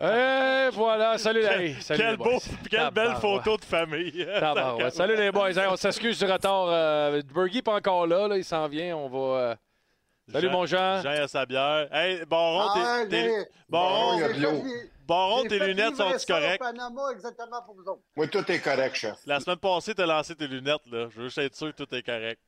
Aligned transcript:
Et 0.00 0.68
voilà, 0.72 1.18
salut 1.18 1.42
Larry. 1.42 1.74
Salut 1.80 2.00
Quel 2.00 2.10
les 2.12 2.16
beau, 2.16 2.24
boys. 2.24 2.38
quelle 2.70 2.90
belle 2.90 3.14
photo 3.16 3.56
de 3.56 3.64
famille. 3.64 4.26
Tabarouette. 4.40 4.94
Salut 4.94 5.16
les 5.16 5.30
boys. 5.30 5.50
Hey, 5.50 5.66
on 5.70 5.76
s'excuse 5.76 6.18
du 6.18 6.24
retard. 6.30 6.66
Euh, 6.68 7.22
Bergie 7.34 7.62
pas 7.62 7.74
encore 7.74 8.06
là, 8.06 8.28
là, 8.28 8.36
il 8.36 8.44
s'en 8.44 8.66
vient. 8.68 8.96
On 8.96 9.08
va. 9.08 9.38
euh, 9.40 9.54
Salut 10.30 10.46
Jean- 10.46 10.52
mon 10.52 10.66
Jean. 10.66 11.02
Jean 11.02 11.22
à 11.24 11.28
sa 11.28 11.44
bière. 11.46 11.88
Hey, 11.92 12.24
Baron, 12.26 12.68
Ah, 12.74 13.02
t'es- 13.10 13.28
j'ai- 13.28 13.46
Baron, 15.06 15.42
tes 15.48 15.58
lunettes 15.58 15.96
sont-tu 15.96 16.26
correctes? 16.26 16.60
Panama 16.60 17.02
exactement 17.12 17.60
pour 17.66 17.74
vous 17.74 17.82
autres. 17.82 18.02
Moi, 18.16 18.28
tout 18.28 18.50
est 18.50 18.60
correct, 18.60 18.94
chef. 18.94 19.16
La 19.26 19.40
semaine 19.40 19.58
passée, 19.58 19.94
t'as 19.94 20.06
lancé 20.06 20.34
tes 20.34 20.46
lunettes, 20.46 20.86
là. 20.90 21.08
Je 21.10 21.18
veux 21.20 21.24
juste 21.24 21.38
être 21.38 21.56
sûr 21.56 21.74
que 21.74 21.82
tout 21.84 21.94
est 21.94 22.02
correct. 22.02 22.40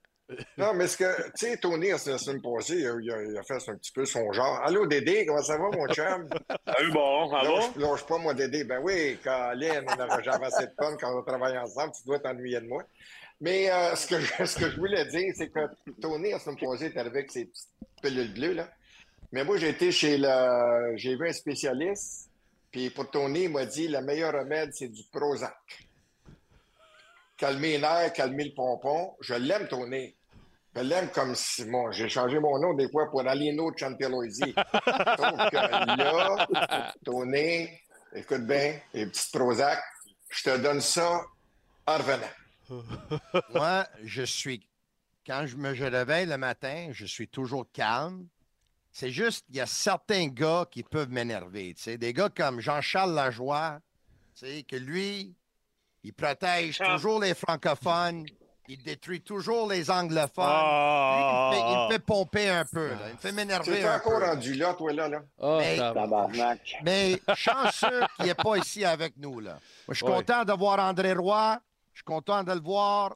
Non, 0.56 0.72
mais 0.74 0.86
ce 0.86 0.96
que, 0.96 1.22
tu 1.32 1.46
sais, 1.50 1.56
Tony, 1.58 1.90
la 1.90 1.98
semaine 1.98 2.40
passée, 2.40 2.76
il 2.78 2.86
a, 2.86 2.94
il 3.00 3.10
a- 3.10 3.22
il 3.24 3.36
a 3.36 3.42
fait 3.42 3.68
un 3.68 3.76
petit 3.76 3.92
peu 3.92 4.04
son 4.06 4.32
genre. 4.32 4.58
Allô, 4.64 4.86
Dédé, 4.86 5.26
comment 5.26 5.42
ça 5.42 5.58
va, 5.58 5.64
mon 5.70 5.86
chum? 5.88 6.28
Salut, 6.66 6.92
bon, 6.92 7.30
ça 7.30 7.42
va? 7.42 7.60
Lâche, 7.76 8.06
pas, 8.06 8.18
moi, 8.18 8.32
Dédé. 8.32 8.64
Ben 8.64 8.80
oui, 8.82 9.18
Colin, 9.22 9.84
on 9.86 9.96
n'avait 9.96 10.22
jamais 10.24 10.46
assez 10.46 10.66
de 10.66 10.72
fun 10.78 10.96
quand 10.98 11.18
on 11.18 11.22
travaille 11.22 11.58
ensemble. 11.58 11.92
Tu 11.94 12.04
dois 12.06 12.18
t'ennuyer 12.20 12.60
de 12.60 12.66
moi. 12.66 12.82
Mais 13.40 13.70
euh, 13.70 13.94
ce, 13.96 14.06
que 14.06 14.18
je, 14.20 14.44
ce 14.46 14.58
que 14.58 14.70
je 14.70 14.76
voulais 14.76 15.04
dire, 15.06 15.32
c'est 15.36 15.48
que 15.50 15.60
Tony, 16.00 16.30
la 16.30 16.38
semaine 16.38 16.58
passée, 16.58 16.86
est 16.86 16.96
arrivé 16.96 17.18
avec 17.18 17.30
ses 17.30 17.44
petites 17.44 17.68
pilules 18.02 18.32
bleues, 18.32 18.54
là. 18.54 18.70
Mais 19.32 19.44
moi, 19.44 19.58
j'ai 19.58 19.70
été 19.70 19.90
chez 19.92 20.16
le... 20.16 20.96
J'ai 20.96 21.16
vu 21.16 21.28
un 21.28 21.32
spécialiste, 21.32 22.30
puis 22.70 22.88
pour 22.90 23.10
Tony, 23.10 23.42
il 23.44 23.50
m'a 23.50 23.66
dit, 23.66 23.88
le 23.88 24.00
meilleur 24.00 24.32
remède, 24.32 24.70
c'est 24.72 24.88
du 24.88 25.02
Prozac. 25.12 25.52
Calmer 27.44 27.72
les 27.72 27.78
nerfs, 27.78 28.12
calmer 28.14 28.44
le 28.44 28.54
pompon. 28.54 29.14
Je 29.20 29.34
l'aime, 29.34 29.68
Tony. 29.68 30.16
Je 30.74 30.80
l'aime 30.80 31.10
comme 31.10 31.34
si, 31.34 31.66
bon, 31.66 31.92
j'ai 31.92 32.08
changé 32.08 32.40
mon 32.40 32.58
nom 32.58 32.72
des 32.72 32.88
fois 32.90 33.10
pour 33.10 33.20
Alino 33.20 33.70
Chanteloisi. 33.76 34.54
Sauf 34.56 35.50
que 35.50 35.56
là, 35.98 36.94
Tony, 37.04 37.68
écoute 38.14 38.46
bien, 38.46 38.80
les 38.94 39.04
petites 39.04 39.30
Prozac, 39.30 39.78
je 40.30 40.42
te 40.42 40.56
donne 40.56 40.80
ça 40.80 41.20
en 41.86 41.98
revenant. 41.98 42.80
Moi, 43.54 43.86
je 44.02 44.22
suis. 44.22 44.66
Quand 45.26 45.44
je 45.46 45.58
me 45.58 45.74
je 45.74 45.84
réveille 45.84 46.24
le 46.24 46.38
matin, 46.38 46.92
je 46.92 47.04
suis 47.04 47.28
toujours 47.28 47.66
calme. 47.74 48.26
C'est 48.90 49.10
juste, 49.10 49.44
il 49.50 49.56
y 49.56 49.60
a 49.60 49.66
certains 49.66 50.28
gars 50.28 50.66
qui 50.70 50.82
peuvent 50.82 51.10
m'énerver. 51.10 51.74
tu 51.74 51.82
sais. 51.82 51.98
Des 51.98 52.14
gars 52.14 52.30
comme 52.34 52.60
Jean-Charles 52.60 53.12
Lajoie, 53.12 53.80
tu 54.34 54.46
sais, 54.46 54.62
que 54.62 54.76
lui, 54.76 55.36
il 56.04 56.12
protège 56.12 56.78
toujours 56.78 57.20
les 57.20 57.34
francophones, 57.34 58.26
il 58.68 58.82
détruit 58.82 59.20
toujours 59.20 59.68
les 59.68 59.90
anglophones. 59.90 60.44
Ah! 60.46 61.50
Lui, 61.52 61.58
il, 61.58 61.64
me 61.64 61.64
fait, 61.66 61.72
il 61.72 61.84
me 61.86 61.92
fait 61.92 61.98
pomper 61.98 62.48
un 62.48 62.64
peu. 62.64 62.88
là. 62.88 62.96
Il 63.08 63.12
me 63.14 63.18
fait 63.18 63.28
Tu 63.30 63.34
m'énerver 63.34 63.80
es 63.80 63.84
un 63.86 63.96
encore 63.96 64.18
peu. 64.20 64.26
rendu 64.26 64.54
là, 64.54 64.74
toi, 64.74 64.92
là, 64.92 65.08
là? 65.08 65.18
Ah, 65.40 65.56
Mais- 65.58 65.76
tabarnak. 65.76 66.60
Mais 66.82 67.20
chanceux 67.34 68.00
qu'il 68.16 68.26
n'est 68.26 68.34
pas 68.34 68.56
ici 68.56 68.84
avec 68.84 69.16
nous. 69.18 69.40
Là. 69.40 69.52
Moi, 69.52 69.60
je 69.90 69.94
suis 69.94 70.06
Ouais. 70.06 70.12
content 70.14 70.44
de 70.44 70.52
voir 70.52 70.78
André 70.78 71.12
Roy. 71.12 71.58
Je 71.92 71.98
suis 71.98 72.04
content 72.04 72.42
de 72.42 72.52
le 72.52 72.60
voir. 72.60 73.14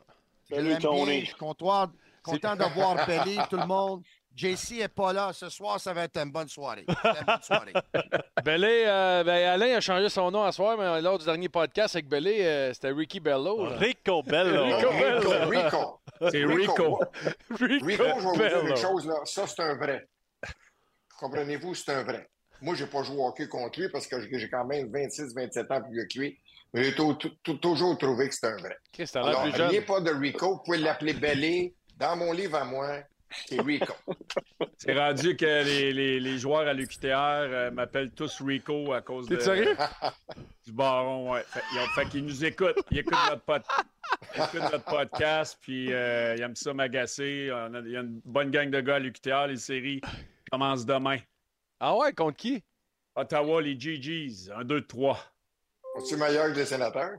Salut. 0.51 0.79
Tony. 0.79 1.21
Je 1.21 1.27
suis 1.27 1.35
content, 1.35 1.91
content 2.23 2.57
de 2.57 2.65
voir 2.75 3.05
Pelly, 3.07 3.39
tout 3.51 3.57
le 3.57 3.67
monde. 3.67 4.03
JC 4.39 4.79
n'est 4.79 4.89
pas 4.89 5.13
là. 5.13 5.33
Ce 5.33 5.49
soir, 5.49 5.81
ça 5.81 5.93
va 5.93 6.05
être 6.05 6.17
une 6.17 6.31
bonne 6.31 6.49
soirée. 6.49 6.85
Une 7.05 7.25
bonne 7.27 7.43
soirée. 7.43 7.73
Bellé, 8.45 8.85
euh, 8.87 9.25
ben, 9.25 9.49
Alain 9.49 9.77
a 9.77 9.81
changé 9.81 10.09
son 10.09 10.31
nom 10.31 10.45
à 10.45 10.53
soir, 10.53 10.77
mais 10.79 11.01
lors 11.03 11.19
du 11.19 11.25
dernier 11.25 11.49
podcast 11.49 11.97
avec 11.97 12.07
Bellé, 12.09 12.43
euh, 12.45 12.73
c'était 12.73 12.91
Ricky 12.93 13.19
Bello. 13.19 13.67
là. 13.67 13.77
Rico 13.77 14.23
Bello. 14.23 14.65
Rico 14.65 14.89
Rico, 14.91 15.31
Rico. 15.51 16.01
C'est 16.31 16.45
Rico. 16.45 17.01
Rico, 17.51 17.85
Rico, 17.85 18.05
je 18.05 18.07
vais 18.07 18.15
vous 18.23 18.33
dire 18.37 18.63
Bello. 18.63 18.69
une 18.69 18.77
chose, 18.77 19.07
là. 19.07 19.15
Ça, 19.25 19.47
c'est 19.49 19.61
un 19.63 19.75
vrai. 19.77 20.07
Comprenez-vous, 21.19 21.75
c'est 21.75 21.93
un 21.93 22.05
vrai. 22.05 22.29
Moi, 22.61 22.75
j'ai 22.75 22.87
pas 22.87 23.03
joué 23.03 23.17
au 23.17 23.27
hockey 23.27 23.49
contre 23.49 23.81
lui 23.81 23.89
parce 23.89 24.07
que 24.07 24.17
j'ai 24.39 24.49
quand 24.49 24.65
même 24.65 24.91
26, 24.93 25.35
27 25.35 25.71
ans 25.71 25.81
plus 25.83 25.93
vieux 25.93 26.07
que 26.13 26.19
lui. 26.19 26.39
Mais 26.75 26.85
j'ai 26.85 26.95
tou- 26.95 27.15
tou- 27.15 27.31
tou- 27.43 27.55
toujours 27.55 27.97
trouvé 27.99 28.29
que 28.29 28.35
c'est 28.35 28.47
un 28.47 28.57
vrai. 28.57 28.77
L'air 28.99 29.09
Alors, 29.27 29.43
plus 29.43 29.53
jeune. 29.57 29.69
rien 29.71 29.83
pas 29.83 30.01
de 30.01 30.11
Rico. 30.11 30.55
Vous 30.57 30.63
pouvez 30.65 30.79
l'appeler 30.79 31.15
Bellé. 31.15 31.75
Dans 31.97 32.15
mon 32.17 32.33
livre 32.33 32.57
à 32.57 32.65
moi, 32.65 32.99
c'est 33.47 33.61
Rico. 33.61 33.93
C'est 34.77 34.99
rendu 34.99 35.37
que 35.37 35.45
les, 35.65 35.93
les, 35.93 36.21
les 36.21 36.39
joueurs 36.39 36.67
à 36.67 36.73
l'UQTR 36.73 37.07
euh, 37.15 37.71
m'appellent 37.71 38.11
tous 38.13 38.41
Rico 38.43 38.93
à 38.93 39.03
cause 39.03 39.27
T'es 39.29 39.37
de, 39.37 39.41
sérieux? 39.41 39.77
du 40.65 40.73
baron. 40.73 41.33
Ouais. 41.33 41.43
Fait, 41.47 41.61
ils 41.75 41.79
ont- 41.79 41.87
fait 41.95 42.09
qu'ils 42.09 42.25
nous 42.25 42.45
écoutent. 42.45 42.79
Ils 42.91 42.99
écoutent 42.99 43.19
notre, 43.29 43.43
pod- 43.43 43.63
ils 44.37 44.43
écoutent 44.43 44.73
notre 44.73 44.85
podcast, 44.85 45.59
puis 45.61 45.93
euh, 45.93 46.35
ils 46.37 46.43
aiment 46.43 46.57
ça 46.57 46.73
m'agacer. 46.75 47.51
On 47.53 47.75
a- 47.75 47.81
Il 47.81 47.91
y 47.91 47.97
a 47.97 48.01
une 48.01 48.21
bonne 48.25 48.51
gang 48.51 48.71
de 48.71 48.81
gars 48.81 48.97
à 48.97 48.99
l'UQTR. 48.99 49.47
Les 49.49 49.57
séries 49.57 50.01
commencent 50.51 50.87
demain. 50.87 51.19
Ah 51.81 51.97
ouais, 51.97 52.13
contre 52.13 52.37
qui? 52.37 52.63
Ottawa, 53.15 53.61
les 53.63 53.79
GGs, 53.79 54.51
1, 54.55 54.65
2, 54.65 54.87
3. 54.87 55.19
Es-tu 55.99 56.17
meilleur 56.17 56.53
que 56.53 56.59
les 56.59 56.67
sénateurs? 56.67 57.19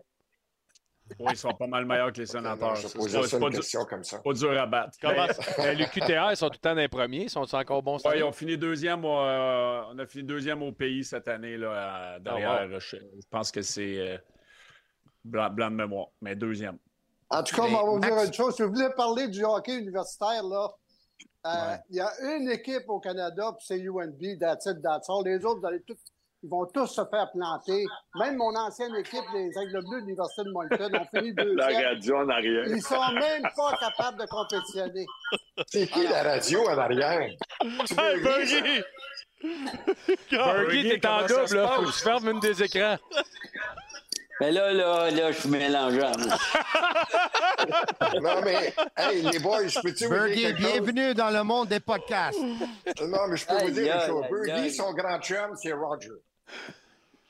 Oui, 1.20 1.28
ils 1.32 1.38
sont 1.38 1.54
pas 1.54 1.68
mal 1.68 1.86
meilleurs 1.86 2.12
que 2.14 2.20
les 2.20 2.26
sénateurs. 2.26 2.74
Posais 2.74 3.20
pas, 3.20 3.28
ça 3.28 3.40
dur, 3.40 3.88
comme 3.88 4.04
ça. 4.04 4.20
pas 4.20 4.34
dur 4.34 4.60
à 4.62 4.66
battre. 4.66 4.98
Comment 5.02 5.26
Ben, 5.58 5.78
les 5.78 5.86
QTR, 5.88 6.32
ils 6.32 6.38
sont 6.38 6.48
tout 6.48 6.54
le 6.56 6.60
temps 6.60 6.76
dans 6.76 6.82
les 6.82 6.88
premiers. 6.88 7.24
Ils 7.24 7.30
sont 7.30 7.56
encore 7.56 7.82
bons 7.84 7.98
Ouais, 8.06 8.20
ils 8.20 8.24
ont 8.24 8.32
fini 8.32 8.58
deuxième. 8.58 9.04
au- 9.06 9.20
euh, 9.20 9.82
on 9.92 9.98
a 10.00 10.06
fini 10.06 10.24
deuxième 10.24 10.62
au 10.62 10.72
pays 10.72 11.04
cette 11.04 11.28
année 11.28 11.58
là, 11.58 12.14
à- 12.16 12.20
derrière. 12.20 12.52
Ah, 12.72 12.80
je, 12.80 12.98
je 12.98 13.28
pense 13.30 13.52
que 13.52 13.62
c'est 13.62 13.98
euh, 13.98 14.18
blanc, 15.26 15.50
blanc 15.50 15.72
de 15.72 15.76
mémoire, 15.76 16.08
mais 16.22 16.36
deuxième. 16.36 16.78
En 17.30 17.44
tout 17.44 17.56
cas, 17.56 17.64
Mais 17.68 17.76
on 17.76 17.86
va 17.86 17.92
vous 17.92 18.00
dire 18.00 18.16
Max- 18.16 18.28
une 18.28 18.34
chose. 18.34 18.56
Si 18.56 18.62
vous 18.64 18.70
voulez 18.74 18.90
parler 18.96 19.28
du 19.28 19.44
hockey 19.44 19.78
universitaire, 19.78 20.44
là, 20.44 20.68
euh, 21.46 21.50
Ouais. 21.50 21.78
il 21.90 21.96
y 21.98 22.02
a 22.02 22.10
une 22.36 22.50
équipe 22.50 22.88
au 22.90 23.00
Canada, 23.00 23.52
puis 23.58 23.66
c'est 23.68 23.80
UNB, 23.80 24.38
that's 24.40 24.66
it, 24.66 24.82
that's 24.82 25.10
all. 25.10 25.24
Les 25.26 25.44
autres, 25.46 25.60
vous 25.60 25.68
allez 25.68 25.82
tous- 25.82 25.98
ils 26.42 26.50
vont 26.50 26.66
tous 26.74 26.88
se 26.88 27.02
faire 27.12 27.30
planter. 27.32 27.86
Même 28.16 28.38
mon 28.38 28.56
ancienne 28.56 28.96
équipe, 28.96 29.24
les 29.34 29.50
Aigles 29.62 29.82
Bleus 29.88 30.02
de 30.02 30.06
l'Université 30.06 30.44
de 30.44 30.52
Moncton, 30.52 30.90
ont 31.00 31.18
fini 31.18 31.34
La 31.38 31.44
deuxième. 31.44 31.86
radio 31.86 32.16
en 32.18 32.30
arrière. 32.30 32.64
Ils 32.68 32.82
sont 32.82 33.12
même 33.14 33.44
pas 33.56 33.78
capables 33.80 34.20
de 34.20 34.26
compétitionner. 34.26 35.06
C'est 35.68 35.88
qui 35.88 36.04
la 36.08 36.24
radio 36.24 36.68
en 36.68 36.78
arrière? 36.78 37.30
Hey? 37.98 38.22
Bergie! 38.22 38.84
Bergie, 40.32 41.00
t'es 41.00 41.08
en 41.08 41.26
double, 41.26 41.56
là. 41.58 41.68
Faut 41.76 41.82
que 41.84 41.92
tu 41.92 42.00
fermes 42.04 42.30
une 42.30 42.40
des 42.40 42.64
écrans. 42.64 42.98
Mais 44.42 44.52
là, 44.54 44.72
là, 44.72 45.12
là, 45.12 45.32
je 45.34 45.40
suis 45.40 45.50
mélangeant. 45.50 46.12
Non, 48.22 48.42
mais, 48.44 48.74
hey, 48.98 49.22
les 49.22 49.40
boys, 49.40 49.68
je 49.68 49.80
peux-tu 49.82 50.06
vous 50.06 50.14
dire 50.30 50.50
Bergie, 50.50 50.54
bienvenue 50.54 51.14
dans 51.14 51.30
le 51.30 51.44
monde 51.44 51.68
des 51.68 51.80
podcasts. 51.82 52.40
Non, 52.40 53.28
mais 53.28 53.36
je 53.38 53.46
peux 53.46 53.54
vous 53.56 53.66
Aïe, 53.66 53.72
dire 53.74 53.96
une 53.96 54.08
chose. 54.08 54.26
Bergie, 54.46 54.72
son 54.74 54.94
grand 54.94 55.20
chum, 55.20 55.56
c'est 55.62 55.74
Roger. 55.74 56.10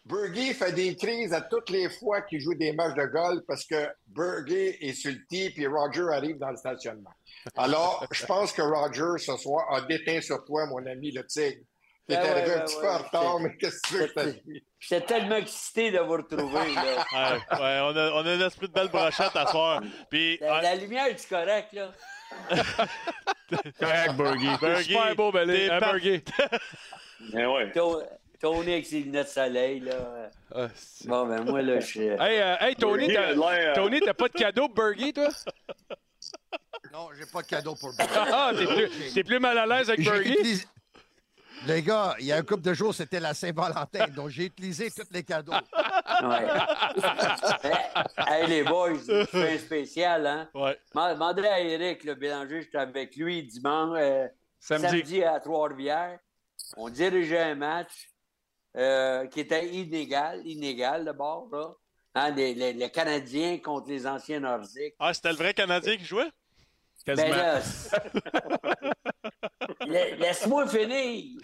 Bergie 0.06 0.54
fait 0.56 0.71
des 0.71 0.95
crises 0.95 1.33
à 1.33 1.42
toutes 1.42 1.69
les 1.69 1.88
fois 1.89 2.21
qu'il 2.24 2.39
joue 2.42 2.56
des 2.56 2.71
matchs 2.74 2.95
de 2.95 3.06
golf 3.06 3.44
parce 3.48 3.63
que 3.66 3.88
Bergie 4.07 4.75
est 4.81 4.94
sur 4.94 5.12
le 5.12 5.19
tee 5.30 5.51
puis 5.51 5.68
Roger 5.68 6.06
arrive 6.12 6.39
dans 6.39 6.50
le 6.50 6.57
stationnement. 6.57 7.12
Alors, 7.56 8.06
je 8.12 8.25
pense 8.25 8.51
que 8.51 8.62
Roger, 8.63 9.24
ce 9.24 9.38
soir, 9.38 9.71
a 9.71 9.81
déteint 9.81 10.19
sur 10.21 10.44
toi, 10.45 10.66
mon 10.66 10.83
ami, 10.88 11.12
le 11.12 11.24
tigre. 11.27 11.62
T'es 12.07 12.16
Ben 12.16 12.24
ouais, 12.24 12.30
arrivé 12.31 12.54
un 12.54 12.57
ben 12.57 12.66
petit 12.66 12.75
ouais, 12.77 12.81
peu 12.81 12.89
en 12.89 12.98
retard, 12.98 13.36
c'est- 13.38 13.44
mais 13.44 13.57
qu'est-ce 13.57 13.81
que 13.81 13.88
tu 13.88 13.98
veux 13.98 14.07
que? 14.07 14.39
J'étais 14.80 15.06
tellement 15.06 15.36
excité 15.36 15.92
de 15.92 16.00
vous 16.00 16.13
retrouver. 16.13 16.74
Là. 16.74 17.06
Ouais, 17.51 17.60
ouais, 17.60 17.80
on, 17.83 17.95
a, 17.95 18.12
on 18.13 18.25
a 18.25 18.31
un 18.31 18.48
esprit 18.48 18.68
de 18.68 18.74
belle 18.74 18.88
brochette 18.88 19.36
à 19.36 19.45
soir. 19.45 19.83
Puis, 20.10 20.39
La, 20.42 20.56
ah, 20.56 20.62
la 20.63 20.75
lumière 20.75 21.06
est 21.06 21.30
correcte, 21.30 21.74
là? 21.74 21.92
Correct, 23.80 24.13
Bergie. 24.18 24.50
Bergie, 24.60 24.83
Super 24.94 25.16
beau, 25.16 25.31
Bellé. 25.31 25.68
t'es 25.68 25.71
Hein, 25.74 25.80
Bergie? 25.80 26.24
Eh 27.38 27.45
ouais. 27.45 27.71
To- 28.42 28.54
Tony 28.54 28.72
avec 28.74 28.86
ses 28.86 29.00
lunettes 29.02 29.28
de 29.28 29.32
soleil, 29.32 29.80
là. 29.82 30.30
Ah, 30.56 30.68
c'est- 30.76 31.08
Bon, 31.08 31.26
ben 31.28 31.44
moi, 31.44 31.62
là, 31.62 31.80
je 31.80 31.86
suis... 31.86 32.00
Hey, 32.20 32.40
euh, 32.42 32.56
hey, 32.62 32.76
Tony, 32.76 33.14
t'as 33.14 33.32
euh, 33.34 33.74
Tony, 33.76 34.00
t'as 34.00 34.14
pas 34.14 34.28
de 34.28 34.34
cadeau 34.34 34.70
pour 34.70 34.86
toi? 35.14 35.28
Non, 36.92 37.10
j'ai 37.18 37.26
pas 37.26 37.42
de 37.44 37.48
cadeau 37.48 37.76
pour 37.76 37.94
Bergie. 37.98 38.14
Ah, 38.16 38.52
t'es 38.58 38.66
plus, 38.66 39.14
t'es 39.14 39.24
plus 39.24 39.40
mal 39.40 39.58
à 39.58 39.66
l'aise 39.66 39.90
avec 39.90 40.00
utilisé, 40.00 40.66
Les 41.68 41.82
gars, 41.84 42.16
il 42.20 42.26
y 42.26 42.32
a 42.32 42.38
un 42.38 42.42
couple 42.42 42.64
de 42.64 42.74
jours, 42.74 42.96
c'était 42.96 43.20
la 43.20 43.34
Saint-Valentin, 43.34 44.08
donc 44.08 44.30
j'ai 44.30 44.46
utilisé 44.46 44.90
tous 44.90 45.06
les 45.12 45.24
cadeaux. 45.24 45.52
Ouais. 45.52 46.48
hey, 48.28 48.48
les 48.48 48.64
boys, 48.64 48.94
un 49.34 49.58
spécial, 49.58 50.26
hein? 50.26 50.50
Ouais. 50.54 50.78
M'a- 50.96 51.14
Demandez 51.14 51.46
à 51.46 51.60
Eric, 51.60 52.04
le 52.06 52.16
Bélanger, 52.16 52.62
j'étais 52.64 52.78
avec 52.78 53.16
lui 53.16 53.44
dimanche, 53.44 53.98
euh, 54.00 54.28
Samedi. 54.60 54.88
samedi. 54.88 55.24
à 55.24 55.40
Trois-Rivières. 55.40 56.20
On 56.78 56.90
dirigeait 56.90 57.40
un 57.44 57.56
match 57.56 58.10
euh, 58.77 59.25
qui 59.27 59.39
était 59.42 59.68
inégal, 59.69 60.42
inégal 60.45 61.06
d'abord, 61.06 61.48
là. 61.51 61.71
Hein, 62.16 62.31
les, 62.31 62.56
les- 62.56 62.74
les 62.74 62.89
Canadiens 62.89 63.60
contre 63.60 63.88
les 63.89 64.07
anciens 64.07 64.39
Nordiques. 64.39 64.95
Ah, 65.00 65.13
c'était 65.13 65.30
le 65.30 65.36
vrai 65.38 65.54
Canadien 65.54 65.95
qui 65.95 66.06
jouait? 66.06 66.30
Quasiment. 67.06 67.30
Ben 67.31 67.62
Laisse-moi 70.19 70.68
finir. 70.68 71.39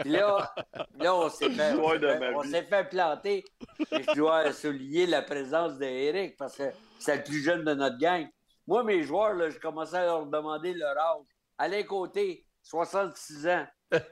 Puis 0.00 0.10
là, 0.10 0.52
là, 0.98 1.14
on 1.14 1.28
s'est 1.28 1.50
fait, 1.50 1.72
on 1.72 1.74
Histoire 1.74 1.92
s'est 1.92 1.98
de 2.00 2.08
fait- 2.08 2.18
ma 2.18 2.30
on 2.36 2.40
vie. 2.40 2.50
s'est 2.50 2.62
fait 2.64 2.84
planter. 2.88 3.44
Et 3.92 4.02
je 4.02 4.14
dois 4.14 4.52
souligner 4.52 5.06
la 5.06 5.22
présence 5.22 5.78
d'Éric 5.78 6.36
parce 6.36 6.56
que 6.56 6.70
c'est 6.98 7.16
le 7.18 7.22
plus 7.24 7.42
jeune 7.42 7.64
de 7.64 7.74
notre 7.74 7.98
gang. 7.98 8.26
Moi, 8.66 8.84
mes 8.84 9.02
joueurs, 9.02 9.34
là, 9.34 9.50
je 9.50 9.58
commençais 9.58 9.96
à 9.96 10.04
leur 10.04 10.26
demander 10.26 10.74
leur 10.74 10.96
âge. 10.98 11.24
Alain 11.58 11.82
Côté, 11.84 12.44
66 12.62 13.48
ans. 13.48 13.66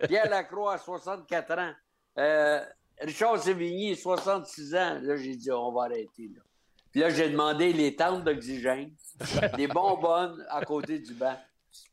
Pierre 0.09 0.29
Lacroix, 0.29 0.77
64 0.79 1.59
ans. 1.59 1.73
Euh, 2.19 2.61
Richard 3.01 3.39
Sévigny, 3.43 3.95
66 3.95 4.75
ans. 4.75 4.99
Là, 5.03 5.17
j'ai 5.17 5.37
dit, 5.37 5.51
on 5.53 5.73
va 5.73 5.85
arrêter. 5.85 6.31
Là. 6.35 6.43
Puis 6.91 7.01
là, 7.01 7.11
j'ai 7.11 7.29
demandé 7.29 7.73
les 7.73 7.95
tentes 7.95 8.25
d'oxygène, 8.25 8.91
des 9.57 9.69
bonbonnes 9.69 10.45
à 10.51 10.65
côté 10.65 10.99
du 10.99 11.15
banc. 11.15 11.37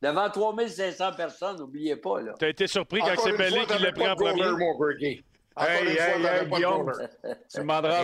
Devant 0.01 0.29
3500 0.29 1.13
personnes, 1.13 1.57
n'oubliez 1.57 1.95
pas, 1.95 2.21
là. 2.21 2.33
T'as 2.39 2.49
été 2.49 2.65
surpris 2.65 3.01
quand 3.01 3.11
Encore 3.11 3.25
c'est 3.25 3.33
Pelé 3.33 3.65
qui 3.65 3.83
l'a 3.83 3.91
pris 3.91 4.07
en 4.07 4.15
premier. 4.15 5.23
Hey, 5.57 5.87
hey, 5.87 5.97
fois, 5.97 6.31
hey, 6.31 6.47
Guillaume. 6.47 6.91
Tu 7.49 7.59
demanderas 7.59 7.99
à 7.99 8.03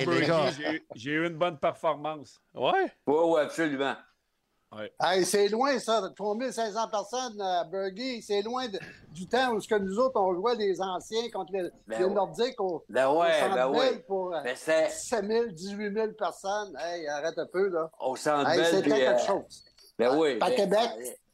j'ai 0.95 1.11
eu 1.11 1.27
une 1.27 1.35
bonne 1.35 1.57
performance. 1.57 2.39
Ouais. 2.53 2.91
Oui, 3.07 3.15
oui, 3.25 3.41
absolument. 3.41 3.95
Hey, 5.01 5.25
c'est 5.25 5.49
loin, 5.49 5.77
ça. 5.79 6.01
3500 6.15 6.87
personnes 6.89 7.41
à 7.41 7.65
Burgie. 7.65 8.21
C'est 8.21 8.41
loin 8.41 8.67
de- 8.69 8.79
du 9.09 9.27
temps 9.27 9.51
où 9.53 9.59
ce 9.59 9.67
que 9.67 9.75
nous 9.75 9.99
autres, 9.99 10.17
on 10.19 10.33
jouait 10.33 10.55
les 10.55 10.79
anciens 10.81 11.29
contre 11.29 11.51
les, 11.51 11.63
Ben 11.87 11.99
les 11.99 12.05
ouais. 12.05 12.13
Nordiques 12.13 12.59
au, 12.61 12.81
Ben 12.87 13.07
au 13.09 13.19
ouais, 13.21 13.39
Centre 13.41 13.55
ben 13.55 13.67
ouais. 13.67 13.99
pour 14.07 14.33
euh, 14.33 14.41
Ben 14.43 14.55
c'est 14.55 14.87
7 14.89 15.25
000, 15.25 15.45
18 15.47 15.93
000 15.93 16.11
personnes. 16.13 16.73
Hey, 16.79 17.05
arrête 17.07 17.37
un 17.37 17.47
peu, 17.51 17.67
là. 17.67 17.89
au 17.99 18.15
centre 18.15 18.49
Hey, 18.49 18.63
c'était 18.63 18.81
puis, 18.83 18.91
euh, 18.93 18.95
quelque 19.11 19.25
chose. 19.25 19.63
Ben 19.99 20.17
oui. 20.17 20.37
À 20.39 20.49
ben, 20.49 20.55
Québec. 20.55 20.89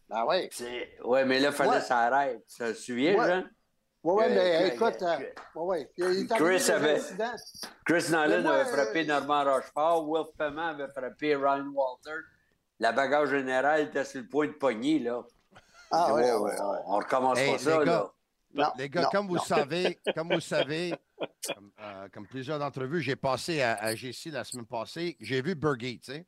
Ben 0.10 0.26
oui. 0.28 0.50
Ouais, 1.06 1.26
mais 1.26 1.40
là, 1.40 1.50
il 1.50 1.54
fallait 1.54 1.70
Ouais. 1.70 1.78
que 1.80 1.84
ça 1.86 2.00
arrête. 2.00 2.44
Tu 2.48 2.58
te 2.64 2.74
souviens, 2.74 3.20
Ouais. 3.20 3.28
Jean? 3.28 3.44
Oui, 4.04 4.14
oui, 4.20 4.24
Euh, 4.24 4.30
mais 4.30 4.56
euh, 4.64 4.68
écoute, 4.74 5.02
euh, 5.02 5.06
euh, 5.06 5.60
ouais, 5.60 5.80
ouais. 5.80 5.92
Il 5.98 6.04
est 6.24 6.28
Chris 6.28 6.72
avait-. 6.72 7.02
Chris 7.86 8.06
Nolan 8.10 8.46
avait 8.50 8.66
frappé 8.66 9.02
euh, 9.02 9.06
Normand 9.06 9.44
Rochefort. 9.44 10.08
Will 10.10 10.26
Paiement 10.38 10.68
avait 10.70 10.88
frappé 10.88 11.36
Ryan 11.36 11.66
Walter. 11.74 12.20
La 12.80 12.92
bagarre 12.92 13.26
générale 13.28 13.82
était 13.82 14.06
sur 14.06 14.22
le 14.22 14.28
point 14.28 14.48
de 14.48 14.52
pogner, 14.54 15.00
là. 15.00 15.24
Ah, 15.92 16.14
ouais, 16.14 16.32
on, 16.32 16.42
ouais, 16.44 16.52
ouais. 16.52 16.58
on, 16.86 16.96
recommence 16.98 17.38
Hey, 17.40 17.52
pas 17.54 17.58
ça, 17.60 17.80
les 17.80 17.86
gars, 17.86 17.92
là. 17.92 18.14
Non, 18.54 18.72
Les 18.78 18.90
gars, 18.90 19.02
non, 19.04 19.10
comme 19.10 19.28
vous 19.28 19.36
non. 19.36 19.44
savez, 19.44 20.00
comme 20.16 20.34
vous 20.34 20.40
savez, 20.40 20.94
comme, 21.54 21.72
euh, 21.80 22.08
comme 22.14 22.28
plusieurs 22.28 22.60
d'entre 22.60 22.86
vous, 22.86 23.00
j'ai 23.00 23.16
passé 23.16 23.62
à, 23.62 23.76
à 23.76 23.94
GC 23.96 24.32
la 24.32 24.44
semaine 24.44 24.66
passée, 24.66 25.18
j'ai 25.20 25.42
vu 25.42 25.54
Bergie, 25.56 26.00
tu 26.00 26.12
sais. 26.14 26.26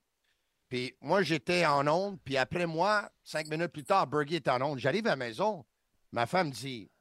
Puis 0.67 0.93
moi, 1.01 1.23
j'étais 1.23 1.65
en 1.65 1.87
onde, 1.87 2.19
puis 2.23 2.37
après 2.37 2.65
moi, 2.67 3.09
cinq 3.23 3.47
minutes 3.47 3.71
plus 3.71 3.83
tard, 3.83 4.05
Bergie 4.07 4.35
est 4.35 4.47
en 4.47 4.61
onde. 4.61 4.79
J'arrive 4.79 5.07
à 5.07 5.11
la 5.11 5.15
maison, 5.15 5.65
ma 6.11 6.25
femme 6.27 6.51
dit 6.51 6.91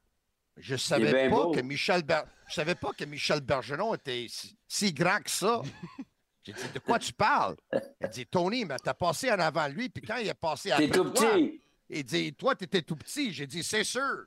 Je 0.57 0.75
savais 0.75 1.29
pas 1.29 1.35
beau. 1.35 1.51
que 1.51 1.59
Michel 1.61 2.01
Ber- 2.03 2.25
je 2.47 2.53
savais 2.55 2.75
pas 2.75 2.91
que 2.97 3.03
Michel 3.05 3.41
Bergeron 3.41 3.93
était 3.95 4.25
si, 4.29 4.57
si 4.67 4.91
grand 4.93 5.19
que 5.19 5.29
ça. 5.29 5.61
J'ai 6.43 6.53
dit 6.53 6.69
De 6.73 6.79
quoi 6.79 6.99
tu 6.99 7.13
parles? 7.13 7.55
Elle 7.99 8.09
dit 8.09 8.25
Tony, 8.25 8.65
mais 8.65 8.75
t'as 8.83 8.93
passé 8.93 9.31
en 9.31 9.39
avant 9.39 9.67
lui, 9.67 9.89
puis 9.89 10.03
quand 10.05 10.17
il 10.17 10.27
est 10.27 10.33
passé 10.33 10.71
après 10.71 10.87
T'es 10.87 10.97
tout 10.97 11.09
toi, 11.09 11.31
petit. 11.31 11.61
il 11.89 12.03
dit 12.03 12.33
Toi, 12.33 12.55
t'étais 12.55 12.81
tout 12.81 12.95
petit. 12.95 13.31
J'ai 13.31 13.47
dit 13.47 13.63
C'est 13.63 13.83
sûr. 13.83 14.25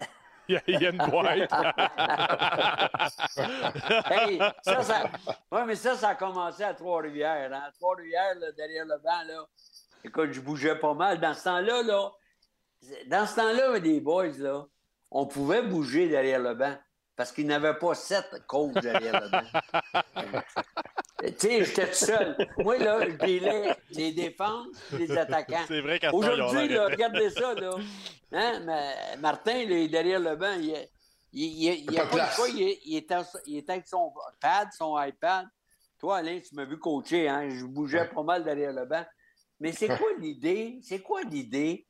Il 0.48 0.60
y 0.68 0.86
a, 0.86 0.90
une 0.90 0.98
boîte. 0.98 1.50
Hey, 4.10 4.38
ça, 4.62 4.82
ça... 4.82 5.10
Ouais, 5.50 5.64
mais 5.64 5.74
ça, 5.74 5.96
ça 5.96 6.10
a 6.10 6.14
commencé 6.14 6.62
à 6.62 6.74
Trois-Rivières. 6.74 7.50
Hein? 7.52 7.62
À 7.66 7.72
Trois-Rivières, 7.72 8.34
là, 8.34 8.52
derrière 8.52 8.84
le 8.84 8.98
banc, 8.98 9.22
là. 9.26 9.46
Écoute, 10.04 10.32
je 10.32 10.40
bougeais 10.40 10.76
pas 10.76 10.92
mal. 10.92 11.18
Dans 11.18 11.32
ce 11.32 11.44
temps-là, 11.44 11.82
là, 11.82 12.12
dans 13.06 13.26
ce 13.26 13.36
temps-là, 13.36 13.78
les 13.78 14.00
boys, 14.00 14.36
là, 14.38 14.66
on 15.10 15.26
pouvait 15.26 15.62
bouger 15.62 16.08
derrière 16.08 16.40
le 16.40 16.54
banc 16.54 16.76
parce 17.16 17.32
qu'ils 17.32 17.46
n'avaient 17.46 17.78
pas 17.78 17.94
sept 17.94 18.42
coachs 18.46 18.74
derrière 18.74 19.20
le 19.20 19.28
banc. 19.30 20.42
tu 21.22 21.32
sais, 21.38 21.64
j'étais 21.64 21.86
tout 21.88 21.94
seul. 21.94 22.36
Moi, 22.58 22.78
là, 22.78 23.08
je 23.08 23.14
délais 23.16 23.76
les 23.90 24.12
défenses, 24.12 24.68
les 24.92 25.10
attaquants. 25.16 25.64
C'est 25.68 25.80
vrai 25.80 25.98
qu'à 25.98 26.12
Aujourd'hui, 26.12 26.68
là, 26.68 26.86
regardez 26.86 27.30
ça, 27.30 27.54
là. 27.54 27.76
Hein, 28.32 28.60
ma- 28.60 29.16
Martin, 29.18 29.64
là, 29.64 29.86
derrière 29.88 30.20
le 30.20 30.34
banc. 30.36 30.54
Il, 30.58 30.70
est- 30.70 30.90
il, 31.32 31.62
il, 31.62 31.90
il 31.92 32.00
a 32.00 32.06
Pas 32.06 32.16
de. 32.16 32.48
Il, 32.86 32.96
est 32.96 33.70
avec 33.70 33.86
son 33.86 34.12
pad, 34.40 34.68
son 34.76 35.00
iPad. 35.00 35.46
Toi, 35.98 36.18
Alain, 36.18 36.40
tu 36.40 36.54
m'as 36.54 36.64
vu 36.64 36.78
coacher. 36.78 37.28
Hein? 37.28 37.48
Je 37.50 37.64
bougeais 37.64 38.08
pas 38.08 38.22
mal 38.22 38.44
derrière 38.44 38.72
le 38.72 38.84
banc. 38.84 39.04
Mais 39.60 39.72
c'est 39.72 39.88
quoi 39.88 40.08
l'idée? 40.18 40.80
C'est 40.82 41.00
quoi 41.00 41.22
l'idée 41.22 41.86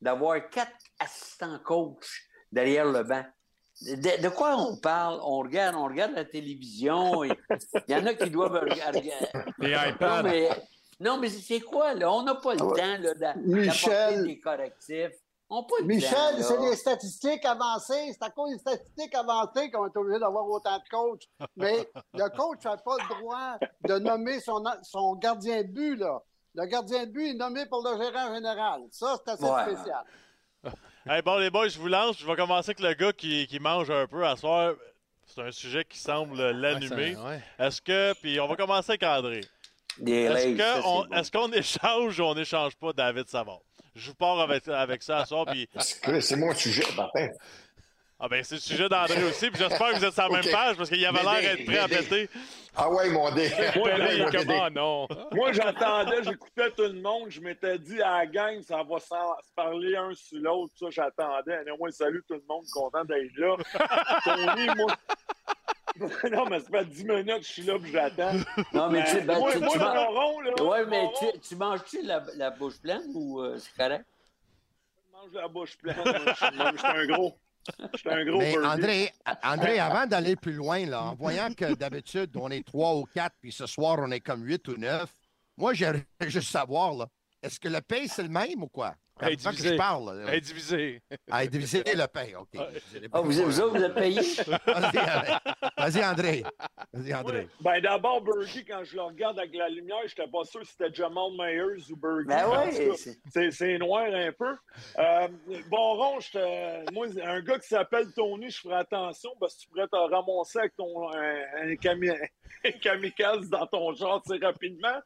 d'avoir 0.00 0.48
quatre 0.50 0.76
assistants 0.98 1.58
coach 1.60 2.26
derrière 2.52 2.84
le 2.84 3.02
banc? 3.02 3.24
De, 3.82 4.22
de 4.22 4.28
quoi 4.30 4.56
on 4.56 4.76
parle? 4.76 5.20
On 5.22 5.38
regarde, 5.40 5.76
on 5.76 5.84
regarde 5.84 6.12
la 6.14 6.24
télévision. 6.24 7.24
Il 7.24 7.34
y 7.88 7.94
en 7.94 8.06
a 8.06 8.14
qui 8.14 8.30
doivent 8.30 8.54
regarder. 8.54 9.12
Les 9.58 9.74
Non, 10.00 10.22
mais, 10.22 10.48
non, 10.98 11.18
mais 11.18 11.28
c'est 11.28 11.60
quoi, 11.60 11.92
là? 11.94 12.10
On 12.10 12.22
n'a 12.22 12.36
pas 12.36 12.54
le 12.54 12.60
Ah 12.62 12.64
ouais. 12.66 12.80
temps 12.80 13.02
là, 13.20 13.34
Michel. 13.36 13.90
d'apporter 13.92 14.22
des 14.22 14.40
correctifs. 14.40 15.12
On 15.50 15.60
n'a 15.60 15.62
pas 15.68 15.74
le 15.80 15.84
Michel, 15.86 16.10
temps. 16.10 16.42
c'est 16.42 16.56
là. 16.56 16.70
des 16.70 16.76
statistiques 16.76 17.44
avancées. 17.44 18.12
C'est 18.12 18.22
à 18.24 18.30
cause 18.30 18.50
des 18.52 18.58
statistiques 18.58 19.14
avancées 19.14 19.70
qu'on 19.70 19.86
est 19.86 19.96
obligé 19.96 20.18
d'avoir 20.20 20.48
autant 20.48 20.78
de 20.78 20.88
coachs. 20.90 21.28
Mais 21.56 21.88
le 22.14 22.28
coach 22.36 22.64
n'a 22.64 22.78
pas 22.78 22.96
le 22.96 23.14
droit 23.20 23.58
de 23.84 23.98
nommer 23.98 24.40
son, 24.40 24.64
son 24.82 25.14
gardien 25.16 25.62
de 25.62 25.68
but. 25.68 25.96
Là. 25.96 26.22
Le 26.54 26.64
gardien 26.64 27.04
de 27.04 27.10
but 27.12 27.28
est 27.32 27.34
nommé 27.34 27.66
pour 27.66 27.86
le 27.86 27.94
gérant 28.02 28.34
général. 28.34 28.80
Ça, 28.90 29.16
c'est 29.24 29.32
assez 29.32 29.44
Ouais. 29.44 29.74
spécial. 29.74 30.04
Hey, 31.08 31.22
bon, 31.22 31.38
les 31.38 31.50
boys, 31.50 31.68
je 31.68 31.78
vous 31.78 31.86
lance. 31.86 32.18
Je 32.18 32.26
vais 32.26 32.34
commencer 32.34 32.70
avec 32.70 32.80
le 32.80 32.92
gars 32.94 33.12
qui, 33.12 33.46
qui 33.46 33.60
mange 33.60 33.90
un 33.90 34.08
peu 34.08 34.26
à 34.26 34.34
soir. 34.34 34.74
C'est 35.24 35.40
un 35.40 35.52
sujet 35.52 35.84
qui 35.84 35.98
semble 35.98 36.36
l'allumer. 36.50 37.16
Ouais. 37.16 37.40
Est-ce 37.60 37.80
que. 37.80 38.12
Puis 38.20 38.40
on 38.40 38.48
va 38.48 38.56
commencer 38.56 38.90
avec 38.92 39.04
André. 39.04 39.42
Des 39.98 40.24
Est-ce 40.24 41.30
qu'on 41.30 41.52
échange 41.52 42.18
ou 42.18 42.24
on 42.24 42.34
n'échange 42.34 42.74
pas 42.74 42.92
David 42.92 43.28
Savard? 43.28 43.60
Je 43.94 44.08
vous 44.08 44.14
pars 44.16 44.40
avec, 44.40 44.66
avec 44.66 45.02
ça 45.02 45.18
à 45.18 45.26
soir. 45.26 45.46
Puis, 45.46 45.68
C'est 45.78 46.20
c'est 46.20 46.36
mon 46.36 46.52
sujet, 46.54 46.84
Martin. 46.96 47.28
Ah 48.18 48.28
ben, 48.28 48.42
c'est 48.42 48.54
le 48.56 48.60
sujet 48.60 48.88
d'André 48.88 49.22
aussi. 49.24 49.50
Puis 49.50 49.58
j'espère 49.60 49.90
que 49.92 49.96
vous 49.98 50.04
êtes 50.04 50.14
sur 50.14 50.22
la 50.28 50.40
même 50.40 50.44
page 50.52 50.76
parce 50.76 50.88
qu'il 50.88 51.04
avait 51.04 51.22
l'air 51.22 51.40
d'être 51.56 51.66
prêt 51.66 51.78
à 51.78 51.88
péter. 51.88 52.30
Ah 52.74 52.90
ouais, 52.90 53.08
mon 53.10 53.30
dé. 53.34 53.48
Ouais, 53.76 54.18
comment 54.18 54.30
Dédé. 54.30 54.70
non? 54.74 55.08
Moi, 55.32 55.52
j'attendais, 55.52 56.22
j'écoutais 56.22 56.70
tout 56.70 56.82
le 56.82 57.00
monde. 57.00 57.26
Je 57.30 57.40
m'étais 57.40 57.78
dit 57.78 58.00
à 58.02 58.18
la 58.18 58.26
gang, 58.26 58.62
ça 58.62 58.82
va 58.82 58.98
s'en- 59.00 59.36
se 59.42 59.52
parler 59.54 59.96
un 59.96 60.14
sur 60.14 60.38
l'autre. 60.40 60.72
Ça, 60.78 60.86
j'attendais. 60.90 61.58
Et 61.66 61.76
moi, 61.78 61.90
salut 61.90 62.22
tout 62.26 62.34
le 62.34 62.42
monde, 62.48 62.64
content 62.72 63.04
d'être 63.04 63.36
là. 63.36 63.56
Tony, 64.24 64.66
moi. 64.76 64.94
non, 66.30 66.44
mais 66.50 66.60
ça 66.60 66.68
fait 66.70 66.84
10 66.84 67.04
minutes 67.04 67.26
que 67.38 67.42
je 67.46 67.52
suis 67.52 67.62
là 67.62 67.74
et 67.76 67.90
j'attends. 67.90 68.32
Non, 68.74 68.90
mais 68.90 69.04
tu, 69.04 69.20
ben, 69.22 69.38
moi, 69.38 69.52
tu, 69.52 69.58
moi, 69.58 69.68
tu 69.72 69.78
le 69.78 69.84
man- 69.84 70.06
rond, 70.08 70.40
là. 70.40 70.62
Ouais, 70.62 70.84
mais 70.86 71.00
rond, 71.04 71.12
tu, 71.32 71.38
tu 71.40 71.56
manges-tu 71.56 72.02
la, 72.02 72.22
la 72.36 72.50
bouche 72.50 72.78
pleine 72.82 73.02
ou 73.14 73.40
euh, 73.40 73.56
c'est 73.58 73.74
correct? 73.82 74.04
je 75.06 75.16
mange 75.16 75.32
la 75.32 75.48
bouche 75.48 75.76
pleine. 75.78 75.96
Je 76.04 76.76
suis 76.78 76.86
un 76.86 77.06
gros. 77.06 77.38
Un 78.06 78.24
gros 78.24 78.38
Mais. 78.38 78.56
André, 78.58 79.12
André, 79.42 79.78
avant 79.78 80.06
d'aller 80.06 80.36
plus 80.36 80.52
loin, 80.52 80.84
là, 80.86 81.02
en 81.02 81.14
voyant 81.14 81.52
que 81.52 81.74
d'habitude, 81.74 82.36
on 82.36 82.50
est 82.50 82.66
trois 82.66 82.96
ou 82.96 83.04
quatre, 83.04 83.36
puis 83.40 83.52
ce 83.52 83.66
soir, 83.66 83.98
on 84.00 84.10
est 84.10 84.20
comme 84.20 84.44
huit 84.44 84.66
ou 84.68 84.76
neuf, 84.76 85.12
moi, 85.56 85.72
j'aimerais 85.74 86.04
juste 86.22 86.50
savoir, 86.50 86.94
là, 86.94 87.08
est-ce 87.42 87.58
que 87.60 87.68
le 87.68 87.80
pain, 87.80 88.06
c'est 88.08 88.22
le 88.22 88.28
même 88.28 88.62
ou 88.62 88.68
quoi? 88.68 88.94
Avant 89.18 89.50
que 89.50 89.56
je 89.56 89.74
parle. 89.76 90.18
là. 90.24 90.32
Indivisé. 90.32 91.00
Ah, 91.30 91.44
le 91.94 92.06
pain, 92.06 92.26
OK. 92.38 92.48
Les 92.54 93.08
Ah, 93.12 93.20
vous, 93.20 93.30
vous 93.32 93.60
autres, 93.60 93.78
vous 93.78 93.84
êtes 93.84 93.94
payés? 93.94 94.20
Vas-y, 94.66 94.98
André. 94.98 95.32
Vas-y, 95.78 96.04
André. 96.04 96.44
Vas-y, 96.92 97.14
André. 97.14 97.38
Ouais. 97.38 97.48
Ben 97.60 97.80
d'abord, 97.80 98.20
Bergie, 98.20 98.64
quand 98.64 98.84
je 98.84 98.94
le 98.96 99.02
regarde 99.02 99.38
avec 99.38 99.54
la 99.54 99.68
lumière, 99.68 99.96
je 100.06 100.14
n'étais 100.20 100.30
pas 100.30 100.44
sûr 100.44 100.60
si 100.66 100.72
c'était 100.78 100.92
Jamal 100.92 101.30
Myers 101.38 101.90
ou 101.90 101.96
Bergie. 101.96 102.26
Ben 102.26 102.44
oui. 102.50 102.92
c'est- 103.50 103.78
noir 103.78 104.04
un 104.12 104.32
peu. 104.32 104.54
Euh, 104.98 105.28
bon, 105.70 105.94
Ron, 105.94 106.18
moi, 106.92 107.06
un 107.24 107.40
gars 107.40 107.58
qui 107.58 107.68
s'appelle 107.68 108.12
Tony, 108.14 108.50
je 108.50 108.60
ferai 108.60 108.76
attention 108.76 109.30
parce 109.40 109.54
que 109.54 109.60
tu 109.62 109.68
pourrais 109.68 109.88
te 109.88 109.96
ramasser 109.96 110.58
avec 110.58 110.76
ton, 110.76 111.10
un, 111.12 111.36
un 111.62 111.74
cami- 111.74 112.10
un 112.64 112.70
kamikaze 112.72 113.48
dans 113.48 113.66
ton 113.66 113.94
genre 113.94 114.22
assez 114.24 114.38
rapidement. 114.44 115.00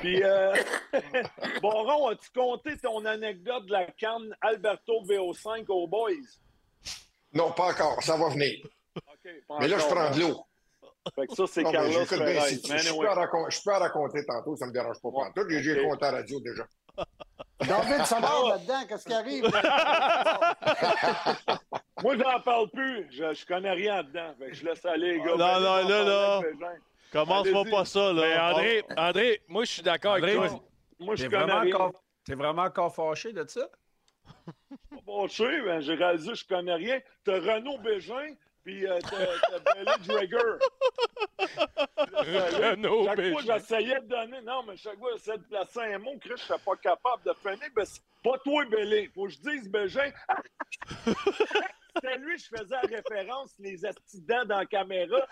Puis, 0.00 0.22
euh, 0.22 0.52
bon, 1.62 1.70
Ron, 1.70 2.08
as-tu 2.08 2.30
compté 2.34 2.76
ton 2.76 3.04
anecdote 3.04 3.53
de 3.60 3.72
la 3.72 3.86
canne 3.86 4.34
Alberto 4.40 5.02
VO5 5.04 5.64
aux 5.68 5.86
boys? 5.86 6.10
Non, 7.32 7.52
pas 7.52 7.70
encore. 7.72 8.02
Ça 8.02 8.16
va 8.16 8.28
venir. 8.28 8.66
Mais 9.60 9.68
là, 9.68 9.78
je 9.78 9.84
prends 9.86 10.10
de 10.10 10.22
hein. 10.22 10.28
l'eau. 10.28 10.46
Fait 11.14 11.26
que 11.26 11.34
ça, 11.34 11.44
c'est 11.46 11.64
Carlos. 11.64 12.04
Si 12.06 12.16
je, 12.16 12.16
peux 12.16 12.72
anyway. 12.72 13.08
en 13.08 13.14
racon- 13.14 13.50
je 13.50 13.60
peux 13.62 13.74
en 13.74 13.78
raconter 13.78 14.24
tantôt, 14.24 14.56
ça 14.56 14.66
me 14.66 14.72
dérange 14.72 14.96
pas. 15.02 15.08
Ouais. 15.08 15.28
tout. 15.34 15.42
J'ai 15.50 15.62
j'ai 15.62 15.80
Ok. 15.80 15.90
compté 15.90 16.06
à 16.06 16.12
la 16.12 16.18
radio 16.18 16.40
déjà. 16.40 16.64
David 17.60 18.04
Savard 18.06 18.48
là-dedans, 18.48 18.86
qu'est-ce 18.88 19.04
qui 19.04 19.12
arrive? 19.12 19.44
Moi, 22.02 22.16
j'en 22.16 22.40
parle 22.40 22.68
plus. 22.70 23.06
Je, 23.10 23.34
je 23.34 23.46
connais 23.46 23.72
rien 23.72 24.02
dedans. 24.02 24.34
Fait 24.38 24.48
que 24.48 24.54
je 24.54 24.64
laisse 24.64 24.84
aller 24.84 25.12
les 25.14 25.18
gars. 25.18 25.32
Non, 25.32 25.36
Ben, 25.36 25.60
non, 25.60 25.88
là, 25.88 26.04
là. 26.04 26.40
Commence-moi 27.12 27.64
pas 27.70 27.84
ça, 27.84 28.12
là. 28.12 28.22
Mais 28.22 28.38
André, 28.38 28.84
André, 28.96 29.42
moi, 29.48 29.64
je 29.64 29.72
suis 29.72 29.82
d'accord 29.82 30.14
avec 30.14 30.34
toi. 30.34 30.48
Moi, 30.98 31.16
je 31.16 31.26
connais 31.26 31.44
vraiment, 31.44 31.60
rien. 31.60 31.74
encore... 31.74 31.92
t'es 32.24 32.34
vraiment 32.34 32.62
encore 32.62 32.94
fâché 32.94 33.32
de 33.32 33.46
ça? 33.48 33.68
Je 35.06 35.28
sais, 35.28 35.60
ben, 35.62 35.80
j'ai 35.80 35.94
réalisé, 35.94 36.34
je 36.34 36.46
connais 36.46 36.74
rien. 36.74 37.00
T'as 37.24 37.38
Renaud 37.40 37.78
Bégin, 37.78 38.34
puis 38.64 38.86
euh, 38.86 38.98
t'as 39.02 39.60
t'as 39.60 39.74
Billy 39.98 40.28
Drager. 40.28 40.58
Renaud 41.98 43.04
chaque 43.04 43.16
Bégin. 43.16 43.32
fois, 43.32 43.42
j'essayais 43.58 44.00
de 44.00 44.06
donner. 44.06 44.40
Non, 44.42 44.62
mais 44.64 44.76
chaque 44.76 44.98
fois, 44.98 45.10
j'essayais 45.12 45.38
de 45.38 45.44
placer 45.44 45.80
un 45.80 45.98
mot. 45.98 46.16
Chris, 46.20 46.34
je 46.36 46.42
suis 46.44 46.54
pas 46.64 46.76
capable 46.76 47.22
de 47.24 47.34
finir. 47.34 47.70
Ben, 47.76 47.84
c'est 47.84 48.02
pas 48.22 48.38
toi, 48.38 48.64
Billy. 48.64 49.08
Faut 49.14 49.24
que 49.24 49.30
je 49.30 49.38
dise 49.38 49.68
Bégin. 49.70 50.10
C'était 51.94 52.18
lui, 52.18 52.38
je 52.38 52.46
faisais 52.46 52.74
la 52.74 52.80
référence, 52.80 53.54
les 53.58 53.84
accidents 53.84 54.44
dans 54.44 54.58
la 54.58 54.66
caméra. 54.66 55.26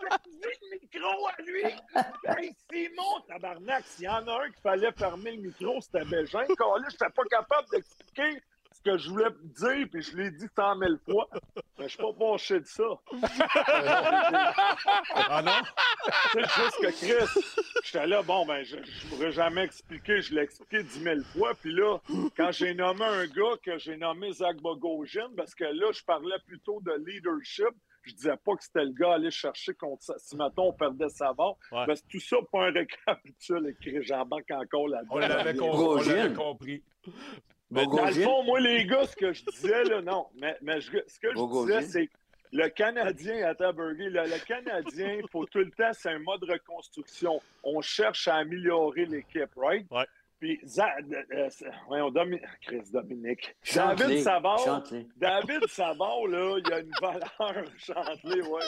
le 0.00 0.78
micro 0.80 1.26
à 1.26 1.42
lui. 1.42 1.64
Hey, 2.24 2.54
Simon, 2.70 3.20
tabarnak, 3.26 3.84
s'il 3.86 4.04
y 4.04 4.08
en 4.08 4.26
a 4.26 4.44
un 4.44 4.50
qu'il 4.50 4.60
fallait 4.62 4.92
fermer 4.92 5.32
le 5.32 5.42
micro, 5.42 5.80
c'était 5.80 6.04
Bégin. 6.04 6.40
Là, 6.40 6.88
j'étais 6.90 7.10
pas 7.10 7.24
capable 7.30 7.68
d'expliquer 7.70 8.42
ce 8.78 8.90
que 8.90 8.96
je 8.98 9.10
voulais 9.10 9.30
dire, 9.42 9.86
puis 9.90 10.02
je 10.02 10.16
l'ai 10.16 10.30
dit 10.30 10.46
cent 10.56 10.76
mille 10.76 10.98
fois. 11.04 11.28
Mais 11.78 11.84
je 11.84 11.88
suis 11.88 11.98
pas 11.98 12.12
penché 12.12 12.60
de 12.60 12.66
ça. 12.66 12.84
Ah 15.30 15.42
non? 15.42 15.52
C'est 16.32 16.40
juste 16.42 16.76
que 16.80 16.90
Chris, 16.90 17.42
j'étais 17.84 18.06
là, 18.06 18.22
bon, 18.22 18.46
ben, 18.46 18.64
je, 18.64 18.76
je 18.82 19.06
pourrais 19.08 19.32
jamais 19.32 19.64
expliquer, 19.64 20.22
je 20.22 20.34
l'ai 20.34 20.42
expliqué 20.42 20.82
dix 20.82 21.00
mille 21.00 21.24
fois. 21.32 21.54
Puis 21.54 21.72
là, 21.72 21.98
quand 22.36 22.50
j'ai 22.52 22.74
nommé 22.74 23.04
un 23.04 23.26
gars 23.26 23.56
que 23.62 23.78
j'ai 23.78 23.96
nommé 23.96 24.32
Zach 24.32 24.56
Bogosian, 24.56 25.30
parce 25.36 25.54
que 25.54 25.64
là, 25.64 25.90
je 25.92 26.02
parlais 26.04 26.38
plutôt 26.46 26.80
de 26.80 26.92
leadership, 27.06 27.68
je 28.02 28.14
disais 28.14 28.36
pas 28.44 28.56
que 28.56 28.64
c'était 28.64 28.84
le 28.84 28.92
gars 28.92 29.12
à 29.12 29.14
aller 29.14 29.30
chercher 29.30 29.74
contre 29.74 30.02
ça. 30.02 30.14
Si, 30.18 30.36
mettons, 30.36 30.68
on 30.68 30.72
perdait 30.72 31.08
Savard, 31.10 31.56
Ouais. 31.72 31.84
ben, 31.86 31.94
c'est 31.94 32.08
tout 32.08 32.20
ça 32.20 32.36
pour 32.50 32.62
un 32.62 32.70
récapitule, 32.72 33.68
écrit 33.68 34.02
j'embarque 34.02 34.50
encore 34.50 34.88
là-dedans. 34.88 35.14
On 35.14 35.18
l'avait 35.18 35.54
compris. 36.34 36.82
Mais 37.70 37.84
dans 37.86 38.04
le 38.06 38.12
fond, 38.24 38.42
moi, 38.44 38.60
les 38.60 38.84
gars, 38.86 39.06
ce 39.06 39.14
que 39.16 39.32
je 39.32 39.44
disais, 39.44 39.84
là, 39.84 40.00
non. 40.02 40.26
Mais, 40.36 40.56
mais 40.62 40.80
je- 40.80 40.90
ce 41.06 41.18
que 41.20 41.30
je 41.32 41.36
disais, 41.66 41.82
c'est 41.82 42.06
que 42.06 42.12
le 42.52 42.68
Canadien, 42.68 43.46
à 43.46 43.54
Tabergy, 43.54 44.04
le, 44.04 44.22
le 44.24 44.44
Canadien, 44.46 45.18
faut 45.30 45.44
tout 45.44 45.58
le 45.58 45.70
temps, 45.70 45.90
c'est 45.92 46.08
un 46.10 46.18
mode 46.18 46.42
reconstruction. 46.44 47.40
On 47.62 47.80
cherche 47.82 48.26
à 48.28 48.36
améliorer 48.36 49.04
l'équipe, 49.04 49.50
right? 49.56 49.86
Ouais. 49.90 50.06
Puis, 50.40 50.60
euh, 50.78 50.82
euh, 51.34 51.48
voyons, 51.88 52.10
Domi- 52.10 52.40
Chris 52.62 52.82
Dominique. 52.92 53.56
Chante-les, 53.62 54.06
David 54.06 54.22
Savard, 54.22 54.58
chante-les. 54.60 55.06
David 55.16 55.66
Savard, 55.68 56.26
là, 56.28 56.58
il 56.64 56.72
a 56.72 56.78
une 56.78 56.90
valeur, 57.00 57.64
chante-les, 57.76 58.42
ouais. 58.42 58.62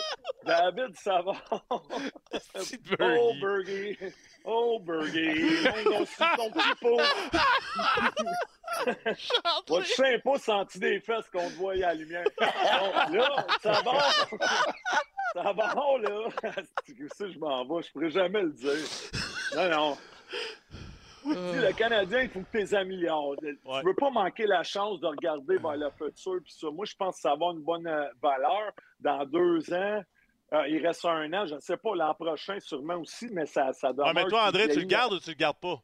David 0.45 0.97
Savard. 0.97 1.65
Oh. 1.71 3.33
Bergie. 3.41 3.97
Oh, 4.45 4.83
aussi 6.01 6.25
ton 6.37 6.51
petit 6.51 6.75
pot. 6.81 7.01
Moi, 9.69 9.83
je 9.83 9.93
sais 9.93 10.19
pas 10.19 10.39
senti 10.39 10.79
des 10.79 11.01
fesses 11.01 11.29
qu'on 11.31 11.49
te 11.49 11.55
voyait 11.55 11.85
à 11.85 11.89
la 11.89 11.95
lumière. 11.95 12.25
Donc, 12.25 13.15
là, 13.15 13.47
ça 13.63 13.83
va. 13.85 13.99
Ça 15.33 15.53
va, 15.53 15.75
là. 16.03 16.29
Ça, 17.17 17.29
je 17.29 17.39
m'en 17.39 17.65
vais. 17.65 17.83
Je 17.83 17.93
pourrais 17.93 18.11
jamais 18.11 18.43
le 18.43 18.51
dire. 18.53 18.73
Non, 19.57 19.69
non. 19.71 19.99
Moi, 21.25 21.35
je 21.35 21.53
dis, 21.53 21.67
le 21.67 21.73
Canadien, 21.73 22.23
il 22.23 22.29
faut 22.31 22.41
que 22.41 22.51
tu 22.51 22.59
les 22.59 22.75
améliores. 22.75 23.35
Ouais. 23.43 23.81
Tu 23.81 23.87
veux 23.87 23.95
pas 23.95 24.11
manquer 24.11 24.47
la 24.47 24.63
chance 24.63 25.01
de 25.01 25.07
regarder 25.07 25.59
vers 25.59 25.77
le 25.77 25.91
futur. 25.91 26.41
Puis 26.43 26.53
ça, 26.53 26.71
moi, 26.71 26.85
je 26.85 26.95
pense 26.95 27.17
que 27.17 27.21
ça 27.23 27.29
va 27.31 27.35
avoir 27.35 27.53
une 27.53 27.63
bonne 27.63 27.87
euh, 27.87 28.07
valeur. 28.23 28.73
Dans 29.01 29.25
deux 29.25 29.73
ans, 29.73 30.03
euh, 30.53 30.69
il 30.69 30.85
reste 30.85 31.05
un 31.05 31.33
an, 31.33 31.47
je 31.47 31.55
ne 31.55 31.61
sais 31.61 31.77
pas, 31.77 31.95
l'an 31.95 32.15
prochain 32.15 32.59
sûrement 32.59 32.97
aussi, 32.97 33.29
mais 33.31 33.47
ça, 33.47 33.73
ça 33.73 33.93
Ah, 34.03 34.13
mais 34.13 34.25
toi, 34.25 34.49
André, 34.49 34.69
tu 34.69 34.81
le 34.81 34.87
gardes 34.87 35.13
ou 35.13 35.21
tu 35.21 35.31
le 35.31 35.37
gardes 35.37 35.59
pas? 35.59 35.81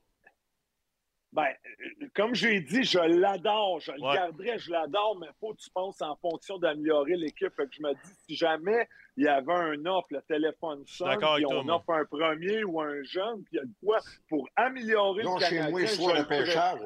Ben, 1.32 1.44
euh, 1.44 2.06
comme 2.14 2.34
j'ai 2.34 2.60
dit, 2.60 2.82
je 2.84 2.98
l'adore. 2.98 3.80
Je 3.80 3.92
le 3.92 4.00
garderai, 4.00 4.58
je 4.58 4.70
l'adore, 4.70 5.18
mais 5.20 5.26
il 5.26 5.34
faut 5.38 5.52
que 5.52 5.58
tu 5.60 5.70
penses 5.70 6.00
en 6.00 6.16
fonction 6.16 6.56
d'améliorer 6.58 7.16
l'équipe. 7.16 7.52
Fait 7.54 7.66
que 7.66 7.74
je 7.74 7.82
me 7.82 7.92
dis, 7.92 8.10
si 8.26 8.36
jamais 8.36 8.88
il 9.18 9.24
y 9.24 9.28
avait 9.28 9.52
un 9.52 9.84
offre, 9.86 10.06
le 10.10 10.22
téléphone 10.22 10.82
sonne, 10.86 11.10
puis 11.10 11.18
toi, 11.20 11.38
on 11.48 11.64
moi. 11.64 11.76
offre 11.76 11.90
un 11.90 12.04
premier 12.06 12.64
ou 12.64 12.80
un 12.80 13.02
jeune, 13.02 13.42
puis 13.44 13.54
il 13.54 13.56
y 13.56 13.58
a 13.60 13.64
de 13.64 13.72
quoi 13.84 13.98
pour 14.28 14.48
améliorer 14.56 15.24
Non, 15.24 15.34
le 15.36 15.44
chez 15.44 15.56
Canadien. 15.56 15.70
moi, 15.70 15.86
sois 15.86 16.18
le 16.18 16.26
pêchage. 16.26 16.80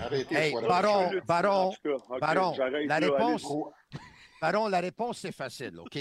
Arrêtez, 0.00 0.34
Hey, 0.34 0.46
je 0.46 0.50
sois 0.52 0.62
le 0.62 0.68
Baron. 0.68 1.10
Baron, 1.26 1.72
Baron, 2.20 2.52
j'arrête 2.54 2.86
la 2.86 2.96
réponse-. 2.98 3.52
Baron, 4.40 4.68
la 4.68 4.80
réponse, 4.80 5.18
c'est 5.18 5.32
facile, 5.32 5.78
OK? 5.80 5.98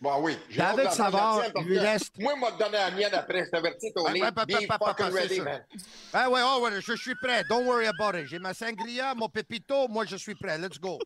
Bon, 0.00 0.20
oui. 0.20 0.38
J'ai 0.48 0.58
David 0.58 0.84
d'entendre 0.84 0.94
Savard, 0.94 1.42
lui 1.64 1.78
reste- 1.78 2.18
Moi, 2.18 2.36
m'a 2.36 2.50
donné 2.52 2.72
la 2.72 2.90
mienne 2.90 3.14
après. 3.14 3.46
Je 3.46 3.50
t'avertis, 3.50 3.92
Tony. 3.92 4.20
Ah 6.12 6.30
ouais, 6.30 6.40
oh, 6.44 6.60
ouais, 6.62 6.80
je 6.80 6.94
suis 6.94 7.14
prêt. 7.16 7.42
Don't 7.48 7.64
worry 7.64 7.86
about 7.86 8.16
it. 8.18 8.26
J'ai 8.26 8.38
ma 8.38 8.54
sangria, 8.54 9.14
mon 9.14 9.28
pépito, 9.28 9.88
moi 9.88 10.04
je 10.04 10.16
suis 10.16 10.34
prêt. 10.34 10.58
Let's 10.58 10.78
go. 10.78 10.98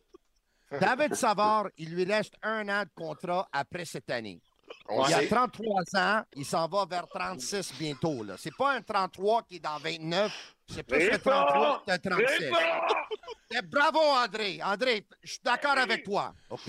David 0.81 1.15
Savard, 1.15 1.69
il 1.79 1.95
lui 1.95 2.05
reste 2.05 2.35
un 2.43 2.69
an 2.69 2.83
de 2.83 2.91
contrat 2.95 3.49
après 3.53 3.85
cette 3.85 4.11
année. 4.11 4.41
On 4.89 5.07
il 5.07 5.15
a 5.15 5.21
sait. 5.21 5.29
33 5.29 5.83
ans, 5.97 6.23
il 6.35 6.45
s'en 6.45 6.69
va 6.69 6.85
vers 6.85 7.07
36 7.09 7.73
bientôt. 7.79 8.23
Là. 8.23 8.35
C'est 8.39 8.55
pas 8.55 8.73
un 8.75 8.83
33 8.83 9.43
qui 9.45 9.57
est 9.57 9.61
dans 9.61 9.79
29, 9.79 10.57
c'est 10.69 10.83
plus 10.83 11.09
un 11.09 11.13
Réponds! 11.13 11.31
33 11.31 11.83
que 11.87 12.09
36. 12.09 12.51
Eh, 13.51 13.63
Bravo, 13.63 13.99
André. 13.99 14.61
André, 14.63 15.07
je 15.23 15.31
suis 15.33 15.41
d'accord 15.43 15.79
avec 15.79 16.05
toi. 16.05 16.35
OK? 16.51 16.69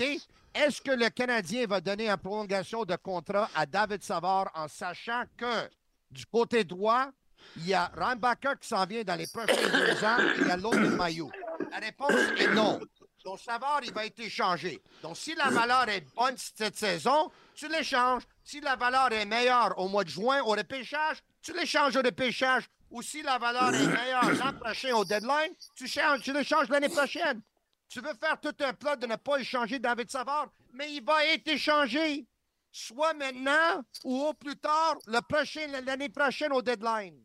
Est-ce 0.54 0.80
que 0.80 0.90
le 0.92 1.10
Canadien 1.10 1.66
va 1.66 1.80
donner 1.80 2.08
une 2.08 2.16
prolongation 2.16 2.84
de 2.84 2.96
contrat 2.96 3.48
à 3.54 3.66
David 3.66 4.02
Savard 4.02 4.50
en 4.54 4.66
sachant 4.66 5.22
que 5.36 5.68
du 6.10 6.26
côté 6.26 6.64
droit, 6.64 7.10
il 7.56 7.68
y 7.68 7.74
a 7.74 7.86
Reinbacher 7.94 8.54
qui 8.60 8.68
s'en 8.68 8.84
vient 8.86 9.04
dans 9.04 9.14
les 9.14 9.26
prochains 9.26 9.54
deux 9.54 10.04
ans 10.04 10.18
et 10.18 10.40
il 10.40 10.46
y 10.48 10.50
a 10.50 10.56
l'autre 10.56 10.80
de 10.80 10.88
Maillot? 10.88 11.30
La 11.70 11.78
réponse 11.78 12.12
est 12.38 12.52
non. 12.54 12.80
Donc, 13.24 13.38
Savard, 13.38 13.80
il 13.82 13.92
va 13.92 14.06
être 14.06 14.20
échangé. 14.20 14.80
Donc, 15.02 15.16
si 15.16 15.34
la 15.34 15.50
valeur 15.50 15.88
est 15.88 16.04
bonne 16.14 16.36
cette 16.36 16.76
saison, 16.76 17.30
tu 17.54 17.68
l'échanges. 17.68 18.22
Si 18.42 18.60
la 18.60 18.76
valeur 18.76 19.12
est 19.12 19.26
meilleure 19.26 19.78
au 19.78 19.88
mois 19.88 20.04
de 20.04 20.08
juin 20.08 20.40
au 20.42 20.50
repêchage, 20.50 21.18
tu 21.42 21.52
l'échanges 21.52 21.96
au 21.96 22.02
repêchage. 22.02 22.64
Ou 22.90 23.02
si 23.02 23.22
la 23.22 23.38
valeur 23.38 23.74
est 23.74 23.86
meilleure 23.86 24.30
l'an 24.44 24.52
prochain 24.58 24.94
au 24.94 25.04
deadline, 25.04 25.54
tu, 25.76 25.86
changes, 25.86 26.22
tu 26.22 26.32
l'échanges 26.32 26.68
l'année 26.68 26.88
prochaine. 26.88 27.40
Tu 27.88 28.00
veux 28.00 28.14
faire 28.14 28.40
tout 28.40 28.54
un 28.60 28.72
plat 28.72 28.96
de 28.96 29.06
ne 29.06 29.16
pas 29.16 29.38
échanger 29.38 29.78
David 29.78 30.10
Savard, 30.10 30.48
mais 30.72 30.92
il 30.94 31.04
va 31.04 31.24
être 31.26 31.46
échangé. 31.48 32.26
Soit 32.72 33.14
maintenant 33.14 33.82
ou 34.04 34.22
au 34.26 34.32
plus 34.32 34.56
tard, 34.56 34.96
l'année 35.06 36.08
prochaine 36.08 36.52
au 36.52 36.62
deadline. 36.62 37.20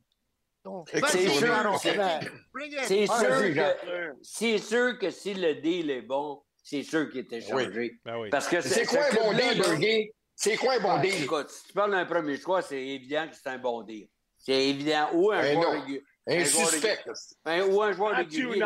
Donc, 0.65 0.89
C'est 0.91 1.00
sûr, 1.00 1.79
c'est- 1.79 3.05
Ah, 3.07 3.19
sûr 3.19 3.53
que 3.53 4.15
c'est 4.24 4.57
sûr 4.57 4.98
que 4.98 5.12
si 5.12 5.36
le 5.36 5.53
deal 5.62 5.91
est 5.91 6.01
bon, 6.01 6.41
c'est 6.63 6.81
sûr 6.81 7.07
qu'il 7.12 7.19
est 7.19 7.34
échangé. 7.34 8.00
Ben 8.03 8.17
oui. 8.17 8.29
Parce 8.31 8.48
que 8.48 8.62
C'est 8.62 8.86
quoi 8.88 9.01
un 9.05 9.12
ce 9.12 9.15
bon 9.15 9.31
deal, 9.34 9.60
Bergé? 9.62 10.12
C'est 10.36 10.57
quoi 10.57 10.74
un 10.74 10.79
bon 10.79 10.95
Ouais, 10.95 11.01
deal? 11.12 11.24
Écoute, 11.24 11.51
si 11.51 11.67
tu 11.67 11.74
parles 11.74 11.91
d'un 11.91 12.05
premier 12.05 12.38
choix, 12.38 12.63
c'est 12.63 12.81
évident 12.84 13.27
que 13.29 13.36
c'est 13.36 13.48
un 13.48 13.60
bon 13.60 13.84
deal. 13.84 14.07
C'est 14.39 14.69
évident. 14.69 15.07
Ou 15.13 15.31
un 15.31 15.41
Ben 15.41 15.53
joueur 15.53 15.72
régulier. 15.72 16.03
Un 16.27 16.43
joueur 16.43 16.69
suspect. 16.69 16.98
Un- 17.45 17.62
ou 17.67 17.81
un 17.84 17.91
joueur 17.91 18.15
régulier. 18.15 18.60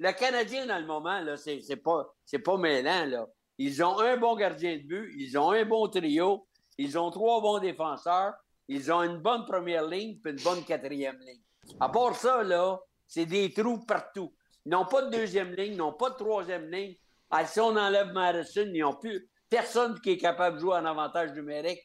Le, 0.00 0.12
Canadien, 0.12 0.66
dans 0.66 0.78
le 0.80 0.86
moment, 0.86 1.20
là, 1.20 1.36
c'est, 1.36 1.60
c'est 1.60 1.76
pas, 1.76 2.04
c'est 2.24 2.40
pas 2.40 2.56
mêlant, 2.56 3.06
là. 3.06 3.26
Ils 3.58 3.80
ont 3.84 4.00
un 4.00 4.16
bon 4.16 4.34
gardien 4.34 4.76
de 4.76 4.82
but, 4.82 5.14
ils 5.16 5.38
ont 5.38 5.52
un 5.52 5.64
bon 5.64 5.86
trio, 5.88 6.48
ils 6.78 6.98
ont 6.98 7.10
trois 7.10 7.40
bons 7.40 7.58
défenseurs, 7.60 8.34
ils 8.68 8.92
ont 8.92 9.02
une 9.02 9.18
bonne 9.18 9.44
première 9.46 9.86
ligne 9.86 10.18
puis 10.22 10.32
une 10.32 10.42
bonne 10.42 10.62
quatrième 10.64 11.18
ligne. 11.18 11.40
À 11.80 11.88
part 11.88 12.14
ça, 12.14 12.42
là, 12.42 12.78
c'est 13.06 13.26
des 13.26 13.52
trous 13.52 13.78
partout. 13.78 14.34
Ils 14.64 14.70
n'ont 14.70 14.84
pas 14.84 15.02
de 15.02 15.10
deuxième 15.10 15.54
ligne, 15.54 15.72
ils 15.72 15.78
n'ont 15.78 15.94
pas 15.94 16.10
de 16.10 16.16
troisième 16.16 16.70
ligne. 16.70 16.94
Ah, 17.30 17.46
si 17.46 17.60
on 17.60 17.76
enlève 17.76 18.12
Madison, 18.12 18.70
ils 18.72 18.80
n'ont 18.80 18.94
plus 18.94 19.28
personne 19.48 19.98
qui 20.00 20.10
est 20.10 20.18
capable 20.18 20.56
de 20.56 20.60
jouer 20.60 20.74
en 20.74 20.84
avantage 20.84 21.32
numérique. 21.32 21.80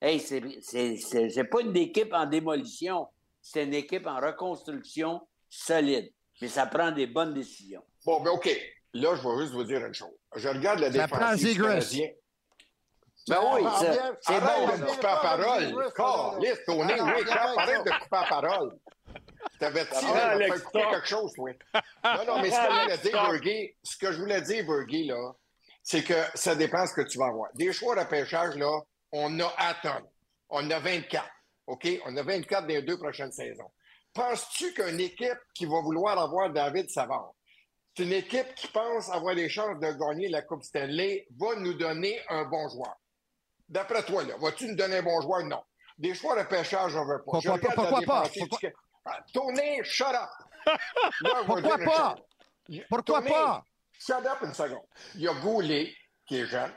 Hey, 0.00 0.20
c'est, 0.20 0.42
c'est, 0.60 0.96
c'est, 0.96 1.28
c'est 1.28 1.44
pas 1.44 1.60
une 1.60 1.76
équipe 1.76 2.12
en 2.12 2.26
démolition, 2.26 3.06
c'est 3.40 3.64
une 3.64 3.74
équipe 3.74 4.06
en 4.06 4.20
reconstruction 4.20 5.20
solide. 5.48 6.10
Mais 6.40 6.48
ça 6.48 6.66
prend 6.66 6.90
des 6.90 7.06
bonnes 7.06 7.32
décisions. 7.32 7.82
Bon, 8.04 8.22
ben 8.22 8.30
OK. 8.32 8.50
Là, 8.94 9.14
je 9.16 9.28
vais 9.28 9.42
juste 9.42 9.54
vous 9.54 9.64
dire 9.64 9.84
une 9.84 9.94
chose. 9.94 10.14
Je 10.36 10.48
regarde 10.48 10.80
la 10.80 10.92
Ça 10.92 11.06
défensive. 11.06 12.14
Ben 13.28 13.38
oui, 13.54 13.62
Ah, 13.66 13.78
c'est 14.20 14.34
Arrête 14.34 14.68
bon. 14.68 14.76
de 14.76 14.80
me 14.82 14.86
couper 14.86 15.02
la 15.06 15.16
parole. 15.16 15.92
Tony, 16.66 16.92
Ah, 16.92 16.96
non, 16.96 17.04
oui, 17.04 17.10
avec 17.12 17.28
arrête 17.30 17.84
de 17.84 17.90
couper 17.90 18.06
la 18.12 18.22
parole. 18.40 18.78
T'avertis, 19.58 20.04
prend 20.04 20.14
là, 20.14 20.46
écouter 20.46 20.58
Stock. 20.68 20.90
quelque 20.90 21.06
chose, 21.06 21.32
toi. 21.34 21.50
Non, 22.04 22.24
non, 22.26 22.42
mais 22.42 22.50
ce 22.50 22.56
que 22.56 22.64
je 22.66 22.80
voulais 22.82 22.98
dire, 22.98 23.12
Bergie, 23.22 23.76
ce 23.82 23.96
que 23.96 24.12
je 24.12 24.18
voulais 24.18 24.40
dire, 24.42 24.66
Bergie, 24.66 25.06
là, 25.06 25.32
c'est 25.82 26.02
que 26.02 26.14
ça 26.34 26.54
dépend 26.54 26.86
ce 26.86 26.94
que 26.94 27.02
tu 27.02 27.18
vas 27.18 27.26
avoir. 27.26 27.50
Des 27.54 27.72
choix 27.72 27.94
de 27.96 28.08
pêchage, 28.08 28.56
là, 28.56 28.80
on 29.12 29.38
a 29.40 29.54
à 29.58 29.74
tonnes. 29.74 30.08
On 30.50 30.68
a 30.70 30.78
24. 30.78 31.24
OK? 31.66 31.88
On 32.06 32.16
a 32.16 32.22
24 32.22 32.62
dans 32.62 32.68
les 32.68 32.82
deux 32.82 32.98
prochaines 32.98 33.32
saisons. 33.32 33.70
Penses-tu 34.12 34.72
qu'une 34.74 35.00
équipe 35.00 35.38
qui 35.54 35.66
va 35.66 35.80
vouloir 35.80 36.18
avoir 36.18 36.50
David 36.50 36.88
Savard, 36.90 37.32
c'est 37.96 38.04
une 38.04 38.12
équipe 38.12 38.54
qui 38.54 38.68
pense 38.68 39.10
avoir 39.10 39.34
des 39.34 39.48
chances 39.48 39.78
de 39.78 39.92
gagner 39.92 40.28
la 40.28 40.42
Coupe 40.42 40.62
Stanley, 40.62 41.26
va 41.38 41.54
nous 41.56 41.74
donner 41.74 42.20
un 42.28 42.44
bon 42.44 42.68
joueur? 42.68 42.96
D'après 43.68 44.02
toi, 44.04 44.22
là, 44.24 44.34
vas-tu 44.38 44.66
nous 44.68 44.74
donner 44.76 44.98
un 44.98 45.02
bon 45.02 45.20
joueur? 45.20 45.44
Non. 45.44 45.62
Des 45.98 46.14
choix 46.14 46.40
de 46.42 46.46
pêchage, 46.48 46.94
on 46.96 47.04
veut 47.06 47.18
pas. 47.18 47.24
Pourquoi 47.24 47.58
pas? 47.58 47.68
Pourquoi 47.74 48.00
pas? 48.02 48.22
défensive 48.22 48.48
Pourquoi- 48.48 48.68
du- 48.70 48.76
Ah, 49.06 49.20
Tony, 49.32 49.84
shut 49.84 50.06
up! 50.08 50.30
Là, 51.20 51.30
Pourquoi 51.46 51.60
dire 51.62 51.78
pas? 51.84 52.14
Pourquoi 52.88 53.20
Tony, 53.20 53.30
pas? 53.30 53.64
Shut 53.98 54.26
up 54.26 54.38
une 54.42 54.54
seconde. 54.54 54.86
Il 55.14 55.20
y 55.22 55.28
a 55.28 55.34
Goulet 55.34 55.94
qui 56.26 56.38
est 56.40 56.46
jeune. 56.46 56.72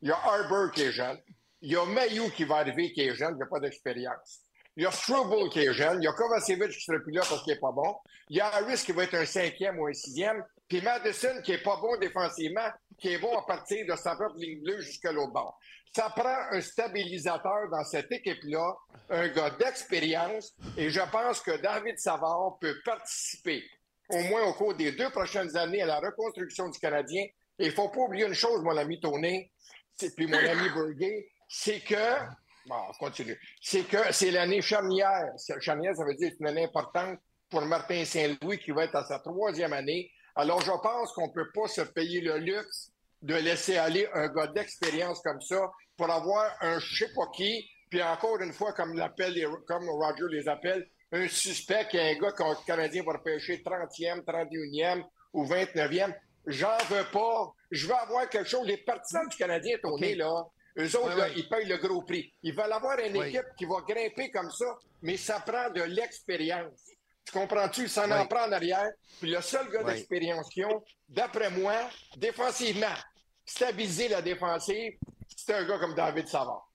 Il 0.00 0.08
y 0.08 0.12
a 0.12 0.16
Harbour 0.16 0.70
qui 0.72 0.82
est 0.82 0.92
jeune. 0.92 1.18
Il 1.60 1.72
y 1.72 1.76
a 1.76 1.84
Mayou 1.84 2.30
qui 2.30 2.44
va 2.44 2.56
arriver 2.56 2.92
qui 2.92 3.02
est 3.02 3.14
jeune, 3.14 3.34
qui 3.34 3.40
n'a 3.40 3.46
pas 3.46 3.60
d'expérience. 3.60 4.40
Il 4.76 4.84
y 4.84 4.86
a 4.86 4.90
Struble 4.90 5.50
qui 5.50 5.60
est 5.60 5.72
jeune. 5.72 6.00
Il 6.00 6.04
y 6.04 6.08
a 6.08 6.12
Kovacevic 6.12 6.70
qui 6.70 6.90
ne 6.90 6.96
sera 6.96 6.98
plus 7.02 7.12
là 7.12 7.22
parce 7.28 7.42
qu'il 7.42 7.52
n'est 7.52 7.60
pas 7.60 7.70
bon. 7.72 7.94
Il 8.30 8.36
y 8.38 8.40
a 8.40 8.46
Harris 8.46 8.82
qui 8.84 8.92
va 8.92 9.04
être 9.04 9.14
un 9.14 9.26
cinquième 9.26 9.78
ou 9.78 9.86
un 9.86 9.92
sixième. 9.92 10.42
Puis 10.72 10.80
Madison 10.80 11.42
qui 11.44 11.50
n'est 11.50 11.58
pas 11.58 11.76
bon 11.76 11.98
défensivement, 11.98 12.66
qui 12.98 13.08
est 13.12 13.18
bon 13.18 13.36
à 13.36 13.42
partir 13.42 13.84
de 13.86 13.94
sa 13.94 14.16
propre 14.16 14.36
ligne 14.38 14.62
bleue 14.62 14.80
jusqu'à 14.80 15.12
l'autre 15.12 15.30
bord. 15.34 15.58
Ça 15.94 16.08
prend 16.16 16.34
un 16.50 16.62
stabilisateur 16.62 17.68
dans 17.70 17.84
cette 17.84 18.10
équipe-là, 18.10 18.74
un 19.10 19.28
gars 19.28 19.50
d'expérience, 19.50 20.54
et 20.78 20.88
je 20.88 21.00
pense 21.10 21.42
que 21.42 21.60
David 21.60 21.98
Savard 21.98 22.56
peut 22.58 22.74
participer 22.86 23.62
au 24.08 24.22
moins 24.22 24.44
au 24.44 24.54
cours 24.54 24.74
des 24.74 24.92
deux 24.92 25.10
prochaines 25.10 25.54
années 25.58 25.82
à 25.82 25.86
la 25.86 26.00
reconstruction 26.00 26.70
du 26.70 26.78
Canadien. 26.78 27.22
Et 27.58 27.66
il 27.66 27.72
faut 27.72 27.90
pas 27.90 28.00
oublier 28.00 28.24
une 28.24 28.32
chose, 28.32 28.62
mon 28.62 28.74
ami 28.78 28.98
Tony, 28.98 29.52
c'est- 29.98 30.16
puis 30.16 30.26
mon 30.26 30.38
ami 30.38 30.70
Berger, 30.70 31.30
c'est 31.50 31.80
que, 31.80 32.18
bon, 32.64 32.76
on 32.88 32.92
continue, 32.94 33.38
c'est 33.60 33.82
que 33.86 34.10
c'est 34.10 34.30
l'année 34.30 34.62
charnière. 34.62 35.34
Charnière, 35.60 35.94
ça 35.94 36.06
veut 36.06 36.14
dire 36.14 36.30
que 36.30 36.34
c'est 36.34 36.40
une 36.40 36.48
année 36.48 36.64
importante 36.64 37.18
pour 37.50 37.60
Martin 37.66 38.06
Saint-Louis 38.06 38.58
qui 38.58 38.70
va 38.70 38.84
être 38.84 38.96
à 38.96 39.04
sa 39.04 39.18
troisième 39.18 39.74
année. 39.74 40.10
Alors, 40.34 40.60
je 40.60 40.70
pense 40.82 41.12
qu'on 41.12 41.26
ne 41.28 41.32
peut 41.32 41.50
pas 41.54 41.68
se 41.68 41.82
payer 41.82 42.20
le 42.20 42.38
luxe 42.38 42.90
de 43.22 43.34
laisser 43.34 43.76
aller 43.76 44.08
un 44.14 44.28
gars 44.28 44.46
d'expérience 44.48 45.20
comme 45.22 45.40
ça 45.40 45.70
pour 45.96 46.10
avoir 46.10 46.50
un 46.60 46.78
je 46.78 47.04
sais 47.04 47.12
pas 47.14 47.26
qui, 47.34 47.68
puis 47.90 48.02
encore 48.02 48.40
une 48.40 48.52
fois, 48.52 48.72
comme, 48.72 48.94
l'appelle 48.96 49.34
les- 49.34 49.46
comme 49.66 49.88
Roger 49.88 50.24
les 50.30 50.48
appelle, 50.48 50.88
un 51.12 51.28
suspect 51.28 51.86
qui 51.90 51.98
est 51.98 52.16
un 52.16 52.18
gars 52.18 52.32
le 52.38 52.66
Canadien 52.66 53.02
va 53.04 53.12
repêcher 53.12 53.62
30e, 53.62 54.22
31e 54.24 55.04
ou 55.34 55.44
29e. 55.44 56.14
J'en 56.46 56.76
veux 56.88 57.04
pas. 57.12 57.52
Je 57.70 57.86
veux 57.86 57.94
avoir 57.94 58.28
quelque 58.28 58.48
chose. 58.48 58.66
Les 58.66 58.78
partisans 58.78 59.28
du 59.28 59.36
Canadien, 59.36 59.76
Tony, 59.82 60.12
OK. 60.12 60.16
là, 60.16 60.44
eux 60.78 60.96
autres, 60.96 61.12
Oui, 61.14 61.20
là, 61.20 61.26
oui. 61.28 61.34
ils 61.36 61.48
payent 61.48 61.68
le 61.68 61.76
gros 61.76 62.02
prix. 62.02 62.32
Ils 62.42 62.54
veulent 62.54 62.72
avoir 62.72 62.98
une 62.98 63.16
Oui. 63.18 63.28
équipe 63.28 63.44
qui 63.58 63.66
va 63.66 63.76
grimper 63.86 64.30
comme 64.30 64.50
ça, 64.50 64.64
mais 65.02 65.16
ça 65.18 65.38
prend 65.40 65.70
de 65.70 65.82
l'expérience. 65.82 66.80
Tu 67.24 67.32
comprends-tu? 67.32 67.88
Ça 67.88 68.06
en 68.06 68.20
Oui. 68.22 68.28
prend 68.28 68.46
en 68.48 68.52
arrière. 68.52 68.90
Puis 69.20 69.30
le 69.30 69.40
seul 69.40 69.68
gars 69.70 69.80
Oui. 69.84 69.94
d'expérience 69.94 70.48
qu'ils 70.48 70.66
ont, 70.66 70.82
d'après 71.08 71.50
moi, 71.50 71.74
défensivement, 72.16 72.86
stabiliser 73.44 74.08
la 74.08 74.22
défensive, 74.22 74.94
c'est 75.36 75.54
un 75.54 75.64
gars 75.66 75.78
comme 75.78 75.94
David 75.94 76.26
Savard. 76.28 76.68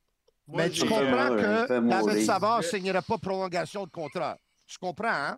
Moi, 0.47 0.63
Mais 0.63 0.69
tu 0.69 0.81
comprends 0.87 1.35
que 1.35 1.79
David. 1.79 2.25
Savard 2.25 2.57
ne 2.59 2.63
signerait 2.63 3.01
pas 3.01 3.17
prolongation 3.17 3.85
de 3.85 3.91
contrat. 3.91 4.37
Tu 4.65 4.77
comprends, 4.77 5.07
hein? 5.09 5.37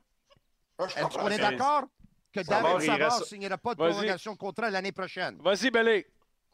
Ah, 0.77 0.85
comprends 1.01 1.23
qu'on 1.23 1.29
est 1.29 1.39
d'accord 1.39 1.83
que 2.31 2.43
Savard, 2.43 2.73
David 2.73 2.85
Savard 2.87 2.99
ne 2.99 3.13
reste- 3.19 3.25
signera 3.29 3.57
pas 3.57 3.71
de 3.71 3.77
prolongation 3.79 4.33
de 4.33 4.37
contrat 4.37 4.69
l'année 4.69 4.91
prochaine? 4.91 5.37
Vas-y, 5.41 5.71
Belé. 5.71 6.05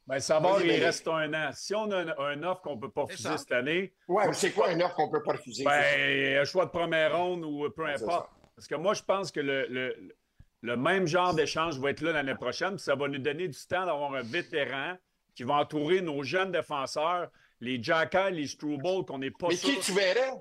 Ben, 0.07 0.19
Savard, 0.19 0.61
il 0.61 0.83
reste 0.83 1.07
un 1.07 1.33
an. 1.33 1.49
Si 1.53 1.73
on 1.75 1.91
a 1.91 1.97
un, 1.97 2.07
un 2.17 2.43
offre 2.43 2.61
qu'on 2.61 2.75
ne 2.75 2.81
peut 2.81 2.91
pas 2.91 3.01
refuser 3.03 3.37
cette 3.37 3.51
année, 3.51 3.93
Ouais, 4.07 4.27
mais 4.27 4.33
c'est 4.33 4.51
quoi 4.51 4.71
une 4.71 4.81
offre 4.83 4.95
qu'on 4.95 5.09
peut 5.09 5.23
pas 5.23 5.33
refuser? 5.33 5.63
ben, 5.65 6.37
un 6.41 6.45
choix 6.45 6.65
de 6.65 6.71
première 6.71 7.17
ronde 7.17 7.43
ou 7.43 7.69
peu 7.75 7.85
importe. 7.87 8.29
Parce 8.55 8.67
que 8.67 8.75
moi, 8.75 8.93
je 8.93 9.03
pense 9.03 9.31
que 9.31 9.39
le, 9.39 9.67
le- 9.67 10.15
le 10.61 10.77
même 10.77 11.05
genre 11.05 11.33
d'échange 11.35 11.77
va 11.79 11.91
être 11.91 12.01
là 12.01 12.11
l'année 12.13 12.35
prochaine. 12.35 12.71
puis 12.75 12.79
Ça 12.83 12.95
va 12.95 13.07
nous 13.07 13.19
donner 13.19 13.47
du 13.47 13.57
temps 13.67 13.85
d'avoir 13.85 14.13
un 14.15 14.21
vétéran 14.23 14.95
qui 15.35 15.43
va 15.43 15.55
entourer 15.55 16.01
nos 16.01 16.23
jeunes 16.23 16.51
défenseurs, 16.51 17.29
les 17.59 17.81
Jackal, 17.83 18.35
les 18.35 18.47
Struble, 18.47 19.05
qu'on 19.05 19.19
n'est 19.19 19.31
pas 19.31 19.49
mais 19.49 19.55
sûr. 19.55 19.69
qui 19.69 19.79
tu 19.81 19.91
verrais? 19.91 20.31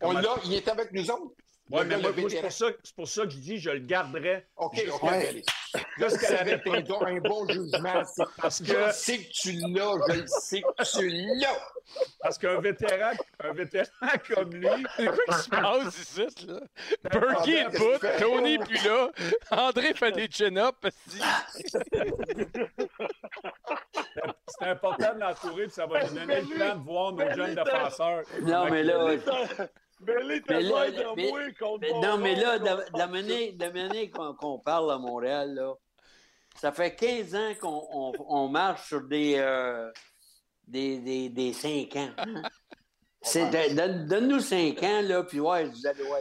On 0.00 0.12
l'a, 0.12 0.36
il 0.44 0.54
est 0.54 0.68
avec 0.68 0.92
nous 0.92 1.10
autres. 1.10 1.34
Le 1.72 1.82
mais 1.84 1.96
moi, 1.96 2.10
c'est 2.28 2.40
pour, 2.40 2.52
ça- 2.52 2.66
c'est 2.82 2.94
pour 2.94 3.08
ça 3.08 3.22
que 3.24 3.30
je 3.30 3.38
dis 3.38 3.58
je 3.58 3.70
le 3.70 3.78
garderai 3.80 4.44
OK, 4.56 4.84
OK, 4.92 5.10
jusqu'à 5.98 6.32
l'année 6.34 6.56
va 6.64 6.78
être 6.78 7.06
un, 7.06 7.16
bon 7.20 7.48
jugement. 7.48 8.02
Parce 8.40 8.62
Je 8.62 8.72
que- 8.72 8.92
sais 8.92 9.18
que 9.18 9.30
tu 9.32 9.52
l'as, 9.52 9.94
je 10.08 10.20
le 10.20 10.26
sais 10.26 10.60
que 10.62 10.98
tu 11.00 11.08
l'as. 11.40 11.70
Parce 12.20 12.38
qu'un 12.38 12.60
vétéran, 12.60 13.12
un 13.40 13.52
vétéran 13.52 13.86
comme 14.34 14.50
lui, 14.54 14.68
C'est 14.96 15.06
quoi 15.06 15.24
qui 15.36 15.42
se 15.42 15.48
passe 15.48 15.98
ici, 15.98 16.46
là? 16.46 16.60
Berkey 17.10 17.52
est 17.52 17.78
bout, 17.78 17.98
que 17.98 18.06
tu 18.06 18.12
fais? 18.12 18.20
Tony 18.20 18.54
est 18.54 18.58
plus 18.58 18.84
là, 18.84 19.10
André 19.50 19.94
fait 19.94 20.12
des 20.12 20.28
chin-ups. 20.30 20.90
c'est 24.48 24.66
important 24.68 25.14
de 25.14 25.20
l'entourer, 25.20 25.64
puis 25.64 25.72
ça 25.72 25.86
va 25.86 26.04
nous 26.04 26.14
donner 26.14 26.40
le 26.40 26.58
temps 26.58 26.76
de 26.76 26.84
voir 26.84 27.12
nos 27.12 27.30
jeunes 27.34 27.54
défenseurs. 27.54 28.22
Non, 28.42 28.70
mais 28.70 28.82
là, 28.82 29.06
Belly, 30.04 30.42
Mais 30.48 30.60
là, 30.62 30.88
l'air 30.88 30.92
de 31.14 31.16
mais- 31.16 31.28
moi 31.30 31.40
contre 31.58 31.78
mais 31.80 31.90
mon 31.90 32.00
non, 32.02 32.18
mais 32.18 32.34
là, 32.36 32.58
de, 32.58 32.98
la 32.98 33.06
manière, 33.06 34.10
qu'on 34.38 34.58
parle 34.58 34.92
à 34.92 34.98
Montréal, 34.98 35.54
là, 35.54 35.74
ça 36.56 36.70
fait 36.72 36.94
15 36.94 37.34
ans 37.34 37.52
qu'on 37.60 37.86
on, 37.92 38.12
on 38.28 38.48
marche 38.48 38.88
sur 38.88 39.02
des, 39.02 39.34
euh, 39.38 39.90
des, 40.66 40.98
des, 40.98 41.28
des 41.28 41.52
5 41.52 41.96
ans. 41.96 42.10
hein. 42.18 42.42
Donne-nous 44.06 44.40
5 44.40 44.82
ans, 44.82 45.02
là, 45.02 45.22
puis 45.24 45.40
ouais, 45.40 45.64
vous 45.64 45.86
allez 45.86 46.04
voir. 46.04 46.20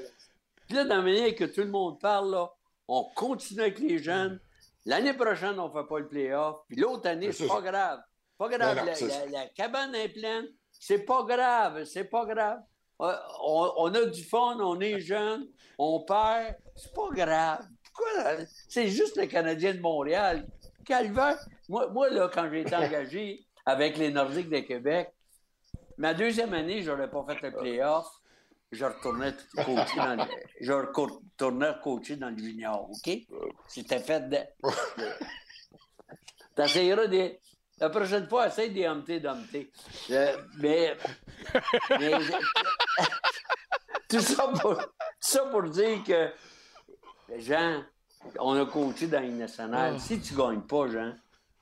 Puis 0.67 0.76
là, 0.76 0.86
dans 0.86 0.98
la 0.98 1.02
manière 1.02 1.36
que 1.36 1.43
tout 1.46 1.62
le 1.62 1.67
monde 1.69 2.00
parle, 2.00 2.32
là, 2.32 2.50
on 2.88 3.04
continue 3.15 3.62
avec 3.62 3.80
les 3.80 3.98
jeunes. 4.00 4.39
L'année 4.86 5.13
prochaine, 5.13 5.60
on 5.60 5.67
ne 5.69 5.74
fait 5.74 5.88
pas 5.88 6.00
le 6.00 6.08
playoff. 6.08 6.58
Puis 6.67 6.78
l'autre 6.78 7.08
année, 7.08 7.32
c'est 7.32 7.48
pas 7.48 7.62
grave. 7.62 8.00
Pas 8.38 8.50
grave. 8.50 8.76
Non, 8.78 8.84
non, 8.86 8.91
la, 9.08 9.26
la 9.28 9.48
cabane 9.50 9.96
est 9.96 10.10
pleine. 10.10 10.48
C'est 10.72 11.00
pas 11.06 11.24
grave. 11.24 11.84
C'est 11.86 12.06
pas 12.06 12.26
grave. 12.26 12.60
On, 12.99 13.71
on 13.77 13.93
a 13.93 14.06
du 14.06 14.23
fun, 14.23 14.58
on 14.62 14.79
est 14.79 14.99
jeune, 14.99 15.47
on 15.77 15.99
perd. 16.01 16.56
C'est 16.75 16.93
pas 16.93 17.10
grave. 17.12 17.67
Pourquoi? 17.93 18.23
euh, 18.32 18.45
C'est 18.69 18.88
juste 18.88 19.17
le 19.17 19.25
Canadien 19.27 19.73
de 19.73 19.79
Montréal. 19.82 20.47
Calvaire. 20.86 21.38
Moi, 21.69 21.88
moi 21.89 22.10
là, 22.10 22.29
quand 22.34 22.49
j'ai 22.51 22.62
été 22.62 22.75
engagé 22.75 23.45
avec 23.65 23.97
les 23.97 24.12
Nordiques 24.12 24.49
de 24.49 24.60
Québec, 24.60 25.12
ma 25.97 26.13
deuxième 26.13 26.53
année, 26.53 26.82
je 26.82 26.91
n'aurais 26.91 27.10
pas 27.10 27.25
fait 27.27 27.41
le 27.41 27.51
playoff. 27.51 28.08
Je 28.71 28.86
retournais 28.86 29.34
coacher 29.56 29.97
dans 29.97 30.15
le, 30.15 30.23
je 30.60 30.71
retournais 30.71 31.71
coacher 31.84 32.15
dans 32.15 32.29
le 32.32 32.38
junior, 32.38 32.89
OK? 32.89 33.17
C'était 33.67 33.99
fait 33.99 34.27
de... 34.29 34.38
T'essayeras 36.56 37.08
des... 37.08 37.39
La 37.79 37.89
prochaine 37.89 38.27
fois, 38.29 38.47
essaye 38.47 38.71
des 38.71 38.86
humptés 38.86 39.19
d'humptés. 39.19 39.71
Euh, 40.12 40.38
mais... 40.60 40.95
mais- 41.99 42.13
tout, 44.10 44.19
ça 44.19 44.47
pour, 44.60 44.77
tout 44.77 44.86
ça 45.19 45.45
pour 45.45 45.63
dire 45.63 46.03
que, 46.03 46.32
Jean, 47.38 47.84
on 48.39 48.60
a 48.62 48.65
coaché 48.65 49.08
dans 49.08 49.21
une 49.23 49.38
nationale. 49.38 49.99
Si 49.99 50.19
tu 50.21 50.36
gagnes 50.36 50.62
pas, 50.62 50.88
Jean, 50.88 51.13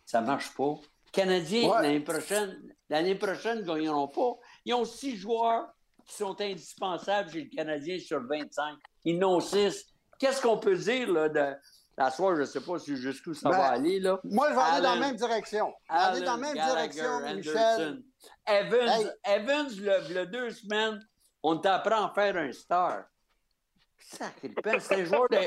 ça 0.05 0.21
marche 0.21 0.53
pas. 0.55 0.75
Canadiens, 1.11 1.69
Ouais. 1.69 1.81
l'année 1.83 1.99
prochaine, 1.99 2.73
l'année 2.89 3.15
prochaine, 3.15 3.59
ne 3.59 3.63
gagneront 3.63 4.07
pas. 4.07 4.33
Ils 4.65 4.73
ont 4.73 4.85
six 4.85 5.17
joueurs 5.17 5.67
qui 6.05 6.15
sont 6.15 6.39
indispensables 6.39 7.29
chez 7.31 7.43
le 7.43 7.55
Canadien 7.55 7.99
sur 7.99 8.21
25. 8.25 8.77
Ils 9.05 9.23
en 9.23 9.35
ont 9.35 9.39
six. 9.39 9.85
Qu'est-ce 10.19 10.41
qu'on 10.41 10.57
peut 10.57 10.75
dire 10.75 11.11
là, 11.11 11.29
de. 11.29 11.53
À 11.97 12.09
soir, 12.09 12.35
je 12.35 12.41
ne 12.41 12.45
sais 12.45 12.61
pas 12.61 12.79
si 12.79 12.95
jusqu'où 12.95 13.33
ça 13.35 13.49
Ben, 13.49 13.57
va 13.57 13.65
aller. 13.71 13.99
Là. 13.99 14.19
Moi, 14.23 14.49
je 14.49 14.55
vais 14.55 14.61
aller 14.61 14.81
dans 14.81 14.93
la 14.95 14.99
même 15.01 15.15
direction. 15.17 15.71
Je 15.87 15.93
vais 15.93 15.99
aller 16.01 16.21
dans 16.21 16.31
la 16.31 16.37
même 16.37 16.55
Gallagher, 16.55 16.93
direction, 16.93 17.19
Michel. 17.35 17.53
Anderson. 17.57 18.03
Evans, 18.47 18.89
Hey. 18.89 19.35
Evans 19.35 19.67
le, 19.77 20.13
le 20.13 20.25
deux 20.25 20.49
semaines, 20.51 20.99
on 21.43 21.57
t'apprend 21.57 22.07
à 22.07 22.13
faire 22.13 22.35
un 22.37 22.51
star. 22.51 23.05
C'est 23.99 24.93
un, 24.93 25.05
joueur 25.05 25.29
de- 25.29 25.37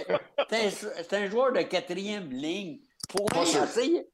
c'est 0.48 0.66
un, 0.66 0.70
c'est 0.70 1.12
un 1.14 1.28
joueur 1.28 1.52
de 1.52 1.62
quatrième 1.62 2.30
ligne. 2.30 2.80
Essayer. 3.64 4.10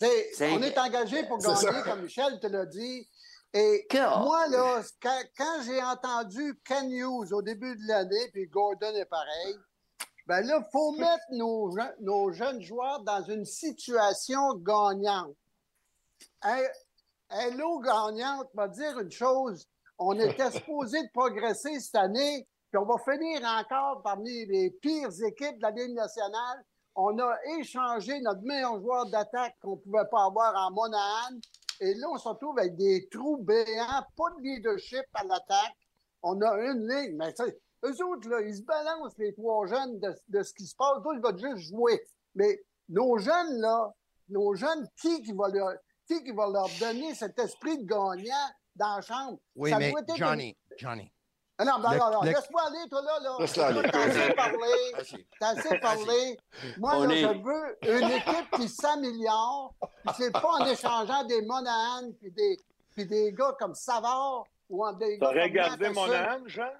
Sais, 0.00 0.30
C'est- 0.34 0.52
on 0.52 0.62
est 0.62 0.76
engagé 0.78 1.24
pour 1.24 1.38
gagner, 1.38 1.56
ça. 1.56 1.82
comme 1.82 2.02
Michel 2.02 2.38
te 2.40 2.46
l'a 2.46 2.66
dit. 2.66 3.08
Et 3.52 3.86
Que- 3.88 4.22
moi, 4.22 4.46
là, 4.48 4.82
quand, 5.00 5.20
quand 5.36 5.62
j'ai 5.64 5.80
entendu 5.82 6.60
Ken 6.64 6.90
Hughes 6.90 7.32
au 7.32 7.40
début 7.42 7.76
de 7.76 7.86
l'année, 7.86 8.28
puis 8.32 8.46
Gordon 8.48 8.92
est 8.94 9.04
pareil, 9.04 9.56
ben 10.26 10.40
là, 10.42 10.58
il 10.60 10.70
faut 10.72 10.92
mettre 10.92 11.24
nos, 11.30 11.70
je- 11.70 12.02
nos 12.02 12.32
jeunes 12.32 12.60
joueurs 12.62 13.00
dans 13.00 13.22
une 13.22 13.44
situation 13.44 14.54
gagnante. 14.54 15.36
Lot 17.56 17.80
gagnante 17.80 18.48
va 18.54 18.68
dire 18.68 18.98
une 18.98 19.10
chose. 19.10 19.66
On 19.98 20.18
était 20.18 20.50
supposé 20.50 21.02
de 21.02 21.10
progresser 21.12 21.78
cette 21.80 21.94
année, 21.94 22.48
puis 22.70 22.78
on 22.78 22.84
va 22.84 22.96
finir 22.98 23.40
encore 23.44 24.02
parmi 24.02 24.46
les 24.46 24.70
pires 24.70 25.22
équipes 25.22 25.58
de 25.58 25.62
la 25.62 25.70
Ligue 25.70 25.94
nationale. 25.94 26.64
On 26.96 27.18
a 27.18 27.36
échangé 27.58 28.20
notre 28.20 28.42
meilleur 28.42 28.80
joueur 28.80 29.06
d'attaque 29.06 29.56
qu'on 29.60 29.76
ne 29.76 29.80
pouvait 29.80 30.08
pas 30.10 30.24
avoir 30.24 30.54
en 30.56 30.72
Monahan. 30.72 31.38
Et 31.80 31.94
là, 31.94 32.08
on 32.10 32.18
se 32.18 32.28
retrouve 32.28 32.58
avec 32.58 32.76
des 32.76 33.08
trous 33.10 33.38
béants, 33.38 34.04
pas 34.16 34.30
de 34.36 34.42
leadership 34.42 35.04
à 35.14 35.24
l'attaque. 35.24 35.76
On 36.22 36.40
a 36.40 36.56
une 36.60 36.88
ligne, 36.88 37.16
mais 37.16 37.34
eux 37.84 38.04
autres, 38.04 38.28
là, 38.28 38.40
ils 38.40 38.56
se 38.56 38.62
balancent, 38.62 39.18
les 39.18 39.34
trois 39.34 39.66
jeunes, 39.66 40.00
de, 40.28 40.42
ce 40.42 40.54
qui 40.54 40.66
se 40.66 40.74
passe. 40.74 41.02
D'autres, 41.02 41.14
ils 41.16 41.20
vont 41.20 41.36
juste 41.36 41.70
jouer. 41.70 42.02
Mais 42.34 42.60
nos 42.88 43.18
jeunes, 43.18 43.60
là, 43.60 43.92
nos 44.28 44.54
jeunes, 44.54 44.88
qui, 45.00 45.22
qui, 45.22 45.32
qui 45.32 46.32
va 46.32 46.48
leur 46.48 46.68
donner 46.80 47.14
cet 47.14 47.38
esprit 47.38 47.78
de 47.78 47.84
gagnant? 47.84 48.50
Dans 48.76 48.96
la 48.96 49.00
chambre? 49.02 49.38
Oui, 49.56 49.70
Ça 49.70 49.78
mais 49.78 49.90
doit 49.90 50.00
être 50.00 50.16
Johnny, 50.16 50.56
Johnny. 50.78 51.10
Ah 51.56 51.64
non, 51.64 51.78
non, 51.78 51.90
Le- 51.90 51.98
non, 51.98 52.10
non, 52.10 52.22
le- 52.22 52.30
laisse-moi 52.32 52.62
aller, 52.66 52.88
toi, 52.90 53.00
là. 53.02 53.18
là. 53.20 53.36
Laisse-la 53.38 53.66
aller. 53.68 53.82
T'as 53.90 54.00
assez 54.08 54.34
parlé. 54.34 54.92
Vas-y. 54.96 55.26
T'as 55.38 55.48
assez 55.50 55.78
parlé. 55.78 56.38
Moi, 56.78 56.92
On 56.96 57.04
là, 57.04 57.14
est- 57.14 57.20
je 57.22 57.26
veux 57.28 58.02
une 58.02 58.10
équipe 58.10 58.50
qui 58.56 58.68
s'améliore. 58.68 59.72
Puis 60.04 60.14
c'est 60.18 60.32
pas 60.32 60.48
en 60.50 60.66
échangeant 60.66 61.22
des 61.24 61.42
Monahan 61.42 62.10
puis 62.20 62.32
des, 62.32 62.56
puis 62.90 63.06
des 63.06 63.32
gars 63.32 63.54
comme 63.58 63.74
Savard 63.74 64.42
ou 64.68 64.84
en 64.84 64.92
des 64.94 65.16
gars 65.18 65.28
T'aurais 65.28 65.42
comme 65.52 65.60
regardé. 65.62 65.90
Monahan, 65.90 66.40
Jean? 66.46 66.72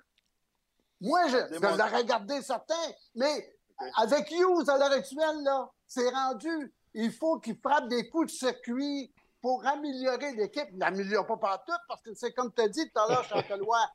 Moi, 1.00 1.20
je, 1.28 1.36
je 1.36 1.96
regardé 1.96 2.42
certains, 2.42 2.74
mais 3.14 3.54
avec 3.96 4.28
Hughes 4.32 4.68
à 4.68 4.76
l'heure 4.78 4.90
actuelle, 4.92 5.42
là, 5.44 5.70
c'est 5.86 6.08
rendu. 6.10 6.74
Il 6.94 7.12
faut 7.12 7.38
qu'il 7.38 7.56
frappe 7.58 7.86
des 7.88 8.08
coups 8.08 8.32
de 8.32 8.36
circuit 8.36 9.12
pour 9.44 9.62
améliorer 9.66 10.32
l'équipe. 10.36 10.64
Il 10.72 10.78
n'améliore 10.78 11.26
pas 11.26 11.36
partout 11.36 11.74
parce 11.86 12.00
que 12.00 12.14
c'est 12.14 12.32
comme 12.32 12.50
tu 12.50 12.62
as 12.62 12.68
dit 12.68 12.90
tout 12.90 12.98
à 12.98 13.08
l'heure, 13.10 13.24
Chantelois. 13.24 13.90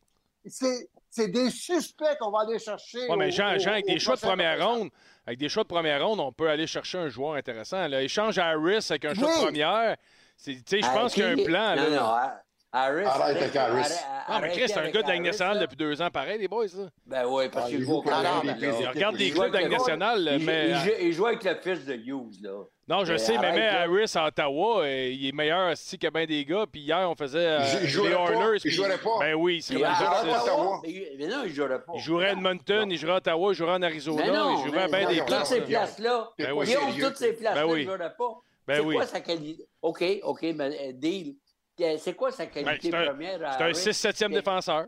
C'est, 0.45 0.91
c'est 1.09 1.27
des 1.29 1.49
suspects 1.49 2.05
qu'on 2.19 2.29
va 2.29 2.41
aller 2.41 2.59
chercher. 2.59 2.99
Oui, 3.09 3.17
mais 3.17 3.29
au- 3.29 3.31
Jean, 3.31 3.55
au- 3.55 3.59
Jean, 3.59 3.71
avec 3.71 3.85
au 3.85 3.93
des 3.93 3.97
choix 3.99 4.15
de 4.15 4.21
première 4.21 4.63
ronde, 4.63 4.89
avec 5.25 5.39
des 5.39 5.49
choix 5.49 5.63
de 5.63 5.67
première 5.67 6.05
ronde, 6.05 6.19
on 6.19 6.31
peut 6.31 6.49
aller 6.51 6.67
chercher 6.67 6.99
un 6.99 7.09
joueur 7.09 7.33
intéressant. 7.33 7.87
Là. 7.87 8.03
Échange 8.03 8.37
à 8.37 8.49
Harris 8.49 8.85
avec 8.91 9.05
un 9.05 9.15
choix 9.15 9.27
Oui. 9.27 9.39
de 9.39 9.45
première. 9.45 9.97
c'est- 10.37 10.53
tu 10.63 10.79
sais, 10.79 10.81
Je 10.83 10.93
pense 10.93 11.13
qu'il 11.15 11.23
y 11.23 11.25
a 11.25 11.29
un 11.31 11.35
plan. 11.43 11.75
Non, 11.75 11.81
là. 11.81 11.89
non, 11.89 12.05
Har- 12.05 12.37
Harris. 12.71 13.05
Arrête 13.05 13.37
avec 13.37 13.55
Harris. 13.55 13.93
Ah, 14.27 14.39
mais 14.41 14.49
Chris, 14.49 14.63
c'est 14.67 14.77
un 14.77 14.89
gars 14.91 15.01
de 15.01 15.07
la 15.07 15.17
nationale 15.19 15.59
depuis 15.59 15.75
deux 15.75 15.99
ans, 16.03 16.09
pareil, 16.11 16.37
les 16.39 16.47
boys. 16.47 16.65
Là. 16.65 16.87
Ben 17.07 17.25
oui, 17.27 17.49
parce 17.51 17.65
Ah, 17.65 17.69
qu'il 17.69 17.79
il 17.79 17.85
joue 17.85 17.93
au. 17.93 18.01
Regarde 18.01 19.15
les 19.17 19.31
clubs 19.31 19.51
de 19.51 19.57
la 19.57 19.67
nationale, 19.69 20.37
Il, 20.39 20.45
mais. 20.45 20.67
il 20.69 20.73
euh, 20.73 20.77
joue, 20.77 20.91
il 21.01 21.13
joue 21.13 21.25
avec 21.25 21.43
le 21.43 21.55
fils 21.55 21.85
de 21.85 21.93
Hughes, 21.95 22.41
là. 22.43 22.51
Non, 22.87 23.05
je 23.05 23.13
Mais 23.13 23.17
sais, 23.17 23.37
mais. 23.39 23.67
Harris 23.67 24.11
à 24.15 24.27
Ottawa, 24.27 24.81
euh, 24.83 25.09
il 25.11 25.27
est 25.27 25.31
meilleur 25.31 25.75
si 25.75 25.97
que 25.97 26.09
bien 26.11 26.25
des 26.25 26.45
gars. 26.45 26.65
Puis 26.71 26.81
hier, 26.81 27.09
on 27.09 27.15
faisait 27.15 27.39
euh, 27.39 27.59
Il 27.81 27.87
jouerait 27.89 28.09
les 28.09 28.15
Oilers. 28.15 28.59
il 28.63 28.71
jouerait 28.71 28.97
pas. 28.99 29.19
Ben 29.19 29.33
oui, 29.35 29.55
il 29.57 29.61
serait. 29.63 29.83
Ottawa. 29.83 30.81
mais, 30.83 31.27
non, 31.27 31.41
il 31.45 31.53
jouerait 31.53 31.79
pas. 31.83 31.91
Il 31.95 32.01
jouerait 32.01 32.27
à 32.29 32.31
Edmonton, 32.33 32.91
il 32.91 32.97
jouerait 32.99 33.13
à 33.13 33.17
Ottawa, 33.17 33.51
il 33.51 33.55
jouerait 33.55 33.73
en 33.73 33.81
Arizona, 33.81 34.23
il 34.25 34.65
jouerait 34.67 34.83
à 34.83 34.87
bien 34.87 35.07
des 35.09 35.17
toutes 35.17 35.25
places. 35.27 35.49
ces 35.49 35.59
là. 35.59 35.65
places-là. 35.65 36.29
T'es 36.37 36.43
Ben 36.45 36.51
oui. 36.53 36.65
Guillaume, 36.67 36.99
toutes 36.99 37.17
ces 37.17 37.33
places-là, 37.33 37.65
Ben 37.65 37.71
oui. 37.71 37.81
il 37.81 37.85
jouerait 37.85 38.13
pas. 38.15 38.33
Ben 38.67 38.75
c'est 38.75 38.79
oui. 38.85 38.95
quoi 38.95 39.05
sa 39.07 39.21
qualité? 39.21 39.65
OK, 39.81 40.03
OK, 40.23 40.45
mais 40.55 40.93
deal. 40.93 41.35
Euh, 41.81 41.97
C'est 41.97 42.13
quoi 42.15 42.31
sa 42.31 42.45
qualité 42.45 42.89
Ben, 42.91 43.01
un- 43.01 43.05
première? 43.07 43.43
à 43.43 43.51
C'est 43.53 43.63
un 43.63 43.65
Harris? 43.65 43.75
6-7e 43.75 44.31
Et- 44.31 44.35
défenseur. 44.35 44.85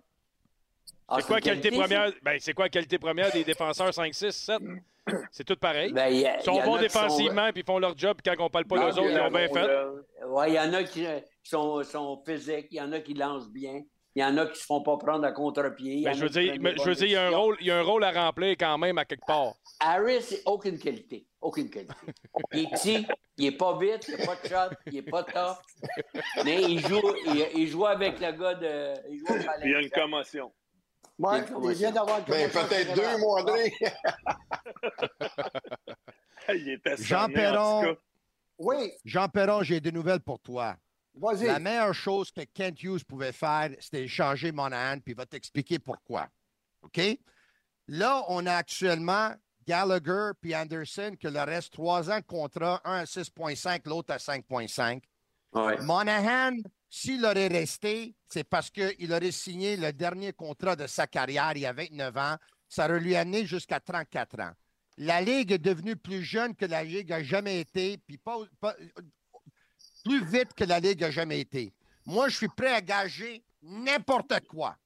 Ah, 1.08 1.18
C'est 1.20 1.28
quoi 1.28 1.36
la 1.38 1.42
qualité 1.42 1.72
première? 1.72 2.12
Ben, 2.22 2.38
c'est 2.40 2.54
quoi 2.54 2.70
qualité 2.70 2.98
première 2.98 3.32
des 3.32 3.44
défenseurs 3.44 3.94
5, 3.94 4.14
6, 4.14 4.32
7? 4.32 4.62
C'est 5.32 5.44
tout 5.44 5.56
pareil. 5.58 5.92
Ben, 5.92 6.04
a- 6.04 6.38
Ils 6.40 6.44
sont 6.44 6.54
bons 6.54 6.60
qui 6.62 6.66
sont- 6.70 6.78
défensivement, 6.78 7.52
puis 7.52 7.62
ils 7.62 7.66
font 7.66 7.80
leur 7.80 7.98
job, 7.98 8.18
puis 8.24 8.34
quand 8.36 8.46
on 8.46 8.50
parle 8.50 8.66
pas 8.66 8.78
d'eux 8.78 9.00
autres, 9.00 9.10
ils 9.10 9.20
ont 9.20 9.30
bien 9.32 9.50
euh, 9.52 9.98
fait. 10.20 10.26
Ouais, 10.26 10.52
il 10.52 10.56
y 10.56 10.60
en 10.60 10.74
a 10.74 10.84
qui 10.84 11.06
euh, 11.06 11.20
sont, 11.44 11.84
sont 11.84 12.22
physiques, 12.26 12.68
il 12.72 12.78
y 12.78 12.82
en 12.82 12.92
a 12.94 13.00
qui 13.00 13.14
lancent 13.16 13.50
bien, 13.50 13.82
il 14.16 14.22
y 14.22 14.24
en 14.24 14.38
a 14.38 14.46
qui 14.46 14.60
se 14.60 14.66
font 14.66 14.82
pas 14.84 14.98
prendre 14.98 15.26
à 15.26 15.32
contre-pied. 15.32 16.04
Ben, 16.04 16.12
en 16.12 16.14
je 16.14 16.22
veux 16.24 16.30
dire, 16.30 16.54
je 16.54 16.84
veux 16.90 17.02
il 17.04 17.12
y 17.12 17.16
a 17.16 17.28
un 17.28 17.36
rôle, 17.36 17.58
il 17.60 17.68
y 17.68 17.72
a 17.72 17.80
un 17.80 17.84
rôle 17.84 18.04
à 18.04 18.12
remplir 18.12 18.52
quand 18.58 18.78
même 18.78 18.98
à 19.00 19.06
quelque 19.06 19.26
part. 19.26 19.54
Harris, 19.80 20.38
aucune 20.46 20.78
qualité. 20.78 21.26
Aucune 21.42 21.70
qualité. 21.70 21.94
Il 22.54 22.60
est 22.60 22.70
petit, 22.70 23.08
il 23.38 23.46
est 23.48 23.58
pas 23.58 23.78
vite, 23.80 24.08
il 24.08 24.18
n'a 24.18 24.26
pas 24.26 24.36
de 24.36 24.48
shot, 24.48 24.76
il 24.86 24.98
est 24.98 25.02
pas 25.02 25.24
tough. 25.24 25.58
Mais 26.46 26.62
il 26.62 26.80
joue, 26.80 27.02
il, 27.26 27.48
il 27.56 27.68
joue 27.68 27.86
avec 27.86 28.20
le 28.20 28.32
gars 28.32 28.54
de. 28.54 28.94
Il 29.10 29.20
joue 29.20 29.68
y 29.68 29.76
a 29.76 29.82
une 29.82 29.90
commotion. 29.90 30.54
Ouais, 31.18 31.44
Il 31.64 31.72
vient 31.74 31.92
d'avoir 31.92 32.20
une 32.20 32.26
Ben, 32.26 32.50
peut-être 32.50 32.96
deux, 32.96 33.24
André. 33.24 33.74
Il 36.50 36.70
était 36.70 36.98
Jean 36.98 37.28
Perron. 37.28 37.96
Oui, 38.58 38.92
Jean 39.06 39.28
Perron, 39.30 39.64
j'ai 39.64 39.80
des 39.80 39.92
nouvelles 39.92 40.22
pour 40.22 40.40
toi. 40.40 40.76
vas-y. 41.14 41.46
La 41.46 41.60
meilleure 41.60 41.94
chose 41.94 42.32
que 42.32 42.42
Kent 42.42 42.82
Hughes 42.84 43.04
pouvait 43.08 43.32
faire, 43.32 43.70
c'était 43.80 44.04
échanger 44.04 44.52
Monahan, 44.52 45.00
puis 45.00 45.14
il 45.14 45.16
va 45.16 45.26
t'expliquer 45.26 45.80
pourquoi. 45.80 46.28
OK? 46.82 47.00
Là, 47.88 48.24
on 48.28 48.46
a 48.46 48.56
actuellement 48.56 49.34
Gallagher 49.68 50.32
puis 50.40 50.56
Anderson 50.56 51.16
qui 51.20 51.28
leur 51.30 51.48
reste 51.48 51.74
trois 51.74 52.10
ans 52.10 52.20
de 52.20 52.26
contrat, 52.26 52.82
un 52.84 53.00
à 53.00 53.04
6,5, 53.06 53.88
l'autre 53.88 54.14
à 54.14 54.18
5,5. 54.18 55.02
Ouais. 55.54 55.80
Monahan, 55.82 56.58
s'il 56.90 57.26
aurait 57.26 57.48
resté, 57.48 58.16
c'est 58.28 58.44
parce 58.44 58.70
qu'il 58.70 59.12
aurait 59.14 59.32
signé 59.32 59.76
le 59.78 59.92
dernier 59.94 60.34
contrat 60.34 60.76
de 60.76 60.88
sa 60.88 61.08
carrière 61.08 61.52
il 61.56 61.62
y 61.62 61.66
a 61.66 61.74
29 61.74 62.18
ans. 62.18 62.36
Ça 62.70 62.86
aurait 62.86 63.00
lui 63.00 63.16
amené 63.16 63.46
jusqu'à 63.46 63.80
34 63.80 64.40
ans. 64.40 64.52
La 64.98 65.22
Ligue 65.22 65.52
est 65.52 65.58
devenue 65.58 65.96
plus 65.96 66.24
jeune 66.24 66.56
que 66.56 66.66
la 66.66 66.84
Ligue 66.84 67.12
a 67.12 67.24
jamais 67.24 67.60
été, 67.62 67.98
puis 67.98 68.18
pas, 68.18 68.38
pas- 68.60 68.76
plus 70.04 70.26
vite 70.26 70.54
que 70.54 70.64
la 70.64 70.80
Ligue 70.80 71.04
a 71.04 71.12
jamais 71.12 71.40
été. 71.42 71.74
Moi, 72.06 72.30
je 72.30 72.38
suis 72.38 72.48
prêt 72.48 72.74
à 72.74 72.82
gager 72.82 73.44
n'importe 73.62 74.34
quoi 74.48 74.78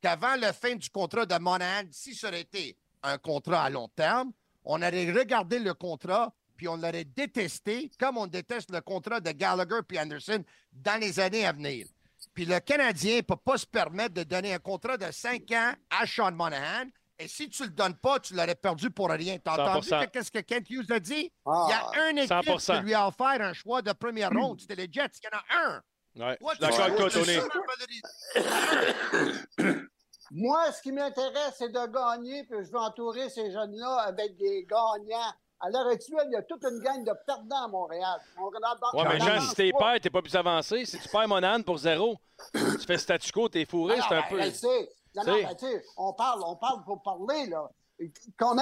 qu'avant 0.00 0.36
la 0.36 0.52
fin 0.52 0.74
du 0.74 0.88
contrat 0.90 1.24
de 1.26 1.38
Monahan, 1.38 1.84
si 1.90 2.14
ça 2.14 2.28
aurait 2.28 2.42
été 2.42 2.76
un 3.04 3.18
contrat 3.18 3.64
à 3.64 3.70
long 3.70 3.88
terme, 3.94 4.32
on 4.64 4.76
aurait 4.82 5.12
regardé 5.12 5.58
le 5.58 5.74
contrat, 5.74 6.32
puis 6.56 6.68
on 6.68 6.76
l'aurait 6.76 7.04
détesté, 7.04 7.90
comme 7.98 8.16
on 8.16 8.26
déteste 8.26 8.70
le 8.70 8.80
contrat 8.80 9.20
de 9.20 9.30
Gallagher 9.30 9.80
puis 9.86 9.98
Anderson 9.98 10.42
dans 10.72 11.00
les 11.00 11.20
années 11.20 11.46
à 11.46 11.52
venir. 11.52 11.86
Puis 12.32 12.46
le 12.46 12.58
Canadien 12.60 13.16
ne 13.16 13.20
peut 13.20 13.36
pas 13.36 13.58
se 13.58 13.66
permettre 13.66 14.14
de 14.14 14.22
donner 14.22 14.54
un 14.54 14.58
contrat 14.58 14.96
de 14.96 15.10
5 15.10 15.42
ans 15.52 15.72
à 15.90 16.06
Sean 16.06 16.32
Monahan. 16.32 16.86
Et 17.18 17.28
si 17.28 17.48
tu 17.48 17.62
ne 17.62 17.68
le 17.68 17.74
donnes 17.74 17.94
pas, 17.96 18.18
tu 18.18 18.34
l'aurais 18.34 18.54
perdu 18.56 18.90
pour 18.90 19.08
rien. 19.10 19.36
T'as 19.38 19.52
entendu 19.52 19.88
100%. 19.88 20.06
que- 20.06 20.10
qu'est-ce 20.10 20.30
que 20.32 20.38
Kent 20.40 20.68
Hughes 20.70 20.90
a 20.90 20.98
dit? 20.98 21.30
Ah, 21.46 21.66
Il 21.68 21.70
y 21.70 21.74
a 21.74 22.04
un 22.06 22.16
équipe 22.16 22.28
100%. 22.28 22.78
qui 22.78 22.84
lui 22.86 22.94
a 22.94 23.06
offert 23.06 23.40
un 23.40 23.52
choix 23.52 23.82
de 23.82 23.92
première 23.92 24.30
ronde. 24.30 24.60
C'était 24.60 24.74
les 24.74 24.88
Jets. 24.90 25.10
Il 25.22 25.26
y 25.26 25.28
en 25.28 25.38
a 25.38 25.66
un. 25.68 25.82
Ouais. 26.16 26.36
Toi, 26.38 26.52
Je 26.60 26.64
suis 26.72 26.76
d'accord 26.78 26.80
avec 26.86 26.96
toi, 26.96 27.10
tu- 27.10 27.18
Tony. 29.58 29.76
Moi, 30.30 30.72
ce 30.72 30.82
qui 30.82 30.92
m'intéresse, 30.92 31.54
c'est 31.58 31.68
de 31.70 31.86
gagner, 31.86 32.44
puis 32.44 32.64
je 32.64 32.70
veux 32.70 32.78
entourer 32.78 33.28
ces 33.28 33.50
jeunes-là 33.50 33.96
avec 34.06 34.36
des 34.36 34.64
gagnants. 34.68 35.32
À 35.60 35.70
l'heure 35.70 35.86
actuelle, 35.86 36.26
il 36.26 36.32
y 36.32 36.36
a 36.36 36.42
toute 36.42 36.62
une 36.64 36.78
gang 36.80 37.04
de 37.04 37.12
perdants 37.26 37.64
à 37.64 37.68
Montréal. 37.68 38.20
On 38.38 38.46
regarde- 38.46 38.78
Ouais, 38.92 39.04
mais 39.08 39.20
Jean, 39.20 39.40
si 39.40 39.54
t'es 39.54 39.70
père, 39.72 39.96
t'es 40.00 40.10
pas 40.10 40.20
plus 40.20 40.34
avancé. 40.36 40.84
Si 40.84 40.98
tu 40.98 41.08
perds 41.08 41.28
Monahan 41.28 41.62
pour 41.62 41.78
zéro, 41.78 42.16
tu 42.52 42.86
fais 42.86 42.98
statu 42.98 43.32
quo, 43.32 43.48
t'es 43.48 43.64
fourré, 43.64 43.96
Ah 43.98 44.06
c'est 44.08 44.14
un 44.14 44.20
ben, 44.20 44.28
peu. 44.28 44.36
Non, 45.16 45.22
non, 45.24 45.42
ben, 45.42 45.80
on 45.96 46.12
parle, 46.12 46.42
on 46.44 46.56
parle 46.56 46.84
pour 46.84 47.00
parler, 47.02 47.46
là. 47.46 47.70
Qu'on 48.38 48.56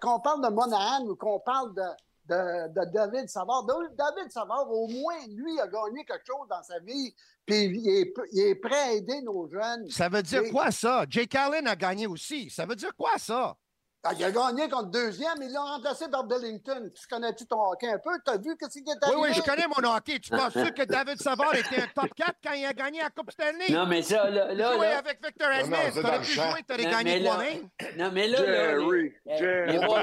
qu'on 0.00 0.20
parle 0.20 0.42
de 0.42 0.48
Monahan 0.48 1.04
ou 1.04 1.14
qu'on 1.14 1.38
parle 1.40 1.74
de, 1.74 1.82
de, 2.30 2.68
de 2.68 2.92
David 2.92 3.28
Savard. 3.28 3.64
David 3.64 4.30
Savard, 4.30 4.70
au 4.70 4.86
moins, 4.88 5.16
lui, 5.28 5.58
a 5.60 5.66
gagné 5.66 6.04
quelque 6.04 6.26
chose 6.26 6.46
dans 6.48 6.62
sa 6.62 6.78
vie, 6.80 7.14
puis 7.44 7.64
il 7.64 7.88
est, 7.88 8.14
il 8.32 8.40
est 8.46 8.54
prêt 8.54 8.78
à 8.78 8.92
aider 8.92 9.20
nos 9.22 9.48
jeunes. 9.48 9.88
Ça 9.90 10.08
veut 10.08 10.22
dire 10.22 10.42
quoi, 10.50 10.70
ça? 10.70 11.04
Jake 11.08 11.34
Allen 11.34 11.66
a 11.66 11.76
gagné 11.76 12.06
aussi. 12.06 12.48
Ça 12.50 12.64
veut 12.66 12.76
dire 12.76 12.94
quoi, 12.96 13.10
ça? 13.18 13.54
Ah, 14.02 14.12
il 14.18 14.24
a 14.24 14.30
gagné 14.30 14.66
contre 14.70 14.86
deuxième, 14.92 15.42
ils 15.42 15.52
l'ont 15.52 15.60
remplacé 15.62 16.08
par 16.08 16.24
Bellington. 16.24 16.90
Tu 16.98 17.06
connais-tu 17.06 17.44
ton 17.46 17.60
hockey 17.70 17.86
un 17.86 17.98
peu? 17.98 18.12
T'as 18.24 18.38
vu 18.38 18.56
qu'est-ce 18.56 18.78
qui 18.78 18.78
est 18.78 18.92
Oui, 18.92 18.98
arrivé? 19.02 19.20
oui, 19.20 19.34
je 19.34 19.42
connais 19.42 19.66
mon 19.66 19.94
hockey. 19.94 20.18
Tu 20.20 20.30
penses 20.30 20.54
que 20.74 20.84
David 20.84 21.20
Savard 21.20 21.54
était 21.54 21.82
un 21.82 21.86
top 21.94 22.08
4 22.16 22.32
quand 22.42 22.52
il 22.54 22.64
a 22.64 22.72
gagné 22.72 23.00
la 23.00 23.10
Coupe 23.10 23.30
Stanley? 23.30 23.66
Non, 23.68 23.84
mais 23.86 24.00
ça, 24.00 24.30
là. 24.30 24.54
là, 24.54 24.72
Jouer 24.74 24.86
là- 24.86 24.98
avec 25.00 25.18
Victor 25.22 25.48
c'est 25.52 25.68
dans 25.68 26.00
T'aurais 26.00 26.18
le 26.18 26.24
pu 26.24 26.30
jouer, 26.32 26.62
t'aurais 26.66 26.84
gagné 26.84 27.04
mais 27.04 27.18
là- 27.18 27.34
toi-même. 27.34 27.68
Non, 27.98 28.10
mais 28.10 28.28
là, 28.28 28.38
là, 28.40 28.70
Jerry, 28.70 29.12
les, 29.26 29.36
Jerry. 29.36 29.72
les 29.72 29.86
boys, 29.86 30.02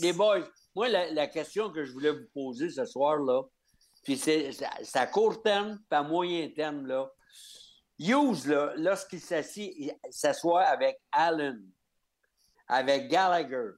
les 0.00 0.12
boys, 0.12 0.38
Moi, 0.74 0.88
la, 0.88 1.10
la 1.12 1.26
question 1.26 1.70
que 1.70 1.84
je 1.84 1.92
voulais 1.92 2.12
vous 2.12 2.28
poser 2.32 2.70
ce 2.70 2.84
soir, 2.84 3.18
là, 3.18 3.42
puis 4.04 4.16
c'est 4.16 4.50
à 4.94 5.06
court 5.06 5.42
terme, 5.42 5.78
pas 5.88 5.98
à 5.98 6.02
moyen 6.02 6.48
terme, 6.50 6.86
là. 6.86 7.10
Hughes, 7.98 8.46
là, 8.46 8.72
lorsqu'il 8.76 9.20
s'assoit 9.20 10.62
avec 10.62 10.98
Allen, 11.12 11.62
avec 12.66 13.08
Gallagher, 13.08 13.70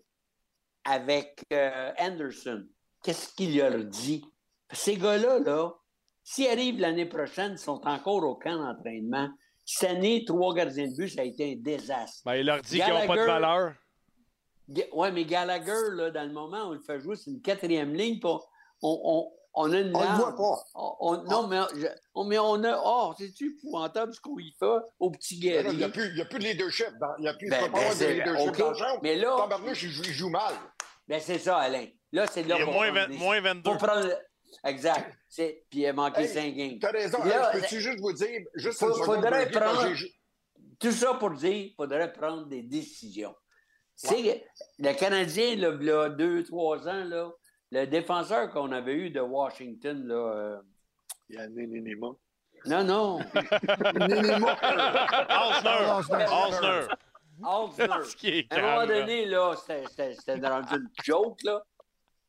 avec 0.85 1.43
euh, 1.53 1.93
Anderson, 1.99 2.67
qu'est-ce 3.03 3.35
qu'il 3.35 3.59
leur 3.59 3.85
dit? 3.85 4.25
Ces 4.73 4.97
gars-là, 4.97 5.41
là, 5.41 5.73
s'ils 6.23 6.49
arrivent 6.49 6.81
l'année 6.81 7.07
prochaine, 7.07 7.53
ils 7.53 7.59
sont 7.59 7.81
encore 7.87 8.25
au 8.25 8.37
camp 8.37 8.57
d'entraînement. 8.57 9.29
Cette 9.67 9.91
année, 9.91 10.25
trois 10.27 10.55
gardiens 10.55 10.89
de 10.89 10.97
but, 10.97 11.09
ça 11.09 11.21
a 11.21 11.25
été 11.25 11.53
un 11.53 11.57
désastre. 11.57 12.23
Ben, 12.25 12.37
il 12.37 12.47
leur 12.47 12.63
dit 12.63 12.81
qu'ils 12.81 12.89
n'ont 12.89 13.07
pas 13.07 13.17
de 13.17 13.23
valeur. 13.23 13.75
Ouais, 14.93 15.13
mais 15.13 15.25
Gallagher, 15.25 15.91
là, 15.93 16.11
dans 16.11 16.23
le 16.25 16.33
moment, 16.33 16.69
on 16.69 16.73
le 16.73 16.81
fait 16.81 17.01
jouer, 17.01 17.17
c'est 17.17 17.31
une 17.31 17.43
quatrième 17.43 17.95
ligne. 17.95 18.19
On, 18.25 18.41
on, 18.83 19.33
On 19.57 19.73
a 19.73 19.79
une 19.79 19.95
On 19.95 20.01
le 20.01 20.17
voit 20.17 20.35
pas. 20.35 20.65
On- 20.75 20.97
on- 20.99 21.23
non, 21.31 21.47
mais, 21.47 21.61
je- 21.77 21.87
on, 22.17 22.25
mais 22.25 22.39
on 22.41 22.65
a. 22.65 22.83
Oh, 22.85 23.15
c'est-tu 23.17 23.55
épouvantable 23.57 24.13
ce 24.13 24.21
qu'on 24.21 24.37
y 24.41 24.51
fait 24.59 24.67
au 24.99 25.13
petit 25.13 25.39
Ben 25.39 25.55
là, 25.55 25.61
Il 25.61 25.63
guerrier? 25.63 25.77
n'y 25.79 25.85
a, 25.85 25.89
plus- 25.91 26.09
il 26.11 26.19
y 26.19 26.21
a 26.23 26.25
plus 26.25 26.39
de 26.41 26.45
leadership. 26.45 26.89
Il 27.21 27.25
y 27.25 27.29
a 27.29 27.35
plus, 27.35 27.49
Ben, 27.49 27.61
il 27.67 27.71
pas 27.71 27.79
ben, 27.79 27.89
de 27.91 27.95
c'est- 27.95 28.15
leadership 28.15 28.49
OK. 28.49 28.59
dans. 28.59 28.99
Mais 29.01 29.15
là- 29.15 29.37
Tabarnouche, 29.39 29.83
il 29.85 29.91
joue, 29.91 30.03
il 30.03 30.13
joue 30.13 30.29
mal. 30.29 30.55
Ben, 31.07 31.21
c'est 31.21 31.39
ça, 31.39 31.59
Alain. 31.59 31.87
Là, 32.11 32.27
c'est 32.27 32.43
là 32.43 32.57
Il 32.59 32.63
est 32.63 32.65
qu'on 32.65 32.73
moins, 32.73 32.87
prend 32.87 32.95
vingt- 32.97 33.09
des- 33.11 33.17
moins 33.17 33.41
22. 33.41 33.71
Faut 33.71 33.77
prendre. 33.79 34.09
Exact. 34.65 35.13
C'est- 35.29 35.65
Puis 35.71 35.81
il 35.83 35.87
a 35.87 35.93
manqué 35.93 36.23
Hey, 36.23 36.29
5 36.29 36.53
games. 36.57 36.79
T'as 36.81 36.91
raison. 36.91 37.19
Là, 37.25 37.55
Hey, 37.55 37.61
peux-tu 37.61 37.81
juste 37.81 38.01
vous 38.01 38.13
dire, 38.13 38.41
juste 38.57 38.79
Faut- 38.81 38.93
faudrait 39.05 39.51
prendre- 39.53 39.87
Tout 40.81 40.91
ça 40.91 41.15
pour 41.15 41.31
dire 41.31 41.51
qu'il 41.53 41.75
faudrait 41.77 42.13
prendre 42.13 42.47
des 42.47 42.63
décisions. 42.63 43.35
Tu 44.01 44.09
sais, 44.09 44.47
le 44.79 44.93
Canadien, 44.93 45.57
là, 45.57 45.71
il 45.81 45.87
y 45.87 45.91
a 45.91 46.09
deux, 46.09 46.43
trois 46.45 46.87
ans, 46.89 47.05
là, 47.05 47.31
le 47.71 47.87
défenseur 47.87 48.51
qu'on 48.51 48.73
avait 48.73 48.95
eu 48.95 49.11
de 49.11 49.21
Washington, 49.21 50.07
là, 50.07 50.15
euh, 50.15 50.61
Il 51.29 51.37
y 51.37 51.39
a 51.39 51.43
un 51.43 51.49
Nénéma. 51.49 52.09
non, 52.67 52.85
non, 52.85 53.19
Nénéma. 54.09 54.57
À 58.51 58.57
un 58.59 58.63
moment 58.63 58.87
donné, 58.87 59.27
là, 59.27 59.55
c'était- 59.57 60.47
rendu 60.49 60.75
une 60.75 60.89
joke, 61.03 61.43
là. 61.43 61.63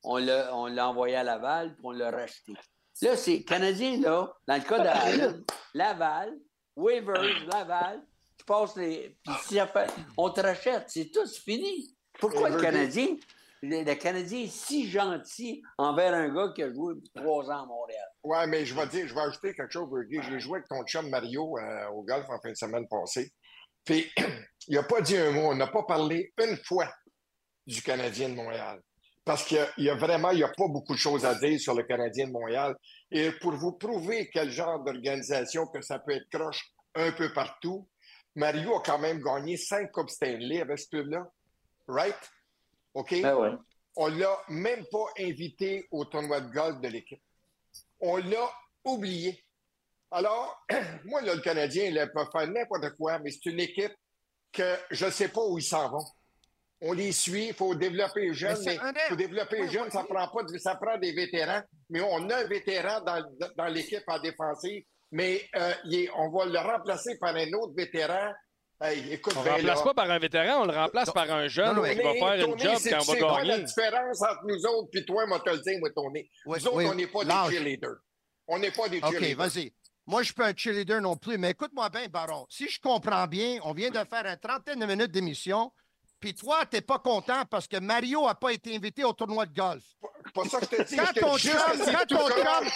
On 0.04 0.18
l'a 0.18 0.88
envoyé 0.88 1.16
à 1.16 1.24
Laval, 1.24 1.74
puis 1.76 1.82
on 1.84 1.92
l'a 1.92 2.12
racheté. 2.12 2.54
Là, 3.02 3.16
c'est 3.18 3.44
Canadien, 3.44 4.00
là, 4.02 4.32
dans 4.48 4.56
le 4.56 4.62
cas 4.62 4.80
d'Allen, 4.80 5.44
Laval, 5.74 6.34
Waivers, 6.76 7.46
Laval, 7.52 8.02
tu 8.46 8.54
passes 8.54 8.76
les. 8.78 9.18
Puis 9.24 9.34
si 9.48 9.56
ça 9.56 9.68
fait- 9.68 9.90
on 10.18 10.30
te 10.30 10.42
rachète, 10.42 10.86
c'est 10.88 11.10
tout, 11.12 11.26
c'est 11.26 11.42
fini. 11.42 11.96
Pourquoi 12.20 12.50
le 12.50 12.60
Canadien, 12.62 13.08
le, 13.62 13.84
le 13.84 13.96
Canadien 13.96 14.40
est 14.42 14.48
si 14.52 14.90
gentil 14.90 15.62
envers 15.78 16.14
un 16.14 16.30
gars 16.34 16.52
qui 16.56 16.64
a 16.64 16.72
joué 16.74 16.94
trois 17.14 17.50
ans 17.52 17.64
à 17.64 17.66
Montréal? 17.66 18.08
Ouais, 18.24 18.48
mais 18.48 18.66
je 18.66 18.74
vais 18.76 18.88
dire, 18.88 19.08
je 19.08 19.14
vais 19.14 19.22
ajouter 19.22 19.54
quelque 19.54 19.72
chose, 19.72 19.90
Berger. 19.92 20.22
J'ai 20.30 20.40
joué 20.40 20.60
avec 20.60 20.68
ton 20.68 20.84
chum 20.86 21.10
Mario 21.10 21.58
euh, 21.58 21.88
au 21.90 22.04
golf 22.04 22.26
en 22.30 22.40
fin 22.40 22.52
de 22.52 22.56
semaine 22.56 22.88
passée. 22.88 23.32
Puis, 23.84 24.10
il 24.68 24.76
n'a 24.76 24.84
pas 24.84 25.02
dit 25.02 25.18
un 25.18 25.32
mot. 25.32 25.52
On 25.52 25.56
n'a 25.56 25.68
pas 25.68 25.84
parlé 25.84 26.32
une 26.42 26.58
fois 26.58 26.90
du 27.68 27.82
Canadien 27.82 28.30
de 28.30 28.36
Montréal. 28.36 28.80
Parce 29.26 29.44
qu'il 29.44 29.68
y 29.78 29.90
a 29.90 29.96
vraiment, 29.96 30.30
il 30.30 30.38
n'y 30.38 30.44
a 30.44 30.50
pas 30.56 30.68
beaucoup 30.68 30.94
de 30.94 31.00
choses 31.00 31.26
à 31.26 31.34
dire 31.34 31.60
sur 31.60 31.74
le 31.74 31.82
Canadien 31.84 32.28
de 32.28 32.32
Montréal. 32.32 32.76
Et 33.12 33.32
pour 33.42 33.54
vous 33.54 33.74
prouver 33.74 34.30
quel 34.32 34.52
genre 34.52 34.84
d'organisation 34.84 35.66
que 35.68 35.82
ça 35.82 35.98
peut 36.00 36.12
être 36.14 36.30
croche 36.32 36.64
un 36.94 37.12
peu 37.12 37.34
partout, 37.34 37.90
Mario 38.36 38.76
a 38.76 38.82
quand 38.82 39.00
même 39.00 39.22
gagné 39.22 39.58
cinq 39.58 39.92
Coupes 39.92 40.10
Stanley 40.10 40.62
avec 40.62 40.78
ce 40.80 40.88
club-là. 40.90 41.26
Right? 41.88 42.16
OK? 42.94 43.22
Ben 43.22 43.36
ouais. 43.36 43.52
On 43.96 44.08
l'a 44.08 44.38
même 44.50 44.86
pas 44.92 45.06
invité 45.20 45.88
au 45.92 46.04
tournoi 46.06 46.42
de 46.42 46.52
golf 46.52 46.82
de 46.82 46.88
l'équipe. 46.90 47.22
On 48.00 48.18
l'a 48.18 48.50
oublié. 48.84 49.42
Alors, 50.12 50.66
moi, 51.06 51.22
là, 51.22 51.36
le 51.36 51.42
Canadien, 51.42 51.86
il 51.86 52.12
peut 52.14 52.26
faire 52.32 52.48
n'importe 52.48 52.96
quoi, 52.98 53.20
mais 53.20 53.32
c'est 53.32 53.50
une 53.50 53.60
équipe 53.60 53.94
que 54.52 54.76
je 54.92 55.06
ne 55.06 55.12
sais 55.12 55.30
pas 55.30 55.42
où 55.46 55.58
ils 55.58 55.64
s'en 55.64 55.90
vont. 55.90 56.04
On 56.82 56.92
les 56.92 57.14
suit, 57.14 57.48
il 57.48 57.54
faut 57.54 57.74
développer 57.74 58.22
les 58.22 58.34
jeunes, 58.34 58.58
Mais 58.66 58.78
mais 58.94 59.00
faut 59.10 59.16
développer 59.16 59.62
les 59.62 59.70
jeunes, 59.70 59.90
ça 59.92 60.04
prend 60.04 60.28
pas 60.28 60.44
de- 60.44 60.58
ça 60.58 60.76
prend 60.76 60.98
des 60.98 61.14
vétérans, 61.14 61.62
mais 61.90 62.02
on 62.02 62.30
a 62.30 62.36
un 62.38 62.44
vétéran 62.48 63.02
dans, 63.02 63.24
dans 63.58 63.66
l'équipe 63.68 64.04
en 64.08 64.20
défensive, 64.20 64.84
mais 65.16 65.42
euh, 65.56 65.74
il 65.86 65.96
est- 66.02 66.10
on 66.18 66.30
va 66.30 66.46
le 66.46 66.60
remplacer 66.60 67.18
par 67.20 67.34
un 67.36 67.52
autre 67.54 67.74
vétéran. 67.76 68.32
Hey, 68.82 69.14
écoute, 69.14 69.34
On 69.38 69.40
ne 69.40 69.44
bien, 69.46 69.54
remplace 69.54 69.78
là. 69.80 69.84
pas 69.86 69.94
par 69.94 70.12
un 70.12 70.20
vétéran, 70.20 70.64
on 70.64 70.66
le 70.66 70.74
remplace 70.74 71.10
par 71.12 71.32
un 71.32 71.48
jeune 71.48 71.76
Non, 71.78 71.82
non, 71.82 71.90
qui 71.90 71.96
va 72.02 72.14
faire 72.14 72.34
une 72.50 72.60
job 72.60 72.76
c'est- 72.78 72.90
quand 72.90 72.98
on 73.00 73.02
c'est 73.04 73.20
va 73.22 73.28
quoi 73.30 73.44
la 73.44 73.54
gagner. 73.54 73.64
différence 73.64 74.22
entre 74.22 74.42
nous 74.46 74.66
autres 74.66 74.90
puis 74.92 75.06
toi, 75.06 75.26
moi, 75.28 75.40
te 75.40 75.50
le 75.50 75.60
dire, 75.60 75.80
moi, 75.80 75.90
Tony. 75.96 76.30
Oui, 76.46 76.58
nous 76.60 76.68
autres, 76.68 76.76
oui, 76.78 76.86
on 76.88 76.94
n'est 76.96 77.08
pas 77.08 77.24
des 77.24 77.52
cheerleaders. 77.56 77.96
On 78.48 78.60
n'est 78.60 78.72
pas 78.72 78.90
des 78.90 78.98
OK, 78.98 79.12
cheerleaders. 79.12 79.38
vas-y. 79.38 79.74
Moi, 80.06 80.22
je 80.22 80.26
suis 80.26 80.34
pas 80.34 80.48
un 80.48 80.54
cheerleader 80.56 81.00
non 81.02 81.16
plus, 81.16 81.38
mais 81.38 81.52
écoute-moi 81.52 81.90
bien, 81.90 82.08
Baron. 82.10 82.46
Si 82.50 82.68
je 82.70 82.80
comprends 82.82 83.26
bien, 83.28 83.60
on 83.64 83.72
vient 83.74 83.90
de 83.90 83.98
faire 84.10 84.26
une 84.26 84.38
trentaine 84.38 84.80
de 84.80 84.86
minutes 84.86 85.12
d'émission, 85.12 85.72
puis 86.26 86.34
toi, 86.34 86.66
tu 86.66 86.78
n'es 86.78 86.82
pas 86.82 86.98
content 86.98 87.46
parce 87.46 87.68
que 87.68 87.78
Mario 87.78 88.26
n'a 88.26 88.34
pas 88.34 88.52
été 88.52 88.76
invité 88.76 89.04
au 89.04 89.14
tournoi 89.14 89.46
de 89.46 89.54
golf. 89.54 89.84
C'est 90.26 90.34
pas 90.34 90.46
ça 90.46 90.60
que 90.60 90.66
je 90.66 90.76
te 90.76 90.82
dis. 90.82 90.96
Quand 90.96 91.14
ton 91.14 91.38
chum, 91.38 91.52
quand 91.54 92.06
ton 92.08 92.30
chum, 92.30 92.70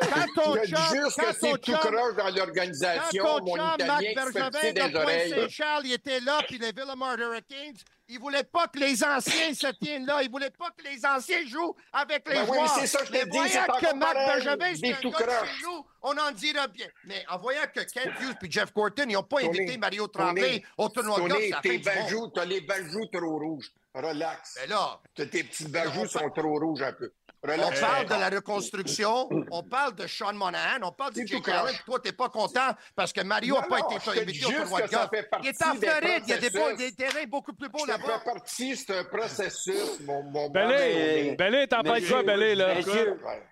quand 0.00 0.26
ton 0.34 0.54
chum, 0.56 0.66
juste 0.92 1.20
quand 1.20 1.30
que 1.30 1.36
c'est 1.40 1.58
tout 1.60 1.72
croche 1.72 2.16
dans 2.16 2.24
quand 2.24 2.36
l'organisation. 2.36 3.24
ton 3.24 3.44
Mon 3.44 3.74
Italien 3.74 4.12
Bergevin 4.16 4.72
des 4.72 4.96
oreilles. 4.96 5.30
Pointe-Saint-Charles, 5.34 5.86
il 5.86 5.92
était 5.92 6.18
là, 6.18 6.40
puis 6.48 6.58
les 6.58 6.72
Villemar 6.72 7.16
Hurricanes, 7.16 7.76
ils 8.08 8.18
voulaient 8.18 8.44
pas 8.44 8.68
que 8.68 8.78
les 8.78 9.02
anciens 9.02 9.54
se 9.54 9.66
tiennent 9.80 10.06
là. 10.06 10.22
Ils 10.22 10.30
voulaient 10.30 10.50
pas 10.50 10.70
que 10.76 10.82
les 10.84 11.04
anciens 11.06 11.46
jouent 11.46 11.74
avec 11.92 12.28
les 12.28 12.34
Ben 12.34 12.42
oui, 12.42 12.48
mais 12.50 12.56
joueurs. 12.58 12.78
c'est 12.78 12.86
ça 12.86 12.98
que 12.98 13.06
je 13.06 13.12
te 13.12 13.16
Mais 13.16 13.24
dis, 13.26 13.30
c'est 13.30 13.38
voyant 13.38 13.62
encore 13.64 13.80
que 13.80 13.94
Marc 13.94 14.14
des 14.14 14.76
c'est 14.76 14.92
un 14.92 14.96
tout 15.00 15.12
chez 15.18 15.62
nous, 15.62 15.86
on 16.02 16.16
en 16.18 16.30
dira 16.32 16.66
bien. 16.68 16.86
Mais 17.04 17.24
en 17.28 17.38
voyant 17.38 17.62
que 17.74 17.80
Kent 17.80 18.12
Hughes 18.20 18.36
et 18.42 18.50
Jeff 18.50 18.72
Gorton, 18.72 19.04
ils 19.08 19.12
n'ont 19.14 19.22
pas 19.22 19.40
Tony, 19.40 19.48
invité 19.60 19.76
Mario 19.78 20.06
Tremblay 20.08 20.60
Tony, 20.60 20.64
au 20.78 20.88
tournoi 20.88 21.20
de 21.20 21.28
golf, 21.28 21.60
tes 21.62 21.78
bajoux, 21.78 22.28
t'as 22.34 22.44
les 22.44 22.60
bajoux 22.60 23.06
trop 23.12 23.38
rouges. 23.38 23.70
Relax. 23.94 24.58
Mais 24.60 24.66
là, 24.66 25.00
T'as 25.14 25.26
Tes 25.26 25.44
petits 25.44 25.68
bajoux 25.68 26.06
sont 26.06 26.28
trop 26.30 26.58
rouges 26.58 26.82
un 26.82 26.92
peu. 26.92 27.12
On 27.46 27.80
parle 27.80 28.06
de 28.06 28.10
la 28.14 28.28
reconstruction, 28.30 29.28
on 29.50 29.62
parle 29.62 29.94
de 29.94 30.06
Sean 30.06 30.32
Monahan, 30.32 30.80
on 30.82 30.92
parle 30.92 31.12
de 31.12 31.20
Allen, 31.20 31.74
puis 31.74 31.84
toi, 31.84 31.98
t'es 32.00 32.12
pas 32.12 32.28
content 32.28 32.70
parce 32.96 33.12
que 33.12 33.20
Mario 33.22 33.56
n'a 33.56 33.62
pas 33.62 33.80
non, 33.80 33.90
été 33.90 34.20
invité 34.20 34.46
au 34.46 34.50
juste 34.50 34.60
tournoi 34.62 34.80
de 34.82 34.86
ça 34.88 35.10
golf. 35.10 35.24
Il 35.42 35.48
est 35.48 35.62
en 35.62 35.74
Floride, 35.74 36.22
il 36.26 36.30
y 36.30 36.32
a 36.32 36.38
des, 36.38 36.50
beaux- 36.50 36.58
processus. 36.60 36.78
des 36.78 36.92
terrains 37.04 37.26
beaucoup 37.28 37.52
plus 37.52 37.68
beaux 37.68 37.78
Ça 37.86 37.92
là-bas. 37.98 38.18
fait 38.20 38.24
partie, 38.32 38.76
c'est 38.76 38.98
un 38.98 39.04
processus, 39.04 40.00
mon, 40.06 40.22
mon 40.22 40.48
Belé, 40.48 41.34
Belé, 41.36 41.66
t'en 41.68 41.82
parles 41.82 42.00
de 42.00 42.08
quoi, 42.08 42.22
Belé, 42.22 42.54
là? 42.54 42.74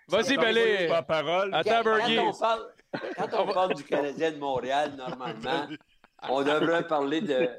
Vas-y, 0.09 0.37
Belé. 0.37 0.87
Pas 0.89 1.03
parole. 1.03 1.55
Attends, 1.55 1.71
Quand, 1.71 1.85
Bergie. 1.85 2.19
on 2.19 2.33
parle, 2.33 2.63
quand 3.17 3.29
on 3.39 3.53
parle 3.53 3.75
du 3.75 3.85
Canadien 3.85 4.33
de 4.33 4.39
Montréal, 4.39 4.93
normalement, 4.97 5.67
on 6.29 6.43
devrait 6.43 6.87
parler 6.87 7.21
de, 7.21 7.51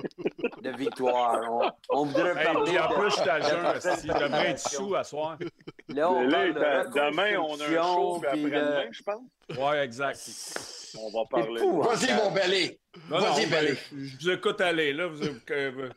de 0.62 0.69
victoire. 0.78 1.41
On, 1.52 1.72
on 1.89 2.06
voudrait 2.06 2.30
Hey, 2.38 2.46
parler 2.46 2.72
puis 2.72 2.80
en 2.80 2.89
de... 2.89 2.93
plus, 2.96 3.10
je 3.10 3.15
suis 3.22 3.30
à 3.30 3.39
de 3.39 3.46
jeun. 3.46 3.62
parfaite 3.62 4.00
Si 4.00 4.08
j'aimerais 4.08 4.24
être 4.24 4.30
préparation. 4.30 4.80
sous 4.88 4.96
à 4.96 5.04
soir. 5.04 5.38
Là, 5.89 6.12
on 6.12 6.24
Là, 6.24 6.54
parle 6.54 6.88
de 6.88 6.93
demain, 7.12 7.38
on 7.39 7.60
a 7.60 7.65
un 7.65 7.84
show, 7.84 8.19
puis 8.19 8.28
après-demain, 8.30 8.86
je 8.91 9.04
pense. 9.04 9.58
Ouais, 9.58 9.84
exact. 9.84 10.19
On 10.98 11.10
va 11.12 11.26
parler. 11.30 11.62
Épouvantable. 11.62 11.96
Vas-y, 11.96 12.15
mon 12.15 12.32
non, 13.10 13.19
Vas-y, 13.19 13.46
ben, 13.48 13.65
Belé. 13.65 13.78
je 13.91 14.17
vous 14.24 14.30
écoute 14.30 14.62
aller, 14.62 14.93
là. 14.93 15.08
Vous, 15.08 15.24
euh, 15.52 15.89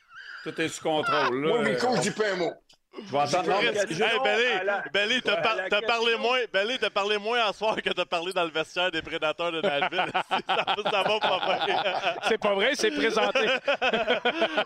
tout 0.42 0.60
est 0.60 0.68
sous 0.68 0.82
contrôle, 0.82 1.42
là. 1.42 1.48
Moi, 1.48 1.62
Miko, 1.62 1.86
Euh, 1.88 1.96
je 1.96 2.00
dis 2.02 2.10
pas 2.10 2.32
un 2.32 2.36
mot. 2.36 2.52
Je 2.98 3.94
vais 3.94 4.64
la- 4.64 4.84
Belé, 4.92 5.20
t'as 5.22 5.36
parlé 5.82 6.16
moins, 6.16 6.38
Belé, 6.52 6.78
t'as 6.78 6.90
parlé 6.90 7.18
moins 7.18 7.40
à 7.46 7.52
soir 7.52 7.76
que 7.76 7.90
t'as 7.90 8.04
parlé 8.04 8.32
dans 8.32 8.44
le 8.44 8.50
vestiaire 8.50 8.90
des 8.90 9.02
prédateurs 9.02 9.52
de 9.52 9.60
Nashville. 9.60 10.04
ça, 10.12 10.90
ça 10.90 11.02
va 11.02 11.20
pas 11.20 11.64
bien. 11.66 11.82
C'est 12.28 12.38
pas 12.38 12.54
vrai, 12.54 12.70
c'est 12.74 12.90
présenté. 12.90 13.40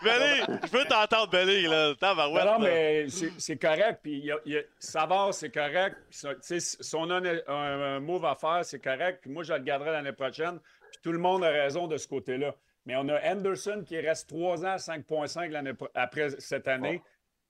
Belé, 0.03 0.41
je 0.71 0.77
veux 0.77 0.85
t'entendre, 0.85 1.29
Belé, 1.29 1.63
là. 1.63 1.93
Tabarouette, 1.99 2.45
Non, 2.45 2.51
non, 2.59 2.65
là. 2.65 2.69
mais 2.71 3.05
c'est 3.37 3.57
correct. 3.57 3.99
Puis 4.03 4.19
y 4.19 4.31
a, 4.31 4.37
il 4.45 4.53
y 4.53 4.57
a- 4.57 4.61
Savard, 4.79 5.33
c'est 5.33 5.51
correct. 5.51 5.95
Si 6.09 6.95
on 6.95 7.09
a 7.09 7.15
un, 7.15 7.25
un- 7.47 7.95
un 7.95 7.99
move 7.99 8.25
à 8.25 8.35
faire, 8.35 8.61
c'est 8.63 8.79
correct. 8.79 9.19
Puis 9.21 9.31
moi, 9.31 9.43
je 9.43 9.53
le 9.53 9.59
garderai 9.59 9.91
l'année 9.91 10.13
prochaine. 10.13 10.59
Puis 10.91 10.99
tout 11.03 11.11
le 11.11 11.19
monde 11.19 11.43
a 11.43 11.49
raison 11.49 11.87
de 11.87 11.97
ce 11.97 12.07
côté-là. 12.07 12.53
Mais 12.85 12.95
on 12.95 13.07
a 13.09 13.19
Anderson 13.31 13.83
qui 13.85 13.99
reste 13.99 14.27
3 14.29 14.65
ans 14.65 14.71
à 14.71 14.77
5,5 14.77 15.51
l'année 15.51 15.73
pro- 15.73 15.89
après 15.93 16.29
cette 16.39 16.67
année. 16.67 17.01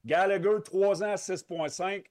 Gallagher, 0.06 0.58
3 0.64 1.04
ans 1.04 1.12
à 1.12 1.16
6,5. 1.16 2.06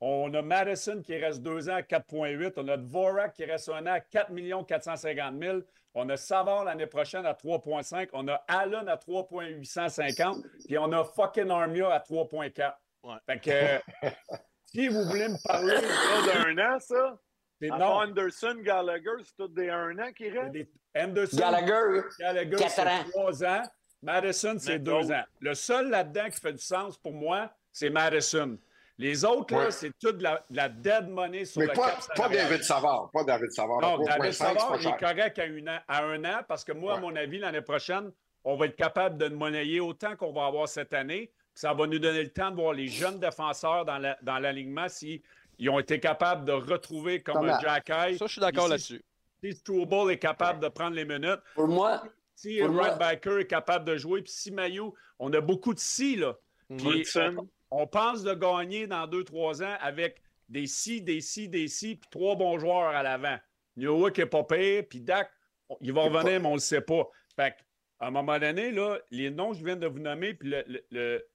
On 0.00 0.32
a 0.34 0.42
Madison 0.42 1.00
qui 1.02 1.16
reste 1.16 1.40
2 1.42 1.70
ans 1.70 1.76
à 1.76 1.82
4,8. 1.82 2.54
On 2.56 2.68
a 2.68 2.76
Dvorak 2.76 3.34
qui 3.34 3.44
reste 3.44 3.68
un 3.68 3.86
an 3.86 3.92
à 3.94 4.00
4 4.00 4.32
450 4.66 5.42
000. 5.42 5.58
On 5.94 6.08
a 6.08 6.16
Savard 6.16 6.64
l'année 6.64 6.86
prochaine 6.86 7.24
à 7.24 7.32
3,5. 7.32 8.08
On 8.12 8.26
a 8.28 8.34
Allen 8.48 8.88
à 8.88 8.96
3,850. 8.96 10.44
Puis 10.66 10.76
on 10.76 10.92
a 10.92 11.04
fucking 11.04 11.50
Armia 11.50 11.88
à 11.90 12.00
3,4. 12.00 12.74
Ouais. 13.04 13.14
Fait 13.26 13.38
que 13.38 14.08
si 14.64 14.88
vous 14.88 15.04
voulez 15.04 15.28
me 15.28 15.46
parler, 15.46 16.56
d'un 16.56 16.74
an, 16.74 16.78
ça? 16.80 17.18
non. 17.62 18.00
Anderson, 18.02 18.56
Gallagher, 18.62 19.22
c'est 19.22 19.36
tous 19.36 19.48
des 19.48 19.70
un 19.70 19.98
an 19.98 20.12
qui 20.12 20.28
restent? 20.28 20.68
Anderson, 20.96 21.36
Gallagher, 21.36 22.02
Gallagher, 22.18 22.56
Quatre 22.56 22.70
c'est 22.70 22.82
ans. 22.82 23.04
3 23.10 23.44
ans. 23.44 23.62
Madison, 24.04 24.56
c'est 24.58 24.72
Mais 24.74 24.78
2 24.78 24.90
l'autre- 24.90 25.12
ans. 25.12 25.24
Le 25.40 25.54
seul 25.54 25.90
là-dedans 25.90 26.28
qui 26.30 26.40
fait 26.40 26.52
du 26.52 26.58
sens 26.62 26.96
pour 26.98 27.12
moi, 27.12 27.50
c'est 27.72 27.90
Madison. 27.90 28.58
Les 28.96 29.24
autres, 29.24 29.54
là, 29.56 29.70
c'est 29.72 29.90
toute 29.98 30.18
de 30.18 30.22
la, 30.22 30.44
de 30.48 30.56
la 30.56 30.68
dead 30.68 31.08
money 31.08 31.44
sur 31.44 31.60
Mais 31.60 31.66
le 31.66 31.72
pas, 31.72 31.90
cap 31.90 32.04
pas. 32.16 32.28
David 32.28 32.62
Savard. 32.62 33.10
Pas 33.12 33.24
David 33.24 33.50
Savard. 33.50 33.80
Non, 33.80 33.98
3,5, 33.98 34.06
David 34.06 34.24
c'est 34.32 34.32
Savard, 34.44 34.76
il 34.80 34.86
est 34.86 34.96
correct 34.98 35.38
à, 35.40 35.44
une 35.46 35.68
an, 35.68 35.78
à 35.88 36.04
un 36.04 36.24
an 36.24 36.40
parce 36.46 36.62
que 36.64 36.70
moi, 36.72 36.94
à 36.94 37.00
mon 37.00 37.16
avis, 37.16 37.38
l'année 37.40 37.60
prochaine, 37.62 38.12
on 38.44 38.54
va 38.56 38.66
être 38.66 38.76
capable 38.76 39.18
de 39.18 39.28
monnayer 39.28 39.80
autant 39.80 40.14
qu'on 40.14 40.32
va 40.32 40.46
avoir 40.46 40.68
cette 40.68 40.94
année. 40.94 41.32
Ça 41.54 41.72
va 41.74 41.86
nous 41.88 41.98
donner 41.98 42.22
le 42.22 42.28
temps 42.30 42.50
de 42.52 42.56
voir 42.56 42.72
les 42.72 42.86
jeunes 42.86 43.18
défenseurs 43.18 43.84
dans 43.84 43.98
la- 43.98 44.16
dans 44.22 44.38
l'alignement 44.38 44.88
s'ils 44.88 45.22
ils 45.58 45.70
ont 45.70 45.78
été 45.78 45.98
capables 45.98 46.44
de 46.44 46.52
retrouver 46.52 47.20
comme 47.22 47.34
Thomas. 47.36 47.56
un 47.56 47.60
Jack 47.60 47.90
Eye. 47.90 48.18
Ça, 48.18 48.26
je 48.26 48.32
suis 48.32 48.40
d'accord 48.40 48.68
là-dessus. 48.68 49.02
Si 49.42 49.52
Struble 49.54 50.10
est 50.12 50.18
capable 50.18 50.60
de 50.60 50.68
prendre 50.68 50.94
les 50.96 51.04
minutes, 51.04 51.40
pour 51.54 51.68
moi, 51.68 52.02
si 52.34 52.58
Pour 52.58 52.70
moi- 52.70 52.90
Red 52.90 52.98
Baker 52.98 53.38
est 53.40 53.46
capable 53.46 53.84
de 53.84 53.96
jouer, 53.96 54.22
puis 54.22 54.32
si 54.32 54.50
Mayo, 54.50 54.94
on 55.18 55.32
a 55.32 55.40
beaucoup 55.40 55.74
de 55.74 55.78
si, 55.78 56.16
là. 56.16 56.36
Puis 56.68 57.00
Hudson. 57.00 57.48
on, 57.70 57.86
pense 57.86 58.22
de 58.22 58.34
gagner 58.34 58.86
dans 58.86 59.06
deux, 59.06 59.24
trois 59.24 59.62
ans 59.62 59.76
avec 59.80 60.20
des 60.48 60.66
si, 60.66 61.00
des 61.02 61.20
si, 61.20 61.48
des 61.48 61.68
si, 61.68 61.96
puis 61.96 62.08
trois 62.10 62.36
bons 62.36 62.58
joueurs 62.58 62.88
à 62.94 63.02
l'avant. 63.02 63.36
Newhook 63.76 64.18
est 64.18 64.26
pas 64.26 64.44
pire, 64.44 64.84
puis 64.88 65.00
Dak, 65.00 65.30
on- 65.68 65.76
il 65.80 65.92
va 65.92 66.02
revenir, 66.02 66.40
mais 66.40 66.46
on 66.48 66.54
le 66.54 66.60
sait 66.60 66.80
pas. 66.80 67.08
Fait 67.36 67.52
que, 67.52 67.56
à 68.00 68.08
un 68.08 68.10
moment 68.10 68.38
donné, 68.38 68.70
là, 68.70 68.98
les 69.10 69.30
noms 69.30 69.52
que 69.52 69.58
je 69.58 69.64
viens 69.64 69.76
de 69.76 69.86
vous 69.86 69.98
nommer, 69.98 70.34
puis 70.34 70.48
le, 70.50 70.64
le- 70.66 70.84
le- 70.90 71.26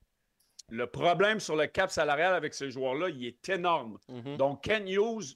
le 0.72 0.88
problème 0.88 1.40
sur 1.40 1.56
le 1.56 1.66
cap 1.68 1.90
salarial 1.90 2.34
avec 2.34 2.54
ces 2.54 2.70
joueurs-là, 2.70 3.10
il 3.10 3.26
est 3.26 3.50
énorme. 3.50 3.98
Mhm. 4.08 4.38
Donc, 4.38 4.64
Ken 4.64 4.88
Hughes, 4.88 5.36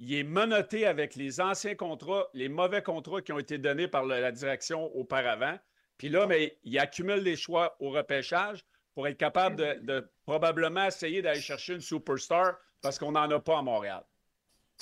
il 0.00 0.14
est 0.14 0.22
menotté 0.24 0.86
avec 0.86 1.14
les 1.14 1.40
anciens 1.40 1.74
contrats, 1.74 2.26
les 2.34 2.48
mauvais 2.48 2.82
contrats 2.82 3.20
qui 3.20 3.32
ont 3.32 3.38
été 3.38 3.58
donnés 3.58 3.86
par 3.86 4.04
la 4.06 4.32
direction 4.32 4.86
auparavant. 4.96 5.56
Puis 5.98 6.08
là, 6.08 6.26
mais 6.26 6.58
il 6.64 6.78
accumule 6.78 7.20
les 7.20 7.36
choix 7.36 7.76
au 7.80 7.90
repêchage 7.90 8.64
pour 8.94 9.06
être 9.06 9.18
capable 9.18 9.56
de, 9.56 9.78
de 9.82 10.10
probablement 10.24 10.86
essayer 10.86 11.20
d'aller 11.20 11.40
chercher 11.42 11.74
une 11.74 11.80
superstar 11.82 12.56
parce 12.80 12.98
qu'on 12.98 13.12
n'en 13.12 13.30
a 13.30 13.38
pas 13.38 13.58
à 13.58 13.62
Montréal. 13.62 14.02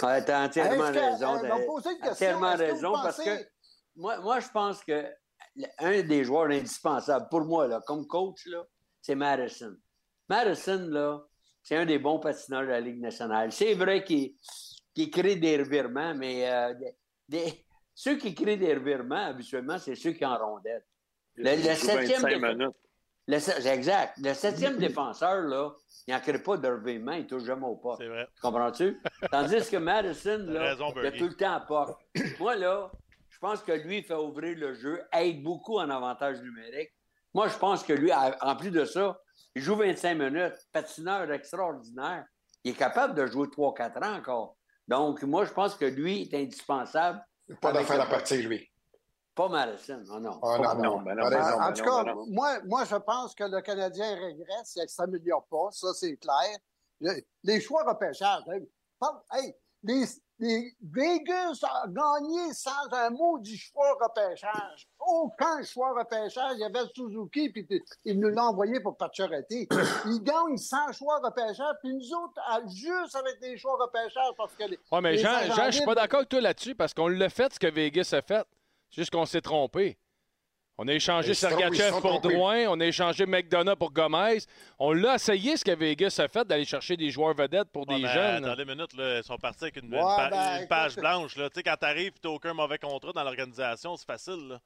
Ouais, 0.02 0.24
t'as 0.24 0.44
entièrement 0.46 0.87
Est-ce 0.90 0.92
que- 0.92 1.44
raison. 1.50 1.66
poser 1.66 1.90
une 1.90 1.96
question. 1.96 2.11
entièrement 2.12 2.52
que 2.52 2.59
raison 2.59 2.92
parce 2.92 3.16
que 3.24 3.46
moi, 3.96 4.20
moi, 4.20 4.38
je 4.38 4.48
pense 4.48 4.85
que 4.85 5.04
un 5.81 6.02
des 6.02 6.22
joueurs 6.22 6.50
indispensables 6.50 7.26
pour 7.28 7.40
moi, 7.40 7.66
là, 7.66 7.81
comme 7.85 8.07
coach, 8.07 8.46
là, 8.46 8.64
c'est 9.02 9.16
Madison. 9.16 9.74
Madison, 10.28 10.87
là, 10.88 11.20
c'est 11.64 11.76
un 11.76 11.85
des 11.85 11.98
bons 11.98 12.20
patineurs 12.20 12.62
de 12.62 12.68
la 12.68 12.81
Ligue 12.81 13.00
nationale. 13.00 13.50
C'est 13.50 13.74
vrai 13.74 14.04
qu'il 14.04 14.35
qu'il 14.98 15.11
crée 15.11 15.37
des 15.37 15.56
revirements, 15.58 16.14
mais 16.14 16.50
euh, 16.50 16.74
des- 16.74 16.96
des- 17.28 17.64
ceux 17.94 18.16
qui 18.16 18.34
créent 18.34 18.56
des 18.56 18.74
revirements, 18.74 19.26
habituellement, 19.26 19.78
c'est 19.78 19.94
ceux 19.94 20.12
qui 20.12 20.24
en 20.24 20.37
rondellent. 20.37 20.84
Le, 21.37 21.56
septième 21.56 22.22
25 22.22 22.28
défe- 22.28 22.52
minutes. 22.56 22.76
le 23.28 23.38
se- 23.38 23.68
exact. 23.68 24.18
Le 24.18 24.34
septième 24.34 24.76
défenseur, 24.78 25.42
là, 25.42 25.70
il 26.06 26.14
n'en 26.14 26.20
crée 26.20 26.42
pas 26.42 26.56
de 26.56 26.68
revirement, 26.68 27.12
il 27.12 27.26
touche 27.28 27.44
jamais 27.44 27.66
au 27.66 27.76
pas. 27.76 27.94
C'est 27.98 28.08
vrai. 28.08 28.26
Tu 28.34 28.40
Comprends-tu? 28.40 29.00
Tandis 29.30 29.70
que 29.70 29.76
Madison, 29.76 30.44
là, 30.48 30.70
raison, 30.70 30.92
il 30.96 31.06
a 31.06 31.12
tout 31.12 31.28
le 31.28 31.34
temps 31.34 31.52
à 31.54 31.61
porte. 31.61 32.00
Moi, 32.40 32.56
là, 32.56 32.90
je 33.28 33.38
pense 33.38 33.62
que 33.62 33.70
lui, 33.72 33.98
il 33.98 34.04
fait 34.04 34.14
ouvrir 34.14 34.56
le 34.58 34.74
jeu, 34.74 35.00
aide 35.12 35.42
beaucoup 35.44 35.78
en 35.78 35.88
avantage 35.90 36.40
numérique. 36.42 36.90
Moi, 37.34 37.46
je 37.48 37.56
pense 37.56 37.84
que 37.84 37.92
lui, 37.92 38.11
en 38.12 38.56
plus 38.56 38.70
de 38.72 38.84
ça, 38.84 39.16
il 39.54 39.62
joue 39.62 39.76
25 39.76 40.14
minutes, 40.16 40.54
patineur 40.72 41.30
extraordinaire. 41.30 42.24
Il 42.64 42.72
est 42.72 42.74
capable 42.74 43.14
de 43.14 43.26
jouer 43.26 43.46
3-4 43.46 44.02
ans 44.04 44.16
encore. 44.18 44.56
Donc, 44.88 45.22
moi, 45.22 45.44
je 45.44 45.53
pense 45.53 45.74
que 45.77 45.85
lui 45.85 46.22
est 46.22 46.35
indispensable. 46.35 47.24
Pas 47.61 47.72
d'affaire 47.72 48.01
à 48.01 48.07
partir, 48.07 48.46
lui. 48.48 48.68
Pas 49.35 49.48
Madison, 49.48 50.03
non, 50.07 50.20
non. 50.20 50.40
Ah, 50.42 50.74
non, 50.74 50.83
non, 50.83 51.03
ben 51.03 51.14
non, 51.14 51.24
raison. 51.24 51.38
ben 51.38 51.51
non, 51.51 51.57
En 51.57 51.66
ben 51.68 51.72
tout 51.74 51.85
non, 51.85 51.90
cas, 51.96 52.05
ben 52.05 52.14
non. 52.14 52.27
moi, 52.31 52.59
moi, 52.64 52.85
je 52.85 52.96
pense 52.96 53.35
que 53.35 53.44
le 53.44 53.61
Canadien 53.61 54.14
régresse 54.16 54.77
et 54.77 54.83
ne 54.83 54.87
s'améliore 54.88 55.46
pas. 55.48 55.68
Ça, 55.70 55.88
c'est 55.94 56.16
clair. 56.16 56.59
Le- 57.01 57.22
Les 57.44 57.61
choix 57.61 57.85
repêchage. 57.85 58.42
hein. 58.48 58.59
Hey, 59.33 59.55
les, 59.82 60.04
les 60.38 60.76
Vegas 60.80 61.60
a 61.62 61.86
gagné 61.88 62.52
sans 62.52 62.92
un 62.92 63.10
mot 63.10 63.38
du 63.38 63.56
choix 63.56 63.96
repêchage. 64.00 64.88
Aucun 64.98 65.62
choix 65.62 65.98
repêchage. 65.98 66.52
Il 66.54 66.60
y 66.60 66.64
avait 66.64 66.86
Suzuki, 66.94 67.50
puis 67.50 67.66
il 68.04 68.20
nous 68.20 68.28
l'a 68.28 68.44
envoyé 68.44 68.80
pour 68.80 68.96
Pacioretty. 68.96 69.68
Ils 70.06 70.22
gagnent 70.22 70.56
sans 70.56 70.92
choix 70.92 71.18
repêchage, 71.18 71.74
puis 71.82 71.94
nous 71.94 72.12
autres, 72.12 72.40
juste 72.68 73.16
avec 73.16 73.38
les 73.40 73.56
choix 73.56 73.76
repêchage, 73.80 74.32
parce 74.36 74.54
que 74.54 74.64
les, 74.64 74.78
Ouais, 74.92 75.00
mais 75.00 75.12
les 75.12 75.18
Jean, 75.18 75.40
Jean, 75.54 75.66
je 75.66 75.76
suis 75.76 75.84
pas 75.84 75.94
d'accord 75.94 76.18
avec 76.18 76.28
toi 76.28 76.40
là-dessus 76.40 76.74
parce 76.74 76.94
qu'on 76.94 77.08
l'a 77.08 77.28
fait 77.28 77.52
ce 77.52 77.58
que 77.58 77.68
Vegas 77.68 78.10
a 78.12 78.22
fait. 78.22 78.46
C'est 78.90 79.02
juste 79.02 79.10
qu'on 79.10 79.26
s'est 79.26 79.40
trompé. 79.40 79.98
On 80.80 80.86
a 80.86 80.92
échangé 80.92 81.34
Sergachev 81.34 81.96
se 81.96 82.00
pour. 82.00 82.20
Drouin, 82.20 82.66
on 82.68 82.78
a 82.78 82.86
échangé 82.86 83.26
McDonough 83.26 83.74
pour 83.76 83.90
Gomez. 83.92 84.38
On 84.78 84.92
l'a 84.92 85.16
essayé 85.16 85.56
ce 85.56 85.64
que 85.64 85.72
Vegas 85.74 86.20
a 86.22 86.28
fait 86.28 86.46
d'aller 86.46 86.64
chercher 86.64 86.96
des 86.96 87.10
joueurs 87.10 87.34
vedettes 87.34 87.68
pour 87.72 87.88
Ouais, 87.88 87.96
des 87.96 88.02
mais 88.02 88.14
jeunes. 88.14 88.44
Attendez 88.44 88.62
une 88.62 88.74
minute, 88.76 88.94
là, 88.96 89.18
ils 89.18 89.24
sont 89.24 89.36
partis 89.38 89.64
avec 89.64 89.76
une, 89.82 89.92
Ouais, 89.92 89.98
une 89.98 90.04
pa- 90.16 90.30
ben, 90.30 90.60
une 90.62 90.68
page 90.68 90.92
écoute- 90.92 91.00
blanche. 91.02 91.36
Là. 91.36 91.50
Tu 91.50 91.56
sais, 91.56 91.62
Quand 91.64 91.76
t'arrives 91.76 92.12
et 92.16 92.20
t'as 92.22 92.28
aucun 92.28 92.54
mauvais 92.54 92.78
contrat 92.78 93.12
dans 93.12 93.24
l'organisation, 93.24 93.96
c'est 93.96 94.06
facile. 94.06 94.48
Là. 94.48 94.60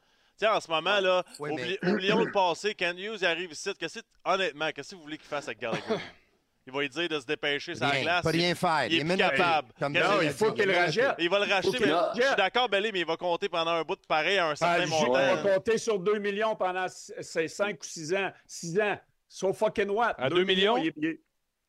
En 0.57 0.61
ce 0.61 0.68
moment, 0.70 0.98
là, 1.01 1.22
Oui, 1.38 1.51
oubli- 1.51 1.79
mais- 1.83 1.90
oublions 1.92 2.18
le 2.25 2.31
passé. 2.33 2.75
Ken 2.75 2.98
Hughes 2.98 3.22
arrive 3.25 3.53
ici. 3.53 3.70
Qu'est-ce 3.79 4.01
que- 4.01 4.05
honnêtement, 4.25 4.70
qu'est-ce 4.75 4.90
que 4.90 4.96
vous 4.96 5.03
voulez 5.03 5.16
qu'il 5.18 5.29
fasse 5.29 5.46
avec 5.46 5.61
Gallagher? 5.61 5.81
Il 6.66 6.72
va 6.72 6.81
lui 6.81 6.88
dire 6.88 7.09
de 7.09 7.18
se 7.18 7.27
dépêcher 7.27 7.75
sur 7.75 7.85
la 7.85 7.90
Rien, 7.90 8.03
glace. 8.03 8.22
pas 8.22 8.31
il- 8.33 8.40
rien 8.40 8.55
faire. 8.55 8.85
Il 8.87 8.94
est 8.94 8.98
plus 9.01 9.05
minutes- 9.05 9.18
capable. 9.18 9.68
Comme 9.81 9.92
Non, 9.94 10.01
il 10.22 10.31
faut 10.31 10.53
qu'il 10.53 10.66
le 10.66 10.75
rachète. 10.77 11.14
Il 11.18 11.29
va 11.29 11.44
le 11.44 11.53
racheter, 11.53 11.77
mais 11.81 11.87
là- 11.87 12.12
je 12.16 12.22
suis 12.22 12.37
d'accord, 12.37 12.68
Belly, 12.68 12.90
mais 12.92 13.01
il 13.01 13.07
va 13.07 13.16
compter 13.16 13.48
pendant 13.48 13.72
un 13.72 13.83
bout 13.83 13.96
de 13.96 14.07
pareil 14.07 14.38
à 14.38 14.48
un 14.51 14.55
certain 14.55 14.79
le 14.83 14.87
J, 14.87 14.90
montant. 14.92 15.11
on 15.12 15.35
va 15.42 15.55
compter 15.55 15.79
sur 15.79 15.98
2 15.98 16.18
millions 16.18 16.55
pendant 16.55 16.87
5 16.88 17.81
ou 17.81 17.85
6 17.85 18.14
ans. 18.14 18.31
6 18.46 18.79
ans. 18.81 18.96
So 19.29 19.53
fucking 19.53 19.88
what? 19.90 20.14
À 20.18 20.29
2 20.29 20.37
2 20.37 20.44
millions? 20.44 20.77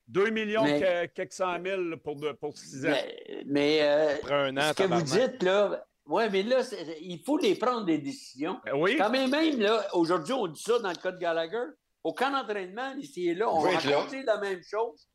2 0.08 0.30
millions, 0.30 0.64
Mais- 0.66 0.80
que- 0.82 1.06
quelques 1.14 1.34
cent 1.34 1.58
mille 1.60 1.96
pour, 2.04 2.16
de- 2.18 2.34
pour 2.34 2.56
6 2.58 2.86
ans. 2.86 2.90
Mais, 2.92 3.44
mais, 3.46 3.80
euh, 3.82 4.16
Après 4.22 4.34
un 4.36 4.58
an, 4.58 4.62
ce 4.78 4.84
que 4.84 4.88
vous 4.88 5.02
dites, 5.02 5.42
là, 5.42 5.86
ouais, 6.08 6.30
mais 6.30 6.44
là, 6.44 6.60
il 7.02 7.20
faut 7.26 7.38
les 7.38 7.56
prendre 7.56 7.86
des 7.86 7.98
décisions. 7.98 8.60
Ben 8.66 8.74
oui. 8.76 8.98
Quand 8.98 9.10
même, 9.10 9.32
même 9.32 9.60
là, 9.60 9.88
aujourd'hui, 9.96 10.34
on 10.34 10.48
dit 10.48 10.62
ça 10.62 10.78
dans 10.80 10.90
le 10.90 10.96
cas 10.96 11.12
de 11.14 11.20
Gallagher. 11.20 11.64
Au 12.04 12.14
camp 12.14 12.32
d'entraînement, 12.32 12.94
ici 12.98 13.30
et 13.30 13.36
là, 13.36 13.50
on 13.50 13.64
là. 13.64 13.78
raconter 13.80 14.24
la 14.24 14.38
même 14.40 14.62
chose. 14.64 15.08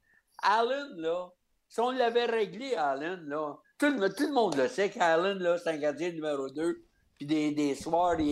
Allen, 0.42 0.88
là, 0.96 1.28
si 1.68 1.80
on 1.80 1.90
l'avait 1.90 2.24
réglé, 2.26 2.74
Allen, 2.74 3.20
là, 3.26 3.56
tout, 3.78 3.90
le- 3.90 4.08
tout 4.14 4.26
le 4.26 4.32
monde 4.32 4.56
le 4.56 4.68
sait 4.68 4.88
qu'Allen, 4.90 5.38
là, 5.38 5.58
c'est 5.58 5.70
un 5.70 5.76
gardien 5.76 6.10
numéro 6.12 6.48
2, 6.48 6.82
puis 7.16 7.26
des, 7.26 7.50
des 7.52 7.74
soirs, 7.74 8.18
il 8.20 8.30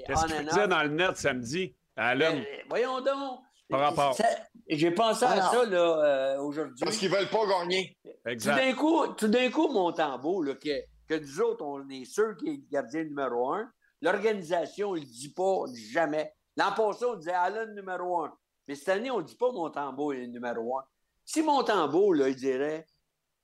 est 0.00 0.02
Qu'est-ce 0.06 0.24
on 0.24 0.26
qu'il 0.26 0.48
off. 0.48 0.68
dans 0.68 0.82
le 0.82 0.88
net 0.88 1.16
samedi? 1.16 1.76
Allen? 1.96 2.38
Mais, 2.40 2.64
voyons 2.68 3.00
donc. 3.00 3.40
Par 3.68 3.80
rapport. 3.80 4.14
Ça- 4.14 4.24
J'ai 4.68 4.90
pensé 4.90 5.24
à 5.24 5.40
ça 5.42 5.64
là, 5.64 5.78
euh, 5.78 6.40
aujourd'hui. 6.40 6.84
Parce 6.84 6.96
qu'ils 6.96 7.10
veulent 7.10 7.28
pas 7.28 7.46
gagner. 7.46 7.96
Tout 8.04 8.10
Exact. 8.28 8.56
d'un 8.56 8.72
coup, 8.74 9.06
tout 9.14 9.28
d'un 9.28 9.50
coup, 9.50 9.68
Montembeau, 9.68 10.42
là, 10.42 10.54
que, 10.54 10.80
que 11.08 11.14
nous 11.20 11.40
autres, 11.40 11.64
on 11.64 11.88
est 11.88 12.04
sûr 12.04 12.36
qu'il 12.38 12.48
est 12.48 12.56
le 12.56 12.68
gardien 12.70 13.04
numéro 13.04 13.52
un, 13.52 13.70
l'organisation, 14.00 14.96
il 14.96 15.02
ne 15.04 15.06
dit 15.06 15.32
pas 15.32 15.64
jamais. 15.92 16.32
L'an 16.56 16.72
passé, 16.72 17.04
on 17.04 17.14
disait 17.16 17.32
Allen 17.32 17.74
numéro 17.74 18.22
un. 18.24 18.36
Mais 18.68 18.74
cette 18.74 18.90
année, 18.90 19.10
on 19.10 19.18
ne 19.18 19.22
dit 19.24 19.34
pas 19.36 19.50
Montembeau 19.52 20.12
est 20.12 20.26
numéro 20.26 20.78
un. 20.78 20.84
Si 21.24 21.42
Montembeau, 21.42 22.12
là, 22.12 22.28
il 22.28 22.36
dirait 22.36 22.86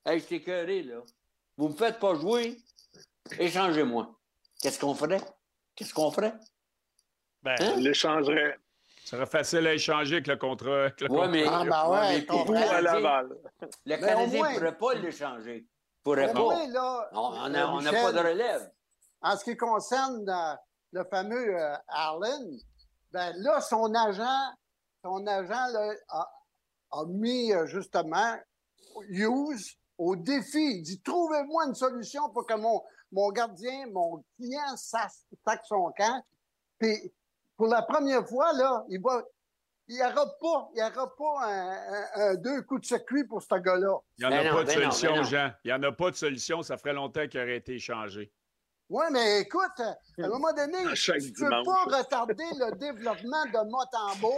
Hey, 0.04 0.20
je 0.20 0.26
t'ai 0.26 0.34
écœuré, 0.36 0.82
là. 0.82 1.00
Vous 1.56 1.68
me 1.68 1.74
faites 1.74 1.98
pas 1.98 2.14
jouer, 2.14 2.56
échangez-moi. 3.38 4.14
Qu'est-ce 4.60 4.78
qu'on 4.78 4.94
ferait? 4.94 5.20
Qu'est-ce 5.74 5.92
qu'on 5.94 6.10
ferait? 6.10 6.34
Ben, 7.42 7.54
Hein? 7.60 7.74
Je 7.76 7.80
l'échangerais 7.80 8.58
Ça 9.04 9.16
serait 9.16 9.26
facile 9.26 9.66
à 9.66 9.74
échanger 9.74 10.14
avec 10.16 10.26
le 10.26 10.36
contrat. 10.36 10.82
avec 10.82 11.00
le 11.00 11.06
Ouais, 11.10 11.16
contrat. 11.16 11.28
mais, 11.28 11.44
Ah, 11.46 11.64
ben 11.64 11.90
ouais, 11.90 12.20
le 12.20 12.32
à 12.32 12.64
Canadien- 12.64 12.80
Laval. 12.80 13.28
Le 13.86 13.96
Canadien 13.96 14.38
moins- 14.38 14.48
ne 14.52 14.54
pourrait 14.58 14.78
pas 14.78 14.94
l'échanger. 14.94 15.66
pourrait 16.02 16.32
pas. 16.32 16.38
moins, 16.40 16.68
là, 16.68 17.08
On 17.12 17.44
euh, 17.44 17.48
n'a 17.48 17.72
Michel, 17.72 18.02
pas 18.02 18.12
de 18.12 18.18
relève. 18.18 18.70
En 19.20 19.36
ce 19.36 19.44
qui 19.44 19.56
concerne 19.56 20.28
euh, 20.28 20.54
le 20.92 21.04
fameux 21.04 21.56
euh, 21.60 21.76
Allen, 21.88 22.58
ben 23.12 23.32
là, 23.38 23.60
son 23.60 23.94
agent, 23.94 24.54
son 25.02 25.26
agent 25.26 25.66
là, 25.72 25.92
a, 26.08 26.30
a 26.92 27.04
mis 27.06 27.52
euh, 27.52 27.66
justement 27.66 28.36
Hughes 29.08 29.76
au 29.98 30.16
défi. 30.16 30.76
Il 30.78 30.82
dit 30.82 31.00
Trouvez-moi 31.02 31.66
une 31.66 31.74
solution 31.74 32.28
pour 32.30 32.46
que 32.46 32.54
mon, 32.54 32.82
mon 33.12 33.30
gardien, 33.30 33.86
mon 33.92 34.24
client 34.36 34.76
sache 34.76 35.12
sac 35.46 35.60
son 35.66 35.92
camp. 35.96 36.22
Puis 36.78 36.96
pour 37.56 37.66
la 37.68 37.82
première 37.82 38.26
fois, 38.28 38.52
là, 38.52 38.84
il 38.88 39.00
va. 39.00 39.22
Il 39.90 39.94
n'y 39.96 40.02
aura 40.02 40.26
pas, 40.38 40.68
il 40.74 40.78
y 40.80 40.82
aura 40.82 41.16
pas 41.16 41.46
un, 41.46 41.70
un- 41.70 42.08
un 42.14 42.34
deux 42.34 42.60
coups 42.64 42.82
de 42.82 42.86
circuit 42.86 43.24
pour 43.24 43.40
ce 43.42 43.54
gars-là. 43.54 43.96
Il 44.18 44.26
n'y 44.28 44.34
en 44.34 44.38
a 44.38 44.42
Ben 44.42 44.50
pas 44.50 44.56
non, 44.56 44.60
de 44.60 44.66
ben 44.66 44.74
non, 44.84 44.90
solution, 44.90 45.14
ben. 45.14 45.22
Jean. 45.22 45.50
Il 45.64 45.68
n'y 45.68 45.72
en 45.72 45.82
a 45.82 45.92
pas 45.92 46.10
de 46.10 46.16
solution. 46.16 46.60
Ça 46.62 46.76
ferait 46.76 46.92
longtemps 46.92 47.26
qu'il 47.26 47.40
aurait 47.40 47.56
été 47.56 47.76
échangé. 47.76 48.30
Oui, 48.90 49.04
mais 49.12 49.40
écoute, 49.40 49.80
à 49.80 49.96
un 50.24 50.28
moment 50.28 50.52
donné, 50.52 50.78
tu 50.94 51.10
ne 51.12 51.16
peux 51.16 51.20
dimanche. 51.30 51.66
pas 51.66 51.98
retarder 51.98 52.44
le 52.58 52.76
développement 52.78 53.44
de 53.44 53.70
Motambo 53.70 54.32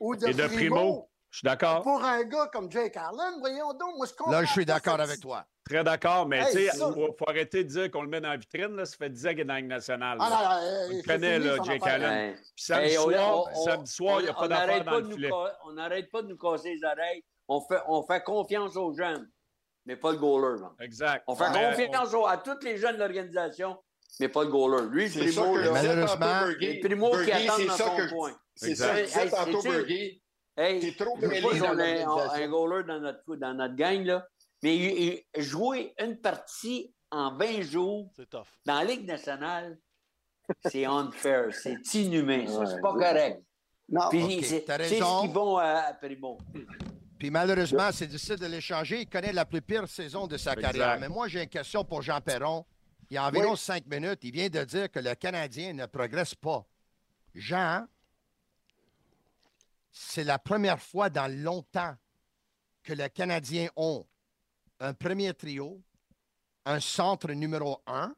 ou 0.00 0.16
de, 0.16 0.28
Et 0.28 0.34
de 0.34 0.46
Primo. 0.46 1.08
Je 1.30 1.38
suis 1.38 1.44
d'accord. 1.44 1.82
pour 1.82 2.02
un 2.02 2.22
gars 2.22 2.48
comme 2.52 2.70
Jake 2.70 2.96
Allen. 2.96 3.34
Voyons 3.40 3.72
donc, 3.74 3.96
moi, 3.96 4.06
je 4.06 4.30
Là, 4.30 4.44
je 4.44 4.52
suis 4.52 4.64
d'accord 4.64 5.00
avec 5.00 5.20
toi. 5.20 5.44
Très 5.68 5.82
d'accord, 5.82 6.26
mais 6.28 6.38
Hey, 6.40 6.46
tu 6.46 6.52
sais, 6.52 6.70
il 6.74 6.78
faut, 6.78 6.92
faut 7.18 7.28
arrêter 7.28 7.64
de 7.64 7.68
dire 7.68 7.90
qu'on 7.90 8.02
le 8.02 8.08
met 8.08 8.20
dans 8.20 8.28
la 8.28 8.36
vitrine. 8.36 8.76
Là. 8.76 8.84
Ça 8.84 8.96
fait 8.96 9.10
10 9.10 9.26
ans 9.26 9.30
qu'il 9.30 9.40
est 9.40 9.44
dans 9.44 9.54
la 9.54 9.60
Ligue 9.60 9.68
nationale. 9.68 10.18
Ah, 10.20 10.28
là. 10.30 10.62
euh, 10.62 10.88
On 10.90 10.96
c'est 10.96 11.02
connaît, 11.02 11.38
là, 11.40 11.56
Jake. 11.64 11.86
Allen. 11.86 12.34
Puis 12.34 12.64
samedi 12.64 12.90
Hey, 12.92 12.98
on- 12.98 13.10
soir, 13.10 13.46
on- 13.54 13.64
samedi 13.64 13.90
soir, 13.92 14.20
il 14.20 14.24
n'y 14.24 14.28
a 14.28 14.34
pas 14.34 14.48
d'affaire 14.48 14.66
n'arrête 14.68 14.84
dans 14.84 14.90
pas 14.92 14.96
le 14.98 15.02
de 15.02 15.08
nous 15.08 15.14
filet. 15.16 15.30
On 15.64 15.72
n'arrête 15.72 16.10
pas 16.12 16.22
de 16.22 16.28
nous 16.28 16.36
casser 16.36 16.74
les 16.74 16.84
oreilles. 16.84 17.24
On 17.48 17.60
fait, 17.60 17.80
on 17.88 18.02
fait 18.06 18.22
confiance 18.22 18.76
aux 18.76 18.94
jeunes, 18.94 19.28
mais 19.86 19.96
pas 19.96 20.12
le 20.12 20.18
goaler. 20.18 20.60
non. 20.60 20.70
Exact. 20.80 21.24
On 21.26 21.34
fait 21.34 21.50
Mais 21.52 21.70
confiance 21.86 22.14
aux- 22.14 22.26
à 22.26 22.38
tous 22.38 22.58
les 22.62 22.76
jeunes 22.76 22.94
de 22.94 23.00
l'organisation, 23.00 23.76
mais 24.20 24.28
pas 24.28 24.44
le 24.44 24.50
goaler. 24.50 24.86
Lui, 24.90 25.08
C'est 25.10 25.30
ça 25.32 25.42
Primo, 25.42 25.56
là, 25.56 25.70
Malheureusement, 25.72 26.56
c'est 26.60 26.80
Primo 26.80 27.10
qui 27.10 27.16
Bergie, 27.26 27.32
attend 27.48 27.56
c'est 27.56 27.66
dans 27.66 27.76
ça 27.76 27.84
son 27.84 27.96
que 27.96 28.10
coin. 28.10 28.32
C'est 28.56 28.74
ça 28.74 28.88
que 28.90 28.96
je 28.98 29.04
disais 29.04 29.20
Hey, 29.24 29.30
tantôt, 29.30 29.62
T'es 30.56 30.94
trop 30.96 31.16
mêlé 31.16 31.40
dans 31.58 32.30
un, 32.30 32.48
goaler 32.48 32.84
dans 32.84 33.00
notre, 33.00 33.36
dans 33.36 33.54
notre 33.54 33.74
gang, 33.74 34.04
là, 34.04 34.26
mais 34.62 34.76
il- 34.76 35.24
il- 35.34 35.42
jouer 35.42 35.92
une 35.98 36.20
partie 36.20 36.94
en 37.10 37.36
20 37.36 37.62
jours 37.62 38.10
c'est 38.16 38.30
tough. 38.30 38.46
dans 38.64 38.74
la 38.74 38.84
Ligue 38.84 39.04
nationale, 39.04 39.76
c'est 40.64 40.84
unfair, 40.84 41.46
c'est 41.52 41.76
inhumain, 41.94 42.44
c'est 42.46 42.80
pas 42.80 42.92
Ouais. 42.92 43.04
correct. 43.04 43.42
Non, 43.88 44.02
Puis 44.10 44.22
ok, 44.22 44.30
c'est 44.44 44.64
c'est 44.64 44.64
ce 44.66 44.72
raison. 44.94 45.20
qu'ils 45.22 45.32
vont 45.32 45.56
à, 45.58 45.64
à 45.88 45.94
Primo. 45.94 46.38
Puis 47.24 47.30
malheureusement, 47.30 47.90
c'est 47.90 48.06
difficile 48.06 48.36
de 48.36 48.44
l'échanger. 48.44 49.00
Il 49.00 49.06
connaît 49.08 49.32
la 49.32 49.46
plus 49.46 49.62
pire 49.62 49.88
saison 49.88 50.26
de 50.26 50.36
sa 50.36 50.52
Exact. 50.52 50.60
carrière. 50.72 51.00
Mais 51.00 51.08
moi, 51.08 51.26
j'ai 51.26 51.42
une 51.42 51.48
question 51.48 51.82
pour 51.82 52.02
Jean 52.02 52.20
Perron. 52.20 52.66
Il 53.08 53.14
y 53.14 53.16
a 53.16 53.26
environ 53.26 53.52
Oui. 53.52 53.56
cinq 53.56 53.86
minutes, 53.86 54.18
il 54.24 54.30
vient 54.32 54.50
de 54.50 54.62
dire 54.64 54.90
que 54.90 54.98
le 54.98 55.14
Canadien 55.14 55.72
ne 55.72 55.86
progresse 55.86 56.34
pas. 56.34 56.66
Jean, 57.34 57.86
c'est 59.90 60.22
la 60.24 60.38
première 60.38 60.78
fois 60.82 61.08
dans 61.08 61.32
longtemps 61.42 61.96
que 62.82 62.92
le 62.92 63.08
Canadien 63.08 63.70
ont 63.74 64.04
un 64.80 64.92
premier 64.92 65.32
trio, 65.32 65.80
un 66.66 66.78
centre 66.78 67.32
numéro 67.32 67.80
un, 67.86 68.14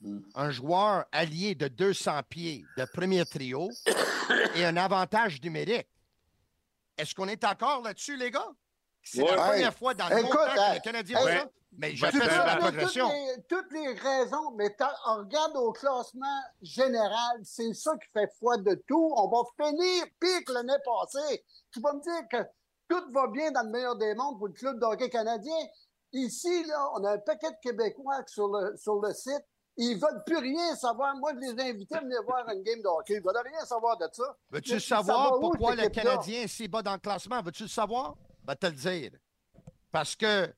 Mm. 0.00 0.20
un 0.34 0.50
joueur 0.50 1.04
allié 1.12 1.54
de 1.54 1.68
200 1.68 2.22
pieds 2.28 2.64
de 2.76 2.84
premier 2.86 3.24
trio 3.26 3.70
et 4.56 4.64
un 4.64 4.76
avantage 4.76 5.40
numérique. 5.40 5.86
Est-ce 7.00 7.14
qu'on 7.14 7.28
est 7.28 7.40
d'accord 7.40 7.82
là-dessus, 7.82 8.16
les 8.16 8.30
gars? 8.30 8.48
C'est 9.02 9.22
Ouais. 9.22 9.34
la 9.34 9.42
première 9.48 9.74
fois 9.74 9.94
dans 9.94 10.08
Écoute, 10.08 10.24
longtemps 10.24 10.44
que 10.44 10.74
le 10.74 10.80
Canadien 10.80 11.18
fait 11.18 11.38
ça. 11.38 11.48
Mais 11.78 11.94
je 11.96 12.04
fais 12.06 12.18
la 12.18 12.56
progression. 12.56 13.08
Toutes 13.08 13.14
les, 13.14 13.42
toutes 13.48 13.72
les 13.72 13.92
raisons, 13.94 14.50
mais 14.56 14.76
on 15.06 15.16
regarde 15.18 15.56
au 15.56 15.72
classement 15.72 16.40
général, 16.60 17.40
c'est 17.44 17.72
ça 17.74 17.92
qui 17.96 18.08
fait 18.12 18.28
foi 18.38 18.58
de 18.58 18.74
tout. 18.86 19.14
On 19.16 19.28
va 19.28 19.42
finir 19.64 20.04
pire 20.20 20.40
que 20.46 20.52
l'année 20.52 20.72
passée. 20.84 21.44
Tu 21.72 21.80
vas 21.80 21.92
me 21.94 22.00
dire 22.02 22.28
que 22.30 22.44
tout 22.88 23.10
va 23.12 23.28
bien 23.28 23.50
dans 23.52 23.62
le 23.62 23.70
meilleur 23.70 23.96
des 23.96 24.14
mondes 24.14 24.36
pour 24.38 24.48
le 24.48 24.52
club 24.52 24.78
de 24.78 24.84
hockey 24.84 25.08
canadien. 25.08 25.56
Ici, 26.12 26.64
là, 26.64 26.90
on 26.96 27.04
a 27.04 27.12
un 27.12 27.18
paquet 27.18 27.50
de 27.52 27.56
Québécois 27.62 28.24
sur 28.26 28.48
le, 28.48 28.76
sur 28.76 28.96
le 29.00 29.14
site. 29.14 29.46
Ils 29.76 29.94
veulent 29.98 30.22
plus 30.26 30.36
rien 30.38 30.74
savoir. 30.76 31.16
Moi, 31.16 31.32
je 31.34 31.40
les 31.40 31.62
ai 31.64 31.70
invités 31.70 31.94
à 31.96 32.00
venir 32.00 32.22
voir 32.24 32.46
une 32.50 32.62
game 32.62 32.80
de 32.82 32.86
hockey. 32.88 33.14
Ils 33.14 33.22
veulent 33.22 33.42
rien 33.44 33.64
savoir 33.64 33.96
de 33.96 34.06
ça. 34.12 34.36
Veux-tu 34.50 34.78
savoir 34.80 35.38
pourquoi 35.40 35.74
le? 35.74 35.88
Canadien 35.88 36.42
est 36.42 36.48
si 36.48 36.68
bas 36.68 36.82
dans 36.82 36.92
le 36.92 36.98
classement? 36.98 37.40
Veux-tu 37.42 37.62
le 37.64 37.68
savoir? 37.68 38.14
Va 38.44 38.56
te 38.56 38.66
le 38.66 38.72
dire. 38.72 39.10
Parce 39.90 40.14
que 40.16 40.52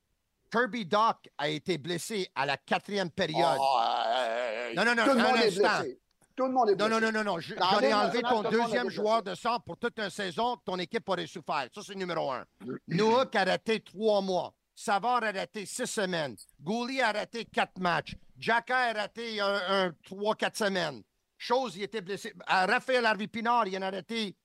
Kirby 0.51 0.85
Doc 0.85 1.29
a 1.37 1.49
été 1.49 1.77
blessé 1.77 2.29
à 2.35 2.45
la 2.45 2.57
quatrième 2.57 3.09
période. 3.09 3.57
Ah, 3.61 4.69
non, 4.75 4.83
non, 4.85 4.95
non, 4.95 5.03
Tout 5.05 5.09
le 5.17 5.23
monde 5.23 5.37
est 5.37 5.55
blessé. 5.57 5.99
Tout 6.35 6.45
le 6.47 6.51
monde 6.51 6.69
est 6.69 6.75
Non, 6.75 6.87
blessé. 6.87 7.01
non, 7.01 7.11
non, 7.11 7.23
non, 7.23 7.31
non. 7.35 7.39
J'en 7.39 7.79
ai 7.79 7.93
enlevé 7.93 8.21
ton 8.23 8.41
deuxième 8.43 8.89
joueur 8.89 9.21
de 9.23 9.35
centre 9.35 9.63
pour 9.63 9.77
toute 9.77 9.97
une 9.99 10.09
saison. 10.09 10.57
Ton 10.65 10.77
équipe 10.79 11.07
aurait 11.07 11.27
souffert. 11.27 11.67
Ça, 11.73 11.81
c'est 11.85 11.95
numéro 11.95 12.31
un. 12.31 12.43
Nook 12.87 13.35
a 13.35 13.43
raté 13.45 13.79
trois 13.79 14.21
mois. 14.21 14.53
Savard 14.75 15.23
a 15.23 15.31
raté 15.31 15.65
six 15.65 15.85
semaines. 15.87 16.35
Gouli 16.59 17.01
a 17.01 17.11
raté 17.11 17.45
quatre 17.45 17.79
matchs. 17.79 18.15
Jacka 18.37 18.77
a 18.77 18.93
raté 18.93 19.39
un, 19.39 19.61
un 19.67 19.91
trois, 20.03 20.35
quatre 20.35 20.57
semaines. 20.57 21.03
Chose, 21.37 21.75
il 21.75 21.83
était 21.83 22.01
blessé. 22.01 22.33
À 22.47 22.65
Raphaël 22.65 23.05
Harvey 23.05 23.27
Pinard, 23.27 23.67
il 23.67 23.77
en 23.77 23.81
a 23.83 23.91
raté 23.91 24.35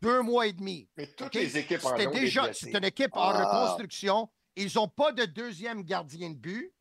deux 0.00 0.22
mois 0.22 0.46
et 0.46 0.52
demi. 0.52 0.88
Mais 0.96 1.06
toutes 1.08 1.34
les 1.34 1.56
équipes 1.58 1.80
C'était 1.80 2.06
déjà, 2.10 2.50
une 2.66 2.84
équipe 2.84 3.14
en 3.14 3.30
Ah. 3.30 3.44
reconstruction. 3.44 4.28
Ils 4.56 4.72
n'ont 4.74 4.88
pas 4.88 5.12
de 5.12 5.24
deuxième 5.24 5.82
gardien 5.82 6.30
de 6.30 6.36
but. 6.36 6.72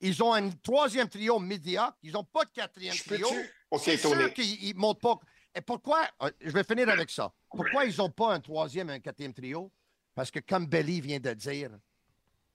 Ils 0.00 0.22
ont 0.22 0.34
un 0.34 0.50
troisième 0.50 1.08
trio 1.08 1.38
médiocre. 1.38 1.96
Ils 2.02 2.12
n'ont 2.12 2.24
pas 2.24 2.44
de 2.44 2.50
quatrième 2.50 2.94
Je 2.94 3.02
trio. 3.04 3.28
peux-tu? 3.28 3.50
OK, 3.70 3.80
C'est 3.82 3.96
sûr 3.96 4.32
qu'ils 4.34 4.74
ne 4.74 4.78
montent 4.80 5.00
pas. 5.00 5.18
Et 5.54 5.60
pourquoi? 5.62 6.06
euh, 6.22 6.30
Je 6.40 6.50
vais 6.50 6.64
finir 6.64 6.88
avec 6.90 7.10
ça. 7.10 7.32
Pourquoi 7.50 7.86
ils 7.86 7.96
n'ont 7.96 8.10
pas 8.10 8.34
un 8.34 8.40
troisième 8.40 8.90
et 8.90 8.94
un 8.94 9.00
quatrième 9.00 9.32
trio? 9.32 9.72
Parce 10.14 10.30
que, 10.30 10.38
comme 10.40 10.66
Belly 10.66 11.00
vient 11.00 11.18
de 11.20 11.32
dire, 11.32 11.70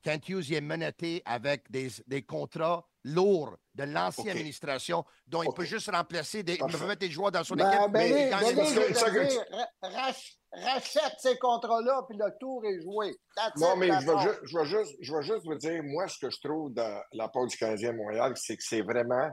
Kent 0.02 0.30
Hughes 0.30 0.49
il 0.49 0.56
est 0.56 0.62
menotté 0.62 1.22
avec 1.26 1.70
des, 1.72 1.89
des 2.08 2.24
contrats 2.24 2.86
lourds 3.04 3.58
de 3.74 3.84
l'ancienne 3.84 4.30
administration 4.30 5.04
dont 5.28 5.41
il 5.43 5.52
peut 5.54 5.64
juste 5.66 5.89
remplacer 5.89 6.43
des, 6.43 6.54
il 6.54 6.60
peut 6.60 6.86
mettre 6.86 6.99
des 6.99 7.10
joueurs 7.10 7.32
dans 7.32 7.43
son 7.43 7.56
Ben, 7.56 7.68
équipe. 7.68 7.91
ben, 7.91 7.91
mais 7.93 8.10
il 8.10 8.30
ben, 8.30 8.64
dire, 8.64 9.45
ra- 9.82 9.89
rach- 9.89 10.38
rachète 10.52 11.14
ces 11.20 11.38
contrats-là, 11.38 12.02
puis 12.08 12.18
le 12.20 12.30
tour 12.39 12.64
est 12.66 12.82
joué. 12.82 13.16
That's 13.36 13.56
Non, 13.58 13.74
it, 13.74 13.80
mais 13.80 13.88
je 13.88 14.06
vais, 14.06 14.39
je, 14.43 14.64
juste, 14.66 14.95
je 15.02 15.16
vais 15.16 15.24
juste 15.24 15.45
vous 15.45 15.56
dire, 15.56 15.82
moi, 15.84 16.08
ce 16.08 16.20
que 16.20 16.30
je 16.30 16.38
trouve 16.43 16.74
dans 16.74 17.02
la 17.14 17.30
part 17.30 17.47
du 17.47 17.56
Canadien 17.58 17.93
Montréal, 17.93 18.34
c'est 18.36 18.58
que 18.58 18.64
c'est 18.64 18.82
vraiment. 18.82 19.30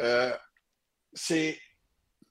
euh, 0.00 0.36
c'est. 1.12 1.58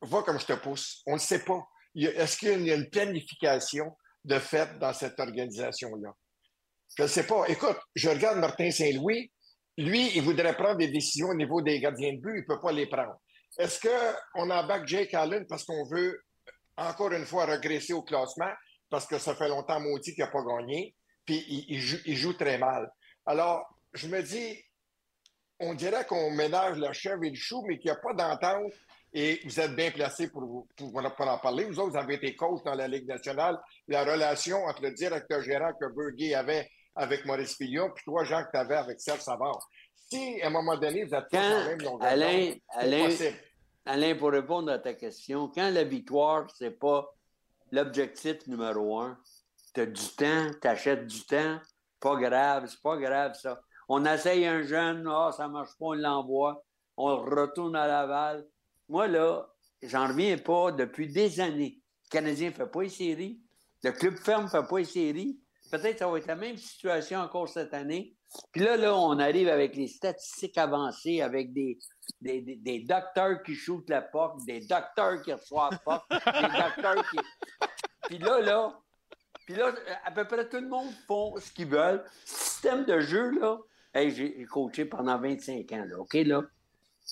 Va 0.01 0.21
comme 0.21 0.39
je 0.39 0.45
te 0.45 0.53
pousse. 0.53 1.01
On 1.07 1.13
ne 1.13 1.19
sait 1.19 1.43
pas. 1.43 1.65
Il 1.95 2.05
Est-ce 2.07 2.37
qu'il 2.37 2.49
y 2.49 2.51
a 2.51 2.55
une, 2.55 2.61
il 2.61 2.67
y 2.67 2.71
a 2.71 2.75
une 2.75 2.89
planification 2.89 3.95
de 4.23 4.37
fait 4.39 4.77
dans 4.77 4.93
cette 4.93 5.19
organisation-là? 5.19 6.13
Je 6.97 7.03
ne 7.03 7.07
sais 7.07 7.25
pas. 7.25 7.45
Écoute, 7.47 7.77
je 7.95 8.09
regarde 8.09 8.37
Martin 8.39 8.71
Saint-Louis. 8.71 9.31
Lui, 9.77 10.15
il 10.15 10.21
voudrait 10.21 10.55
prendre 10.55 10.77
des 10.77 10.87
décisions 10.87 11.29
au 11.29 11.33
niveau 11.33 11.61
des 11.61 11.79
gardiens 11.79 12.13
de 12.13 12.19
but. 12.19 12.37
Il 12.37 12.41
ne 12.41 12.45
peut 12.45 12.61
pas 12.61 12.71
les 12.71 12.87
prendre. 12.87 13.19
Est-ce 13.57 13.79
qu'on 13.79 14.49
embarque 14.49 14.87
Jake 14.87 15.13
Allen 15.13 15.45
parce 15.47 15.63
qu'on 15.63 15.83
veut, 15.85 16.21
encore 16.77 17.11
une 17.11 17.25
fois, 17.25 17.45
regresser 17.45 17.93
au 17.93 18.03
classement? 18.03 18.51
Parce 18.89 19.05
que 19.05 19.17
ça 19.17 19.35
fait 19.35 19.49
longtemps, 19.49 19.79
maudit, 19.79 20.13
qu'il 20.13 20.23
n'a 20.23 20.31
pas 20.31 20.43
gagné. 20.43 20.95
Puis 21.25 21.43
il, 21.69 22.15
joue 22.15 22.33
très 22.33 22.57
mal. 22.57 22.89
Alors, 23.25 23.65
je 23.93 24.07
me 24.07 24.21
dis, 24.21 24.61
on 25.59 25.73
dirait 25.73 26.05
qu'on 26.05 26.31
ménage 26.31 26.77
la 26.77 26.93
chèvre 26.93 27.23
et 27.23 27.29
le 27.29 27.35
chou, 27.35 27.63
mais 27.67 27.79
qu'il 27.79 27.91
n'y 27.91 27.97
a 27.97 27.99
pas 27.99 28.13
d'entente. 28.13 28.71
Et 29.17 29.39
vous 29.45 29.59
êtes 29.61 29.73
bien 29.77 29.91
placés 29.91 30.29
pour, 30.29 30.67
pour, 30.75 30.91
pour 30.91 31.27
en 31.27 31.37
parler. 31.37 31.63
Vous 31.63 31.79
autres, 31.79 31.91
vous 31.91 31.97
avez 31.97 32.15
été 32.15 32.35
coach 32.35 32.61
dans 32.65 32.73
la 32.75 32.85
Ligue 32.85 33.07
nationale. 33.07 33.57
La 33.87 34.03
relation 34.03 34.57
entre 34.65 34.81
le 34.81 34.91
directeur 34.91 35.41
gérant 35.41 35.71
que 35.79 35.85
Berger 35.95 36.35
avait 36.35 36.69
avec 36.95 37.25
Maurice 37.25 37.55
Fillon, 37.55 37.91
puis 37.95 38.03
toi, 38.03 38.25
Jean, 38.25 38.43
que 38.43 38.51
tu 38.51 38.57
avais 38.57 38.75
avec 38.75 38.99
Serge 38.99 39.21
Savard. 39.21 39.59
Si, 39.95 40.41
à 40.41 40.47
un 40.47 40.49
moment 40.49 40.77
donné, 40.77 41.05
vous 41.05 41.15
êtes 41.15 41.25
Quand, 41.31 41.39
en 41.39 41.65
même 41.65 41.81
longueur 41.81 42.07
Alain, 42.09 42.53
Alain. 42.69 43.09
Alain, 43.85 44.15
pour 44.15 44.31
répondre 44.31 44.71
à 44.71 44.79
ta 44.79 44.93
question, 44.93 45.49
quand 45.49 45.69
la 45.69 45.85
victoire, 45.85 46.47
c'est 46.53 46.77
pas 46.77 47.07
l'objectif 47.71 48.45
numéro 48.47 48.99
un, 48.99 49.17
tu 49.73 49.81
as 49.81 49.85
du 49.85 50.07
temps, 50.09 50.51
tu 50.61 50.67
achètes 50.67 51.07
du 51.07 51.25
temps, 51.25 51.59
pas 52.01 52.15
grave, 52.17 52.65
c'est 52.67 52.81
pas 52.81 52.97
grave 52.97 53.33
ça. 53.33 53.61
On 53.87 54.05
essaye 54.05 54.45
un 54.45 54.63
jeune, 54.63 55.07
ah, 55.09 55.31
ça 55.31 55.47
marche 55.47 55.71
pas, 55.79 55.85
on 55.85 55.93
l'envoie, 55.93 56.63
on 56.97 57.23
le 57.23 57.41
retourne 57.41 57.75
à 57.75 57.87
Laval. 57.87 58.45
Moi, 58.87 59.07
là, 59.07 59.47
j'en 59.81 60.07
reviens 60.07 60.37
pas 60.37 60.71
depuis 60.71 61.07
des 61.07 61.39
années. 61.39 61.81
Le 62.05 62.09
Canadien 62.09 62.49
ne 62.49 62.53
fait 62.53 62.67
pas 62.67 62.83
les 62.83 62.89
séries, 62.89 63.41
le 63.83 63.91
club 63.91 64.15
ferme 64.15 64.45
ne 64.45 64.49
fait 64.49 64.67
pas 64.67 64.79
les 64.79 64.85
séries. 64.85 65.39
Peut-être 65.71 65.93
que 65.93 65.99
ça 65.99 66.07
va 66.07 66.17
être 66.17 66.27
la 66.27 66.35
même 66.35 66.57
situation 66.57 67.19
encore 67.19 67.49
cette 67.49 67.73
année. 67.73 68.15
Puis 68.51 68.61
là, 68.61 68.77
là, 68.77 68.95
on 68.95 69.19
arrive 69.19 69.47
avec 69.47 69.75
les 69.75 69.87
statistiques 69.87 70.57
avancées, 70.57 71.21
avec 71.21 71.53
des, 71.53 71.77
des, 72.21 72.41
des, 72.41 72.79
docteurs 72.79 73.41
qui 73.43 73.55
shootent 73.55 73.89
la 73.89 74.01
porte, 74.01 74.43
des 74.45 74.61
docteurs 74.61 75.21
qui 75.21 75.33
reçoivent 75.33 75.71
la 75.71 75.77
porte, 75.79 76.09
des 76.09 76.59
docteurs 76.59 77.09
qui. 77.09 77.17
Puis 78.07 78.17
là, 78.19 78.41
là, 78.41 78.79
puis 79.45 79.55
là, 79.55 79.73
à 80.03 80.11
peu 80.11 80.25
près 80.25 80.49
tout 80.49 80.59
le 80.59 80.67
monde 80.67 80.91
font 81.07 81.35
ce 81.37 81.51
qu'ils 81.51 81.67
veulent. 81.67 82.03
Système 82.25 82.85
de 82.85 82.99
jeu, 82.99 83.29
là, 83.39 83.59
j'ai 83.93 84.45
coaché 84.45 84.85
pendant 84.85 85.19
25 85.19 85.71
ans, 85.73 85.85
là, 85.87 85.99
OK, 85.99 86.13
là? 86.13 86.41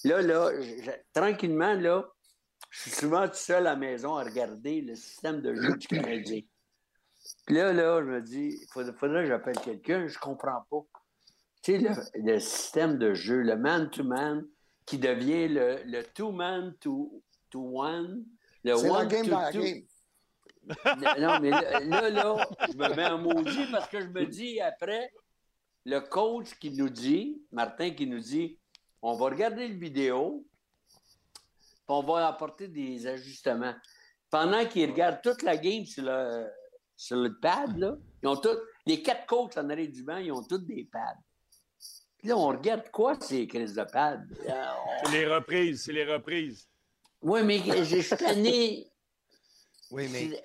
Là, 0.04 0.22
là, 0.22 0.52
je- 0.62 0.92
tranquillement, 1.14 1.74
là, 1.74 2.06
je 2.70 2.82
suis 2.82 2.92
souvent 2.92 3.28
tout 3.28 3.36
seul 3.36 3.68
à 3.68 3.72
la 3.72 3.76
maison 3.76 4.16
à 4.18 4.24
regarder 4.24 4.82
le 4.82 4.96
système 4.96 5.42
de 5.42 5.54
jeu 5.56 5.76
du 5.78 5.88
Canadien. 5.88 6.42
Puis 7.46 7.56
là, 7.56 7.72
là, 7.72 8.02
je 8.02 8.06
me 8.08 8.22
dis, 8.22 8.58
il 8.62 8.68
faudrait, 8.72 8.94
faudrait 8.94 9.22
que 9.24 9.30
j'appelle 9.30 9.58
quelqu'un, 9.60 10.08
je 10.08 10.18
comprends 10.20 10.66
pas. 10.70 10.82
Tu 11.62 11.74
sais, 11.74 11.78
le, 11.78 11.92
le 12.34 12.40
système 12.40 12.98
de 12.98 13.14
jeu, 13.14 13.42
le 13.42 13.56
man-to-man, 13.56 14.46
qui 14.86 14.98
devient 14.98 15.48
le, 15.48 15.78
le 15.86 16.04
two-man 16.04 16.76
to, 16.82 17.24
to 17.50 17.60
one, 17.82 18.26
le 18.66 18.76
C'est 18.76 18.88
la 18.88 18.94
one 18.94 19.08
game 19.08 19.24
to 19.26 19.32
dans 19.32 19.40
la 19.40 19.52
two. 19.54 19.62
game. 19.62 19.84
Non, 21.20 21.40
mais 21.40 21.50
là, 21.52 21.80
là, 21.84 22.10
là, 22.10 22.50
je 22.70 22.78
me 22.78 22.96
mets 22.96 23.06
en 23.08 23.18
maudit 23.20 23.68
parce 23.72 23.88
que 23.90 24.02
je 24.02 24.08
me 24.08 24.26
dis 24.26 24.60
après, 24.60 25.14
le 25.86 26.00
coach 26.00 26.54
qui 26.60 26.72
nous 26.72 26.90
dit, 26.90 27.42
Martin 27.52 27.92
qui 27.92 28.08
nous 28.08 28.20
dit, 28.20 28.58
on 29.04 29.14
va 29.16 29.26
regarder 29.26 29.68
le 29.68 29.76
vidéo, 29.76 30.46
puis 31.62 31.84
on 31.90 32.02
va 32.02 32.28
apporter 32.30 32.68
des 32.70 33.06
ajustements. 33.06 33.76
Pendant 34.30 34.66
qu'ils 34.66 34.90
regardent 34.90 35.22
toute 35.22 35.44
la 35.44 35.58
game 35.58 35.86
sur 35.86 36.04
le, 36.06 36.48
sur 36.96 37.18
le 37.18 37.38
pad, 37.38 37.78
là, 37.78 37.96
ils 38.24 38.28
ont 38.30 38.38
tous, 38.38 38.58
les 38.86 39.02
quatre 39.04 39.26
coachs 39.28 39.58
en 39.58 39.70
arrière 39.70 39.92
du 39.92 40.04
banc, 40.04 40.18
ils 40.18 40.32
ont 40.32 40.42
tous 40.44 40.58
des 40.60 40.86
pads. 40.92 41.18
Puis 42.18 42.30
là, 42.30 42.38
on 42.38 42.48
regarde 42.48 42.90
quoi 42.90 43.20
ces 43.20 43.46
crises 43.46 43.76
de 43.76 43.84
pads? 43.84 44.22
On- 44.48 45.06
C'est 45.06 45.12
les 45.12 45.28
reprises, 45.28 45.84
c'est 45.84 45.92
les 45.94 46.06
reprises. 46.06 46.68
Oui, 47.22 47.44
mais 47.44 47.60
je 47.60 48.02
suis 48.02 48.16
tanné. 48.18 48.88
Oui, 49.94 50.10
mais 50.12 50.24
dire- 50.24 50.42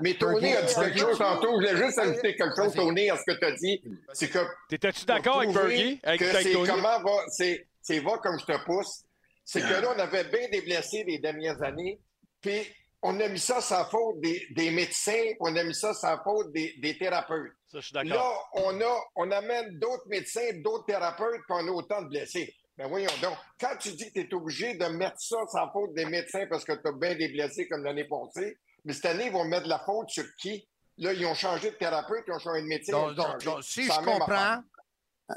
Mais, 0.00 0.14
Tony 0.14 0.52
a 0.54 0.62
dit 0.62 0.74
quelque 0.74 0.98
chose 0.98 1.18
tantôt. 1.18 1.48
Je 1.60 1.66
voulais 1.66 1.76
juste 1.84 1.98
ajouter 1.98 2.36
quelque 2.36 2.54
chose. 2.56 2.74
Tony, 2.74 3.10
à 3.10 3.16
ce 3.16 3.22
que 3.32 3.38
tu 3.38 3.44
as 3.44 3.52
dit. 3.52 3.82
C'est 4.12 4.28
que 4.30 4.38
T'étais-tu 4.68 5.04
d'accord 5.04 5.38
avec 5.38 5.52
Bergie? 5.52 6.00
Avec, 6.04 6.20
que 6.20 6.24
avec 6.26 6.46
c'est 6.46 6.52
comment 6.52 7.02
va, 7.02 7.24
c'est, 7.28 7.66
c'est 7.82 7.98
va 7.98 8.18
comme 8.18 8.38
je 8.38 8.44
te 8.44 8.64
pousse. 8.64 9.02
C'est 9.44 9.60
que 9.60 9.66
là, 9.82 9.92
on 9.96 9.98
avait 9.98 10.24
bien 10.24 10.48
des 10.52 10.60
blessés 10.62 11.02
les 11.04 11.18
dernières 11.18 11.60
années, 11.62 11.98
puis 12.40 12.60
on 13.02 13.18
a 13.18 13.26
mis 13.28 13.40
ça 13.40 13.60
sans 13.60 13.84
faute 13.86 14.20
des, 14.20 14.46
des 14.52 14.70
médecins, 14.70 15.24
on 15.40 15.56
a 15.56 15.64
mis 15.64 15.74
ça 15.74 15.92
sans 15.94 16.22
faute 16.22 16.52
des, 16.52 16.74
des 16.78 16.96
thérapeutes. 16.96 17.50
Ça, 17.72 17.80
je 17.80 17.86
suis 17.86 17.94
Là, 17.94 18.04
d'accord. 18.04 18.50
on, 18.54 18.80
a, 18.80 19.00
on 19.16 19.30
amène 19.32 19.78
d'autres 19.80 20.06
médecins, 20.06 20.52
d'autres 20.62 20.84
thérapeutes, 20.86 21.40
puis 21.48 21.56
on 21.58 21.66
a 21.66 21.70
autant 21.72 22.02
de 22.02 22.08
blessés. 22.08 22.54
Mais 22.80 22.88
voyons 22.88 23.10
donc, 23.20 23.36
quand 23.60 23.76
tu 23.78 23.92
dis 23.92 24.06
que 24.10 24.20
tu 24.20 24.26
es 24.30 24.34
obligé 24.34 24.74
de 24.74 24.86
mettre 24.86 25.20
ça 25.20 25.36
sans 25.52 25.70
faute 25.70 25.92
des 25.94 26.06
médecins 26.06 26.46
parce 26.48 26.64
que 26.64 26.72
tu 26.72 26.88
as 26.88 26.92
bien 26.92 27.14
des 27.14 27.28
blessés 27.28 27.68
comme 27.68 27.84
l'année 27.84 28.04
passée, 28.08 28.56
mais 28.86 28.94
cette 28.94 29.04
année, 29.04 29.26
ils 29.26 29.32
vont 29.32 29.44
mettre 29.44 29.68
la 29.68 29.78
faute 29.80 30.08
sur 30.08 30.24
qui? 30.40 30.66
Là, 30.96 31.12
ils 31.12 31.26
ont 31.26 31.34
changé 31.34 31.72
de 31.72 31.76
thérapeute, 31.76 32.24
ils 32.26 32.32
ont 32.32 32.38
changé 32.38 32.62
de 32.62 32.66
métier. 32.66 32.92
Donc, 32.92 33.36
si 33.62 33.84
je 33.84 33.88
comprends, 34.02 34.62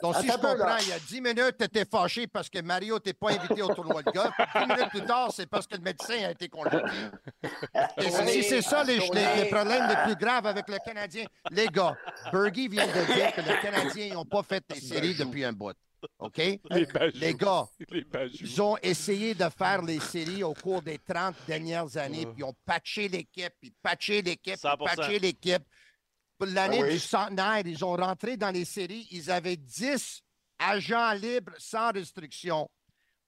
donc, 0.02 0.16
si 0.16 0.26
je 0.28 0.32
Attends 0.32 0.54
là. 0.56 0.56
comprends, 0.56 0.78
il 0.78 0.88
y 0.88 0.92
a 0.94 1.00
10 1.00 1.22
minutes, 1.22 1.56
tu 1.60 1.66
étais 1.66 1.84
fâché 1.86 2.28
parce 2.28 2.50
que 2.50 2.62
Mario 2.62 2.98
t'es 3.00 3.14
pas 3.14 3.32
invité 3.32 3.62
au 3.62 3.76
tournoi 3.76 4.02
de 4.04 4.12
golf. 4.12 4.32
10 4.56 4.60
minutes 4.66 4.90
plus 4.90 5.06
tard, 5.06 5.30
c'est 5.34 5.46
parce 5.46 5.68
que 5.68 5.76
le 5.76 5.82
médecin 5.82 6.16
a 6.26 6.32
été 6.32 6.48
congédié. 6.48 6.80
Et 7.98 8.10
si 8.10 8.28
si 8.32 8.44
c'est 8.44 8.62
ça 8.62 8.86
les, 8.86 8.98
les- 9.00 9.44
les 9.44 9.50
problèmes 9.50 9.88
les 9.90 9.98
plus 10.06 10.16
graves 10.16 10.48
avec 10.48 10.68
le 10.70 10.78
Canadien, 10.84 11.26
les 11.52 11.68
gars, 11.68 11.96
Bergie 12.32 12.70
vient 12.70 12.88
de 12.88 13.14
dire 13.14 13.34
que 13.36 13.42
les 13.42 13.60
Canadiens 13.60 14.14
n'ont 14.14 14.26
pas 14.26 14.44
fait 14.44 14.64
les 14.74 14.80
séries 14.80 15.14
depuis 15.16 15.44
un 15.44 15.52
bout. 15.54 15.74
OK? 16.20 16.38
Les 16.70 16.86
bajoux. 16.86 17.18
Les 17.20 17.34
gars, 17.34 17.66
Les 17.90 18.04
bajoux. 18.04 18.38
ils 18.42 18.62
ont 18.62 18.78
essayé 18.82 19.34
de 19.36 19.48
faire 19.50 19.82
les 19.82 20.00
séries 20.00 20.44
au 20.44 20.54
cours 20.54 20.82
des 20.82 20.98
30 21.00 21.36
dernières 21.48 21.96
années, 21.98 22.26
puis 22.26 22.36
ils 22.40 22.44
ont 22.44 22.56
patché 22.66 23.08
l'équipe, 23.08 23.54
puis 23.60 23.74
patché 23.82 24.22
l'équipe, 24.22 24.56
puis 24.60 24.70
100%. 24.70 24.96
patché 24.96 25.20
l'équipe. 25.20 25.64
Pour 26.38 26.48
l'année 26.48 26.80
Ah 26.82 26.86
oui. 26.86 26.94
du 26.94 27.00
centenaire, 27.00 27.62
ils 27.66 27.84
ont 27.86 27.96
rentré 27.96 28.38
dans 28.38 28.52
les 28.52 28.66
séries, 28.66 29.08
ils 29.12 29.30
avaient 29.32 29.56
10 29.58 30.22
agents 30.60 31.14
libres 31.14 31.54
sans 31.58 31.92
restriction. 31.92 32.70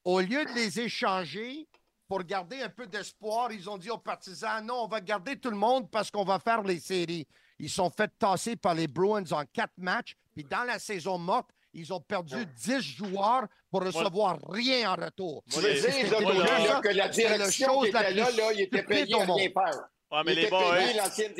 Au 0.03 0.19
lieu 0.19 0.43
de 0.45 0.51
les 0.53 0.79
échanger 0.79 1.67
pour 2.07 2.23
garder 2.23 2.61
un 2.61 2.69
peu 2.69 2.85
d'espoir, 2.85 3.51
ils 3.51 3.67
ont 3.69 3.77
dit 3.77 3.89
aux 3.89 3.97
partisans, 3.97 4.63
non, 4.63 4.83
on 4.83 4.87
va 4.87 5.01
garder 5.01 5.35
tout 5.37 5.49
le 5.49 5.55
monde 5.57 5.89
parce 5.89 6.11
qu'on 6.11 6.23
va 6.23 6.37
faire 6.39 6.61
les 6.61 6.79
séries. 6.79 7.25
Ils 7.57 7.69
sont 7.69 7.89
fait 7.89 8.11
tasser 8.19 8.55
par 8.55 8.75
les 8.75 8.87
Bruins 8.87 9.23
en 9.31 9.43
quatre 9.45 9.77
matchs, 9.77 10.15
puis 10.35 10.43
dans 10.43 10.63
la 10.65 10.77
saison 10.77 11.17
morte, 11.17 11.49
ils 11.75 11.93
ont 11.93 11.99
perdu 11.99 12.35
10 12.65 12.81
joueurs 12.81 13.43
pour 13.69 13.83
recevoir 13.83 14.37
rien 14.49 14.91
en 14.91 14.95
retour. 14.95 15.43
Tu 15.51 15.59
veux 15.59 15.73
dire, 15.73 16.11
là, 16.11 16.19
là, 16.33 16.67
là, 16.67 16.79
que 16.81 16.89
la 16.89 17.07
direction 17.09 17.73
chose 17.73 17.87
qui 17.87 17.91
la 17.93 18.09
était 18.09 18.13
là, 18.19 18.31
là, 18.31 18.53
il 18.53 18.61
était 18.61 18.83
payé 18.83 19.13
au 19.13 19.17
à 19.19 19.25
rien 19.25 19.27
monde. 19.27 19.39
faire. 19.39 19.81
Ouais, 20.11 20.21
mais 20.23 20.33
Il 20.33 20.35
les 20.35 20.41
était 20.43 20.49
boys, 20.51 20.77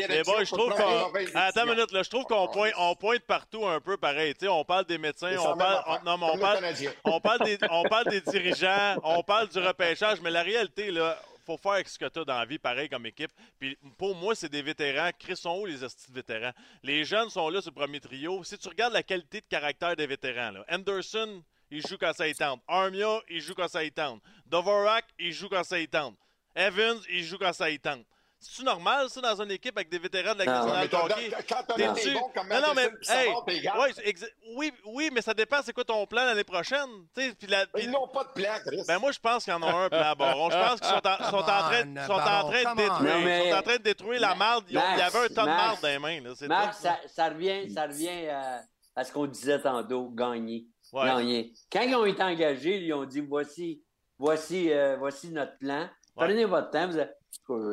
les 0.10 0.24
boys, 0.24 0.44
je 0.44 0.52
trouve 0.52 0.74
qu'on. 0.74 1.00
mauvaises 1.08 1.30
Attends 1.36 1.38
une 1.38 1.46
décisions. 1.46 1.66
minute, 1.76 1.92
là, 1.92 2.04
je 2.04 2.10
trouve 2.10 2.24
qu'on 2.26 2.48
pointe, 2.48 2.74
on 2.78 2.96
pointe 2.96 3.22
partout 3.28 3.66
un 3.68 3.80
peu 3.80 3.96
pareil. 3.96 4.34
Tu 4.34 4.46
sais, 4.46 4.48
on 4.52 4.66
parle 4.66 4.86
des 4.86 4.98
médecins, 4.98 5.36
on 5.40 5.56
parle, 5.56 5.84
on- 5.88 6.04
non, 6.04 6.18
mais 6.18 6.26
on 6.34 6.38
parle, 6.40 6.56
Canadien. 6.56 6.92
on 7.06 7.20
parle 7.22 7.40
des, 7.46 7.58
on 7.70 7.84
parle 7.84 8.10
des 8.10 8.22
dirigeants, 8.32 8.96
on 9.04 9.22
parle 9.24 9.48
du 9.50 9.60
repêchage, 9.60 10.20
mais 10.22 10.32
la 10.32 10.42
réalité, 10.42 10.90
là, 10.92 11.18
faut 11.46 11.58
faire 11.58 11.74
avec 11.74 11.88
ce 11.88 12.00
que 12.00 12.10
tu 12.10 12.20
as 12.20 12.26
dans 12.26 12.38
la 12.38 12.46
vie, 12.46 12.58
pareil 12.58 12.90
comme 12.90 13.06
équipe. 13.06 13.32
Puis 13.60 13.78
pour 13.98 14.16
moi, 14.16 14.36
c'est 14.36 14.50
des 14.50 14.62
vétérans. 14.62 15.12
Chris 15.18 15.38
sont 15.38 15.60
où 15.60 15.66
les 15.66 15.84
hosties 15.84 16.10
de 16.10 16.16
vétérans? 16.16 16.52
Les 16.84 17.06
jeunes 17.06 17.30
sont 17.30 17.50
là 17.50 17.62
sur 17.62 17.74
premier 17.74 18.00
trio. 18.00 18.44
Si 18.44 18.58
tu 18.58 18.68
regardes 18.68 18.94
la 18.94 19.04
qualité 19.04 19.42
de 19.42 19.46
caractère 19.48 19.96
des 19.96 20.08
vétérans, 20.08 20.64
Anderson, 20.70 21.44
il 21.72 21.86
joue 21.86 21.98
quand 21.98 22.14
ça 22.14 22.28
y 22.28 22.34
tente. 22.34 22.62
Armia, 22.68 23.20
il 23.30 23.42
joue 23.42 23.54
quand 23.54 23.68
ça 23.68 23.84
y 23.84 23.92
tente. 23.92 24.22
Dvorak, 24.46 25.06
il 25.20 25.34
joue 25.34 25.50
quand 25.50 25.64
ça 25.64 25.80
y 25.80 25.88
tente. 25.88 26.18
Evans, 26.56 27.00
il 27.10 27.24
joue 27.24 27.38
quand 27.38 27.54
ça 27.54 27.70
y 27.70 27.80
tente. 27.80 28.06
C'est-tu 28.48 28.64
normal, 28.64 29.10
ça, 29.10 29.22
dans 29.22 29.42
une 29.42 29.50
équipe 29.52 29.76
avec 29.76 29.90
des 29.90 29.98
vétérans 29.98 30.34
de 30.34 30.40
la. 30.40 30.46
Ligue 30.46 30.54
nationale 30.54 30.88
de 30.88 30.96
hockey? 30.96 31.32
quand 31.50 31.64
t'as 31.68 31.74
T'es-tu- 31.74 32.10
des 32.10 32.14
bons 32.14 32.30
comme 32.36 32.48
non, 32.48 32.62
non, 32.62 32.74
mais, 32.76 32.84
hey, 33.10 33.30
ouais, 33.34 33.94
c'est 33.96 34.06
exa- 34.06 34.30
oui, 34.56 34.72
oui, 34.86 35.10
mais 35.12 35.22
ça 35.22 35.34
dépend, 35.34 35.58
c'est 35.64 35.74
quoi 35.74 35.84
ton 35.84 36.06
plan 36.06 36.26
l'année 36.26 36.44
prochaine? 36.44 36.88
Tu 37.16 37.22
sais, 37.24 37.34
puis 37.34 37.48
la- 37.48 37.66
puis- 37.66 37.84
Ils 37.86 37.92
n'ont 37.92 38.08
pas 38.08 38.24
de 38.26 38.30
plan, 38.30 38.54
Chris. 38.66 38.84
ben 38.88 39.00
moi, 39.00 39.12
je 39.12 39.20
pense 39.20 39.44
qu'il 39.46 39.52
y 39.52 39.56
en 39.56 39.64
a 39.64 39.72
un 39.72 39.90
plan 39.90 40.14
Baron. 40.16 40.50
Je 40.52 40.58
pense 40.58 40.80
qu'ils 40.80 40.90
sont 40.90 41.08
en, 41.08 41.30
sont 41.32 41.38
en 41.38 41.42
train, 41.44 41.84
on, 41.98 42.06
sont 42.06 42.14
en 42.14 42.50
train 42.52 42.72
de 42.74 42.78
détruire. 42.78 43.02
Non, 43.16 43.20
mais- 43.26 43.46
Ils 43.48 43.52
sont 43.52 43.58
en 43.58 43.62
train 43.64 43.78
de 43.78 43.82
détruire 43.84 44.22
la 44.22 44.36
marde. 44.36 44.66
Ils 44.70 44.78
ont- 44.78 44.82
Il 44.94 45.00
y 45.00 45.02
avait 45.02 45.18
un 45.26 45.28
tas 45.28 45.42
de 45.42 45.48
marde 45.48 45.82
dans 45.82 45.88
les 45.88 46.00
mains. 46.00 46.22
Là. 46.22 46.30
C'est 46.36 46.48
Max, 46.48 46.78
tout. 46.78 46.84
ça, 46.84 47.00
ça 47.08 47.30
revient, 47.30 47.70
ça 47.74 47.84
revient 47.88 48.28
à, 48.30 48.62
à 48.96 49.04
ce 49.04 49.12
qu'on 49.12 49.26
disait 49.26 49.60
tantôt, 49.60 50.10
gagner. 50.10 50.66
Ouais. 50.94 51.06
Gagner. 51.06 51.54
Quand 51.72 51.82
ils 51.82 51.96
ont 51.96 52.06
été 52.06 52.22
engagés, 52.22 52.78
ils 52.78 52.94
ont 52.94 53.06
dit 53.06 53.22
voici, 53.22 53.82
voici, 54.20 54.72
euh, 54.72 54.96
voici 54.98 55.30
notre 55.32 55.58
plan. 55.58 55.90
Prenez 56.16 56.46
votre 56.46 56.70
temps. 56.70 56.88
Vous 56.88 56.96
avez- 56.98 57.10
euh, 57.10 57.14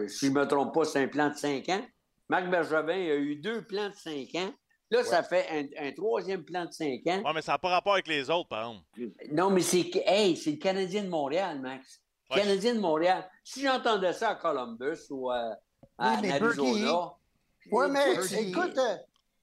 si 0.09 0.27
je 0.27 0.33
ne 0.33 0.39
me 0.39 0.47
trompe 0.47 0.75
pas, 0.75 0.85
c'est 0.85 1.03
un 1.03 1.09
plan 1.09 1.31
de 1.31 1.35
cinq 1.35 1.69
ans. 1.69 1.83
Marc 2.29 2.51
Bergevin 2.51 2.93
a 2.93 3.15
eu 3.17 3.37
deux 3.37 3.65
plans 3.67 3.89
de 3.89 3.95
cinq 3.95 4.35
ans. 4.37 4.53
Là, 4.91 5.05
ça 5.05 5.23
fait 5.23 5.47
un, 5.51 5.87
un 5.87 5.93
troisième 5.93 6.45
plan 6.45 6.67
de 6.67 6.73
cinq 6.73 7.01
ans. 7.07 7.23
Ouais, 7.25 7.33
mais 7.35 7.41
ça 7.43 7.53
n'a 7.53 7.59
pas 7.59 7.71
rapport 7.71 7.95
avec 7.95 8.07
les 8.07 8.29
autres, 8.29 8.49
par 8.49 8.61
exemple. 8.61 9.15
Non, 9.31 9.49
mais 9.49 9.63
c'est 9.63 9.91
hey, 10.07 10.37
c'est 10.37 10.51
le 10.53 10.59
Canadien 10.59 11.05
de 11.05 11.09
Montréal, 11.09 11.61
Max. 11.61 12.01
Ouais. 12.31 12.41
Canadien 12.41 12.75
de 12.75 12.81
Montréal. 12.81 13.27
Si 13.43 13.63
j'entendais 13.63 14.13
ça 14.13 14.31
à 14.31 14.35
Columbus 14.35 14.99
ou 15.11 15.31
à, 15.31 15.57
à 15.97 16.15
Oui, 16.15 16.19
mais 16.23 16.33
Arizona. 16.33 17.13
Oui, 17.71 17.87
mais 17.91 18.15
écoute, 18.41 18.77
euh, 18.77 18.97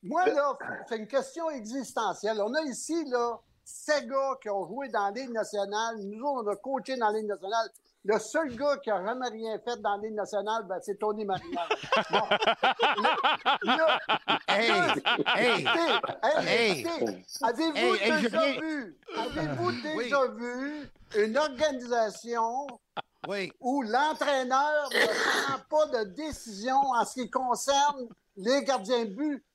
moi, 0.03 0.26
là, 0.28 0.57
c'est 0.88 0.97
une 0.97 1.07
question 1.07 1.49
existentielle. 1.49 2.39
On 2.41 2.53
a 2.53 2.61
ici, 2.63 3.05
là, 3.07 3.39
ces 3.63 4.05
gars 4.05 4.36
qui 4.41 4.49
ont 4.49 4.67
joué 4.67 4.89
dans 4.89 5.05
la 5.05 5.11
Ligue 5.11 5.32
nationale. 5.32 5.97
Nous 5.99 6.22
autres, 6.22 6.43
on 6.45 6.51
a 6.51 6.55
coaché 6.57 6.95
dans 6.97 7.09
la 7.09 7.17
Ligue 7.17 7.28
nationale. 7.28 7.70
Le 8.06 8.18
seul 8.18 8.56
gars 8.56 8.78
qui 8.78 8.89
n'a 8.89 9.06
jamais 9.06 9.28
rien 9.28 9.60
fait 9.60 9.76
dans 9.82 9.97
Ligue 9.97 10.14
nationale, 10.16 10.64
ben, 10.68 10.80
c'est 10.82 10.97
Tony 10.97 11.26
Marino. 11.26 11.60
Bon. 12.12 12.28
Là, 12.97 13.18
là, 13.64 14.00
Hey, 14.47 14.72
hey, 15.36 15.62
écoutez, 15.62 15.91
hey, 16.24 16.47
Hey. 16.47 16.80
écoutez, 16.80 17.24
avez-vous 17.41 17.97
déjà 17.97 18.52
vu, 18.60 18.97
avez-vous 19.18 19.70
Oui. 19.95 20.04
déjà 20.06 20.26
vu 20.28 20.89
une 21.18 21.38
organisation 21.38 22.68
oui. 23.28 23.52
où 23.60 23.82
l'entraîneur 23.84 24.89
ne 24.91 25.08
prend 25.08 25.60
pas 25.70 25.86
de 25.88 26.04
décision 26.12 26.78
en 26.80 27.04
ce 27.06 27.14
qui 27.16 27.30
concerne 27.30 28.08
les 28.38 28.64
gardiens 28.64 29.06
de 29.06 29.14
but? 29.14 29.45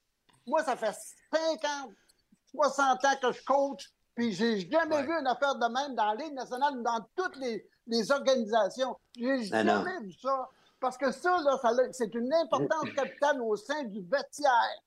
Moi, 0.46 0.62
ça 0.64 0.76
fait 0.76 0.94
50, 1.32 1.90
60 2.54 3.04
ans 3.04 3.16
que 3.22 3.32
je 3.32 3.42
coach, 3.44 3.90
puis 4.14 4.32
j'ai 4.32 4.60
jamais 4.70 4.96
Ouais. 4.96 5.02
vu 5.04 5.12
une 5.12 5.26
affaire 5.26 5.54
de 5.56 5.66
même 5.66 5.94
dans 5.94 6.12
la 6.12 6.14
Ligue 6.14 6.34
nationale 6.34 6.78
ou 6.78 6.82
dans 6.82 7.04
toutes 7.16 7.36
les, 7.36 7.66
les 7.86 8.10
organisations. 8.12 8.96
J'ai 9.16 9.44
jamais 9.44 9.72
non. 9.72 9.84
vu 10.00 10.12
ça. 10.12 10.48
Parce 10.80 10.96
que 10.98 11.10
ça, 11.12 11.38
là, 11.44 11.58
ça 11.62 11.70
c'est 11.92 12.14
une 12.14 12.32
importance 12.32 12.90
capitale 12.96 13.40
au 13.40 13.56
sein 13.56 13.84
du 13.84 14.00
vestiaire. 14.02 14.82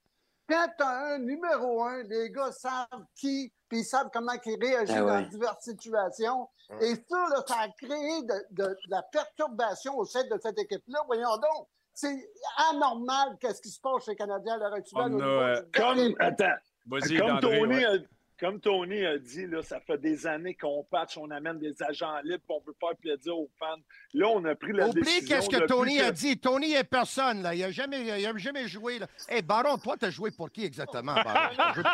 Quand 0.49 0.67
tu 0.77 0.83
as 0.83 1.13
un 1.13 1.17
numéro 1.19 1.83
un, 1.83 2.03
les 2.03 2.29
gars 2.31 2.51
savent 2.51 2.85
qui, 3.15 3.51
puis 3.67 3.79
ils 3.79 3.83
savent 3.85 4.09
comment 4.13 4.31
ils 4.45 4.57
réagissent 4.63 4.95
ouais. 4.95 5.23
dans 5.23 5.27
diverses 5.27 5.63
situations. 5.63 6.47
Et 6.81 6.95
ça, 6.95 7.17
là, 7.29 7.43
ça 7.47 7.55
a 7.61 7.69
créé 7.69 8.21
de, 8.23 8.45
de- 8.51 8.63
de 8.69 8.77
la 8.89 9.01
perturbation 9.03 9.97
au 9.97 10.05
sein 10.05 10.23
de 10.23 10.37
cette 10.41 10.57
équipe-là. 10.59 10.99
Voyons 11.05 11.35
donc, 11.37 11.67
c'est 11.93 12.29
anormal 12.71 13.37
qu'est-ce 13.39 13.61
qui 13.61 13.69
se 13.69 13.79
passe 13.81 14.05
chez 14.05 14.11
les 14.11 14.17
Canadiens 14.17 14.53
à 14.53 14.57
l'heure 14.57 14.73
actuelle. 14.73 15.09
Niveau 15.09 15.23
euh, 15.25 15.61
Comme, 15.75 16.15
attends, 16.19 16.55
Vas-y, 16.85 17.17
comme 17.17 17.39
Tony, 17.39 17.83
a, 17.83 17.93
comme 18.39 18.59
Tony 18.59 19.05
a 19.05 19.17
dit, 19.17 19.47
là, 19.47 19.61
ça 19.63 19.79
fait 19.79 19.97
des 19.97 20.27
années 20.27 20.55
qu'on 20.55 20.83
patch, 20.89 21.17
on 21.17 21.29
amène 21.31 21.59
des 21.59 21.81
agents 21.83 22.17
libres, 22.23 22.43
on 22.49 22.59
veut 22.65 22.75
faire 22.79 22.95
plaisir 23.01 23.37
aux 23.37 23.49
fans. 23.59 23.75
Là, 24.13 24.27
on 24.29 24.43
a 24.45 24.55
pris 24.55 24.73
la 24.73 24.87
Oublie 24.87 25.01
décision. 25.01 25.35
qu'est-ce 25.35 25.49
que 25.49 25.65
Tony 25.65 25.99
a 25.99 26.11
dit. 26.11 26.37
Tony 26.37 26.73
est 26.73 26.83
personne, 26.83 27.41
là. 27.41 27.55
Il 27.55 27.61
n'a 27.61 27.71
jamais, 27.71 28.01
il 28.01 28.25
a 28.25 28.37
jamais 28.37 28.67
joué, 28.67 28.99
là. 28.99 29.07
Hey, 29.29 29.41
Baron, 29.41 29.77
toi, 29.77 29.95
t'as 29.99 30.09
joué 30.09 30.31
pour 30.31 30.51
qui 30.51 30.65
exactement, 30.65 31.13
Baron? 31.23 31.49
T'as 31.57 31.73
joué 31.73 31.83
pour- 31.83 31.91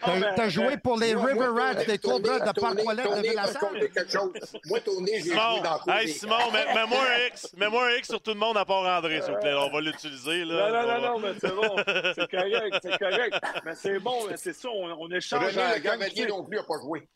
T'as 0.00 0.32
t'as 0.34 0.48
joué 0.48 0.76
pour 0.78 0.98
les 0.98 1.14
Moi, 1.14 1.26
River 1.26 1.46
Rats 1.48 1.74
des 1.84 1.98
Cobras 1.98 2.40
de 2.40 2.60
Parc-Ouellet 2.60 3.02
de 3.02 3.22
Villassalle? 3.28 3.90
Moi, 4.66 4.80
Tony, 4.80 5.10
j'ai 5.16 5.22
joué 5.24 5.34
dans 5.36 5.78
le 5.86 5.92
hey, 5.92 6.08
Simon, 6.08 6.36
mets- 6.52 6.74
mets-moi 6.74 6.98
un 7.02 7.26
X. 7.28 7.54
Mets-moi 7.56 7.86
un 7.86 7.90
X 7.96 8.08
sur 8.08 8.20
tout 8.20 8.32
le 8.32 8.38
monde 8.38 8.56
à 8.56 8.64
part 8.64 8.84
André, 8.98 9.20
s'il 9.22 9.32
vous 9.34 9.40
plaît. 9.40 9.54
On 9.54 9.70
va 9.70 9.80
l'utiliser. 9.80 10.44
Non, 10.44 10.54
là. 10.54 10.70
non, 10.70 11.00
non, 11.00 11.12
non, 11.12 11.18
mais 11.20 11.34
c'est 11.40 11.54
bon. 11.54 11.76
C'est 12.14 12.30
correct, 12.30 12.76
c'est 12.82 12.98
correct. 12.98 13.34
Mais 13.64 13.74
c'est 13.74 13.98
bon, 14.04 14.36
c'est 14.36 14.52
ça, 14.52 14.68
on, 14.70 14.84
on 15.04 15.10
échange 15.10 15.56
René 15.56 15.76
Le. 15.76 15.80
Cavalier 15.82 16.26
non 16.26 16.44
plus 16.44 16.56
n'a 16.56 16.62
pas 16.62 16.78
joué. 16.80 17.08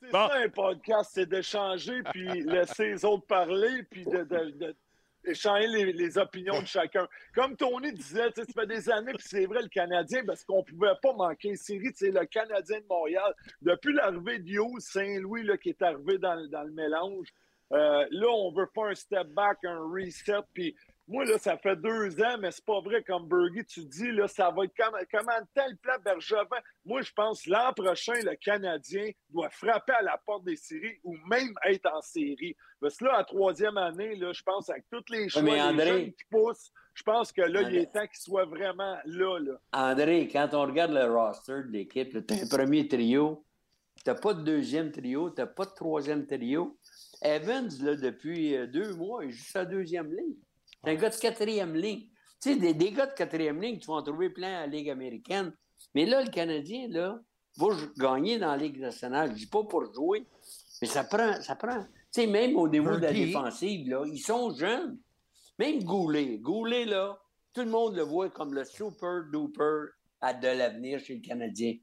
C'est 0.00 0.12
Bon. 0.12 0.28
ça 0.28 0.34
un 0.36 0.48
podcast, 0.48 1.10
c'est 1.12 1.26
d'échanger, 1.26 2.02
puis 2.12 2.42
laisser 2.44 2.90
les 2.90 3.04
autres 3.04 3.26
parler, 3.26 3.82
puis 3.90 4.04
de, 4.04 4.18
de- 4.22 4.50
de- 4.52 4.76
échanger 5.24 5.66
les, 5.66 5.92
les 5.92 6.16
opinions 6.18 6.62
de 6.62 6.66
chacun. 6.66 7.06
Comme 7.34 7.56
Tony 7.56 7.92
disait, 7.92 8.30
tu 8.32 8.40
sais, 8.44 8.46
ça 8.52 8.60
fait 8.62 8.66
des 8.68 8.88
années, 8.88 9.12
puis 9.12 9.26
c'est 9.28 9.44
vrai, 9.46 9.60
le 9.62 9.68
Canadien, 9.68 10.22
parce 10.24 10.44
qu'on 10.44 10.62
pouvait 10.62 10.94
pas 11.02 11.12
manquer 11.12 11.48
une 11.48 11.56
série, 11.56 11.90
c'est 11.94 12.12
le 12.12 12.24
Canadien 12.26 12.78
de 12.80 12.86
Montréal. 12.88 13.34
Depuis 13.60 13.92
l'arrivée 13.92 14.38
de 14.38 14.48
Hughes, 14.48 14.80
Saint-Louis, 14.80 15.42
là, 15.42 15.58
qui 15.58 15.70
est 15.70 15.82
arrivé 15.82 16.18
dans, 16.18 16.34
le- 16.36 16.46
dans 16.48 16.62
le 16.62 16.70
mélange, 16.70 17.26
euh, 17.72 18.06
là, 18.10 18.28
on 18.28 18.52
veut 18.52 18.68
faire 18.72 18.84
un 18.84 18.94
step 18.94 19.26
back, 19.28 19.58
un 19.64 19.80
reset, 19.92 20.32
puis 20.54 20.74
moi, 21.08 21.24
là, 21.24 21.38
ça 21.38 21.56
fait 21.56 21.74
deux 21.76 22.20
ans, 22.22 22.36
mais 22.38 22.50
c'est 22.50 22.64
pas 22.64 22.80
vrai, 22.80 23.02
comme 23.02 23.26
Bergie, 23.26 23.64
tu 23.64 23.80
dis, 23.86 24.12
là, 24.12 24.28
ça 24.28 24.50
va 24.50 24.64
être 24.64 24.74
comme, 24.76 24.94
comment 25.10 25.32
tel 25.54 25.76
plan 25.78 25.94
Bergevin. 26.04 26.60
Moi, 26.84 27.00
je 27.00 27.10
pense 27.12 27.46
l'an 27.46 27.72
prochain, 27.74 28.12
le 28.22 28.36
Canadien 28.36 29.10
doit 29.30 29.48
frapper 29.48 29.94
à 29.94 30.02
la 30.02 30.20
porte 30.24 30.44
des 30.44 30.56
séries 30.56 30.98
ou 31.02 31.16
même 31.28 31.54
être 31.64 31.90
en 31.92 32.02
série. 32.02 32.54
Parce 32.78 32.98
que 32.98 33.06
là, 33.06 33.16
à 33.16 33.24
troisième 33.24 33.78
année, 33.78 34.16
là, 34.16 34.32
je 34.32 34.42
pense 34.42 34.68
avec 34.68 34.84
tous 34.90 35.02
les 35.10 35.28
André- 35.38 35.86
jeunes 35.86 36.12
qui 36.12 36.24
poussent, 36.30 36.70
je 36.92 37.02
pense 37.02 37.32
que 37.32 37.40
là, 37.42 37.62
il 37.62 37.76
est 37.76 37.92
temps 37.92 38.06
qu'il 38.06 38.20
soit 38.20 38.44
vraiment 38.44 38.98
là, 39.06 39.38
là. 39.38 39.58
André, 39.72 40.28
quand 40.30 40.50
on 40.52 40.62
regarde 40.66 40.92
le 40.92 41.06
roster 41.10 41.62
de 41.64 41.70
l'équipe, 41.72 42.10
tu 42.26 42.34
as 42.34 42.42
un 42.42 42.48
premier 42.48 42.86
trio, 42.86 43.44
tu 44.04 44.14
pas 44.14 44.34
de 44.34 44.42
deuxième 44.42 44.92
trio, 44.92 45.30
tu 45.30 45.42
pas 45.46 45.64
de 45.64 45.74
troisième 45.74 46.26
trio. 46.26 46.78
Evans, 47.22 47.68
là, 47.82 47.96
depuis 47.96 48.54
euh, 48.54 48.66
deux 48.66 48.94
mois, 48.94 49.24
il 49.24 49.30
joue 49.30 49.44
sa 49.44 49.64
deuxième 49.64 50.12
ligne. 50.14 50.36
C'est 50.84 50.90
un 50.90 50.94
gars 50.94 51.10
de 51.10 51.16
quatrième 51.16 51.74
ligne. 51.74 52.08
Tu 52.40 52.52
sais, 52.52 52.56
des, 52.56 52.74
des 52.74 52.92
gars 52.92 53.06
de 53.06 53.14
quatrième 53.14 53.60
ligne, 53.60 53.78
tu 53.78 53.88
vas 53.88 53.94
en 53.94 54.02
trouver 54.02 54.30
plein 54.30 54.58
à 54.58 54.60
la 54.60 54.66
Ligue 54.66 54.90
américaine. 54.90 55.52
Mais 55.94 56.06
là, 56.06 56.22
le 56.22 56.30
Canadien, 56.30 56.88
là, 56.88 57.20
va 57.56 57.66
gagner 57.96 58.38
dans 58.38 58.52
la 58.52 58.56
Ligue 58.56 58.78
nationale. 58.78 59.30
Je 59.32 59.38
dis 59.38 59.46
pas 59.46 59.64
pour 59.64 59.92
jouer, 59.92 60.26
mais 60.80 60.88
ça 60.88 61.04
prend. 61.04 61.40
Ça 61.42 61.56
prend. 61.56 61.82
Tu 61.82 62.22
sais, 62.22 62.26
même 62.26 62.56
au 62.56 62.68
niveau 62.68 62.96
de 62.96 63.02
la 63.02 63.12
défensive, 63.12 63.88
là, 63.88 64.04
ils 64.06 64.20
sont 64.20 64.54
jeunes. 64.54 64.98
Même 65.58 65.82
Goulet. 65.82 66.38
Goulet, 66.38 66.84
là, 66.84 67.18
tout 67.52 67.62
le 67.62 67.70
monde 67.70 67.96
le 67.96 68.02
voit 68.02 68.30
comme 68.30 68.54
le 68.54 68.64
super 68.64 69.24
duper 69.32 69.90
à 70.20 70.32
de 70.32 70.46
l'avenir 70.46 71.00
chez 71.00 71.16
le 71.16 71.20
Canadien. 71.20 71.76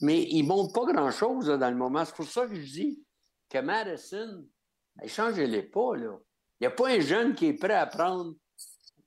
Mais 0.00 0.22
il 0.30 0.42
ne 0.42 0.48
montre 0.48 0.72
pas 0.72 0.92
grand-chose 0.92 1.48
là, 1.48 1.56
dans 1.56 1.70
le 1.70 1.76
moment. 1.76 2.04
C'est 2.04 2.14
pour 2.14 2.26
ça 2.26 2.46
que 2.46 2.54
je 2.54 2.72
dis 2.72 3.02
que 3.48 3.58
Madison, 3.58 4.46
échangez-les 5.02 5.64
pas. 5.64 5.96
Là. 5.96 6.18
Il 6.60 6.64
n'y 6.64 6.66
a 6.66 6.70
pas 6.72 6.88
un 6.90 7.00
jeune 7.00 7.34
qui 7.34 7.46
est 7.46 7.54
prêt 7.54 7.74
à 7.74 7.86
prendre 7.86 8.34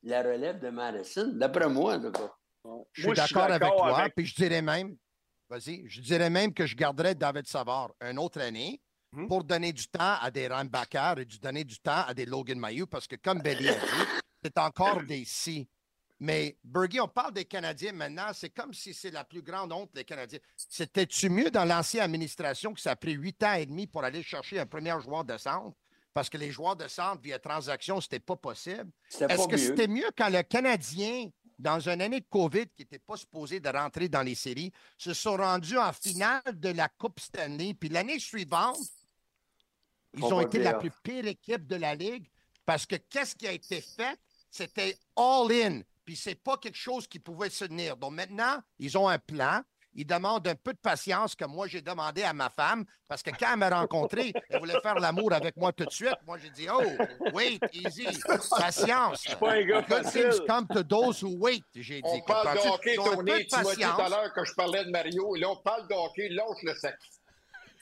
la 0.01 0.23
relève 0.23 0.59
de 0.59 0.69
Madison, 0.69 1.31
d'après 1.33 1.69
moi, 1.69 1.95
en 1.97 2.01
tout 2.01 2.11
cas. 2.11 2.31
Je 2.93 3.01
suis 3.03 3.13
d'accord 3.13 3.43
avec 3.43 3.61
toi, 3.75 3.99
avec- 3.99 4.15
puis 4.15 4.25
je 4.25 4.35
dirais 4.35 4.61
même, 4.61 4.95
vas-y, 5.49 5.87
je 5.87 6.01
dirais 6.01 6.29
même 6.29 6.53
que 6.53 6.65
je 6.65 6.75
garderais 6.75 7.13
David 7.15 7.45
Savard 7.47 7.91
une 8.01 8.17
autre 8.19 8.41
année 8.41 8.81
Mhm. 9.11 9.27
pour 9.27 9.43
donner 9.43 9.71
du 9.71 9.85
temps 9.87 10.15
à 10.19 10.31
des 10.31 10.47
Rambakar 10.47 11.19
et 11.19 11.25
du 11.25 11.37
donner 11.39 11.63
du 11.63 11.77
temps 11.79 12.03
à 12.07 12.13
des 12.15 12.25
Logan 12.25 12.57
Mayou, 12.57 12.87
parce 12.87 13.05
que 13.07 13.15
comme 13.17 13.41
Belly 13.41 13.69
a 13.69 13.73
dit, 13.75 14.21
c'est 14.43 14.57
encore 14.57 15.01
des 15.07 15.23
si. 15.25 15.69
Mais 16.19 16.57
Bergie, 16.63 16.99
on 17.01 17.07
parle 17.07 17.33
des 17.33 17.45
Canadiens 17.45 17.91
maintenant, 17.91 18.31
c'est 18.33 18.49
comme 18.49 18.73
si 18.73 18.93
c'est 18.93 19.11
la 19.11 19.23
plus 19.23 19.43
grande 19.43 19.71
honte 19.71 19.93
des 19.93 20.03
Canadiens. 20.05 20.39
C'était-tu 20.55 21.29
mieux 21.29 21.51
dans 21.51 21.65
l'ancienne 21.65 22.03
administration 22.03 22.73
que 22.73 22.79
ça 22.81 22.91
a 22.91 22.95
pris 22.95 23.11
huit 23.13 23.43
ans 23.43 23.53
et 23.53 23.65
demi 23.67 23.85
pour 23.85 24.03
aller 24.03 24.23
chercher 24.23 24.59
un 24.59 24.65
premier 24.65 24.95
joueur 25.01 25.23
de 25.23 25.37
centre? 25.37 25.77
Parce 26.13 26.29
que 26.29 26.37
les 26.37 26.51
joueurs 26.51 26.75
de 26.75 26.87
centre 26.87 27.21
via 27.21 27.39
transaction, 27.39 27.99
c'était 27.99 28.19
pas 28.19 28.35
possible. 28.35 28.91
Est-ce 29.19 29.47
que 29.47 29.57
c'était 29.57 29.87
mieux 29.87 30.09
quand 30.15 30.29
le 30.29 30.43
Canadien, 30.43 31.29
dans 31.57 31.79
une 31.79 32.01
année 32.01 32.19
de 32.19 32.27
COVID 32.29 32.67
qui 32.75 32.83
n'était 32.83 32.99
pas 32.99 33.17
supposé 33.17 33.59
de 33.59 33.69
rentrer 33.69 34.09
dans 34.09 34.21
les 34.21 34.35
séries, 34.35 34.71
se 34.97 35.13
sont 35.13 35.37
rendus 35.37 35.77
en 35.77 35.91
finale 35.91 36.41
de 36.53 36.69
la 36.69 36.87
Coupe 36.87 37.19
Stanley, 37.19 37.73
puis 37.73 37.89
l'année 37.89 38.19
suivante, 38.19 38.77
ils 40.15 40.23
ont 40.23 40.41
été 40.41 40.59
la 40.59 40.75
plus 40.75 40.91
pire 41.03 41.25
équipe 41.25 41.65
de 41.65 41.75
la 41.75 41.95
Ligue 41.95 42.29
parce 42.65 42.85
que 42.85 42.95
qu'est-ce 42.95 43.35
qui 43.35 43.47
a 43.47 43.51
été 43.51 43.81
fait? 43.81 44.19
C'était 44.49 44.97
all-in, 45.15 45.81
puis 46.05 46.15
c'est 46.15 46.35
pas 46.35 46.57
quelque 46.57 46.77
chose 46.77 47.07
qui 47.07 47.19
pouvait 47.19 47.49
se 47.49 47.65
tenir. 47.65 47.97
Donc 47.97 48.13
maintenant, 48.13 48.61
ils 48.77 48.97
ont 48.97 49.07
un 49.07 49.17
plan. 49.17 49.61
Ils 49.95 50.05
demandent 50.07 50.47
un 50.47 50.55
peu 50.55 50.73
de 50.73 50.77
patience 50.79 51.35
que 51.35 51.45
moi 51.45 51.67
j'ai 51.67 51.81
demandé 51.81 52.23
à 52.23 52.33
ma 52.33 52.49
femme 52.49 52.83
parce 53.07 53.21
que 53.21 53.29
quand 53.29 53.53
elle 53.53 53.59
m'a 53.59 53.69
rencontré, 53.69 54.33
elle 54.49 54.59
voulait 54.59 54.79
faire 54.81 54.95
l'amour 54.95 55.31
avec 55.33 55.55
moi 55.55 55.71
tout 55.71 55.85
de 55.85 55.91
suite. 55.91 56.15
Moi 56.25 56.37
j'ai 56.41 56.49
dit 56.49 56.67
Oh, 56.71 56.81
wait, 57.33 57.59
easy, 57.73 58.07
patience. 58.57 59.19
suis 59.21 59.35
pas 59.35 59.51
un 59.53 59.61
gars 59.63 59.81
Good 59.81 60.03
facile. 60.03 60.29
things 60.29 60.39
come 60.47 60.67
to 60.67 60.83
those 60.83 61.21
who 61.23 61.37
wait, 61.37 61.61
j'ai 61.75 62.01
dit. 62.01 62.01
On 62.03 62.21
parle 62.21 62.55
de 62.57 62.67
hockey, 62.67 62.95
Donc, 62.95 63.07
un 63.07 63.09
peu 63.11 63.15
Tony. 63.25 63.45
Tu 63.47 63.55
m'as 63.55 63.75
dit 63.75 63.81
tout 63.81 64.01
à 64.01 64.09
l'heure 64.09 64.33
que 64.33 64.43
je 64.45 64.53
parlais 64.55 64.85
de 64.85 64.89
Mario. 64.89 65.35
Là, 65.35 65.49
on 65.49 65.57
parle 65.57 65.87
de 65.87 65.93
hockey, 65.93 66.29
l'autre 66.29 66.59
le 66.63 66.73
sac. 66.75 66.95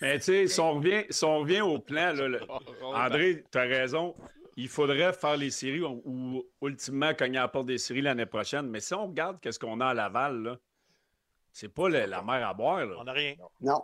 Mais 0.01 0.17
tu 0.17 0.25
sais, 0.25 0.47
si 0.47 0.59
on 0.59 0.73
revient, 0.73 1.03
si 1.09 1.23
on 1.23 1.39
revient 1.39 1.61
au 1.61 1.79
plan, 1.79 2.11
là, 2.13 2.27
le- 2.27 2.41
André, 2.83 3.43
tu 3.51 3.57
as 3.57 3.61
raison. 3.61 4.15
Il 4.57 4.67
faudrait 4.67 5.13
faire 5.13 5.37
les 5.37 5.49
séries 5.49 5.81
ou, 5.81 6.01
ou 6.05 6.67
ultimement 6.67 7.13
cogner 7.13 7.37
à 7.37 7.43
la 7.43 7.47
porte 7.47 7.67
des 7.67 7.77
séries 7.77 8.01
l'année 8.01 8.25
prochaine. 8.25 8.67
Mais 8.67 8.79
si 8.81 8.93
on 8.93 9.07
regarde 9.07 9.39
qu'est-ce 9.39 9.57
qu'on 9.59 9.79
a 9.79 9.87
à 9.87 9.93
Laval, 9.93 10.43
là, 10.43 10.57
c'est 11.51 11.73
pas 11.73 11.89
le- 11.89 12.05
la 12.05 12.21
mer 12.21 12.47
à 12.47 12.53
boire. 12.53 12.85
là. 12.85 12.95
On 12.99 13.03
n'a 13.03 13.11
rien. 13.13 13.35
Non. 13.59 13.81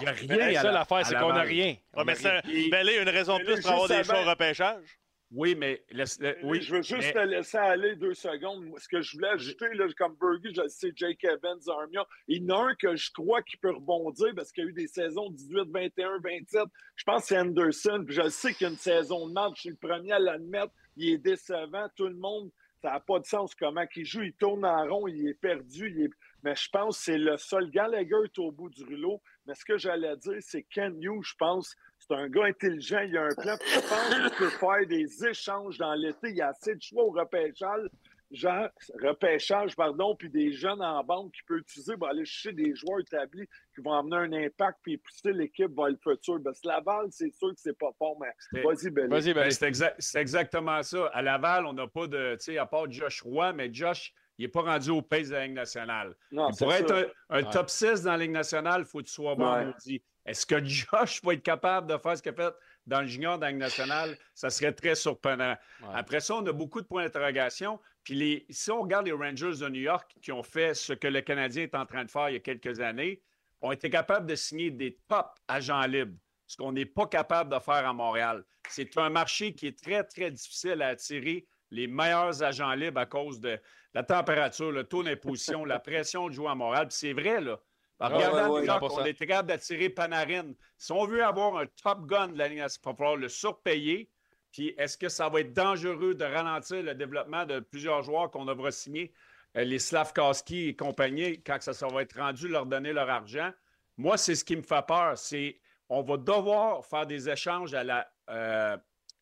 Il 0.00 0.02
n'y 0.02 0.06
a 0.08 0.12
rien 0.12 0.26
Mais 0.28 0.52
la 0.52 0.62
seule 0.62 0.76
affaire, 0.76 1.06
c'est 1.06 1.14
qu'on 1.16 1.32
n'a 1.32 1.42
rien. 1.42 1.76
Ouais, 1.96 2.04
mais 2.04 2.12
a 2.12 2.40
c'est 2.42 2.70
ben, 2.70 2.86
une 2.86 3.08
raison 3.08 3.38
de 3.38 3.44
plus 3.44 3.60
pour 3.62 3.70
avoir 3.72 3.88
des 3.88 4.04
choix 4.04 4.22
au 4.22 4.28
repêchage. 4.28 4.98
Oui, 5.30 5.54
mais 5.54 5.84
le- 5.90 6.36
oui, 6.44 6.62
je 6.62 6.74
veux 6.76 6.80
juste 6.82 7.02
mais- 7.02 7.12
te 7.12 7.18
laisser 7.18 7.58
aller 7.58 7.96
deux 7.96 8.14
secondes. 8.14 8.64
Ce 8.78 8.88
que 8.88 9.02
je 9.02 9.14
voulais 9.14 9.28
ajouter, 9.28 9.66
là, 9.74 9.84
comme 9.98 10.16
Bergie, 10.18 10.54
je 10.54 10.62
le 10.62 10.68
sais, 10.70 10.90
Jake 10.96 11.22
Evans, 11.22 11.58
Armia, 11.68 12.06
il 12.28 12.44
y 12.44 12.50
en 12.50 12.56
a 12.56 12.70
un 12.70 12.74
que 12.76 12.96
je 12.96 13.10
crois 13.12 13.42
qu'il 13.42 13.58
peut 13.58 13.72
rebondir 13.72 14.28
parce 14.34 14.50
qu'il 14.52 14.64
y 14.64 14.66
a 14.66 14.70
eu 14.70 14.72
des 14.72 14.86
saisons 14.86 15.28
18, 15.28 15.68
21, 15.70 16.18
27. 16.24 16.62
Je 16.96 17.04
pense 17.04 17.22
que 17.22 17.28
c'est 17.28 17.38
Anderson. 17.38 18.04
Puis 18.06 18.14
je 18.16 18.26
sais 18.30 18.54
qu'il 18.54 18.68
y 18.68 18.70
a 18.70 18.72
une 18.72 18.78
saison 18.78 19.28
de 19.28 19.34
match. 19.34 19.52
Je 19.56 19.60
suis 19.60 19.68
le 19.70 19.76
premier 19.76 20.12
à 20.12 20.18
l'admettre. 20.18 20.72
Il 20.96 21.10
est 21.12 21.18
décevant. 21.18 21.88
Tout 21.94 22.08
le 22.08 22.16
monde, 22.16 22.50
ça 22.80 22.92
n'a 22.92 23.00
pas 23.00 23.18
de 23.18 23.26
sens 23.26 23.54
comment 23.54 23.84
il 23.96 24.06
joue. 24.06 24.22
Il 24.22 24.32
tourne 24.32 24.64
en 24.64 24.86
rond, 24.88 25.08
il 25.08 25.28
est 25.28 25.34
perdu. 25.34 25.92
il 25.94 26.04
est- 26.04 26.10
Mais 26.42 26.54
je 26.54 26.68
pense 26.70 26.98
que 26.98 27.04
c'est 27.04 27.18
le 27.18 27.36
seul. 27.36 27.70
Gallagher 27.70 28.24
est 28.24 28.38
au 28.38 28.50
bout 28.50 28.70
du 28.70 28.84
rouleau. 28.84 29.20
Mais 29.46 29.54
ce 29.54 29.64
que 29.64 29.78
j'allais 29.78 30.16
dire, 30.16 30.38
c'est 30.40 30.62
Ken 30.64 30.94
Hughes, 31.02 31.22
je 31.22 31.34
pense, 31.38 31.74
c'est 31.98 32.14
un 32.14 32.28
gars 32.28 32.44
intelligent, 32.44 33.00
il 33.00 33.16
a 33.16 33.24
un 33.24 33.34
plan. 33.34 33.56
Je 33.66 33.80
pense 33.80 34.14
qu'il 34.14 34.38
peut 34.38 34.50
faire 34.50 34.86
des 34.86 35.26
échanges 35.26 35.78
dans 35.78 35.94
l'été. 35.94 36.30
Il 36.30 36.36
y 36.36 36.42
a 36.42 36.48
assez 36.48 36.74
de 36.74 36.82
choix 36.82 37.04
au 37.04 37.10
repêchage, 37.10 37.88
genre, 38.30 38.68
repêchage, 39.02 39.74
pardon, 39.74 40.14
puis 40.14 40.28
des 40.28 40.52
jeunes 40.52 40.82
en 40.82 41.02
bande 41.02 41.32
qu'il 41.32 41.44
peut 41.46 41.58
utiliser 41.58 41.96
pour 41.96 42.08
aller 42.08 42.24
chercher 42.24 42.54
des 42.54 42.74
joueurs 42.74 43.00
établis 43.00 43.46
qui 43.74 43.80
vont 43.80 43.94
amener 43.94 44.16
un 44.16 44.44
impact 44.44 44.78
puis 44.82 44.98
pousser 44.98 45.32
l'équipe 45.32 45.74
vers 45.74 45.88
le 45.88 45.98
futur. 46.02 46.38
Parce 46.44 46.60
que 46.60 46.68
Laval, 46.68 47.06
c'est 47.10 47.32
sûr 47.34 47.48
que 47.48 47.60
c'est 47.60 47.78
pas 47.78 47.90
fort, 47.98 48.18
mais 48.20 48.62
vas-y, 48.62 48.90
Belly. 48.90 49.08
Vas-y, 49.08 49.34
ben, 49.34 49.48
Ben, 49.48 49.90
c'est 49.98 50.20
exactement 50.20 50.82
ça. 50.82 51.06
À 51.06 51.22
Laval, 51.22 51.66
on 51.66 51.72
n'a 51.72 51.86
pas 51.86 52.06
de. 52.06 52.34
Tu 52.34 52.52
sais, 52.52 52.58
à 52.58 52.66
part 52.66 52.90
Josh 52.90 53.22
Roy, 53.22 53.52
mais 53.52 53.72
Josh, 53.72 54.12
il 54.38 54.42
n'est 54.44 54.48
pas 54.48 54.62
rendu 54.62 54.90
au 54.90 55.02
pays 55.02 55.26
de 55.26 55.32
la 55.32 55.46
Ligue 55.46 55.56
nationale. 55.56 56.14
Non, 56.30 56.50
Pour 56.52 56.72
être 56.72 56.94
un, 56.94 57.04
un 57.38 57.42
Ouais. 57.44 57.50
top 57.50 57.68
6 57.68 58.02
dans 58.02 58.12
la 58.12 58.18
Ligue 58.18 58.30
nationale, 58.30 58.82
il 58.82 58.86
faut 58.86 58.98
que 58.98 59.04
tu 59.04 59.12
sois 59.12 59.34
bon 59.34 59.52
Ouais. 59.52 60.00
Est-ce 60.24 60.46
que 60.46 60.62
Josh 60.64 61.22
va 61.24 61.32
être 61.34 61.42
capable 61.42 61.86
de 61.90 61.96
faire 61.98 62.16
ce 62.16 62.22
qu'il 62.22 62.32
a 62.32 62.34
fait 62.34 62.54
dans 62.86 63.00
le 63.00 63.06
junior 63.06 63.38
dans 63.38 63.46
la 63.46 63.50
Ligue 63.50 63.60
nationale? 63.60 64.16
Ça 64.34 64.50
serait 64.50 64.72
très 64.72 64.94
surprenant. 64.94 65.56
Ouais. 65.80 65.88
Après 65.94 66.20
ça, 66.20 66.34
on 66.36 66.46
a 66.46 66.52
beaucoup 66.52 66.80
de 66.80 66.86
points 66.86 67.04
d'interrogation. 67.04 67.80
Puis 68.04 68.14
les, 68.14 68.46
si 68.50 68.70
on 68.70 68.82
regarde 68.82 69.06
les 69.06 69.12
Rangers 69.12 69.56
de 69.60 69.68
New 69.68 69.80
York 69.80 70.14
qui 70.22 70.30
ont 70.32 70.42
fait 70.42 70.74
ce 70.74 70.92
que 70.92 71.08
le 71.08 71.20
Canadien 71.20 71.64
est 71.64 71.74
en 71.74 71.84
train 71.86 72.04
de 72.04 72.10
faire 72.10 72.28
il 72.30 72.34
y 72.34 72.36
a 72.36 72.40
quelques 72.40 72.78
années, 72.80 73.22
ont 73.60 73.72
été 73.72 73.90
capables 73.90 74.26
de 74.26 74.34
signer 74.36 74.70
des 74.70 74.98
top 75.08 75.26
agents 75.48 75.82
libres, 75.86 76.16
ce 76.46 76.56
qu'on 76.56 76.72
n'est 76.72 76.86
pas 76.86 77.06
capable 77.06 77.52
de 77.52 77.58
faire 77.58 77.86
à 77.88 77.92
Montréal. 77.92 78.44
C'est 78.68 78.96
un 78.98 79.10
marché 79.10 79.52
qui 79.54 79.66
est 79.66 79.78
très, 79.82 80.04
très 80.04 80.30
difficile 80.30 80.80
à 80.82 80.88
attirer 80.88 81.46
les 81.70 81.86
meilleurs 81.86 82.42
agents 82.42 82.72
libres 82.74 83.00
à 83.00 83.06
cause 83.06 83.40
de 83.40 83.58
la 83.94 84.02
température, 84.02 84.70
le 84.70 84.84
taux 84.84 85.02
d'imposition, 85.02 85.64
la 85.64 85.78
pression 85.78 86.28
de 86.28 86.32
jouer 86.34 86.48
à 86.48 86.54
Montréal. 86.54 86.88
Puis 86.88 86.96
c'est 86.98 87.12
vrai, 87.12 87.40
là. 87.40 87.58
En 88.00 88.06
Ah, 88.06 88.08
regardant 88.08 88.44
ouais, 88.48 88.54
ouais, 88.54 88.60
New 88.60 88.66
York, 88.66 88.82
100%. 88.82 89.00
on 89.00 89.04
est 89.04 89.14
capable 89.14 89.48
d'attirer 89.48 89.88
Panarin. 89.90 90.52
Si 90.76 90.92
on 90.92 91.04
veut 91.04 91.24
avoir 91.24 91.56
un 91.56 91.66
top 91.82 92.06
gun 92.06 92.28
de 92.28 92.38
la 92.38 92.48
nationale, 92.48 92.70
il 92.80 92.84
va 92.88 92.94
falloir 92.94 93.16
le 93.16 93.28
surpayer. 93.28 94.10
Puis 94.52 94.74
est-ce 94.78 94.96
que 94.96 95.08
ça 95.08 95.28
va 95.28 95.40
être 95.40 95.52
dangereux 95.52 96.14
de 96.14 96.24
ralentir 96.24 96.82
le 96.82 96.94
développement 96.94 97.44
de 97.44 97.60
plusieurs 97.60 98.02
joueurs 98.02 98.30
qu'on 98.30 98.44
devra 98.44 98.70
signer, 98.70 99.12
euh, 99.56 99.64
les 99.64 99.78
Slavkowski 99.78 100.68
et 100.68 100.76
compagnie, 100.76 101.42
quand 101.42 101.60
ça, 101.60 101.72
ça 101.74 101.88
va 101.88 102.02
être 102.02 102.18
rendu, 102.18 102.48
leur 102.48 102.66
donner 102.66 102.92
leur 102.92 103.10
argent? 103.10 103.50
Moi, 103.96 104.16
c'est 104.16 104.36
ce 104.36 104.44
qui 104.44 104.54
me 104.56 104.62
fait 104.62 104.86
peur. 104.86 105.18
C'est 105.18 105.60
on 105.88 106.02
va 106.02 106.16
devoir 106.18 106.84
faire 106.84 107.06
des 107.06 107.28
échanges 107.28 107.74
à 107.74 107.82
la 107.82 108.08
euh, 108.30 108.76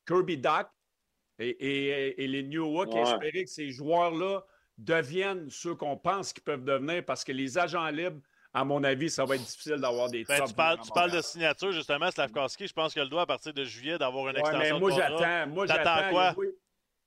Kirby 0.07 0.36
Doc 0.36 0.66
et, 1.39 1.49
et- 1.49 2.24
et 2.24 2.26
les 2.26 2.43
New 2.43 2.72
York 2.72 2.89
et 2.93 2.95
Ouais. 2.97 3.03
espérer 3.03 3.45
que 3.45 3.51
ces 3.51 3.70
joueurs-là 3.70 4.43
deviennent 4.78 5.49
ceux 5.51 5.74
qu'on 5.74 5.97
pense 5.97 6.32
qu'ils 6.32 6.43
peuvent 6.43 6.64
devenir 6.64 7.05
parce 7.05 7.24
que 7.24 7.32
les 7.32 7.59
agents 7.59 7.89
libres, 7.89 8.20
à 8.53 8.64
mon 8.64 8.82
avis, 8.84 9.11
ça 9.11 9.24
va 9.24 9.34
être 9.34 9.43
difficile 9.45 9.76
d'avoir 9.76 10.09
des 10.11 10.24
Ben, 10.24 10.43
tu 10.45 10.55
parles, 10.55 10.78
tu 10.80 10.91
parles 10.91 11.11
de 11.11 11.20
signature, 11.20 11.72
justement. 11.72 12.11
Slavkowski, 12.11 12.66
je 12.66 12.72
pense 12.72 12.95
qu'elle 12.95 13.09
doit, 13.09 13.22
à 13.22 13.26
partir 13.26 13.53
de 13.53 13.64
juillet, 13.64 13.99
d'avoir 13.99 14.28
une 14.28 14.34
Ouais, 14.37 14.41
extension 14.41 14.74
mais 14.74 14.80
moi, 14.80 14.91
j'attends. 14.91 15.47
Moi, 15.49 15.66
j'attends. 15.66 16.11
quoi? 16.11 16.22
il 16.22 16.26
a 16.28 16.32
joué- 16.34 16.55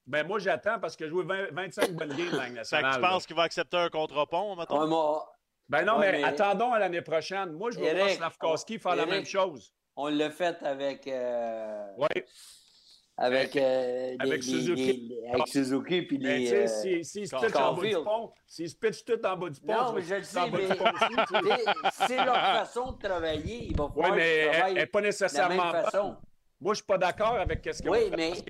Ben, 0.06 0.28
moi, 0.28 0.40
j'attends 0.40 0.80
parce 0.80 0.96
que 0.96 1.06
j'ai 1.06 1.10
joué 1.12 1.24
20 1.24 1.52
25 1.52 1.92
bonnes 1.94 2.10
games 2.16 2.32
dans 2.32 2.38
la 2.56 2.64
Fait 2.64 2.82
que 2.82 2.94
tu 2.96 3.02
penses 3.02 3.26
qu'il 3.28 3.36
va 3.36 3.44
accepter 3.44 3.78
un 3.78 3.90
contre-pont, 3.90 4.56
mettons? 4.56 4.82
Ouais, 4.82 4.88
moi, 4.88 5.32
Ben 5.68 5.86
non, 5.86 6.00
Ouais, 6.00 6.12
mais, 6.12 6.18
mais- 6.20 6.24
attendons 6.24 6.74
à 6.74 6.80
l'année 6.80 7.02
prochaine. 7.04 7.52
Moi, 7.52 7.70
je 7.70 7.78
veux 7.78 7.84
voir 7.84 7.96
Eric, 7.96 8.18
Slavkowski 8.18 8.80
faire 8.80 8.96
la 8.96 9.06
même 9.06 9.26
chose. 9.26 9.72
on 9.96 10.08
l'a 10.08 10.32
fait 10.32 10.58
avec. 10.64 11.08
euh, 11.08 11.86
Oui. 11.98 12.08
Avec, 13.22 13.56
euh, 13.58 14.16
Avec 14.20 14.36
les- 14.38 14.42
Suzuki. 14.42 14.86
les- 15.10 15.16
les- 15.16 15.28
avec 15.28 15.48
Suzuki 15.50 16.02
puis 16.04 16.18
Mais 16.20 16.38
les. 16.38 16.44
tu 16.46 16.50
sais, 16.52 16.64
euh, 16.64 16.68
s'il 16.68 17.06
s'il 17.06 17.28
se 17.28 17.32
Carl- 17.32 17.46
pitch 17.48 17.56
en 17.58 17.74
bas 17.74 17.82
du 17.88 17.94
pont, 18.06 18.32
s'il 18.48 18.70
se 18.70 18.76
pitch 18.78 19.04
tout 19.04 19.26
en 19.26 19.36
bas 19.36 19.50
du 19.50 19.60
pont, 19.60 19.74
Non, 19.74 19.92
mais 19.94 20.02
je 20.04 20.16
le 20.16 20.24
sais, 20.24 20.40
mais 20.50 20.68
c'est- 22.08 22.26
leur 22.26 22.36
façon 22.36 22.92
de 22.94 22.98
travailler. 23.02 23.66
Il 23.66 23.76
va 23.78 23.86
Oui, 23.86 23.92
falloir 23.94 24.16
mais 24.16 24.38
elle 24.38 24.52
travaillent 24.52 24.74
n'est 24.76 24.86
pas 24.86 25.00
de 25.00 25.04
la 25.04 25.10
nécessairement 25.10 25.64
même 25.66 25.72
bonne. 25.74 25.84
façon. 25.92 26.16
Moi, 26.62 26.74
je 26.74 26.78
suis 26.78 26.86
pas 26.86 26.98
d'accord 26.98 27.36
avec 27.36 27.70
ce 27.72 27.82
qu'ils 27.82 27.90
Oui, 27.92 28.00
mais 28.16 28.30
parce 28.30 28.42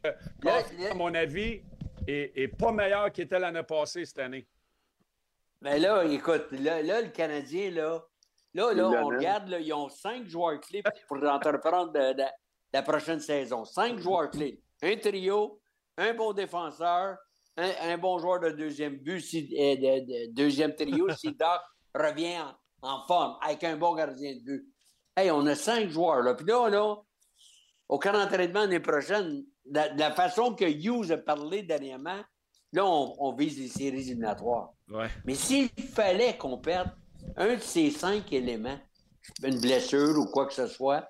que 0.72 0.78
là- 0.82 0.92
à 0.92 0.94
mon 0.94 1.14
avis, 1.16 1.62
est, 2.08 2.32
est 2.36 2.48
pas 2.48 2.72
meilleur 2.72 3.12
qu'il 3.12 3.24
était 3.24 3.40
l'année 3.40 3.64
passée 3.64 4.06
cette 4.06 4.20
année. 4.20 4.48
Mais 5.62 5.80
là, 5.80 6.04
écoute, 6.06 6.48
là, 6.52 6.82
là, 6.84 7.02
le 7.02 7.10
Canadien, 7.10 7.72
là, 7.72 8.02
là, 8.54 8.74
là 8.74 8.84
on 9.04 9.08
regarde, 9.08 9.50
là, 9.50 9.60
ils 9.60 9.74
ont 9.74 9.90
cinq 9.90 10.26
joueurs 10.28 10.60
clés 10.62 10.82
pour 11.08 11.18
entreprendre 11.24 11.92
de- 11.92 12.14
de- 12.14 12.24
la 12.74 12.82
prochaine 12.82 13.20
saison. 13.20 13.66
Cinq 13.66 14.00
joueurs 14.00 14.30
clés. 14.30 14.62
Un 14.82 14.96
trio, 14.98 15.60
un 15.98 16.14
bon 16.14 16.34
défenseur, 16.34 17.18
un, 17.58 17.72
un 17.82 17.98
bon 17.98 18.20
joueur 18.20 18.40
de 18.40 18.52
deuxième 18.52 18.98
but, 18.98 19.20
si, 19.22 19.54
euh, 19.60 19.76
de, 19.76 20.06
de- 20.06 20.34
deuxième 20.34 20.76
trio, 20.76 21.08
si 21.18 21.32
Doc 21.34 21.62
revient 21.94 22.38
en, 22.82 22.88
en 22.88 23.06
forme, 23.08 23.38
avec 23.42 23.64
un 23.64 23.76
bon 23.78 23.94
gardien 23.96 24.34
de 24.36 24.40
but. 24.42 24.68
Hey, 25.18 25.32
on 25.32 25.46
a 25.48 25.56
cinq 25.56 25.90
joueurs, 25.90 26.22
là. 26.22 26.34
Puis 26.36 26.46
là, 26.46 26.70
là, 26.70 26.96
au 27.90 28.00
camp 28.00 28.14
d'entraînement 28.14 28.62
l'année 28.62 28.80
prochaine, 28.80 29.44
de, 29.66 29.76
la- 29.76 29.90
de 29.90 30.00
la 30.00 30.12
façon 30.12 30.54
que 30.56 30.66
Hughes 30.66 31.12
a 31.12 31.18
parlé 31.18 31.64
dernièrement, 31.64 32.22
là, 32.72 32.86
on, 32.86 33.16
on 33.20 33.34
vise 33.36 33.60
les 33.60 33.68
séries 33.68 34.00
éliminatoires. 34.10 34.70
Ouais. 34.90 35.10
Mais 35.26 35.36
s'il 35.36 35.70
fallait 35.70 36.38
qu'on 36.38 36.58
perde 36.60 36.92
un 37.36 37.56
de 37.56 37.60
ces 37.62 37.92
cinq 37.92 38.32
éléments, 38.32 38.80
une 39.44 39.60
blessure 39.60 40.18
ou 40.18 40.26
quoi 40.32 40.46
que 40.48 40.54
ce 40.54 40.68
soit, 40.68 41.08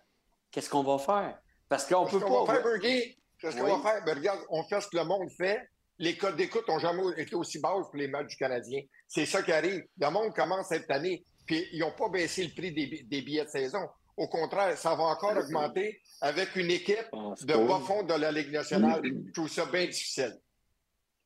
qu'est-ce 0.51 0.70
qu'on 0.70 0.84
va 0.84 0.97
faire? 0.97 1.38
Parce 1.70 1.86
qu'on 1.86 2.05
peut 2.05 2.20
qu'on 2.20 2.45
pas. 2.45 2.53
va 2.53 2.61
faire, 2.61 2.63
Bergie, 2.82 3.17
ce 3.41 3.47
qu'on 3.51 3.63
Oui. 3.63 3.82
va 3.82 3.91
faire, 3.91 4.03
ben, 4.05 4.17
regarde, 4.17 4.39
on 4.49 4.63
fait 4.63 4.82
ce 4.82 4.88
que 4.88 4.97
le 4.97 5.03
monde 5.05 5.30
fait, 5.38 5.61
les 5.99 6.17
codes 6.17 6.36
d'écoute 6.36 6.67
n'ont 6.67 6.80
jamais 6.80 7.03
été 7.17 7.36
aussi 7.36 7.59
bas 7.59 7.70
pour 7.74 7.95
les 7.95 8.07
matchs 8.07 8.28
du 8.30 8.36
Canadien. 8.38 8.82
C'est 9.07 9.26
ça 9.26 9.43
qui 9.43 9.51
arrive. 9.51 9.84
Le 9.99 10.09
monde 10.09 10.34
commence 10.34 10.67
cette 10.70 10.89
année, 10.89 11.24
puis 11.45 11.67
ils 11.72 11.80
n'ont 11.80 11.91
pas 11.91 12.09
baissé 12.09 12.43
le 12.45 12.49
prix 12.51 12.72
des, 12.72 12.88
bi- 12.88 13.03
des 13.03 13.22
billets 13.22 13.45
de 13.45 13.49
saison. 13.49 13.88
Au 14.17 14.28
contraire, 14.28 14.78
ça 14.78 14.95
va 14.95 15.03
encore 15.03 15.38
augmenter 15.38 16.01
avec 16.22 16.55
une 16.55 16.72
équipe 16.72 17.05
de 17.41 17.67
bas 17.67 17.80
fond 17.86 18.03
de 18.03 18.13
la 18.13 18.32
Ligue 18.32 18.51
nationale. 18.51 19.01
Je 19.03 19.32
trouve 19.34 19.47
ça 19.49 19.65
bien 19.65 19.86
difficile. 19.86 20.36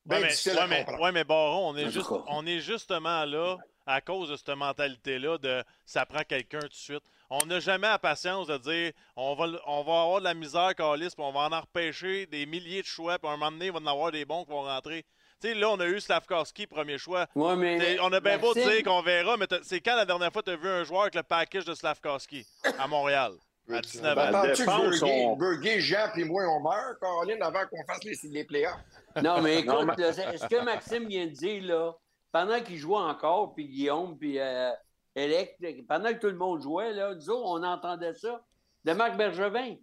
Bien 0.06 0.18
Ouais, 0.18 0.24
mais, 0.24 0.30
difficile 0.30 0.52
ouais, 0.54 0.60
à 0.60 0.68
mais, 0.68 0.78
comprendre. 0.80 1.02
ouais, 1.04 1.12
mais 1.14 1.24
Baron, 1.24 1.70
on 1.70 1.78
est, 1.78 1.90
juste, 1.90 2.10
on 2.28 2.46
est 2.46 2.60
justement 2.60 3.24
là 3.26 3.58
à 3.86 4.02
cause 4.02 4.30
de 4.30 4.36
cette 4.36 4.50
mentalité-là 4.50 5.38
de 5.38 5.64
ça 5.86 6.06
prend 6.06 6.24
quelqu'un 6.24 6.60
tout 6.60 6.68
de 6.68 6.74
suite. 6.74 7.04
On 7.30 7.46
n'a 7.46 7.60
jamais 7.60 7.88
la 7.88 8.00
patience 8.00 8.48
de 8.48 8.58
dire 8.58 8.92
on 9.16 9.34
va, 9.36 9.46
on 9.66 9.84
va 9.84 10.02
avoir 10.02 10.20
de 10.20 10.26
la 10.26 10.34
misère, 10.34 10.76
Calis, 10.76 11.10
puis 11.16 11.24
on 11.26 11.32
va 11.32 11.40
en 11.56 11.62
repêcher 11.62 12.26
des 12.28 12.46
milliers 12.46 12.82
de 12.82 12.88
choix, 12.88 13.18
puis 13.18 13.28
à 13.28 13.34
un 13.34 13.38
moment 13.38 13.52
donné, 13.52 13.68
il 13.68 13.72
va 13.72 13.80
en 13.80 13.88
avoir 13.88 14.12
des 14.12 14.26
bons 14.26 14.44
qui 14.44 14.52
vont 14.52 14.64
rentrer. 14.64 15.04
Tu 15.42 15.50
sais, 15.50 15.54
là, 15.56 15.70
on 15.72 15.80
a 15.80 15.86
eu 15.88 16.00
Slavkowski, 16.00 16.68
premier 16.68 16.98
choix. 16.98 17.26
Ouais, 17.36 17.56
mais 17.56 18.00
on 18.00 18.14
a 18.14 18.20
bien 18.20 18.38
beau 18.38 18.54
dire 18.54 18.84
qu'on 18.84 19.02
verra, 19.02 19.36
mais 19.36 19.48
c'est 19.64 19.82
quand 19.82 19.96
la 19.96 20.06
dernière 20.06 20.32
fois 20.32 20.42
tu 20.44 20.52
as 20.52 20.56
vu 20.56 20.70
un 20.70 20.84
joueur 20.84 21.02
avec 21.04 21.16
le 21.16 21.24
package 21.24 21.66
de 21.66 21.74
Slavkowski 21.74 22.46
à 22.80 22.88
Montréal? 22.88 23.34
À 23.72 23.80
19 23.80 24.18
ans. 24.18 24.42
Que 24.42 24.48
défense, 24.48 25.00
Burguet, 25.00 25.26
on- 25.26 25.36
Burguet, 25.38 25.80
Jean 25.80 26.10
puis 26.14 26.26
moi, 26.26 26.44
on 26.50 26.62
meurt, 26.62 27.00
Caroline, 27.00 27.42
avant 27.42 27.66
qu'on 27.70 27.84
fasse 27.86 28.04
les, 28.04 28.16
les 28.30 28.44
playoffs? 28.44 28.76
Non, 29.22 29.42
mais 29.42 29.60
écoute, 29.60 29.74
Non, 29.74 29.86
mais- 29.86 29.96
là, 29.96 30.12
c'est- 30.14 30.38
ce 30.38 30.46
que 30.48 30.62
Maxime 30.64 31.08
vient 31.08 31.26
de 31.26 31.32
dire, 31.32 31.64
là, 31.64 31.94
pendant 32.32 32.60
qu'il 32.62 32.78
jouait 32.78 32.98
encore, 32.98 33.54
puis 33.54 33.66
Guillaume, 33.68 34.18
puis 34.18 34.38
euh, 34.38 34.70
Elec, 35.16 35.58
pendant 35.88 36.10
que 36.14 36.20
tout 36.20 36.28
le 36.28 36.38
monde 36.38 36.62
jouait, 36.62 36.94
là, 36.94 37.14
nous 37.14 37.30
autres, 37.30 37.46
on 37.46 37.64
entendait 37.64 38.14
ça 38.16 38.44
de 38.84 38.94
Marc 38.94 39.16
Bergevin. 39.18 39.76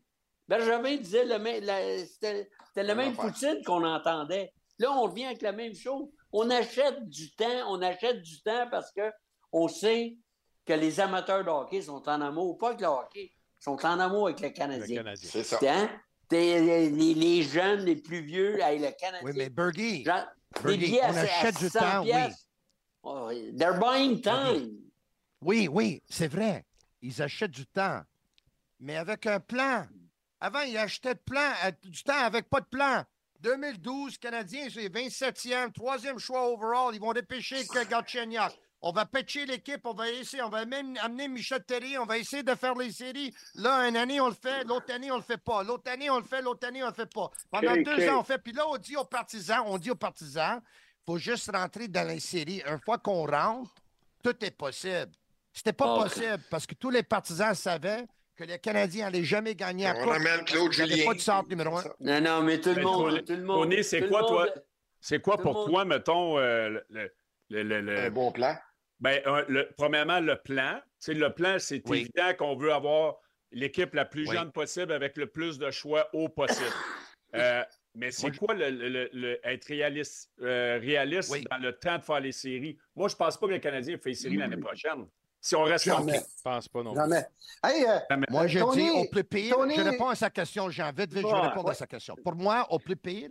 Bergevin 0.49 0.97
disait 0.97 1.24
le 1.24 1.39
même, 1.39 1.62
c'était 2.07 2.49
la 2.76 2.95
même 2.95 3.12
affaire. 3.12 3.24
poutine 3.33 3.62
qu'on 3.64 3.85
entendait. 3.85 4.53
Là, 4.78 4.91
on 4.93 5.03
revient 5.03 5.26
avec 5.26 5.43
la 5.43 5.53
même 5.53 5.74
chose. 5.74 6.09
On 6.33 6.51
achète 6.51 7.09
du 7.09 7.31
temps, 7.35 7.64
on 7.68 7.81
achète 7.83 8.22
du 8.22 8.41
temps 8.43 8.66
parce 8.70 8.91
que 8.93 9.11
on 9.53 9.68
sait 9.68 10.16
que 10.66 10.72
les 10.72 10.99
amateurs 11.01 11.45
de 11.45 11.51
hockey 11.51 11.83
sont 11.83 12.03
en 12.09 12.20
amour, 12.20 12.59
pas 12.59 12.68
avec 12.68 12.81
le 12.81 12.87
hockey, 12.89 13.31
sont 13.59 13.85
en 13.85 14.01
amour 14.01 14.26
avec 14.28 14.41
le 14.41 14.49
Le 14.49 14.53
Canadien. 14.55 15.05
C'est 15.16 15.43
ça. 15.45 15.59
Hein? 15.62 15.89
T'es- 16.28 16.89
Les, 16.91 17.14
les 17.14 17.43
jeunes, 17.43 17.81
les 17.85 17.97
plus 17.97 18.20
vieux, 18.22 18.61
hey, 18.61 18.78
le 18.78 18.91
Canadien. 18.99 19.20
Oui, 19.24 19.33
mais 19.37 19.51
Bergie, 19.51 20.05
Genre, 20.05 20.24
des 20.57 20.62
Bergie, 20.62 20.78
billets 20.78 21.01
on 21.03 21.14
à- 21.14 21.18
à 21.18 21.22
achète 21.22 21.59
du 21.59 21.68
100 21.68 21.78
temps, 21.81 22.01
oui. 22.03 22.07
piastres. 22.11 22.45
Oh, 23.03 23.31
they're 23.57 23.78
buying 23.78 24.20
time. 24.20 24.70
Oui, 25.41 25.68
oui, 25.68 26.03
c'est 26.09 26.28
vrai. 26.28 26.64
Ils 27.03 27.22
achètent 27.22 27.51
du 27.51 27.66
temps. 27.66 28.03
Mais 28.78 28.97
avec 28.97 29.26
un 29.26 29.41
plan. 29.41 29.86
Avant, 30.41 30.61
ils 30.61 30.76
achetaient 30.76 31.14
de 31.14 31.20
plan, 31.20 31.53
euh, 31.64 31.70
du 31.82 32.03
temps 32.03 32.22
avec 32.22 32.49
pas 32.49 32.61
de 32.61 32.66
plan. 32.66 33.05
2012, 33.41 34.18
Canadiens, 34.18 34.68
c'est 34.72 34.88
27e, 34.88 35.72
troisième 35.72 36.18
choix 36.18 36.51
overall. 36.51 36.95
Ils 36.95 37.01
vont 37.01 37.12
dépêcher 37.12 37.62
Galchenyuk. 37.88 38.53
On 38.82 38.93
va 38.93 39.05
patcher 39.05 39.45
l'équipe, 39.45 39.84
on 39.84 39.93
va 39.93 40.09
essayer, 40.11 40.43
on 40.43 40.49
va 40.49 40.64
même 40.64 40.97
amener 41.03 41.28
Michel 41.28 41.62
Terry, 41.64 41.99
on 41.99 42.07
va 42.07 42.16
essayer 42.16 42.43
de 42.43 42.55
faire 42.55 42.74
les 42.74 42.91
séries. 42.91 43.34
Là, 43.55 43.86
une 43.86 43.97
année, 43.97 44.22
on 44.22 44.28
le 44.28 44.34
fait, 44.34 44.64
l'autre 44.64 44.91
année, 44.95 45.11
on 45.12 45.16
le 45.16 45.22
fait 45.22 45.36
pas. 45.36 45.62
L'autre 45.62 45.91
année, 45.91 46.09
on 46.09 46.18
le 46.18 46.24
fait, 46.24 46.41
l'autre 46.41 46.66
année, 46.66 46.82
on 46.82 46.86
le 46.88 46.95
fait 46.95 47.12
pas. 47.12 47.30
Pendant 47.51 47.76
deux 47.76 48.09
ans, 48.09 48.20
on 48.20 48.24
fait. 48.24 48.38
Puis 48.38 48.53
là, 48.53 48.66
on 48.66 48.78
dit 48.78 48.97
aux 48.97 49.05
partisans, 49.05 49.62
on 49.66 49.76
dit 49.76 49.91
aux 49.91 49.97
partisans, 49.97 50.62
faut 51.05 51.18
juste 51.18 51.51
rentrer 51.53 51.88
dans 51.88 52.09
les 52.09 52.20
séries. 52.20 52.62
Une 52.66 52.80
fois 52.80 52.97
qu'on 52.97 53.26
rentre, 53.26 53.70
tout 54.22 54.43
est 54.43 54.51
possible. 54.51 55.12
C'était 55.53 55.72
pas 55.72 56.03
possible 56.03 56.38
parce 56.51 56.66
que 56.66 56.74
tous 56.74 56.90
les 56.90 57.03
partisans 57.03 57.55
savaient 57.55 58.05
que 58.36 58.44
les 58.44 58.59
Canadiens 58.59 59.07
n'allaient 59.11 59.24
jamais 59.24 59.55
gagner 59.55 59.86
à 59.86 59.94
On 59.96 60.11
amène 60.11 60.44
Claude 60.44 60.72
Julien. 60.72 61.05
pas 61.05 61.14
de 61.14 61.18
centre 61.20 61.48
numéro 61.48 61.76
un. 61.76 61.84
Non, 62.01 62.20
non, 62.20 62.42
mais 62.42 62.61
tout 62.61 62.74
le 62.74 62.82
monde. 62.82 63.24
Tout 63.24 63.32
le 63.34 63.42
monde 63.42 63.70
Tony, 63.70 63.84
c'est 63.84 64.07
quoi, 64.09 64.20
toi? 64.26 64.48
C'est 65.01 65.20
quoi 65.20 65.38
pour 65.38 65.66
toi, 65.66 65.84
mettons, 65.84 66.38
euh, 66.38 66.80
le, 66.90 67.11
le- 67.51 67.62
le- 67.62 67.80
le- 67.80 67.98
Un 67.98 68.11
bon 68.11 68.30
plan. 68.32 68.57
ben, 69.01 69.20
premièrement, 69.76 70.20
le 70.20 70.36
plan. 70.36 70.80
C'est 70.98 71.14
le 71.14 71.32
plan, 71.32 71.57
c'est 71.59 71.82
Oui. 71.88 72.01
évident 72.01 72.34
qu'on 72.38 72.57
veut 72.57 72.72
avoir 72.72 73.16
l'équipe 73.51 73.94
la 73.94 74.05
plus 74.05 74.28
Oui. 74.28 74.36
jeune 74.36 74.53
possible 74.53 74.92
avec 74.92 75.16
le 75.16 75.26
plus 75.26 75.59
de 75.59 75.70
choix 75.70 76.09
haut 76.12 76.28
possible. 76.28 76.61
Euh, 77.32 77.62
mais 77.94 78.11
c'est 78.11 78.36
quoi 78.36 78.55
le, 78.55 78.70
le- 78.70 78.88
le- 78.88 79.11
le- 79.12 79.40
être 79.46 79.66
réaliste, 79.66 80.32
euh, 80.42 80.80
réaliste 80.82 81.30
Oui. 81.30 81.44
dans 81.48 81.59
le 81.59 81.78
temps 81.78 81.96
de 81.96 82.03
faire 82.03 82.18
les 82.18 82.32
séries? 82.32 82.76
Moi, 82.96 83.07
je 83.07 83.14
pense 83.14 83.38
pas 83.38 83.46
que 83.46 83.53
le 83.53 83.61
Canadien 83.61 83.96
fait 83.98 84.09
les 84.09 84.14
séries 84.16 84.36
l'année 84.36 84.57
prochaine. 84.57 85.07
Si 85.41 85.57
on 85.57 85.62
reste 85.64 85.84
Jamais. 85.86 86.18
Je 86.18 86.43
pense 86.43 86.68
pas 86.68 86.82
non 86.82 86.93
plus. 86.93 87.01
Jamais. 87.01 87.26
Hey, 87.64 87.84
euh, 87.86 88.16
Moi, 88.30 88.47
je 88.47 88.59
Tony, 88.59 88.82
dis 88.84 88.91
au 88.91 89.05
plus 89.11 89.24
pire. 89.24 89.57
Tony- 89.57 89.74
Je 89.76 89.80
réponds 89.82 90.09
à 90.09 90.14
sa 90.14 90.30
question, 90.30 90.70
Jean. 90.70 90.91
Vite, 90.93 91.12
vite, 91.12 91.22
je 91.22 91.26
vais 91.26 91.32
Ouais. 91.32 91.49
répondre 91.49 91.70
à 91.70 91.74
sa 91.74 91.86
question. 91.86 92.14
Pour 92.22 92.34
moi, 92.34 92.66
au 92.70 92.78
plus 92.78 92.97
pire, 92.97 93.30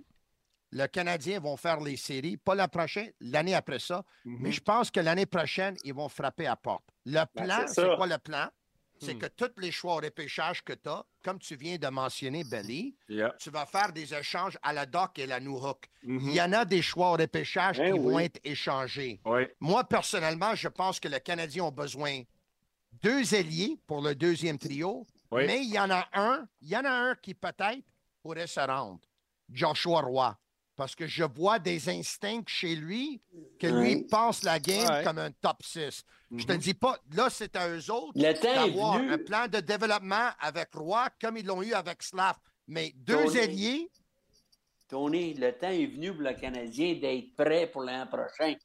le 0.71 0.85
Canadien 0.87 1.39
vont 1.39 1.57
faire 1.57 1.79
les 1.81 1.97
séries, 1.97 2.37
pas 2.37 2.55
l'an 2.55 2.67
prochain, 2.67 3.07
l'année 3.21 3.55
après 3.55 3.79
ça. 3.79 4.03
Mais 4.25 4.51
je 4.51 4.61
pense 4.61 4.89
que 4.91 4.99
l'année 4.99 5.25
prochaine, 5.25 5.75
ils 5.83 5.93
vont 5.93 6.09
frapper 6.09 6.47
à 6.47 6.55
porte. 6.55 6.83
Le 7.05 7.23
plan, 7.25 7.65
c'est 7.67 7.95
quoi 7.95 8.07
le 8.07 8.17
plan? 8.17 8.47
C'est 9.01 9.13
Hmm. 9.15 9.19
que 9.19 9.25
tous 9.27 9.51
les 9.61 9.71
choix 9.71 9.93
au 9.93 9.99
repêchage 10.01 10.61
que 10.63 10.73
tu 10.73 10.89
as, 10.89 11.05
comme 11.23 11.39
tu 11.39 11.55
viens 11.55 11.77
de 11.77 11.87
mentionner, 11.87 12.43
Belly, 12.43 12.95
Yeah. 13.07 13.33
tu 13.39 13.49
vas 13.49 13.65
faire 13.65 13.93
des 13.93 14.13
échanges 14.13 14.57
à 14.61 14.73
la 14.73 14.85
Doc 14.85 15.17
et 15.19 15.25
la 15.25 15.39
New 15.39 15.57
Hook. 15.57 15.85
Mhm. 16.03 16.19
Il 16.29 16.33
y 16.33 16.41
en 16.41 16.51
a 16.53 16.65
des 16.65 16.81
choix 16.81 17.09
au 17.13 17.17
repêchage 17.17 17.79
Eh 17.79 17.91
qui 17.91 17.97
vont 17.97 18.19
être 18.19 18.39
échangés. 18.43 19.21
Oui. 19.25 19.43
Moi, 19.59 19.83
personnellement, 19.85 20.53
je 20.55 20.67
pense 20.67 20.99
que 20.99 21.07
le 21.07 21.19
Canadien 21.19 21.65
a 21.67 21.71
besoin 21.71 22.21
deux 23.01 23.33
ailiers 23.33 23.79
pour 23.87 24.01
le 24.01 24.15
deuxième 24.15 24.57
trio, 24.57 25.05
Oui. 25.31 25.45
mais 25.47 25.61
il 25.63 25.69
y 25.73 25.79
en 25.79 25.89
a 25.89 26.07
un, 26.13 26.45
il 26.61 26.67
y 26.69 26.75
en 26.75 26.83
a 26.85 26.91
un 26.91 27.15
qui 27.15 27.33
peut-être 27.33 27.83
pourrait 28.21 28.47
se 28.47 28.59
rendre. 28.59 28.99
Joshua 29.49 30.01
Roy. 30.01 30.37
Parce 30.79 30.95
que 30.95 31.05
je 31.07 31.25
vois 31.25 31.59
des 31.59 31.89
instincts 31.89 32.43
chez 32.47 32.73
lui 32.73 33.19
que 33.59 33.67
lui 33.67 34.03
pense 34.03 34.43
la 34.43 34.61
game 34.61 34.87
Ouais. 34.89 35.03
comme 35.03 35.17
un 35.17 35.29
top 35.29 35.57
6. 35.61 36.05
Je 36.31 36.35
Mhm. 36.37 36.45
te 36.45 36.53
dis 36.53 36.73
pas, 36.73 36.97
là, 37.13 37.27
c'est 37.29 37.53
à 37.57 37.67
eux 37.67 37.91
autres 37.91 38.17
d'avoir 38.17 38.93
un 38.95 39.17
plan 39.17 39.45
de 39.49 39.59
développement 39.59 40.29
avec 40.39 40.69
Roy 40.73 41.09
comme 41.19 41.35
ils 41.35 41.45
l'ont 41.45 41.61
eu 41.61 41.73
avec 41.73 42.01
Slav. 42.01 42.37
Mais 42.65 42.93
deux 42.95 43.25
Tony. 43.25 43.37
ailiers, 43.39 43.91
Tony, 44.87 45.33
le 45.33 45.51
temps 45.51 45.67
est 45.67 45.85
venu 45.87 46.13
pour 46.13 46.21
le 46.21 46.33
Canadien 46.33 46.93
d'être 46.95 47.35
prêt 47.35 47.67
pour 47.67 47.81
l'an 47.81 48.07
prochain. 48.07 48.55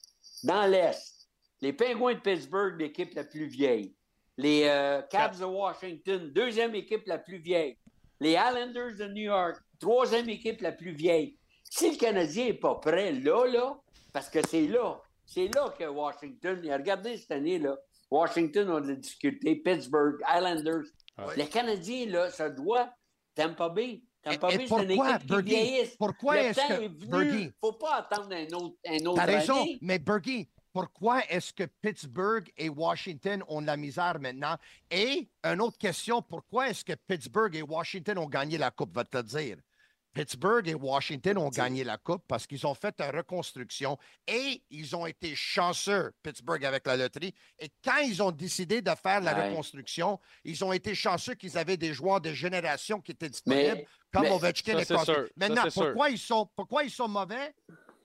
Dans 0.44 0.66
l'Est, 0.70 1.28
les 1.62 1.72
Penguins 1.72 2.14
de 2.14 2.20
Pittsburgh, 2.20 2.80
l'équipe 2.80 3.12
la 3.14 3.24
plus 3.24 3.46
vieille. 3.46 3.92
Les 4.36 4.68
euh, 4.68 5.02
Caps 5.10 5.40
de 5.40 5.44
Washington, 5.46 6.30
deuxième 6.32 6.76
équipe 6.76 7.06
la 7.06 7.18
plus 7.18 7.38
vieille. 7.38 7.76
Les 8.20 8.34
Islanders 8.34 8.94
de 8.98 9.06
New 9.08 9.24
York, 9.24 9.56
troisième 9.80 10.28
équipe 10.28 10.60
la 10.60 10.70
plus 10.70 10.92
vieille. 10.92 11.36
Si 11.76 11.90
le 11.90 11.96
Canadien 11.96 12.44
n'est 12.46 12.54
pas 12.54 12.76
prêt 12.76 13.10
là, 13.10 13.46
là, 13.46 13.76
parce 14.12 14.30
que 14.30 14.38
c'est 14.46 14.68
là, 14.68 14.96
c'est 15.26 15.48
là 15.52 15.74
que 15.76 15.82
Washington, 15.84 16.60
regardez 16.72 17.16
cette 17.18 17.32
année, 17.32 17.58
là, 17.58 17.76
Washington 18.12 18.70
a 18.70 18.80
des 18.80 18.96
difficultés, 18.96 19.56
Pittsburgh, 19.56 20.20
Islanders. 20.32 20.84
Ouais. 21.18 21.36
Les 21.36 21.46
Canadiens, 21.48 22.06
là, 22.06 22.30
ça 22.30 22.48
doit 22.48 22.94
Tampa 23.34 23.68
Bay. 23.70 24.02
Tampa 24.22 24.50
Et- 24.50 24.54
et 24.54 24.58
Bay, 24.58 24.66
c'est 24.68 24.82
une 24.82 24.86
pourquoi, 24.86 25.08
équipe 25.10 25.20
qui 25.22 25.26
Bergie, 25.26 25.48
vieillisse. 25.48 25.96
pourquoi 25.96 26.34
le 26.36 26.40
est-ce 26.42 26.60
temps 26.60 26.68
que- 26.68 26.72
est 26.84 26.88
venu. 26.88 27.06
Bergie, 27.10 27.50
faut 27.60 27.72
pas 27.72 27.94
attendre 27.96 28.32
un 28.32 28.46
autre, 28.56 28.76
un 28.86 29.06
autre 29.06 29.16
T'as 29.16 29.24
raison, 29.24 29.62
année. 29.62 29.78
mais 29.82 29.98
Bergie, 29.98 30.48
pourquoi 30.72 31.22
est-ce 31.28 31.52
que 31.52 31.64
Pittsburgh 31.82 32.52
et 32.56 32.68
Washington 32.68 33.42
ont 33.48 33.60
de 33.60 33.66
la 33.66 33.76
misère 33.76 34.20
maintenant? 34.20 34.56
Et 34.92 35.28
une 35.42 35.60
autre 35.60 35.76
question, 35.78 36.22
pourquoi 36.22 36.68
est-ce 36.70 36.84
que 36.84 36.92
Pittsburgh 37.08 37.52
et 37.56 37.62
Washington 37.62 38.16
ont 38.18 38.28
gagné 38.28 38.58
la 38.58 38.70
Coupe, 38.70 38.94
va 38.94 39.02
te 39.04 39.20
dire? 39.22 39.56
Pittsburgh 40.14 40.68
et 40.68 40.74
Washington 40.74 41.36
ont 41.38 41.48
gagné 41.50 41.82
la 41.82 41.98
Coupe 41.98 42.22
parce 42.28 42.46
qu'ils 42.46 42.64
ont 42.66 42.74
fait 42.74 42.94
une 43.00 43.16
reconstruction 43.16 43.98
et 44.28 44.62
ils 44.70 44.94
ont 44.94 45.06
été 45.06 45.34
chanceux, 45.34 46.12
Pittsburgh, 46.22 46.64
avec 46.64 46.86
la 46.86 46.96
loterie. 46.96 47.34
Et 47.58 47.68
quand 47.84 47.98
ils 47.98 48.22
ont 48.22 48.30
décidé 48.30 48.80
de 48.80 48.90
faire 48.94 49.20
la 49.20 49.34
Ouais. 49.34 49.48
reconstruction, 49.50 50.20
ils 50.44 50.64
ont 50.64 50.72
été 50.72 50.94
chanceux 50.94 51.34
qu'ils 51.34 51.58
avaient 51.58 51.76
des 51.76 51.92
joueurs 51.92 52.20
de 52.20 52.32
génération 52.32 53.00
qui 53.00 53.10
étaient 53.10 53.28
disponibles, 53.28 53.74
Mais, 53.74 53.86
comme 54.12 54.22
mais- 54.22 54.30
Ovechkin 54.30 54.78
et 54.78 54.84
Crosby. 54.86 55.04
Ça, 55.12 55.22
Maintenant, 55.36 55.68
sûr. 55.68 55.82
pourquoi 55.86 56.10
ils, 56.10 56.18
sont, 56.18 56.48
pourquoi 56.54 56.84
ils 56.84 56.90
sont 56.90 57.08
mauvais? 57.08 57.52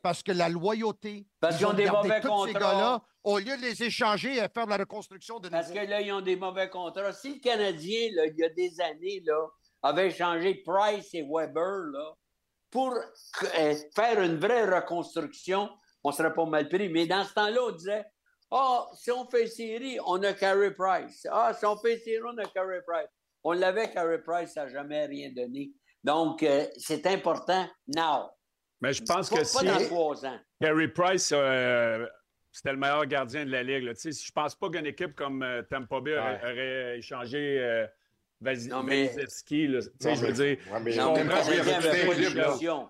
Parce 0.01 0.24
que 0.24 0.32
la 0.32 0.49
loyauté. 0.49 1.28
Parce 1.39 1.57
qu'ils 1.57 1.66
ont 1.68 1.74
des 1.74 1.89
mauvais 1.91 2.22
ces 2.22 2.28
contrats. 2.28 2.53
gars-là, 2.60 3.03
au 3.24 3.38
lieu 3.38 3.55
de 3.57 3.62
les 3.62 3.84
échanger 3.84 4.38
et 4.38 4.47
faire 4.51 4.66
la 4.66 4.78
reconstruction 4.78 5.39
de 5.39 5.49
parce 5.49 5.68
nouveau. 5.70 5.82
que 5.82 5.86
là, 5.86 6.01
ils 6.01 6.12
ont 6.12 6.22
des 6.22 6.38
mauvais 6.38 6.70
contrats. 6.70 7.12
Si 7.14 7.34
le 7.36 7.39
Canadien, 7.39 8.10
là, 8.14 8.26
il 8.28 8.36
y 8.38 8.43
a 8.43 8.49
des 8.49 8.80
années, 8.82 9.22
là, 9.26 9.36
avait 9.82 10.08
échangé 10.08 10.64
Price 10.66 11.14
et 11.14 11.24
Weber 11.30 11.92
là, 11.94 12.14
pour 12.72 12.94
euh, 12.94 13.76
faire 13.96 14.22
une 14.22 14.38
vraie 14.38 14.66
reconstruction, 14.66 15.70
on 16.04 16.12
serait 16.12 16.34
pas 16.34 16.46
mal 16.46 16.70
pris. 16.70 16.90
Mais 16.90 17.06
dans 17.08 17.24
ce 17.24 17.34
temps-là, 17.34 17.60
on 17.68 17.72
disait 17.72 18.06
Ah, 18.52 18.86
si 18.96 19.12
on 19.12 19.28
fait 19.30 19.48
série, 19.48 19.98
on 20.06 20.22
a 20.24 20.34
Carey 20.34 20.72
Price. 20.72 21.28
Ah, 21.32 21.54
si 21.54 21.66
on 21.66 21.78
fait 21.78 21.98
série, 22.00 22.22
on 22.24 22.38
a 22.38 22.46
Carey 22.46 22.82
Price. 22.88 23.10
On 23.44 23.54
l'avait, 23.54 23.90
Carey 23.92 24.22
Price, 24.22 24.54
ça 24.54 24.66
n'a 24.66 24.70
jamais 24.72 25.06
rien 25.06 25.32
donné. 25.32 25.72
Donc, 26.04 26.44
euh, 26.44 26.66
c'est 26.78 27.06
important 27.08 27.68
now. 27.88 28.30
Mais 28.82 28.94
je 28.94 29.04
pense 29.04 29.30
pas, 29.30 29.36
que 29.38 29.42
pas 29.42 29.46
si 29.46 29.66
dans 29.66 29.86
trois 29.86 30.26
ans. 30.26 30.40
Carey 30.62 30.88
Price, 30.90 31.32
euh, 31.34 32.06
c'était 32.52 32.72
le 32.72 32.78
meilleur 32.78 33.06
gardien 33.06 33.46
de 33.46 33.52
la 33.52 33.64
Ligue. 33.64 33.84
là. 33.84 33.94
Je 33.96 34.32
pense 34.32 34.56
pas 34.56 34.70
qu'une 34.70 34.86
équipe 34.86 35.16
comme 35.16 35.44
euh, 35.44 35.62
Tampa 35.70 36.00
Bay 36.02 36.18
aurait, 36.18 36.32
Ouais. 36.44 36.52
aurait 36.52 36.98
échangé 36.98 37.60
euh, 37.60 37.86
Non, 38.42 38.84
mais- 38.84 39.08
Vasilevski, 39.08 39.68
là. 39.68 39.80
Tu 39.82 39.90
sais, 40.00 40.16
je 40.16 40.26
veux 40.26 40.32
dire, 40.32 40.58
Ouais, 40.72 40.80
mais 40.82 40.96
Non. 40.96 42.90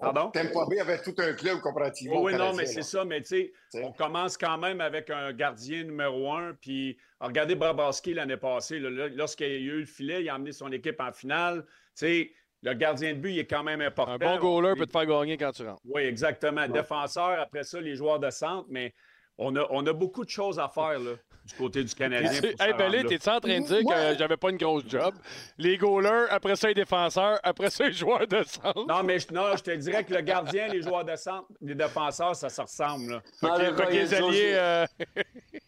Pardon? 0.00 0.30
Bay 0.32 0.78
avait 0.80 1.02
tout 1.02 1.14
un 1.18 1.32
club 1.32 1.60
comparativement. 1.60 2.22
Oui, 2.22 2.32
au 2.32 2.36
oui, 2.36 2.38
non, 2.38 2.54
mais 2.54 2.66
c'est 2.66 2.82
ça. 2.82 3.04
Mais 3.04 3.20
tu 3.20 3.28
sais, 3.28 3.52
on 3.82 3.92
commence 3.92 4.36
quand 4.38 4.56
même 4.56 4.80
avec 4.80 5.10
un 5.10 5.32
gardien 5.32 5.82
numéro 5.82 6.32
un. 6.32 6.54
Puis, 6.54 6.96
regardez 7.20 7.56
Brabaski 7.56 8.14
l'année 8.14 8.36
passée. 8.36 8.78
Lorsqu'il 8.78 9.46
a 9.46 9.48
eu 9.56 9.80
le 9.80 9.86
filet, 9.86 10.22
il 10.22 10.28
a 10.28 10.34
amené 10.34 10.52
son 10.52 10.70
équipe 10.70 11.00
en 11.00 11.12
finale. 11.12 11.64
Tu 11.66 12.06
sais, 12.06 12.30
le 12.62 12.74
gardien 12.74 13.12
de 13.12 13.18
but, 13.18 13.32
il 13.32 13.38
est 13.40 13.46
quand 13.46 13.64
même 13.64 13.80
important. 13.80 14.12
Un 14.12 14.18
bon 14.18 14.38
goaler 14.38 14.74
peut 14.78 14.86
te 14.86 14.92
faire 14.92 15.06
gagner 15.06 15.36
quand 15.36 15.50
tu 15.50 15.66
rentres. 15.66 15.82
Oui, 15.84 16.02
exactement. 16.02 16.68
Défenseur, 16.68 17.40
après 17.40 17.64
ça, 17.64 17.80
les 17.80 17.96
joueurs 17.96 18.20
de 18.20 18.30
centre. 18.30 18.66
Mais 18.70 18.94
on 19.36 19.56
a, 19.56 19.66
on 19.70 19.84
a 19.84 19.92
beaucoup 19.92 20.24
de 20.24 20.30
choses 20.30 20.60
à 20.60 20.68
faire 20.68 20.98
là, 21.00 21.12
du 21.48 21.54
côté 21.54 21.82
du 21.82 21.94
Canadien. 21.94 22.30
Hey, 22.60 22.72
Belé, 22.74 23.02
là. 23.02 23.08
t'es-tu 23.08 23.28
en 23.28 23.40
train 23.40 23.60
de 23.60 23.66
dire 23.66 23.84
Ouais. 23.84 24.12
que 24.12 24.18
j'avais 24.18 24.36
pas 24.36 24.50
une 24.50 24.56
grosse 24.58 24.84
job? 24.86 25.14
Les 25.56 25.76
goalers, 25.78 26.26
après 26.30 26.56
ça, 26.56 26.68
les 26.68 26.74
défenseurs, 26.74 27.38
après 27.42 27.70
ça, 27.70 27.84
les 27.86 27.92
joueurs 27.92 28.26
de 28.26 28.42
centre. 28.44 28.84
Non, 28.86 29.02
mais 29.02 29.18
je, 29.18 29.32
non, 29.32 29.56
je 29.56 29.62
te 29.62 29.70
dirais 29.70 30.04
que 30.04 30.12
le 30.14 30.20
gardien, 30.20 30.68
les 30.68 30.82
joueurs 30.82 31.04
de 31.04 31.16
centre, 31.16 31.46
les 31.60 31.74
défenseurs, 31.74 32.36
ça 32.36 32.48
se 32.48 32.60
ressemble. 32.60 33.12
Là. 33.12 33.22
Ah, 33.42 33.58
fait 33.58 33.74
que 33.86 33.90
les 33.92 34.14
alliés. 34.14 34.52
euh, 34.54 34.86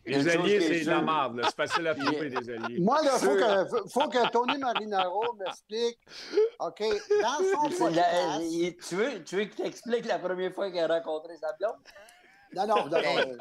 Les 0.07 0.29
alliés, 0.29 0.61
c'est 0.61 0.81
de 0.85 0.91
la 0.91 1.01
là. 1.01 1.31
C'est 1.45 1.57
facile 1.57 1.87
à 1.87 1.95
trouver, 1.95 2.29
des 2.31 2.51
alliés. 2.51 2.81
Moi, 2.81 2.99
il 3.03 3.09
faut 3.11 3.35
que, 3.35 3.89
faut 3.89 4.09
que 4.09 4.31
Tony 4.31 4.59
Marinaro 4.59 5.35
m'explique. 5.39 5.99
OK, 6.59 6.81
dans 6.81 7.39
son 7.39 7.71
C'est 7.71 7.79
la- 7.97 8.03
podcast. 8.03 8.41
il- 8.43 8.77
tu 8.77 8.95
veux, 8.97 9.25
tu 9.25 9.37
veux 9.37 9.45
qu'il 9.45 9.65
t'explique 9.65 10.07
la 10.07 10.19
première 10.19 10.53
fois 10.53 10.71
qu'il 10.71 10.81
a 10.81 10.87
rencontré 10.89 11.37
sa 11.37 11.53
blonde? 11.59 11.77
Non, 12.55 12.67
non, 12.67 12.77
non, 12.87 12.91
non, 12.91 13.19
euh, 13.19 13.37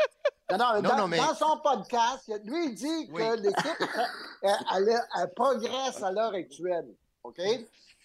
non, 0.52 0.58
non, 0.58 0.74
Non, 0.76 0.82
dans, 0.82 0.98
non, 0.98 1.08
mais- 1.08 1.18
dans 1.18 1.34
son 1.36 1.58
podcast, 1.60 2.28
lui, 2.44 2.66
il 2.68 2.76
dit 2.76 3.08
que 3.12 3.36
l'équipe, 3.36 3.78
elle, 4.44 4.56
elle- 4.76 5.02
elle 5.20 5.34
progresse 5.34 6.02
à 6.04 6.12
l'heure 6.12 6.34
actuelle. 6.34 6.88
OK? 7.24 7.40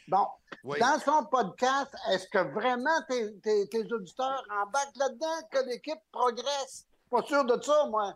Bon, 0.09 0.27
Oui. 0.65 0.79
dans 0.81 0.99
son 1.01 1.25
podcast, 1.27 1.91
est-ce 2.11 2.27
que 2.29 2.39
vraiment 2.53 3.01
tes, 3.09 3.35
tes- 3.41 3.67
tes 3.69 3.91
auditeurs 3.93 4.45
embarquent 4.63 4.97
là-dedans 4.97 5.49
que 5.51 5.59
l'équipe 5.67 6.01
progresse? 6.13 6.85
Pas 7.11 7.23
sûr 7.23 7.45
de 7.45 7.61
ça, 7.63 7.87
moi. 7.87 8.15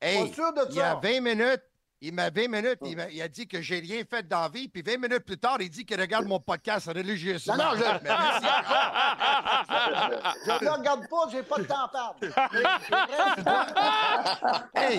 Hey, 0.00 0.28
Pas 0.28 0.34
sûr 0.34 0.52
de 0.52 0.66
il 0.70 0.76
y 0.76 0.80
a 0.80 0.92
ça. 0.92 1.00
20 1.02 1.20
minutes, 1.20 1.62
il 2.02 2.14
m'a 2.14 2.30
20 2.30 2.48
minutes, 2.48 2.78
il, 2.84 2.96
m'a- 2.96 3.10
il 3.10 3.20
a 3.20 3.28
dit 3.28 3.46
que 3.46 3.60
j'ai 3.60 3.78
rien 3.78 4.02
fait 4.08 4.26
dans 4.26 4.40
la 4.42 4.48
vie, 4.48 4.68
puis 4.68 4.82
20 4.82 4.96
minutes 4.96 5.24
plus 5.24 5.38
tard, 5.38 5.58
il 5.60 5.68
dit 5.70 5.84
qu'il 5.84 6.00
regarde 6.00 6.26
mon 6.26 6.40
podcast 6.40 6.86
religieusement. 6.88 7.56
Non, 7.56 7.64
non, 7.64 7.76
je- 7.76 7.80
ne 10.50 10.64
le 10.64 10.70
regarde 10.70 11.08
pas, 11.08 11.28
j'ai 11.30 11.42
pas 11.42 11.58
de 11.58 11.64
temps 11.64 11.84
à 11.84 11.88
perdre. 11.88 12.18
Hey, 14.74 14.98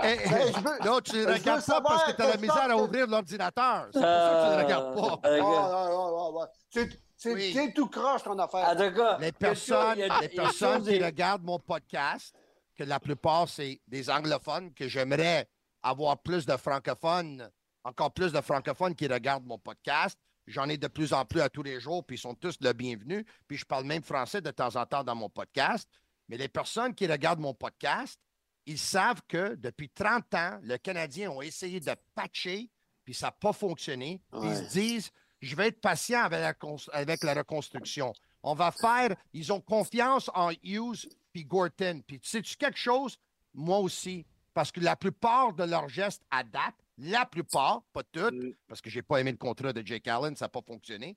hey, 0.00 0.18
Ben, 0.28 0.52
veux- 0.62 0.78
non, 0.84 1.00
tu 1.00 1.16
ne 1.16 1.26
regardes 1.26 1.44
pas 1.44 1.60
savoir 1.60 1.82
parce 1.94 2.12
que 2.12 2.16
tu 2.16 2.22
as 2.22 2.28
la 2.30 2.36
misère 2.36 2.70
à 2.70 2.76
ouvrir 2.76 3.06
l'ordinateur. 3.06 3.86
C'est 3.92 4.00
pour 4.00 4.08
ça 4.08 4.30
que 4.30 4.44
tu 4.44 4.50
ne 4.50 4.56
le 4.56 4.62
regardes 4.64 4.94
pas. 4.94 5.28
Euh, 5.28 5.40
Ah, 5.42 5.46
ah, 5.46 5.88
ah, 5.90 5.90
ah, 5.90 6.30
ah. 6.42 6.48
C'est- 6.70 7.00
C'est 7.16 7.32
Oui. 7.32 7.52
c'est 7.54 7.72
tout 7.72 7.86
croche 7.88 8.22
ton 8.24 8.38
affaire. 8.38 8.68
En 8.68 8.76
tout 8.76 8.92
cas, 8.94 9.16
Les 9.18 9.32
personnes, 9.32 9.98
a- 10.02 10.20
les 10.20 10.28
personnes 10.28 10.82
qui 10.84 11.02
regardent 11.02 11.44
mon 11.44 11.58
podcast, 11.58 12.34
que 12.76 12.82
la 12.84 13.00
plupart, 13.00 13.48
c'est 13.48 13.80
des 13.88 14.10
anglophones, 14.10 14.74
que 14.74 14.88
j'aimerais 14.88 15.48
avoir 15.84 16.18
plus 16.18 16.46
de 16.46 16.56
francophones, 16.56 17.48
encore 17.84 18.12
plus 18.12 18.32
de 18.32 18.40
francophones 18.40 18.94
qui 18.94 19.06
regardent 19.06 19.46
mon 19.46 19.58
podcast. 19.58 20.18
J'en 20.46 20.68
ai 20.68 20.76
de 20.76 20.88
plus 20.88 21.12
en 21.12 21.24
plus 21.24 21.40
à 21.40 21.48
tous 21.48 21.62
les 21.62 21.78
jours, 21.78 22.04
puis 22.04 22.16
ils 22.16 22.20
sont 22.20 22.34
tous 22.34 22.56
le 22.60 22.72
bienvenu. 22.72 23.24
Puis 23.46 23.58
je 23.58 23.64
parle 23.64 23.84
même 23.84 24.02
français 24.02 24.40
de 24.40 24.50
temps 24.50 24.74
en 24.76 24.86
temps 24.86 25.04
dans 25.04 25.14
mon 25.14 25.28
podcast. 25.28 25.88
Mais 26.28 26.36
les 26.36 26.48
personnes 26.48 26.94
qui 26.94 27.06
regardent 27.06 27.40
mon 27.40 27.54
podcast, 27.54 28.18
ils 28.66 28.78
savent 28.78 29.20
que 29.28 29.54
depuis 29.56 29.90
30 29.90 30.34
ans, 30.34 30.58
le 30.62 30.78
Canadien 30.78 31.30
ont 31.30 31.42
essayé 31.42 31.80
de 31.80 31.94
patcher, 32.14 32.70
puis 33.04 33.14
ça 33.14 33.26
n'a 33.26 33.32
pas 33.32 33.52
fonctionné. 33.52 34.22
Ils 34.42 34.56
se 34.56 34.72
disent, 34.72 35.10
je 35.40 35.54
vais 35.54 35.68
être 35.68 35.80
patient 35.80 36.22
avec 36.22 36.40
la, 36.40 36.54
avec 36.92 37.22
la 37.22 37.34
reconstruction. 37.34 38.12
On 38.42 38.54
va 38.54 38.70
faire, 38.70 39.14
ils 39.34 39.52
ont 39.52 39.60
confiance 39.60 40.30
en 40.34 40.50
Hughes 40.62 41.08
puis 41.32 41.44
Gorton. 41.44 42.00
Puis 42.06 42.20
tu 42.20 42.28
sais-tu 42.28 42.56
quelque 42.56 42.78
chose? 42.78 43.18
Moi 43.52 43.78
aussi. 43.78 44.26
Parce 44.54 44.70
que 44.72 44.80
la 44.80 44.96
plupart 44.96 45.52
de 45.52 45.64
leurs 45.64 45.88
gestes 45.88 46.22
à 46.30 46.42
date, 46.44 46.74
la 46.96 47.26
plupart, 47.26 47.82
pas 47.92 48.02
toutes, 48.04 48.32
Mm. 48.34 48.52
parce 48.68 48.80
que 48.80 48.88
j'ai 48.88 49.02
pas 49.02 49.18
aimé 49.20 49.32
le 49.32 49.36
contrat 49.36 49.72
de 49.72 49.84
Jake 49.84 50.06
Allen, 50.08 50.36
ça 50.36 50.44
n'a 50.46 50.48
pas 50.48 50.62
fonctionné. 50.66 51.16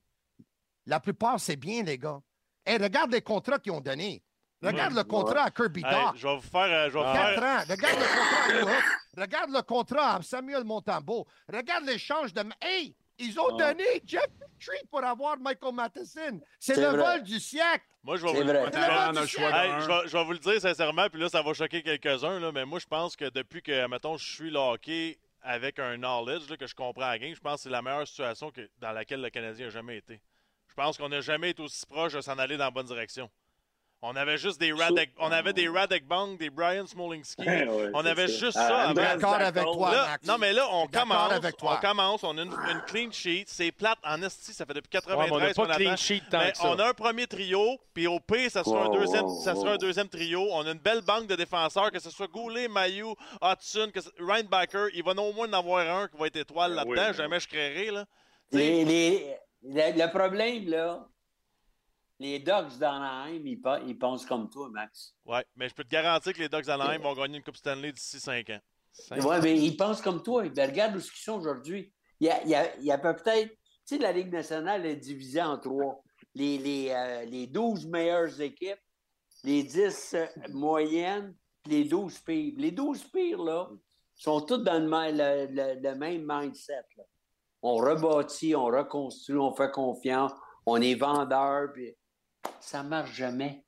La 0.88 1.00
plupart, 1.00 1.40
c'est 1.40 1.56
bien, 1.56 1.84
les 1.84 1.98
gars. 1.98 2.20
Hey, 2.66 2.78
regarde 2.78 3.12
les 3.12 3.22
contrats 3.22 3.60
qu'ils 3.60 3.72
ont 3.74 3.82
donnés. 3.82 4.24
Regarde 4.62 4.96
le 4.96 5.04
contrat 5.04 5.44
à 5.44 5.52
Kirby 5.52 5.84
Hey, 5.86 5.92
Doc. 6.06 6.16
je 6.16 6.28
vais 6.28 6.36
vous 6.36 6.42
faire. 6.42 6.62
euh, 6.64 6.90
je 6.90 6.98
vais 6.98 7.04
faire- 7.04 7.44
ans. 7.44 7.64
Regarde 7.70 8.00
le 8.00 8.08
contrat 8.18 8.72
à. 8.76 9.22
Regarde 9.22 9.52
le 9.52 9.62
contrat 9.62 10.16
à 10.16 10.22
Samuel 10.24 10.64
Montambeau. 10.64 11.28
Regarde 11.48 11.86
l'échange 11.86 12.34
de. 12.34 12.44
Hey! 12.60 12.96
Ils 13.20 13.40
ont 13.40 13.58
Ah. 13.60 13.74
donné 13.74 14.02
Jeff 14.06 14.28
Petrie 14.60 14.86
pour 14.90 15.04
avoir 15.04 15.38
Michael 15.40 15.74
Matheson. 15.74 16.40
C'est 16.60 16.76
le 16.76 16.88
vrai. 16.88 16.98
vol 17.18 17.24
du 17.24 17.40
siècle. 17.40 17.86
Moi, 18.04 18.18
je 18.18 18.24
vais 18.26 18.32
vous 18.34 18.44
le 18.44 18.58
a 18.58 19.12
du 19.12 19.28
choix. 19.28 19.50
Hey, 19.50 19.72
je, 19.82 19.88
vais, 19.88 20.08
je 20.08 20.18
vais 20.18 20.24
vous 20.24 20.32
le 20.34 20.40
dire 20.40 20.62
sincèrement, 20.62 21.08
puis 21.10 21.20
là, 21.20 21.28
ça 21.30 21.42
va 21.42 21.54
choquer 21.54 21.82
quelques-uns, 21.84 22.40
là, 22.40 22.52
mais 22.52 22.66
moi, 22.66 22.80
je 22.80 22.86
pense 22.86 23.16
que 23.16 23.26
depuis 23.30 23.62
que, 23.62 23.88
mettons, 23.88 24.18
je 24.18 24.32
suis 24.32 24.50
le 24.50 24.60
hockey 24.60 25.18
avec 25.42 25.80
un 25.80 25.98
knowledge, 25.98 26.50
là, 26.50 26.58
que 26.58 26.68
je 26.68 26.76
comprends 26.76 27.02
la 27.08 27.18
game, 27.20 27.34
je 27.34 27.40
pense 27.40 27.56
que 27.56 27.62
c'est 27.64 27.70
la 27.70 27.82
meilleure 27.82 28.08
situation 28.08 28.52
que, 28.52 28.70
dans 28.80 28.92
laquelle 28.92 29.22
le 29.22 29.30
Canadien 29.30 29.66
n'a 29.66 29.72
jamais 29.72 29.98
été. 29.98 30.22
Je 30.68 30.74
pense 30.74 30.98
qu'on 30.98 31.10
n'a 31.10 31.22
jamais 31.22 31.50
été 31.52 31.62
aussi 31.62 31.86
proche 31.86 32.14
de 32.14 32.22
s'en 32.22 32.38
aller 32.38 32.56
dans 32.58 32.66
la 32.66 32.72
bonne 32.72 32.86
direction. 32.86 33.30
On 34.04 34.16
avait 34.16 34.38
juste 34.38 34.60
des 34.60 34.72
Radek, 34.72 35.10
on 35.18 35.32
avait 35.32 35.54
des 35.54 35.68
Radek 35.68 36.06
Bang, 36.08 36.38
des 36.38 36.52
Brian 36.52 36.86
Smolinski. 36.86 37.42
Ouais, 37.48 37.90
on 37.96 38.06
avait 38.06 38.28
ça. 38.28 38.46
juste 38.46 38.58
Ah, 38.62 38.68
ça. 38.68 38.78
Avant. 38.82 38.94
d'accord 38.94 39.34
avec 39.34 39.64
toi, 39.64 39.92
Là, 39.92 40.06
Max. 40.12 40.28
non, 40.28 40.38
mais 40.38 40.54
là, 40.54 40.68
on 40.72 40.86
commence, 40.88 41.32
avec 41.32 41.58
toi. 41.58 41.80
on 41.82 41.88
commence, 41.88 42.24
on 42.24 42.38
a 42.38 42.42
une, 42.44 42.52
une 42.52 42.82
clean 42.86 43.12
sheet, 43.12 43.46
c'est 43.48 43.72
plate 43.72 43.98
en 44.04 44.22
esti, 44.22 44.54
ça 44.54 44.66
fait 44.68 44.76
depuis 44.76 44.90
Ouais, 44.94 45.02
93 45.02 45.30
mais 45.30 45.36
on 45.36 45.40
n'a 45.40 45.48
pas 45.48 45.54
qu'on 45.54 45.74
clean 45.76 45.88
attend. 45.94 45.98
sheet 45.98 46.24
tant 46.30 46.40
Mais 46.40 46.52
que 46.52 46.58
ça. 46.58 46.70
on 46.70 46.78
a 46.78 46.90
un 46.90 46.94
premier 46.94 47.26
trio, 47.26 47.80
puis 47.94 48.06
au 48.06 48.20
pire, 48.20 48.52
ça 48.52 48.64
sera, 48.64 48.86
un, 48.86 48.90
deuxième, 48.90 49.26
wow, 49.26 49.42
ça 49.44 49.56
sera 49.56 49.66
wow. 49.66 49.74
un 49.74 49.78
deuxième 49.78 50.10
trio. 50.10 50.48
On 50.52 50.66
a 50.68 50.72
une 50.72 50.78
belle 50.80 51.02
banque 51.02 51.26
de 51.26 51.36
défenseurs, 51.36 51.92
que 51.92 52.00
ce 52.00 52.12
soit 52.12 52.28
Goulet, 52.28 52.68
Mayu, 52.68 53.06
Hudson, 53.42 53.90
que 53.92 54.02
ce- 54.02 54.10
Ryan 54.20 54.44
Backer. 54.50 54.90
Il 54.94 55.04
va 55.04 55.12
au 55.14 55.34
moins 55.34 55.48
en 55.50 55.54
avoir 55.54 55.98
un 56.02 56.08
qui 56.08 56.18
va 56.18 56.28
être 56.28 56.36
étoile 56.36 56.76
Ben 56.76 56.84
oui, 56.86 56.96
là-dedans. 56.96 57.08
ben 57.12 57.24
Jamais 57.24 57.40
je 57.40 57.48
créerai. 57.48 57.90
Là. 57.92 58.06
Les, 58.52 58.86
les- 58.86 59.36
le, 59.64 60.00
le 60.06 60.12
problème, 60.12 60.68
là, 60.70 61.04
les 62.20 62.40
Ducks 62.40 62.78
d'Anaheim, 62.80 63.42
ils, 63.46 63.62
ils 63.88 63.98
pensent 63.98 64.26
comme 64.26 64.50
toi, 64.50 64.70
Max. 64.72 65.14
Ouais, 65.26 65.46
mais 65.56 65.70
je 65.70 65.76
peux 65.76 65.84
te 65.84 65.90
garantir 65.90 66.34
que 66.34 66.40
les 66.40 66.50
Ducks 66.50 66.66
d'Anaheim 66.66 67.00
vont 67.00 67.14
gagner 67.14 67.38
une 67.38 67.44
Coupe 67.44 67.58
Stanley 67.58 67.92
d'ici 67.92 68.20
5 68.20 68.50
ans. 68.50 68.60
Oui, 69.12 69.36
mais 69.44 69.58
ils 69.60 69.78
pensent 69.78 70.02
comme 70.02 70.24
toi. 70.24 70.48
Ben, 70.50 70.70
regarde 70.70 70.96
où 70.96 71.00
ils 71.00 71.04
sont 71.22 71.38
aujourd'hui. 71.38 71.94
Il 72.20 72.28
y 72.28 72.30
a, 72.32 72.42
il 72.44 72.50
y 72.50 72.56
a- 72.56 72.76
il 72.78 72.84
y 72.86 72.92
a 72.92 72.98
peut-être. 72.98 73.50
Tu 73.52 73.96
sais, 73.96 73.98
la 74.00 74.12
Ligue 74.12 74.32
nationale 74.34 74.86
est 74.86 74.96
divisée 74.96 75.42
en 75.42 75.58
trois. 75.60 76.02
Les, 76.34 76.58
les, 76.58 76.90
euh, 76.90 77.26
les 77.26 77.46
12 77.48 77.86
meilleures 77.86 78.42
équipes, 78.42 78.80
les 79.44 79.64
10 79.64 80.14
euh, 80.16 80.26
moyennes, 80.50 81.36
puis 81.64 81.74
les 81.74 81.84
12 81.86 82.18
pires. 82.20 82.54
Les 82.58 82.72
12 82.72 83.04
pires, 83.12 83.44
là, 83.44 83.70
sont 84.16 84.42
tous 84.42 84.58
dans 84.58 84.80
le, 84.82 84.88
ma- 84.88 85.12
le- 85.12 85.46
le- 85.52 85.80
le 85.80 85.96
même 85.96 86.26
mindset. 86.28 86.82
là. 86.98 87.04
On 87.62 87.76
rebâtit, 87.76 88.56
on 88.56 88.66
reconstruit, 88.66 89.38
on 89.38 89.54
fait 89.56 89.72
confiance, 89.72 90.32
on 90.66 90.82
est 90.82 90.96
vendeur, 90.96 91.72
puis 91.74 91.94
ça 92.60 92.84
marche 92.84 93.14
jamais. 93.14 93.64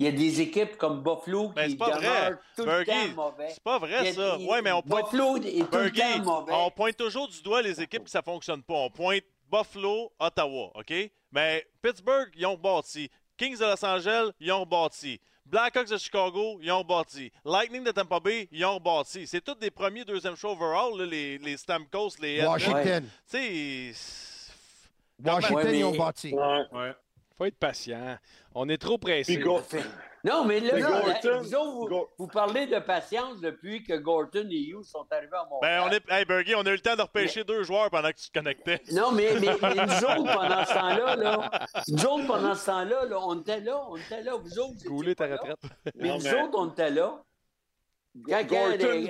Il 0.00 0.06
y 0.06 0.08
a 0.08 0.12
des 0.12 0.40
équipes 0.40 0.76
comme 0.76 1.02
Buffalo 1.02 1.50
Mais 1.56 1.68
qui 1.68 1.76
pas 1.76 1.90
vrai. 1.98 2.36
tout 2.56 2.64
le 2.64 2.84
temps 2.84 3.14
mauvais. 3.16 3.48
c'est 3.50 3.62
pas 3.64 3.78
vrai, 3.78 3.94
a- 3.96 4.12
ça. 4.12 4.36
il- 4.38 4.48
Ouais, 4.48 4.62
mais 4.62 4.70
on 4.70 4.80
pointe. 4.80 5.06
Buffalo 5.10 5.36
est 5.38 5.68
tout 5.70 5.76
le 5.78 5.90
temps 5.90 6.22
mauvais. 6.24 6.52
on 6.54 6.70
pointe 6.70 6.96
toujours 6.96 7.26
du 7.26 7.42
doigt 7.42 7.62
les 7.62 7.80
équipes 7.82 8.04
que 8.04 8.10
ça 8.10 8.22
fonctionne 8.22 8.62
pas. 8.62 8.74
On 8.74 8.90
pointe 8.90 9.24
Buffalo, 9.50 10.12
Ottawa, 10.20 10.70
OK? 10.76 10.92
Mais 11.32 11.66
Pittsburgh, 11.82 12.30
ils 12.36 12.46
ont 12.46 12.52
rebâti. 12.54 13.10
Kings 13.36 13.58
de 13.58 13.64
Los 13.64 13.84
Angeles, 13.84 14.30
ils 14.38 14.52
ont 14.52 14.60
rebâti. 14.60 15.20
Blackhawks 15.44 15.88
de 15.88 15.96
Chicago, 15.96 16.58
ils 16.62 16.70
ont 16.70 16.80
rebâti. 16.80 17.32
Lightning 17.44 17.82
de 17.82 17.90
Tampa 17.90 18.20
Bay, 18.20 18.48
ils 18.52 18.64
ont 18.66 18.74
rebâti. 18.74 19.26
C'est 19.26 19.40
tous 19.40 19.54
des 19.54 19.70
premiers, 19.70 20.04
deuxième 20.04 20.36
choix 20.36 20.52
overall, 20.52 20.96
là, 20.96 21.06
les, 21.06 21.38
les 21.38 21.56
Stamkos, 21.56 22.10
les. 22.20 22.44
Washington. 22.44 23.08
Tu 23.30 23.92
sais, 23.92 23.92
Washington, 25.24 25.56
Ouais, 25.56 25.64
mais- 25.64 25.78
ils 25.80 25.84
ont 25.84 25.96
bâti. 25.96 26.32
Ouais. 26.34 26.64
Ouais. 26.72 26.92
Faut 27.38 27.44
être 27.44 27.58
patient. 27.58 28.18
On 28.54 28.68
est 28.68 28.78
trop 28.78 28.98
pressé. 28.98 29.40
Non, 30.24 30.44
mais 30.44 30.58
là, 30.58 30.72
Mais 30.74 30.80
là, 30.80 30.88
Gorton- 31.22 31.38
vous, 31.40 31.54
autres, 31.54 31.70
vous- 31.70 31.86
Go- 31.88 32.10
vous 32.18 32.26
parlez 32.26 32.66
de 32.66 32.80
patience 32.80 33.40
depuis 33.40 33.84
que 33.84 33.94
Gorton 33.94 34.48
et 34.50 34.56
Hughes 34.70 34.82
sont 34.82 35.06
arrivés 35.12 35.36
à 35.36 35.44
Montréal. 35.48 35.84
ben, 35.84 35.88
on 35.88 35.92
est. 35.92 36.12
Hey, 36.18 36.24
Bergie, 36.24 36.54
on 36.56 36.62
a 36.66 36.70
eu 36.70 36.74
le 36.74 36.80
temps 36.80 36.96
de 36.96 37.02
repêcher 37.02 37.44
deux 37.44 37.62
joueurs 37.62 37.88
pendant 37.88 38.08
que 38.10 38.16
tu 38.16 38.28
te 38.28 38.36
connectais. 38.36 38.82
Non, 38.90 39.12
mais, 39.12 39.34
mais, 39.34 39.56
mais 39.62 39.74
nous 39.86 40.04
autres, 40.04 40.34
pendant 40.34 40.64
ce 40.64 40.74
temps-là, 40.74 41.14
là, 41.16 41.66
nous 41.86 42.04
autres, 42.06 42.26
pendant 42.26 42.54
ce 42.56 42.66
temps-là, 42.66 43.04
là, 43.04 43.18
on 43.20 43.40
était 43.40 43.60
là, 43.60 43.80
on 43.88 43.96
était 43.96 44.22
là. 44.22 44.34
Vous 44.34 44.58
autres, 44.58 44.74
vous 44.86 45.02
étiez 45.02 45.14
ta 45.14 45.24
pas 45.28 45.30
là. 45.30 45.36
retraite. 45.36 45.58
Mais 45.94 46.08
Non, 46.08 46.18
nous 46.18 46.24
mais- 46.24 46.42
autres, 46.42 46.58
on 46.58 46.70
était 46.72 46.90
là. 46.90 47.22
Quand, 48.28 48.44
Gorton- 48.44 49.08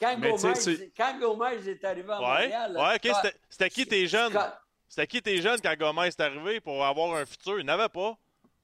quand 0.00 0.14
tu 0.14 0.22
sais, 0.22 0.30
Gomez, 0.30 0.54
c'est- 0.54 0.92
quand 0.96 1.18
Gomez 1.18 1.68
est 1.68 1.84
arrivé 1.84 2.12
à 2.12 2.20
Ouais. 2.20 2.26
Montréal... 2.42 2.76
Ouais, 2.78 3.10
ok. 3.10 3.32
C'était 3.50 3.70
qui 3.70 3.86
tes 3.86 4.06
jeunes? 4.06 4.32
C'était 4.94 5.08
qui 5.08 5.20
tes 5.22 5.42
jeunes 5.42 5.58
quand 5.60 5.74
Gomez 5.76 6.06
est 6.06 6.20
arrivé 6.20 6.60
pour 6.60 6.84
avoir 6.84 7.16
un 7.16 7.26
futur? 7.26 7.58
Il 7.58 7.66
n'avait 7.66 7.88
pas. 7.88 8.16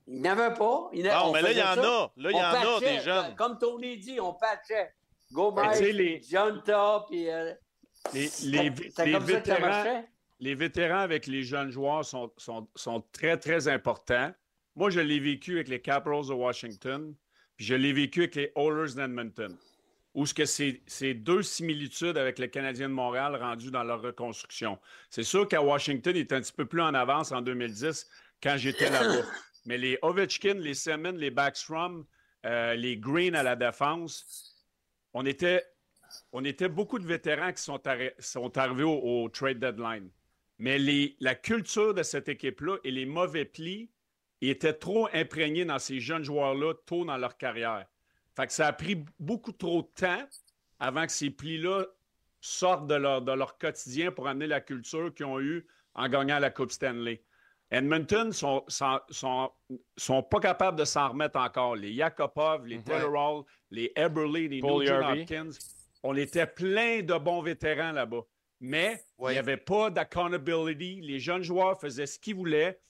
Il 0.07 0.21
n'avait 0.21 0.55
pas. 0.55 0.89
Il 0.93 1.03
Non, 1.05 1.11
on 1.25 1.33
mais 1.33 1.43
là, 1.43 1.51
il 1.51 1.59
y 1.59 1.61
en 1.61 1.75
ça. 1.75 1.81
a. 1.81 2.13
Là, 2.17 2.31
il 2.31 2.37
y 2.37 2.41
en 2.41 2.77
a 2.77 2.79
des 2.81 3.01
jeunes. 3.01 3.35
Comme 3.35 3.59
Tony 3.59 3.97
dit, 3.99 4.21
on 4.21 4.35
patchait. 4.35 4.95
Gomez, 5.33 5.93
les- 5.93 6.23
John 6.23 6.63
Top, 6.65 7.07
puis... 7.11 7.29
euh, 7.29 7.53
Les, 8.15 8.21
les, 8.21 8.29
c'est 8.95 9.07
les 9.07 9.13
comme 9.13 9.27
ça 9.27 9.41
que 9.41 9.49
ça 9.49 9.55
vétérans, 9.57 10.05
les 10.39 10.55
vétérans 10.55 11.01
avec 11.01 11.27
les 11.27 11.43
jeunes 11.43 11.71
joueurs 11.71 12.05
sont, 12.05 12.33
sont, 12.37 12.69
sont 12.77 13.01
très, 13.13 13.37
très 13.37 13.67
importants. 13.67 14.33
Moi, 14.77 14.91
je 14.91 15.01
l'ai 15.01 15.19
vécu 15.19 15.55
avec 15.57 15.67
les 15.69 15.81
Capitals 15.83 16.29
de 16.29 16.33
Washington, 16.33 17.13
puis 17.57 17.67
je 17.67 17.75
l'ai 17.75 17.93
vécu 17.93 18.21
avec 18.21 18.37
les 18.37 18.53
Oilers 18.57 18.95
d'Edmonton, 18.95 19.57
où 20.15 20.27
ce 20.27 20.35
que 20.35 20.45
c'est 20.45 21.15
deux 21.15 21.43
similitudes 21.43 22.19
avec 22.19 22.39
les 22.39 22.51
Canadiens 22.51 22.89
de 22.89 22.95
Montréal 22.95 23.37
rendus 23.37 23.71
dans 23.71 23.85
leur 23.85 24.03
reconstruction. 24.03 24.79
C'est 25.09 25.23
sûr 25.23 25.47
qu'à 25.47 25.63
Washington, 25.63 26.15
il 26.17 26.21
est 26.21 26.33
un 26.33 26.41
petit 26.41 26.53
peu 26.53 26.67
plus 26.67 26.81
en 26.83 26.95
avance 26.95 27.31
en 27.33 27.43
2010 27.43 28.09
quand 28.43 28.57
j'étais 28.57 28.91
là-bas. 28.91 29.23
Mais 29.67 29.79
les 29.79 29.99
Ovechkin, 30.03 30.55
les 30.55 30.75
Semin, 30.75 31.13
les 31.13 31.31
Backstrom, 31.31 32.07
euh, 32.47 32.75
les 32.75 32.97
Green 32.97 33.35
à 33.35 33.43
la 33.43 33.55
défense, 33.57 34.57
on 35.13 35.27
était, 35.27 35.65
on 36.33 36.45
était 36.45 36.69
beaucoup 36.69 36.99
de 36.99 37.07
vétérans 37.07 37.53
qui 37.53 37.63
sont, 37.63 37.77
arri- 37.79 38.15
sont 38.19 38.57
arrivés 38.59 38.83
au, 38.85 38.99
au 39.25 39.29
trade 39.29 39.59
deadline. 39.59 40.11
Mais 40.59 40.79
les- 40.79 41.17
la 41.21 41.35
culture 41.35 41.95
de 41.95 42.03
cette 42.03 42.29
équipe-là 42.29 42.79
et 42.85 42.91
les 42.91 43.07
mauvais 43.07 43.45
plis 43.45 43.91
étaient 44.41 44.73
trop 44.73 45.09
imprégnés 45.13 45.67
dans 45.67 45.79
ces 45.79 46.01
jeunes 46.01 46.25
joueurs-là 46.25 46.75
tôt 46.87 47.05
dans 47.05 47.19
leur 47.19 47.37
carrière. 47.37 47.87
Fait 48.41 48.47
que 48.47 48.53
ça 48.55 48.69
a 48.69 48.73
pris 48.73 49.05
beaucoup 49.19 49.53
trop 49.53 49.83
de 49.83 49.89
temps 49.89 50.25
avant 50.79 51.05
que 51.05 51.13
ces 51.13 51.29
plis-là 51.29 51.85
sortent 52.41 52.87
de 52.87 52.95
leur, 52.95 53.21
de 53.21 53.33
leur 53.33 53.59
quotidien 53.59 54.11
pour 54.13 54.29
amener 54.29 54.47
la 54.47 54.63
culture 54.63 55.13
qu'ils 55.13 55.27
ont 55.27 55.39
eue 55.39 55.67
en 55.95 56.09
gagnant 56.09 56.39
la 56.39 56.49
Coupe 56.49 56.71
Stanley. 56.73 57.23
Edmonton 57.71 58.33
sont, 58.33 58.65
sont, 58.67 58.99
sont, 59.11 59.51
sont 59.95 60.23
pas 60.23 60.41
capables 60.41 60.79
de 60.79 60.87
s'en 60.87 61.11
remettre 61.11 61.39
encore. 61.39 61.77
Les 61.77 61.93
Yakupov, 61.93 62.65
les 62.65 62.83
Taylor 62.83 63.13
Hall, 63.13 63.45
les 63.71 63.93
Eberle, 63.95 64.33
les 64.33 64.63
Nugent. 64.63 64.89
Hopkins, 65.21 65.51
on 66.03 66.17
était 66.17 66.47
plein 66.47 67.03
de 67.03 67.19
bons 67.19 67.43
vétérans 67.43 67.93
là-bas. 67.93 68.23
Mais 68.59 69.05
il 69.19 69.33
n'y 69.33 69.39
avait 69.39 69.59
pas 69.59 69.91
d'accountability. 69.91 71.03
Les 71.03 71.21
jeunes 71.21 71.43
joueurs 71.43 71.79
faisaient 71.79 72.07
ce 72.07 72.19
qu'ils 72.19 72.37
voulaient. 72.37 72.81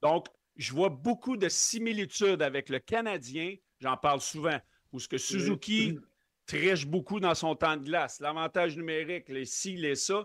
Donc, 0.00 0.28
je 0.56 0.72
vois 0.72 0.88
beaucoup 0.88 1.36
de 1.36 1.50
similitudes 1.50 2.40
avec 2.40 2.70
le 2.70 2.78
Canadien. 2.78 3.54
J'en 3.80 3.98
parle 3.98 4.22
souvent. 4.22 4.58
Où 4.94 5.00
ce 5.00 5.08
que 5.08 5.18
Suzuki 5.18 5.98
triche 6.46 6.86
beaucoup 6.86 7.18
dans 7.18 7.34
son 7.34 7.56
temps 7.56 7.76
de 7.76 7.84
glace. 7.84 8.20
L'avantage 8.20 8.76
numérique, 8.76 9.28
les 9.28 9.44
ci, 9.44 9.74
les 9.76 9.96
ça. 9.96 10.24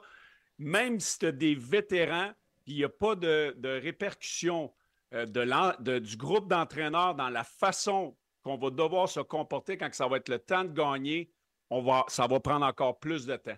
Même 0.60 1.00
si 1.00 1.18
tu 1.18 1.26
as 1.26 1.32
des 1.32 1.56
vétérans, 1.56 2.32
il 2.68 2.76
n'y 2.76 2.84
a 2.84 2.90
pas 2.90 3.16
de, 3.16 3.56
de 3.58 3.70
répercussions 3.82 4.72
euh, 5.14 5.26
de 5.26 5.40
l'en- 5.40 5.74
de- 5.80 5.98
du 5.98 6.16
groupe 6.16 6.48
d'entraîneurs 6.48 7.16
dans 7.16 7.30
la 7.30 7.44
façon 7.44 8.16
qu'on 8.44 8.58
va 8.58 8.70
devoir 8.70 9.10
se 9.10 9.22
comporter 9.22 9.76
quand 9.76 9.92
ça 9.92 10.08
va 10.08 10.18
être 10.18 10.30
le 10.30 10.38
temps 10.38 10.64
de 10.64 10.72
gagner, 10.72 11.32
on 11.72 11.82
va, 11.82 12.06
ça 12.08 12.28
va 12.28 12.40
prendre 12.40 12.66
encore 12.66 13.00
plus 13.00 13.26
de 13.26 13.36
temps. 13.38 13.58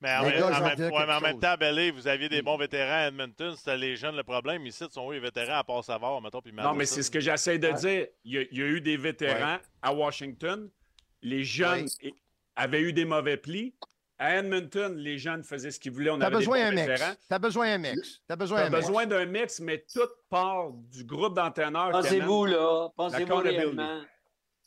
Mais 0.00 0.14
en, 0.16 0.22
même, 0.22 0.38
gars, 0.38 0.46
en 0.46 0.62
ouais, 0.62 1.06
mais 1.06 1.12
en 1.12 1.20
même 1.20 1.40
temps, 1.40 1.56
Bellé, 1.58 1.90
vous 1.90 2.06
aviez 2.06 2.28
des 2.28 2.40
bons 2.40 2.56
vétérans 2.56 3.04
à 3.04 3.08
Edmonton. 3.08 3.54
C'était 3.56 3.76
les 3.76 3.96
jeunes 3.96 4.14
le 4.14 4.22
problème. 4.22 4.64
Ici, 4.64 4.84
ils 4.84 4.92
sont 4.92 5.04
où 5.06 5.10
les 5.10 5.18
vétérans 5.18 5.58
à 5.58 5.64
part 5.64 5.82
Savard, 5.82 6.20
mettons, 6.22 6.40
puis 6.40 6.52
Non, 6.52 6.72
mais 6.74 6.86
c'est 6.86 7.02
ce 7.02 7.10
que 7.10 7.18
j'essaie 7.18 7.58
de 7.58 7.70
dire. 7.72 8.06
Il 8.24 8.32
y, 8.32 8.38
a, 8.38 8.42
il 8.50 8.58
y 8.58 8.62
a 8.62 8.66
eu 8.66 8.80
des 8.80 8.96
vétérans 8.96 9.58
à 9.82 9.92
Washington. 9.92 10.70
Les 11.22 11.42
jeunes 11.42 11.86
avaient 12.54 12.80
eu 12.82 12.92
des 12.92 13.04
mauvais 13.04 13.36
plis. 13.36 13.74
À 14.20 14.34
Edmonton, 14.36 14.96
les 14.96 15.16
jeunes 15.16 15.44
faisaient 15.44 15.70
ce 15.70 15.78
qu'ils 15.78 15.92
voulaient. 15.92 16.10
On 16.10 16.18
T'as 16.18 16.30
besoin 16.30 16.72
d'un 16.72 16.86
mix. 16.86 17.02
T'as 17.28 17.38
besoin 17.38 17.66
d'un 17.66 17.78
mix. 17.78 18.20
T'as 18.26 18.34
besoin 18.34 18.58
T'as 18.58 18.64
d'un 18.64 18.76
mix. 18.76 18.86
besoin 18.86 19.06
d'un 19.06 19.26
mix, 19.26 19.60
mais 19.60 19.84
toute 19.92 20.10
part 20.28 20.72
du 20.72 21.04
groupe 21.04 21.34
d'entraîneurs. 21.36 21.90
Pensez-vous, 21.90 22.46
là, 22.46 22.88
pensez-vous 22.96 23.36
réellement, 23.36 24.00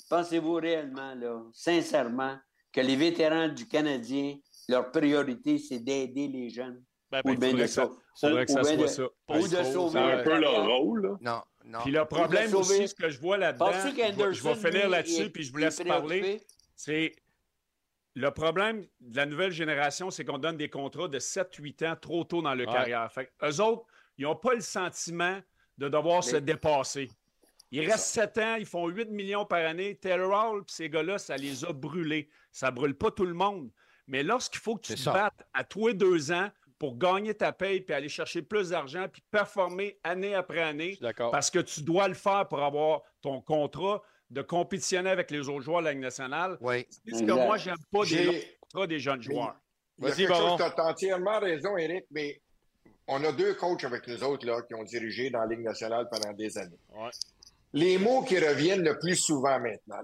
pensez-vous 0.10 0.54
réellement, 0.54 1.16
là, 1.16 1.42
sincèrement, 1.52 2.38
que 2.72 2.80
les 2.80 2.96
vétérans 2.96 3.50
du 3.50 3.68
Canadien, 3.68 4.38
leur 4.72 4.92
priorité, 4.92 5.58
c'est 5.58 5.80
d'aider 5.80 6.28
les 6.28 6.50
jeunes? 6.50 6.84
Ben, 7.12 7.20
Ou 7.26 7.30
pas 7.30 7.36
bien 7.36 7.54
de 7.54 7.66
ça. 7.68 7.88
Que 7.88 7.94
ça 8.16 8.32
ou 8.32 8.36
bien 8.36 8.48
soit 8.48 8.76
de- 8.78 8.88
ça. 8.88 9.04
Ou 9.30 9.48
de 9.48 9.64
sauver 9.64 9.92
C'est 9.92 9.98
un 10.14 10.24
peu 10.24 10.40
leur 10.40 10.66
rôle. 10.66 11.02
là. 11.06 11.18
Non, 11.22 11.42
non. 11.66 11.80
Puis 11.84 11.92
le 11.92 12.06
problème 12.06 12.56
aussi, 12.56 12.88
ce 12.88 12.96
que 12.96 13.10
je 13.10 13.20
vois 13.20 13.38
là-dedans, 13.38 13.72
je 13.74 13.78
vais- 13.90 13.90
je 13.92 13.96
vais 14.08 14.12
qu'Anderson, 14.14 14.56
finir 14.56 14.90
là-dessus, 14.90 15.30
puis 15.30 15.44
je 15.44 15.52
vous 15.52 15.58
laisse 15.58 15.82
parler. 15.84 16.42
C'est 16.76 17.12
le 18.16 18.32
problème 18.32 18.86
de 19.02 19.18
la 19.18 19.26
nouvelle 19.26 19.52
génération, 19.52 20.10
c'est 20.10 20.24
qu'on 20.26 20.38
donne 20.38 20.58
des 20.58 20.70
contrats 20.70 21.08
de 21.08 21.20
7-8 21.20 21.84
ans 21.84 21.96
trop 22.00 22.24
tôt 22.24 22.42
dans 22.42 22.54
leur 22.56 22.68
Ouais. 22.68 22.74
carrière. 22.74 23.12
Fait 23.12 23.32
eux 23.44 23.62
autres, 23.62 23.86
ils 24.18 24.24
n'ont 24.24 24.36
pas 24.36 24.54
le 24.54 24.62
sentiment 24.62 25.40
de 25.78 25.88
devoir 25.90 26.24
se 26.24 26.38
dépasser. 26.38 27.10
Il 27.72 27.90
reste 27.90 28.06
7 28.06 28.38
ans, 28.38 28.56
ils 28.56 28.66
font 28.66 28.88
8 28.88 29.10
millions 29.10 29.46
par 29.46 29.66
année. 29.66 29.96
Taylor 29.96 30.32
Hall, 30.32 30.64
puis 30.66 30.76
ces 30.76 30.90
gars-là, 30.90 31.18
ça 31.18 31.38
les 31.38 31.64
a 31.64 31.72
brûlés. 31.72 32.30
Ça 32.52 32.70
brûle 32.72 32.96
pas 32.96 33.12
tout 33.12 33.26
le 33.26 33.34
monde. 33.34 33.70
Mais 34.08 34.24
lorsqu'il 34.24 34.60
faut 34.60 34.76
que 34.76 34.82
tu 34.82 34.96
te 34.96 35.00
ça. 35.00 35.14
battes 35.14 35.44
à 35.54 35.64
toi 35.64 35.94
deux 35.94 36.32
ans 36.32 36.50
pour 36.80 36.98
gagner 36.98 37.36
ta 37.36 37.52
paye, 37.52 37.82
puis 37.82 37.94
aller 37.94 38.10
chercher 38.10 38.42
plus 38.42 38.70
d'argent, 38.70 39.06
puis 39.12 39.22
performer 39.30 40.00
année 40.04 40.34
après 40.34 40.62
année, 40.62 41.00
parce 41.32 41.52
que 41.52 41.60
tu 41.60 41.84
dois 41.84 42.08
le 42.08 42.16
faire 42.16 42.48
pour 42.48 42.64
avoir 42.64 43.02
ton 43.22 43.40
contrat 43.40 44.02
de 44.32 44.42
compétitionner 44.42 45.12
avec 45.12 45.30
les 45.30 45.48
autres 45.48 45.62
joueurs 45.62 45.82
de 45.82 45.86
la 45.86 45.92
Ligue 45.92 46.02
nationale. 46.02 46.58
Oui. 46.62 46.88
C'est 46.90 47.16
ce 47.16 47.20
que 47.20 47.24
Exact. 47.24 47.46
moi, 47.46 47.58
j'aime 47.58 47.78
pas 47.92 48.06
des 48.06 48.58
contrats 48.62 48.88
des 48.88 49.00
jeunes 49.00 49.22
joueurs. 49.22 49.56
Vas-y, 50.00 50.26
tu 50.26 50.32
as 50.32 50.86
entièrement 50.86 51.40
raison, 51.40 51.78
Eric, 51.78 52.06
mais 52.10 52.42
on 53.08 53.24
a 53.26 53.32
deux 53.32 53.54
coachs 53.54 53.84
avec 53.84 54.08
nous 54.08 54.24
autres 54.24 54.46
là, 54.48 54.62
qui 54.64 54.74
ont 54.74 54.84
dirigé 54.84 55.30
dans 55.30 55.42
la 55.42 55.48
Ligue 55.48 55.64
nationale 55.64 56.08
pendant 56.10 56.34
des 56.34 56.58
années. 56.58 56.80
Ouais. 56.96 57.12
Les 57.74 57.98
mots 57.98 58.24
qui 58.24 58.40
reviennent 58.40 58.84
le 58.84 58.98
plus 58.98 59.16
souvent 59.16 59.60
maintenant. 59.60 60.02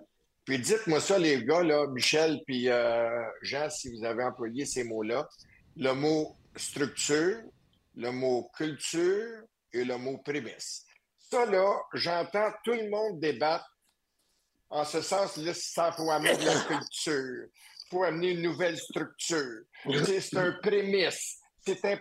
Puis 0.47 0.59
dites-moi 0.59 1.01
ça, 1.01 1.19
les 1.19 1.43
gars, 1.43 1.61
là, 1.61 1.87
Michel 1.87 2.41
puis 2.45 2.69
euh, 2.69 3.21
Jean, 3.41 3.69
si 3.69 3.89
vous 3.93 4.05
avez 4.05 4.23
employé 4.23 4.65
ces 4.65 4.85
mots-là. 4.85 5.27
Le 5.75 5.91
mot 5.91 6.37
structure, 6.55 7.41
le 7.95 8.11
mot 8.11 8.49
culture 8.55 9.43
et 9.73 9.83
le 9.83 9.97
mot 9.97 10.19
prémisse. 10.19 10.85
Ça, 11.19 11.45
là, 11.45 11.77
j'entends 11.93 12.49
tout 12.63 12.71
le 12.71 12.89
monde 12.89 13.19
débattre 13.19 13.69
en 14.69 14.85
ce 14.85 15.01
sens-là, 15.01 15.53
ça 15.53 15.91
faut 15.91 16.09
amener 16.09 16.37
de 16.37 16.45
la 16.45 16.55
culture. 16.67 17.49
faut 17.89 18.03
amener 18.03 18.31
une 18.31 18.41
nouvelle 18.41 18.77
structure. 18.77 19.63
C'est 20.05 20.21
c'est 20.21 20.37
un 20.37 20.53
prémisse. 20.63 21.39
C'est 21.65 21.83
un 21.83 21.99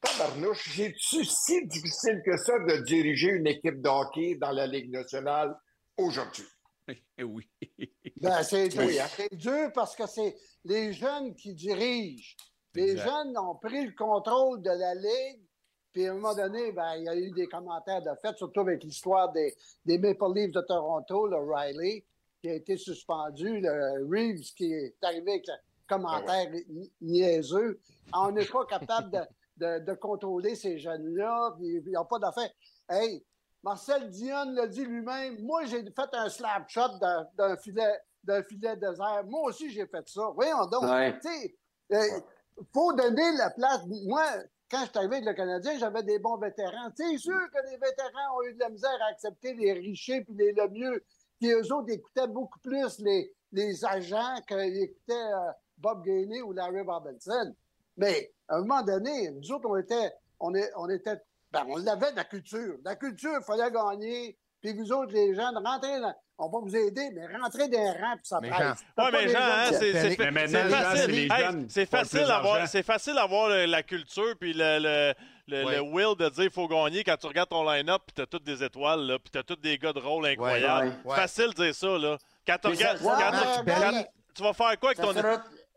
tabarnouche. 0.00 0.70
C'est-tu 0.76 1.24
si 1.24 1.66
difficile 1.66 2.22
que 2.24 2.36
ça 2.36 2.60
de 2.60 2.84
diriger 2.84 3.30
une 3.30 3.48
équipe 3.48 3.82
de 3.82 3.88
hockey 3.88 4.36
dans 4.36 4.52
la 4.52 4.68
Ligue 4.68 4.90
nationale 4.90 5.52
aujourd'hui? 5.96 6.46
Eh 7.18 7.24
oui. 7.24 7.48
Ben, 8.20 8.42
c'est 8.42 8.74
Oui, 8.78 8.98
hein. 8.98 9.06
c'est 9.14 9.34
dur 9.34 9.70
parce 9.74 9.94
que 9.94 10.06
c'est 10.06 10.34
les 10.64 10.92
jeunes 10.92 11.34
qui 11.34 11.52
dirigent. 11.54 12.34
Les 12.74 12.92
Exact. 12.92 13.04
jeunes 13.08 13.38
ont 13.38 13.54
pris 13.56 13.84
le 13.86 13.92
contrôle 13.92 14.62
de 14.62 14.70
la 14.70 14.94
Ligue. 14.94 15.42
Puis 15.92 16.06
à 16.06 16.12
un 16.12 16.14
moment 16.14 16.34
donné, 16.34 16.72
ben, 16.72 16.94
il 16.96 17.04
y 17.04 17.08
a 17.08 17.16
eu 17.16 17.30
des 17.32 17.46
commentaires 17.46 18.02
de 18.02 18.10
fait, 18.22 18.36
surtout 18.36 18.60
avec 18.60 18.82
l'histoire 18.84 19.32
des, 19.32 19.54
des 19.84 19.98
Maple 19.98 20.32
Leafs 20.34 20.52
de 20.52 20.60
Toronto, 20.62 21.26
le 21.26 21.36
Riley, 21.38 22.04
qui 22.40 22.48
a 22.50 22.54
été 22.54 22.76
suspendu, 22.76 23.60
le 23.60 24.06
Reeves 24.10 24.52
qui 24.54 24.72
est 24.72 24.94
arrivé 25.02 25.32
avec 25.32 25.46
le 25.46 25.54
commentaire 25.88 26.50
ni- 26.68 26.92
niaiseux. 27.00 27.80
On 28.14 28.30
n'est 28.30 28.44
pas 28.46 28.64
capable 28.66 29.10
de, 29.10 29.20
de- 29.56 29.84
de 29.84 29.94
contrôler 29.94 30.54
ces 30.54 30.78
jeunes-là, 30.78 31.56
ils 31.60 31.82
n'ont 31.90 32.04
pas 32.04 32.18
d'affaires. 32.18 32.50
Hey, 32.90 33.24
Marcel 33.66 34.08
Dion 34.10 34.52
l'a 34.52 34.68
dit 34.68 34.84
lui-même. 34.84 35.42
Moi, 35.42 35.64
j'ai 35.64 35.82
fait 35.82 36.08
un 36.12 36.28
slap 36.28 36.68
shot 36.68 37.00
d'un 37.36 37.56
filet, 37.56 37.98
d'un 38.22 38.40
filet 38.44 38.76
désert. 38.76 39.24
Moi 39.26 39.48
aussi, 39.48 39.70
j'ai 39.70 39.88
fait 39.88 40.08
ça. 40.08 40.30
Voyons 40.36 40.66
donc. 40.66 40.84
Ouais. 40.84 41.18
Euh, 41.92 42.20
faut 42.72 42.92
donner 42.92 43.32
la 43.36 43.50
place. 43.50 43.80
Moi, 44.04 44.22
quand 44.70 44.82
je 44.82 44.90
suis 44.90 44.98
arrivé 44.98 45.16
avec 45.16 45.26
le 45.26 45.34
Canadien, 45.34 45.78
j'avais 45.80 46.04
des 46.04 46.20
bons 46.20 46.36
vétérans. 46.36 46.90
C'est 46.96 47.18
sûr 47.18 47.40
que 47.52 47.68
les 47.68 47.76
vétérans 47.76 48.36
ont 48.36 48.42
eu 48.44 48.54
de 48.54 48.60
la 48.60 48.68
misère 48.68 48.96
à 49.04 49.10
accepter 49.10 49.52
les 49.54 49.72
richiers 49.72 50.22
puis 50.22 50.34
les 50.36 50.52
Lemieux. 50.52 51.04
Puis 51.40 51.50
eux 51.50 51.72
autres 51.72 51.90
écoutaient 51.90 52.28
beaucoup 52.28 52.60
plus 52.60 53.00
les, 53.00 53.34
les 53.50 53.84
agents 53.84 54.36
qu'ils 54.46 54.84
écoutaient 54.84 55.12
euh, 55.12 55.50
Bob 55.76 56.04
Gainey 56.04 56.40
ou 56.40 56.52
Larry 56.52 56.82
Robinson. 56.82 57.52
Mais 57.96 58.32
à 58.46 58.58
un 58.58 58.60
moment 58.60 58.84
donné, 58.84 59.32
nous 59.32 59.50
autres, 59.50 59.68
on 59.68 59.76
était, 59.76 60.12
on 60.38 60.54
est, 60.54 60.70
on 60.76 60.88
était, 60.88 61.20
ben, 61.52 61.64
on 61.68 61.86
avait 61.86 62.10
de 62.12 62.16
la 62.16 62.24
culture. 62.24 62.74
La 62.84 62.96
culture, 62.96 63.32
il 63.40 63.44
fallait 63.44 63.70
gagner. 63.70 64.36
Puis 64.62 64.72
vous 64.74 64.90
autres, 64.92 65.12
les 65.12 65.34
jeunes, 65.34 65.56
rentrez 65.64 66.00
dans, 66.00 66.14
on 66.38 66.48
va 66.48 66.58
vous 66.60 66.74
aider, 66.74 67.10
mais 67.14 67.26
rentrez 67.38 67.68
dans 67.68 67.78
les 67.78 67.90
rangs, 67.90 68.16
puis 68.16 68.24
ça 68.24 68.38
Mais 68.40 68.48
presse. 68.50 68.80
Ouais, 68.98 69.04
mais 69.12 69.24
les 69.26 69.32
Jean, 69.32 69.38
hein, 69.40 69.70
c'est 69.72 69.92
facile. 69.92 71.28
C'est 71.68 71.80
Hey, 71.80 71.86
facile 71.86 72.26
c'est 72.66 72.82
facile 72.82 73.18
le- 73.48 73.66
la 73.66 73.82
culture 73.82 74.34
puis 74.40 74.52
le, 74.54 74.78
le, 74.80 75.14
le, 75.46 75.64
Ouais. 75.64 75.74
le 75.76 75.80
will 75.82 76.16
de 76.18 76.28
dire 76.30 76.44
qu'il 76.44 76.50
faut 76.50 76.66
gagner 76.68 77.04
quand 77.04 77.16
tu 77.16 77.26
regardes 77.26 77.50
ton 77.50 77.70
line-up 77.70 78.02
puis 78.06 78.14
t'as 78.14 78.26
toutes 78.26 78.44
des 78.44 78.62
étoiles 78.64 79.00
là, 79.06 79.18
puis 79.18 79.30
t'as 79.30 79.42
tous 79.42 79.56
des 79.56 79.78
gars 79.78 79.92
de 79.92 80.00
rôle 80.00 80.26
incroyables. 80.26 80.88
Ouais, 81.04 81.10
ouais. 81.10 81.16
Facile 81.16 81.50
de 81.50 81.64
dire 81.64 81.74
ça 81.74 81.86
là. 81.98 82.16
Quand 82.46 82.56
tu 82.62 82.66
regardes, 82.68 82.98
tu- 82.98 84.42
vas 84.42 84.52
faire 84.52 84.78
quoi 84.80 84.90
avec 84.90 84.96
Ça 84.96 85.02
ton, 85.04 85.12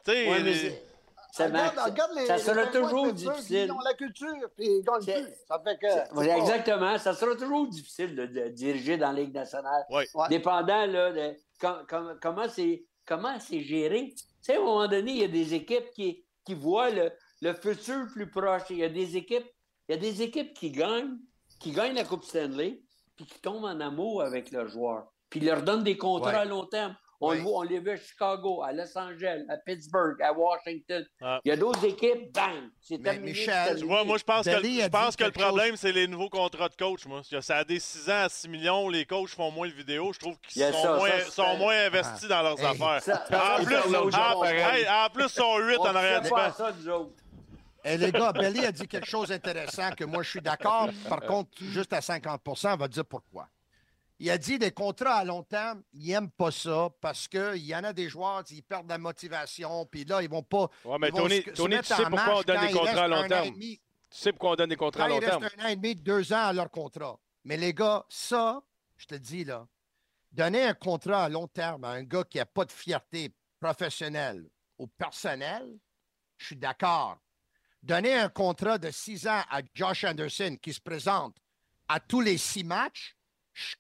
tu 0.05 0.11
sais, 0.11 0.84
ça, 1.32 1.45
Regarde, 1.45 1.75
Max, 1.75 1.86
regarde 1.89 2.11
les- 2.15 2.25
ça 2.25 2.36
les 2.38 2.41
sera 2.43 2.67
toujours 2.67 3.13
difficile. 3.13 3.65
Ils 3.65 3.71
ont 3.71 3.80
la 3.80 3.93
culture, 3.93 4.27
puis 4.55 4.65
ils 4.67 4.84
gagnent 4.84 5.01
C'est- 5.01 5.23
plus. 5.23 5.34
Ça 5.47 5.61
fait 5.63 5.77
que. 5.77 6.38
Exactement. 6.39 6.97
Ça 6.97 7.13
sera 7.13 7.36
toujours 7.36 7.67
difficile 7.67 8.15
de, 8.15 8.25
de 8.25 8.47
diriger 8.49 8.97
dans 8.97 9.11
la 9.11 9.19
Ligue 9.21 9.34
nationale. 9.34 9.86
Dépendant 10.30 10.86
là, 10.86 11.11
de 11.11 11.36
com- 11.59 11.86
com- 11.89 12.17
comment 12.21 12.47
c'est 12.49 12.84
comment 13.05 13.39
c'est 13.39 13.61
géré. 13.61 14.13
Tu 14.15 14.23
sais, 14.41 14.55
à 14.55 14.59
un 14.59 14.63
moment 14.63 14.88
donné, 14.88 15.11
il 15.11 15.17
y 15.17 15.23
a 15.23 15.27
des 15.27 15.53
équipes 15.53 15.89
qui, 15.91 16.23
qui 16.45 16.53
voient 16.55 16.89
le, 16.89 17.11
le 17.41 17.53
futur 17.53 18.05
plus 18.13 18.30
proche. 18.30 18.63
Il 18.69 18.77
y 18.77 18.84
a 18.84 18.89
des 18.89 19.17
équipes, 19.17 19.47
il 19.88 19.95
y 19.95 19.97
a 19.97 20.01
des 20.01 20.21
équipes 20.21 20.53
qui 20.53 20.71
gagnent, 20.71 21.17
qui 21.59 21.71
gagnent 21.71 21.95
la 21.95 22.03
Coupe 22.05 22.23
Stanley, 22.23 22.82
puis 23.15 23.25
qui 23.25 23.39
tombent 23.41 23.65
en 23.65 23.80
amour 23.80 24.21
avec 24.21 24.51
leurs 24.51 24.67
joueurs. 24.67 25.11
Puis 25.30 25.39
ils 25.41 25.45
leur 25.45 25.61
donnent 25.61 25.84
des 25.84 25.97
contrats 25.97 26.30
Ouais. 26.32 26.36
à 26.38 26.45
long 26.45 26.65
terme. 26.65 26.95
On, 27.22 27.30
Ouais. 27.32 27.36
le 27.38 27.41
voit, 27.43 27.51
on 27.59 27.61
les 27.63 27.80
voit 27.80 27.93
à 27.93 27.97
Chicago, 27.97 28.63
à 28.63 28.72
Los 28.72 28.97
Angeles, 28.97 29.43
à 29.49 29.57
Pittsburgh, 29.57 30.22
à 30.22 30.32
Washington. 30.32 31.05
Ah. 31.22 31.41
Il 31.43 31.49
y 31.49 31.51
a 31.51 31.57
d'autres 31.57 31.84
équipes, 31.84 32.32
bang! 32.34 32.70
C'est 32.82 33.01
terminé. 33.03 33.32
Michel, 33.32 33.76
terminé. 33.78 34.05
Moi, 34.05 34.17
je 34.17 34.24
pense 34.24 34.45
que, 34.45 34.51
Dali 34.51 34.82
a 34.82 34.86
je 34.86 34.89
pense 34.89 35.17
dit 35.17 35.24
que 35.24 35.24
le 35.26 35.32
problème, 35.32 35.76
c'est 35.76 35.91
les 35.91 36.07
nouveaux 36.07 36.30
contrats 36.30 36.70
de 36.70 36.76
coach. 36.76 37.05
Moi. 37.07 37.22
Ça 37.41 37.57
a 37.57 37.63
des 37.65 37.80
6 37.80 38.09
ans 38.09 38.24
à 38.24 38.30
6 38.30 38.47
millions. 38.47 38.88
Les 38.88 39.05
coachs 39.05 39.30
font 39.32 39.51
moins 39.51 39.67
de 39.67 39.74
vidéos. 39.74 40.13
Je 40.13 40.20
trouve 40.20 40.38
qu'ils 40.47 40.61
sont, 40.63 40.72
ça, 40.82 40.95
moins, 40.95 41.09
ça, 41.09 41.20
c'est- 41.20 41.32
sont 41.32 41.57
moins 41.57 41.78
investis 41.88 42.28
dans 42.30 42.41
leurs 42.41 42.59
Hey. 42.59 42.65
affaires. 42.67 43.01
Ça- 43.03 43.26
En 43.59 43.63
plus, 43.65 43.76
c'est 43.76 43.89
l'autre 43.91 44.17
en, 44.17 44.34
chose. 44.34 44.47
hey, 44.51 44.88
en 44.89 45.09
plus, 45.09 45.24
ils 45.26 45.30
sont 45.30 45.57
8 45.57 45.78
On 45.78 45.82
en 45.84 45.95
arrière 45.95 46.22
du 46.22 46.28
fait 46.30 46.34
pas 46.34 46.47
banc. 46.49 46.55
ça, 46.55 46.72
nous 46.80 46.89
autres. 46.89 47.11
Eh, 47.84 47.97
les 47.97 48.11
gars, 48.11 48.32
Belly 48.34 48.65
a 48.65 48.72
dit 48.72 48.88
quelque 48.88 49.07
chose 49.07 49.28
d'intéressant 49.30 49.91
que 49.91 50.03
moi, 50.05 50.22
je 50.24 50.30
suis 50.30 50.41
d'accord. 50.41 50.89
Par 51.09 51.20
contre, 51.22 51.49
juste 51.61 51.91
à 51.93 52.01
50% 52.01 52.74
on 52.74 52.78
va 52.78 52.88
dire 52.88 53.05
pourquoi. 53.05 53.47
Il 54.22 54.30
a 54.30 54.38
dit 54.38 54.59
des 54.59 54.72
contrats 54.72 55.15
à 55.15 55.24
long 55.24 55.43
terme, 55.43 55.82
ils 55.93 56.07
n'aiment 56.07 56.30
pas 56.30 56.51
ça 56.51 56.89
parce 56.99 57.28
qu'il 57.28 57.65
y 57.65 57.74
en 57.74 57.84
a 57.86 57.93
des 57.93 58.09
joueurs, 58.09 58.43
ils 58.51 58.61
perdent 58.61 58.89
la 58.89 58.97
motivation, 58.97 59.86
puis 59.86 60.03
là, 60.03 60.22
ils 60.22 60.30
vont 60.30 60.43
pas. 60.43 60.70
Ouais, 60.84 60.97
mais 60.99 61.09
Tony, 61.09 61.38
se- 61.38 61.51
tu 61.51 61.84
sais 61.84 62.03
pourquoi 62.09 62.39
on 62.39 62.41
donne 62.41 62.61
des 62.61 62.67
il 62.67 62.74
contrats 62.74 63.03
à 63.03 63.07
long 63.07 63.28
terme? 63.28 63.55
Tu 63.55 63.80
sais 64.09 64.32
pourquoi 64.34 64.51
on 64.51 64.55
donne 64.55 64.70
des 64.70 64.76
contrats 64.76 65.05
à 65.05 65.07
long 65.07 65.20
il 65.22 65.26
reste 65.26 65.39
terme? 65.39 65.49
un 65.57 65.65
an 65.65 65.67
et 65.70 65.76
demi, 65.78 65.95
deux 65.95 66.34
ans 66.34 66.47
à 66.47 66.53
leur 66.53 66.70
contrat. 66.70 67.17
Mais 67.45 67.55
les 67.55 67.74
gars, 67.74 68.05
ça, 68.09 68.61
je 68.97 69.05
te 69.05 69.15
dis 69.15 69.45
là, 69.45 69.65
donner 70.34 70.63
un 70.63 70.74
contrat 70.74 71.24
à 71.24 71.30
long 71.30 71.47
terme 71.47 71.86
à 71.86 71.91
un 71.91 72.03
gars 72.03 72.26
qui 72.26 72.39
n'a 72.39 72.45
pas 72.45 72.65
de 72.65 72.72
fierté 72.74 73.34
professionnelle 73.59 74.49
ou 74.78 74.88
personnelle, 74.88 75.78
je 76.38 76.47
suis 76.47 76.55
d'accord. 76.57 77.17
Donner 77.82 78.15
un 78.15 78.28
contrat 78.28 78.78
de 78.78 78.91
six 78.91 79.28
ans 79.28 79.43
à 79.49 79.61
Josh 79.74 80.03
Anderson 80.03 80.57
qui 80.61 80.74
se 80.74 80.82
présente 80.82 81.38
à 81.88 82.01
tous 82.01 82.20
les 82.20 82.38
six 82.38 82.65
matchs, 82.65 83.15
je, 83.53 83.76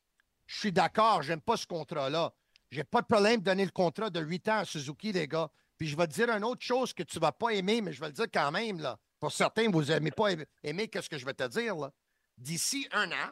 je 0.49 0.59
suis 0.61 0.71
d'accord, 0.71 1.21
j'aime 1.21 1.41
pas 1.41 1.57
ce 1.57 1.67
contrat-là. 1.67 2.33
J'ai 2.71 2.83
pas 2.83 3.01
de 3.01 3.05
problème 3.05 3.39
de 3.39 3.45
donner 3.45 3.65
le 3.65 3.71
contrat 3.71 4.09
de 4.09 4.19
huit 4.19 4.47
ans 4.47 4.57
à 4.59 4.65
Suzuki, 4.65 5.11
les 5.11 5.27
gars. 5.27 5.47
Puis 5.77 5.87
je 5.87 5.95
vais 5.95 6.07
te 6.07 6.13
dire 6.13 6.29
une 6.31 6.43
autre 6.43 6.63
chose 6.63 6.91
que 6.91 7.03
tu 7.03 7.19
vas 7.19 7.31
pas 7.31 7.51
aimer, 7.51 7.81
mais 7.81 7.93
je 7.93 7.99
vais 8.01 8.07
le 8.07 8.13
dire 8.13 8.25
quand 8.33 8.51
même, 8.51 8.79
là. 8.79 8.97
Pour 9.19 9.31
certains, 9.31 9.69
vous 9.69 9.83
n'aimez 9.83 10.09
pas 10.11 10.29
aimer, 10.63 10.87
qu'est-ce 10.87 11.07
que 11.09 11.19
je 11.19 11.25
vais 11.25 11.35
te 11.35 11.47
dire, 11.47 11.75
là. 11.75 11.91
D'ici 12.35 12.87
un 12.93 13.11
an, 13.11 13.29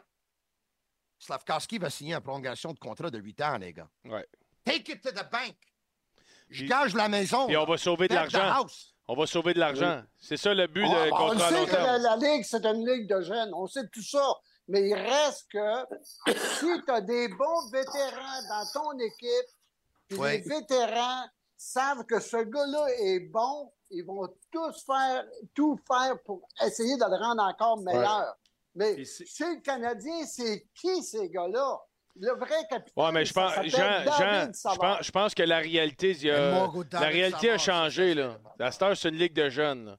Slavkowski 1.18 1.78
va 1.78 1.90
signer 1.90 2.14
une 2.14 2.20
prolongation 2.20 2.72
de 2.72 2.78
contrat 2.78 3.10
de 3.10 3.18
huit 3.18 3.40
ans, 3.40 3.58
les 3.58 3.72
gars. 3.72 3.88
Ouais. 4.04 4.26
Take 4.64 4.92
it 4.92 5.02
to 5.02 5.10
the 5.10 5.28
bank. 5.30 5.56
Je 6.50 6.60
Puis- 6.60 6.68
gage 6.68 6.94
la 6.94 7.08
maison. 7.08 7.46
Puis 7.46 7.56
on 7.56 7.64
va 7.64 7.76
sauver 7.78 8.06
de 8.06 8.14
l'argent. 8.14 8.64
On 9.08 9.16
va 9.16 9.26
sauver 9.26 9.54
de 9.54 9.58
l'argent. 9.58 10.02
C'est 10.18 10.36
ça 10.36 10.54
le 10.54 10.66
but 10.68 10.84
On, 10.84 10.92
de 10.92 11.10
on 11.10 11.16
contrat 11.16 11.46
à 11.46 11.48
sait 11.50 11.60
long 11.60 11.66
que 11.66 11.72
la, 11.72 11.98
la 11.98 12.16
Ligue, 12.16 12.44
c'est 12.44 12.64
une 12.64 12.86
ligue 12.86 13.08
de 13.08 13.20
jeunes. 13.22 13.52
On 13.54 13.66
sait 13.66 13.88
tout 13.92 14.02
ça. 14.02 14.22
Mais 14.68 14.86
il 14.88 14.94
reste 14.94 15.46
que 15.50 15.86
si 16.26 16.66
tu 16.84 16.90
as 16.92 17.00
des 17.00 17.28
bons 17.28 17.70
vétérans 17.72 18.42
dans 18.48 18.66
ton 18.72 18.98
équipe, 18.98 19.48
puis 20.08 20.18
les 20.20 20.38
vétérans 20.40 21.24
savent 21.56 22.04
que 22.04 22.20
ce 22.20 22.36
gars-là 22.36 22.86
est 22.98 23.20
bon, 23.20 23.72
ils 23.90 24.04
vont 24.04 24.28
tous 24.52 24.84
faire, 24.84 25.24
tout 25.54 25.78
faire 25.90 26.20
pour 26.24 26.46
essayer 26.64 26.96
de 26.96 27.04
le 27.04 27.16
rendre 27.16 27.42
encore 27.42 27.78
meilleur. 27.80 28.34
Mais 28.74 29.02
chez 29.04 29.54
le 29.54 29.60
Canadien, 29.62 30.24
c'est 30.26 30.66
qui 30.74 31.02
ces 31.02 31.28
gars-là? 31.30 31.78
Le 32.20 32.32
vrai 32.36 32.56
capitaine. 32.68 32.92
Ouais, 33.04 33.12
mais 33.12 33.24
je 33.24 33.32
ça 33.32 33.40
pense, 33.42 33.64
Jean, 33.66 33.78
David 34.04 34.12
Jean, 34.18 34.72
je 34.72 34.78
pense, 34.78 34.98
je 35.06 35.10
pense 35.12 35.34
que 35.34 35.42
la 35.44 35.58
réalité, 35.58 36.10
il 36.10 36.24
y 36.24 36.30
a- 36.30 36.68
la 36.92 36.98
réalité 37.00 37.50
a 37.50 37.58
changé. 37.58 38.12
Là. 38.14 38.38
La 38.58 38.72
star, 38.72 38.96
c'est 38.96 39.08
une 39.08 39.14
ligue 39.16 39.34
de 39.34 39.48
jeunes. 39.48 39.86
là. 39.86 39.96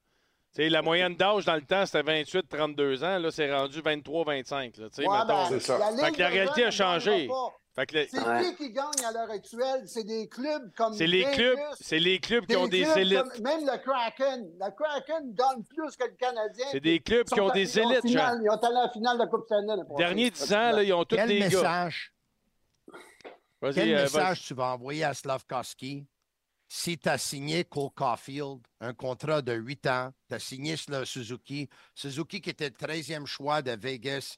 La 0.58 0.82
moyenne 0.82 1.14
d'âge 1.14 1.44
dans 1.44 1.54
le 1.54 1.62
temps, 1.62 1.86
c'était 1.86 2.02
28-32 2.02 3.04
ans. 3.04 3.18
Là, 3.18 3.30
c'est 3.30 3.52
rendu 3.54 3.80
23-25. 3.80 4.78
là. 4.78 4.88
Tu 4.90 5.02
sais, 5.02 5.08
Ouais, 5.08 5.18
ben, 5.26 5.46
C'est 5.48 5.60
ça. 5.60 5.78
la 5.78 5.92
Fait 6.06 6.12
que 6.12 6.18
la 6.18 6.28
réalité 6.28 6.64
a 6.64 6.70
changé. 6.70 7.28
Fait 7.74 7.86
que 7.86 7.96
le- 7.98 8.06
C'est 8.10 8.18
Ouais. 8.18 8.42
qui 8.42 8.56
qui 8.56 8.72
gagne 8.72 9.04
à 9.08 9.12
l'heure 9.12 9.30
actuelle? 9.30 9.82
C'est 9.86 10.02
des 10.02 10.28
clubs 10.28 10.72
comme 10.76 10.92
c'est 10.92 11.06
les 11.06 11.22
clubs, 11.22 11.56
c'est 11.80 12.00
les 12.00 12.18
clubs 12.18 12.40
qui 12.42 12.48
des 12.48 12.56
ont 12.56 12.66
des 12.66 12.82
clubs 12.82 12.96
élites. 12.98 13.18
comme- 13.22 13.42
même 13.44 13.60
le 13.64 13.78
Kraken. 13.78 14.50
Le 14.58 14.70
Kraken 14.76 15.34
gagne 15.34 15.62
plus 15.62 15.96
que 15.96 16.04
le 16.04 16.16
Canadien. 16.18 16.66
C'est 16.72 16.80
des 16.80 16.98
clubs 16.98 17.26
qui 17.28 17.40
ont 17.40 17.50
des 17.50 17.78
élites, 17.78 18.08
Jean. 18.08 18.40
Ils 18.42 18.50
ont 18.50 18.54
allé 18.56 18.76
à 18.76 18.82
la 18.86 18.90
finale 18.92 19.18
de 19.18 19.22
la 19.22 19.28
Coupe 19.28 19.44
Stanley. 19.46 19.82
Derniers 19.96 20.30
10 20.30 20.52
ans, 20.52 20.72
là, 20.72 20.82
ils 20.82 20.92
ont 20.92 21.04
tous 21.04 21.14
Quel 21.14 21.28
des 21.28 21.38
gars. 21.38 21.44
message, 21.46 22.12
Vas-y, 23.62 23.74
quel 23.74 23.88
euh, 23.90 23.94
vas-y. 23.98 24.02
message 24.02 24.42
tu 24.42 24.54
vas 24.54 24.74
envoyer 24.74 25.04
à 25.04 25.14
Slavkowski 25.14 26.04
si 26.72 26.96
tu 26.96 27.08
as 27.08 27.18
signé 27.18 27.64
Cole 27.64 27.90
Caulfield, 27.96 28.60
un 28.80 28.94
contrat 28.94 29.42
de 29.42 29.52
8 29.52 29.86
ans, 29.88 30.12
tu 30.28 30.36
as 30.36 30.38
signé 30.38 30.76
le 30.86 31.04
Suzuki, 31.04 31.68
Suzuki 31.96 32.40
qui 32.40 32.50
était 32.50 32.68
le 32.70 32.76
13e 32.76 33.26
choix 33.26 33.60
de 33.60 33.72
Vegas, 33.72 34.36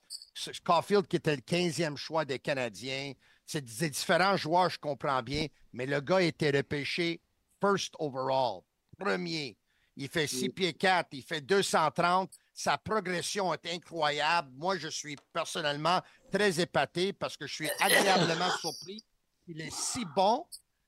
Caulfield 0.64 1.06
qui 1.06 1.16
était 1.16 1.36
le 1.36 1.42
15e 1.42 1.94
choix 1.94 2.24
des 2.24 2.38
Canadiens. 2.38 3.12
C'est 3.44 3.62
des 3.62 3.90
différents 3.90 4.38
joueurs, 4.38 4.70
je 4.70 4.78
comprends 4.78 5.22
bien, 5.22 5.46
mais 5.74 5.84
le 5.84 6.00
gars 6.00 6.22
été 6.22 6.50
repêché 6.50 7.20
first 7.60 7.94
overall, 7.98 8.62
premier. 8.98 9.58
Il 9.98 10.08
fait 10.08 10.26
6 10.26 10.48
pieds 10.48 10.72
4, 10.72 11.08
il 11.12 11.22
fait 11.22 11.42
230. 11.42 12.32
Sa 12.54 12.78
progression 12.78 13.52
est 13.52 13.66
incroyable. 13.66 14.50
Moi, 14.56 14.78
je 14.78 14.88
suis 14.88 15.16
personnellement 15.34 16.00
très 16.32 16.60
épaté 16.60 17.12
parce 17.12 17.36
que 17.36 17.46
je 17.46 17.52
suis 17.52 17.70
agréablement 17.78 18.50
surpris. 18.58 19.04
Il 19.46 19.60
est 19.60 19.70
si 19.70 20.06
bon 20.16 20.46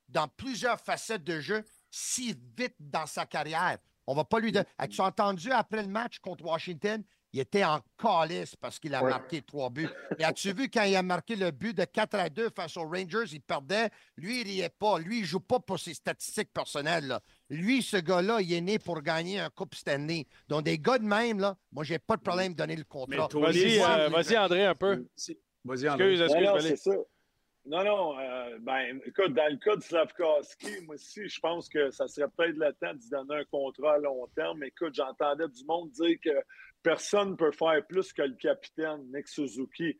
dans 0.08 0.28
plusieurs 0.28 0.80
facettes 0.80 1.24
de 1.24 1.40
jeu, 1.40 1.64
si 1.90 2.34
vite 2.58 2.74
dans 2.80 3.06
sa 3.06 3.26
carrière. 3.26 3.78
On 4.06 4.14
va 4.14 4.24
pas 4.24 4.38
lui 4.38 4.52
donner. 4.52 4.66
As-tu 4.78 5.00
entendu 5.00 5.50
après 5.50 5.82
le 5.82 5.88
match 5.88 6.18
contre 6.18 6.44
Washington? 6.44 7.02
Il 7.32 7.40
était 7.40 7.64
en 7.64 7.80
calice 8.00 8.54
parce 8.54 8.78
qu'il 8.78 8.94
a 8.94 9.02
Ouais. 9.02 9.10
marqué 9.10 9.42
trois 9.42 9.68
buts. 9.68 9.88
Et 10.20 10.24
as-tu 10.24 10.52
vu 10.52 10.68
quand 10.70 10.84
il 10.84 10.94
a 10.94 11.02
marqué 11.02 11.34
le 11.34 11.50
but 11.50 11.76
de 11.76 11.84
4 11.84 12.14
à 12.16 12.28
2 12.30 12.48
face 12.54 12.76
aux 12.76 12.84
Rangers, 12.84 13.24
il 13.32 13.40
perdait? 13.40 13.90
Lui, 14.16 14.42
il 14.42 14.44
riait 14.46 14.68
pas. 14.68 14.98
Lui, 15.00 15.20
il 15.20 15.24
joue 15.24 15.40
pas 15.40 15.58
pour 15.58 15.80
ses 15.80 15.94
statistiques 15.94 16.52
personnelles. 16.52 17.08
là. 17.08 17.20
Lui, 17.50 17.82
ce 17.82 17.96
gars-là, 17.96 18.40
il 18.40 18.52
est 18.52 18.60
né 18.60 18.78
pour 18.78 19.02
gagner 19.02 19.40
un 19.40 19.50
Coupe 19.50 19.74
Stanley. 19.74 20.26
Donc, 20.48 20.62
des 20.64 20.78
gars 20.78 20.98
de 20.98 21.04
même, 21.04 21.40
là, 21.40 21.56
moi, 21.72 21.82
j'ai 21.82 21.98
pas 21.98 22.16
de 22.16 22.22
problème 22.22 22.52
de 22.52 22.58
donner 22.58 22.76
le 22.76 22.84
contrat. 22.84 23.26
Vas-y, 23.32 23.78
moi, 23.78 23.88
euh, 23.98 24.08
vas-y, 24.10 24.38
André, 24.38 24.66
un 24.66 24.74
peu. 24.76 25.04
Si- 25.16 25.36
Vas-y, 25.64 25.88
André. 25.88 26.12
Excuse, 26.12 26.20
excuse, 26.30 26.86
Non, 26.86 26.94
non. 26.98 27.04
Non, 27.66 27.82
non. 27.82 28.18
euh, 28.18 28.58
ben, 28.60 29.00
écoute, 29.06 29.32
dans 29.32 29.50
le 29.50 29.56
cas 29.56 29.76
de 29.76 29.82
Slavkowski, 29.82 30.82
moi 30.84 30.96
aussi, 30.96 31.28
je 31.28 31.40
pense 31.40 31.68
que 31.68 31.90
ça 31.90 32.06
serait 32.06 32.28
peut-être 32.36 32.56
le 32.56 32.72
temps 32.74 32.92
d'y 32.94 33.08
donner 33.08 33.36
un 33.36 33.44
contrat 33.44 33.94
à 33.94 33.98
long 33.98 34.26
terme. 34.36 34.62
Écoute, 34.64 34.94
j'entendais 34.94 35.48
du 35.48 35.64
monde 35.64 35.90
dire 35.92 36.16
que 36.22 36.30
personne 36.82 37.30
ne 37.30 37.36
peut 37.36 37.52
faire 37.52 37.84
plus 37.86 38.12
que 38.12 38.22
le 38.22 38.34
capitaine, 38.34 39.00
Nick 39.14 39.28
Suzuki. 39.28 39.96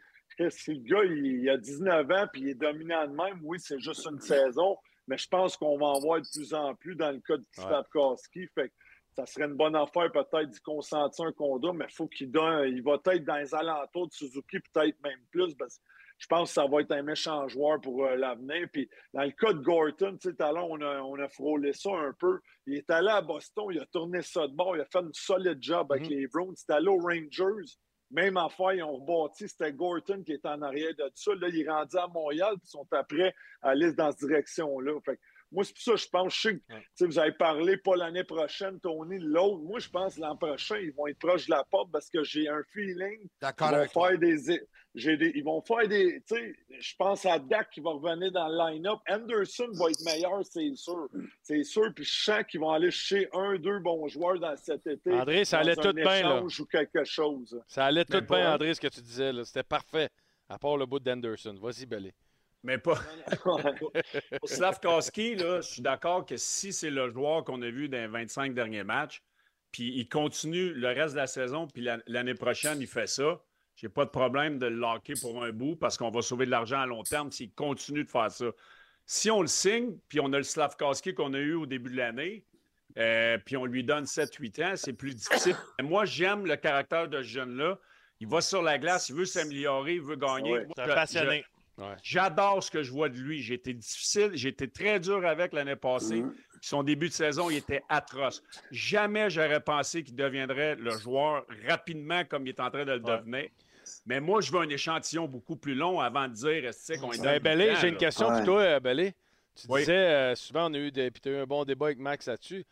Si 0.50 0.74
le 0.74 0.80
gars, 0.80 1.04
il, 1.04 1.26
il 1.42 1.48
a 1.48 1.56
19 1.56 2.10
ans 2.10 2.26
puis 2.32 2.42
il 2.42 2.48
est 2.50 2.54
dominant 2.54 3.06
de 3.06 3.14
même, 3.14 3.40
oui, 3.42 3.58
c'est 3.60 3.78
juste 3.78 4.06
une 4.10 4.20
saison, 4.20 4.76
mais 5.06 5.16
je 5.16 5.28
pense 5.28 5.56
qu'on 5.56 5.78
va 5.78 5.86
en 5.86 6.00
voir 6.00 6.20
de 6.20 6.26
plus 6.34 6.52
en 6.52 6.74
plus 6.74 6.96
dans 6.96 7.12
le 7.12 7.20
cas 7.20 7.36
de 7.36 7.46
Slavkowski. 7.52 8.46
Fait 8.54 8.68
que 8.68 8.74
ça 9.16 9.26
serait 9.26 9.46
une 9.46 9.54
bonne 9.54 9.76
affaire 9.76 10.10
peut-être 10.12 10.50
d'y 10.50 10.60
consentir 10.60 11.24
un 11.24 11.32
contrat, 11.32 11.72
mais 11.72 11.86
il 11.88 11.94
faut 11.94 12.08
qu'il 12.08 12.30
donne. 12.30 12.68
Il 12.68 12.82
va 12.82 12.94
être 13.06 13.24
dans 13.24 13.36
les 13.36 13.54
alentours 13.54 14.08
de 14.08 14.12
Suzuki, 14.12 14.58
peut-être 14.72 15.00
même 15.02 15.20
plus, 15.30 15.54
parce 15.54 15.78
que 15.78 15.84
je 16.18 16.26
pense 16.26 16.50
que 16.50 16.54
ça 16.54 16.66
va 16.66 16.80
être 16.80 16.92
un 16.92 17.02
méchant 17.02 17.46
joueur 17.48 17.80
pour 17.80 18.04
euh, 18.04 18.16
l'avenir. 18.16 18.68
Puis 18.72 18.88
dans 19.12 19.22
le 19.22 19.32
cas 19.32 19.52
de 19.52 19.58
Gorton, 19.58 20.16
tu 20.20 20.30
sais, 20.30 20.36
on 20.40 20.80
a, 20.80 21.02
on 21.02 21.18
a 21.18 21.28
frôlé 21.28 21.72
ça 21.72 21.90
un 21.90 22.12
peu. 22.18 22.40
Il 22.66 22.76
est 22.76 22.90
allé 22.90 23.10
à 23.10 23.20
Boston, 23.20 23.66
il 23.70 23.80
a 23.80 23.86
tourné 23.86 24.22
ça 24.22 24.46
de 24.46 24.54
bord, 24.54 24.76
il 24.76 24.82
a 24.82 24.86
fait 24.86 25.00
une 25.00 25.12
solide 25.12 25.58
job 25.60 25.92
avec 25.92 26.08
les 26.08 26.26
Browns. 26.28 26.54
Il 26.56 26.72
est 26.72 26.74
allé 26.74 26.88
aux 26.88 27.00
Rangers. 27.00 27.74
Même 28.10 28.36
affaire, 28.36 28.74
ils 28.74 28.82
ont 28.82 28.96
rebâti, 28.96 29.48
c'était 29.48 29.72
Gorton 29.72 30.22
qui 30.24 30.34
était 30.34 30.48
en 30.48 30.62
arrière 30.62 30.94
de 30.96 31.10
ça. 31.14 31.34
Là, 31.34 31.48
il 31.48 31.60
est 31.60 31.68
rendu 31.68 31.96
à 31.96 32.06
Montréal, 32.06 32.54
puis 32.58 32.68
ils 32.68 32.70
sont 32.70 32.86
après 32.92 33.34
à 33.60 33.70
aller 33.70 33.92
dans 33.92 34.12
cette 34.12 34.20
direction-là. 34.20 35.00
Fait 35.04 35.16
que 35.16 35.20
moi, 35.54 35.64
c'est 35.64 35.72
pour 35.72 35.82
ça 35.82 35.92
que 35.92 35.96
je 35.98 36.08
pense, 36.08 36.34
je 36.34 36.40
sais 36.40 36.54
que 36.54 36.62
tu 36.68 36.74
sais, 36.96 37.06
vous 37.06 37.18
avez 37.18 37.32
parlé 37.32 37.76
pas 37.78 37.96
l'année 37.96 38.24
prochaine, 38.24 38.78
Tony, 38.80 39.18
l'autre. 39.20 39.62
Moi, 39.62 39.78
je 39.78 39.88
pense 39.88 40.16
que 40.16 40.20
l'an 40.20 40.36
prochain, 40.36 40.76
ils 40.78 40.92
vont 40.92 41.06
être 41.06 41.18
proches 41.18 41.46
de 41.46 41.52
la 41.52 41.64
porte 41.64 41.90
parce 41.92 42.10
que 42.10 42.22
j'ai 42.24 42.48
un 42.48 42.62
feeling 42.72 43.20
ils 43.22 43.28
D'accord 43.40 43.68
vont 43.70 43.76
avec 43.76 43.92
toi. 43.92 44.08
faire 44.08 44.18
des, 44.18 44.60
j'ai 44.94 45.16
des- 45.16 45.32
ils 45.34 45.42
vont 45.44 45.60
faire 45.62 45.88
des. 45.88 46.22
Tu 46.28 46.34
sais, 46.36 46.54
je 46.78 46.94
pense 46.98 47.24
à 47.26 47.38
Dak 47.38 47.70
qui 47.70 47.80
va 47.80 47.90
revenir 47.90 48.30
dans 48.32 48.48
le 48.48 48.72
line-up. 48.72 48.98
Anderson 49.08 49.68
va 49.72 49.90
être 49.90 50.04
meilleur, 50.04 50.44
c'est 50.44 50.74
sûr. 50.74 51.08
C'est 51.42 51.62
sûr. 51.64 51.92
Puis 51.94 52.04
je 52.04 52.22
sens 52.24 52.44
qu'ils 52.48 52.60
vont 52.60 52.70
aller 52.70 52.90
chercher 52.90 53.28
un, 53.32 53.56
deux 53.56 53.78
bons 53.78 54.06
joueurs 54.08 54.38
dans 54.38 54.56
cet 54.56 54.86
été. 54.86 55.12
André, 55.12 55.44
ça 55.44 55.60
allait 55.60 55.76
tout 55.76 55.92
bien, 55.92 56.22
là. 56.22 56.42
ou 56.42 56.64
quelque 56.66 57.04
chose. 57.04 57.60
Ça 57.66 57.86
allait 57.86 58.04
tout 58.04 58.20
bien, 58.20 58.54
André, 58.54 58.74
ce 58.74 58.80
que 58.80 58.88
tu 58.88 59.00
disais. 59.00 59.32
là. 59.32 59.44
C'était 59.44 59.62
parfait. 59.62 60.08
À 60.48 60.58
part 60.58 60.76
le 60.76 60.84
bout 60.86 61.00
d'Anderson. 61.00 61.56
Vas-y, 61.60 61.86
Belé. 61.86 62.12
Mais 62.64 62.78
pas. 62.78 62.98
Pour 64.40 64.48
Slavkowski, 64.48 65.36
là, 65.36 65.60
je 65.60 65.68
suis 65.68 65.82
d'accord 65.82 66.24
que 66.26 66.36
si 66.36 66.72
c'est 66.72 66.90
le 66.90 67.10
joueur 67.10 67.44
qu'on 67.44 67.60
a 67.62 67.68
vu 67.70 67.88
dans 67.88 67.98
les 67.98 68.06
25 68.06 68.54
derniers 68.54 68.84
matchs, 68.84 69.22
puis 69.70 69.92
il 69.96 70.08
continue 70.08 70.72
le 70.72 70.88
reste 70.88 71.12
de 71.14 71.18
la 71.18 71.26
saison, 71.26 71.66
puis 71.66 71.82
la- 71.82 71.98
l'année 72.06 72.34
prochaine, 72.34 72.80
il 72.80 72.86
fait 72.86 73.06
ça, 73.06 73.40
j'ai 73.76 73.88
pas 73.88 74.04
de 74.04 74.10
problème 74.10 74.58
de 74.58 74.66
le 74.66 74.76
locker 74.76 75.14
pour 75.20 75.44
un 75.44 75.52
bout 75.52 75.76
parce 75.76 75.96
qu'on 75.98 76.10
va 76.10 76.22
sauver 76.22 76.46
de 76.46 76.50
l'argent 76.50 76.80
à 76.80 76.86
long 76.86 77.02
terme 77.02 77.30
s'il 77.30 77.52
continue 77.52 78.04
de 78.04 78.10
faire 78.10 78.30
ça. 78.30 78.46
Si 79.04 79.30
on 79.30 79.42
le 79.42 79.48
signe, 79.48 79.98
puis 80.08 80.20
on 80.20 80.32
a 80.32 80.38
le 80.38 80.44
Slavkowski 80.44 81.12
qu'on 81.14 81.34
a 81.34 81.38
eu 81.38 81.54
au 81.54 81.66
début 81.66 81.90
de 81.90 81.96
l'année, 81.96 82.44
euh, 82.96 83.36
puis 83.44 83.56
on 83.56 83.66
lui 83.66 83.82
donne 83.84 84.04
7-8 84.06 84.64
ans, 84.64 84.72
c'est 84.76 84.92
plus 84.92 85.14
difficile. 85.14 85.56
Moi, 85.82 86.04
j'aime 86.06 86.46
le 86.46 86.56
caractère 86.56 87.08
de 87.08 87.18
ce 87.20 87.28
jeune-là. 87.28 87.78
Il 88.20 88.28
va 88.28 88.40
sur 88.40 88.62
la 88.62 88.78
glace, 88.78 89.08
il 89.08 89.16
veut 89.16 89.24
s'améliorer, 89.26 89.94
il 89.96 90.00
veut 90.02 90.16
gagner. 90.16 90.50
Moi, 90.60 90.74
C'est 90.76 90.82
un 90.82 90.86
je- 90.88 90.94
passionné. 90.94 91.44
J'adore 92.02 92.62
ce 92.62 92.70
que 92.70 92.82
je 92.82 92.90
vois 92.92 93.08
de 93.08 93.16
lui. 93.16 93.42
J'ai 93.42 93.54
été 93.54 93.72
difficile, 93.72 94.30
j'ai 94.34 94.50
été 94.50 94.68
très 94.68 95.00
dur 95.00 95.26
avec 95.26 95.52
l'année 95.52 95.76
passée. 95.76 96.22
Mhm. 96.22 96.34
Son 96.60 96.82
début 96.82 97.08
de 97.08 97.12
saison, 97.14 97.50
il 97.50 97.56
était 97.56 97.82
atroce. 97.88 98.42
Jamais 98.70 99.28
j'aurais 99.28 99.60
pensé 99.60 100.02
qu'il 100.02 100.14
deviendrait 100.16 100.76
le 100.76 100.90
joueur 100.92 101.44
rapidement 101.68 102.24
comme 102.24 102.46
il 102.46 102.50
est 102.50 102.60
en 102.60 102.70
train 102.70 102.84
de 102.84 102.92
le 102.92 103.00
Ouais. 103.02 103.18
devenir. 103.18 103.48
Mais 104.06 104.20
moi, 104.20 104.40
je 104.40 104.50
veux 104.52 104.60
un 104.60 104.68
échantillon 104.68 105.26
beaucoup 105.26 105.56
plus 105.56 105.74
long 105.74 106.00
avant 106.00 106.28
de 106.28 106.34
dire 106.34 106.64
est-ce 106.64 106.94
qu'on 106.98 107.12
est 107.12 107.18
dans 107.18 107.38
Ben, 107.42 107.76
j'ai 107.76 107.88
une 107.88 107.96
question 107.96 108.28
Ouais. 108.28 108.36
pour 108.36 108.44
toi, 108.44 108.60
euh, 108.62 108.80
Bellé. 108.80 109.12
Tu 109.54 109.66
Oui. 109.68 109.80
disais, 109.80 109.92
euh, 109.92 110.34
souvent, 110.34 110.70
on 110.70 110.74
a 110.74 110.78
eu, 110.78 110.90
des, 110.90 111.10
puis 111.10 111.20
t'as 111.20 111.30
eu 111.30 111.36
un 111.36 111.46
bon 111.46 111.64
débat 111.64 111.86
avec 111.86 111.98
Max 111.98 112.26
là-dessus. 112.26 112.64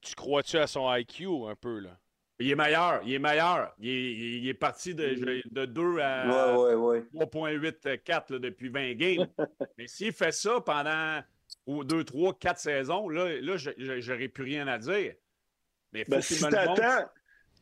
Tu 0.00 0.14
crois-tu 0.14 0.56
à 0.58 0.66
son 0.66 0.92
IQ 0.94 1.26
un 1.48 1.56
peu, 1.56 1.78
là? 1.80 1.98
Il 2.38 2.50
est 2.50 2.54
meilleur, 2.54 3.00
il 3.04 3.14
est 3.14 3.18
meilleur. 3.18 3.74
Il 3.78 3.88
est, 3.88 4.12
il 4.38 4.48
est 4.48 4.54
parti 4.54 4.94
de, 4.94 5.42
de 5.50 5.64
2 5.64 5.98
à 6.00 6.56
Ouais, 6.58 6.74
ouais, 6.74 7.00
ouais. 7.14 7.24
3.84 7.26 8.32
là, 8.32 8.38
depuis 8.38 8.68
20 8.68 8.94
games. 8.94 9.26
Mais 9.78 9.86
s'il 9.86 10.12
fait 10.12 10.32
ça 10.32 10.60
pendant 10.60 11.22
2, 11.66 12.04
3, 12.04 12.38
4 12.38 12.58
saisons, 12.58 13.08
là, 13.08 13.40
là 13.40 13.56
j'aurais 13.56 14.28
plus 14.28 14.44
rien 14.44 14.66
à 14.68 14.78
dire. 14.78 15.14
Mais 15.92 16.04
faut 16.04 16.10
Ben, 16.10 16.20
qu'il 16.20 16.36
si 16.36 16.44
me 16.44 16.50
le 16.50 16.66
montre. 16.66 16.82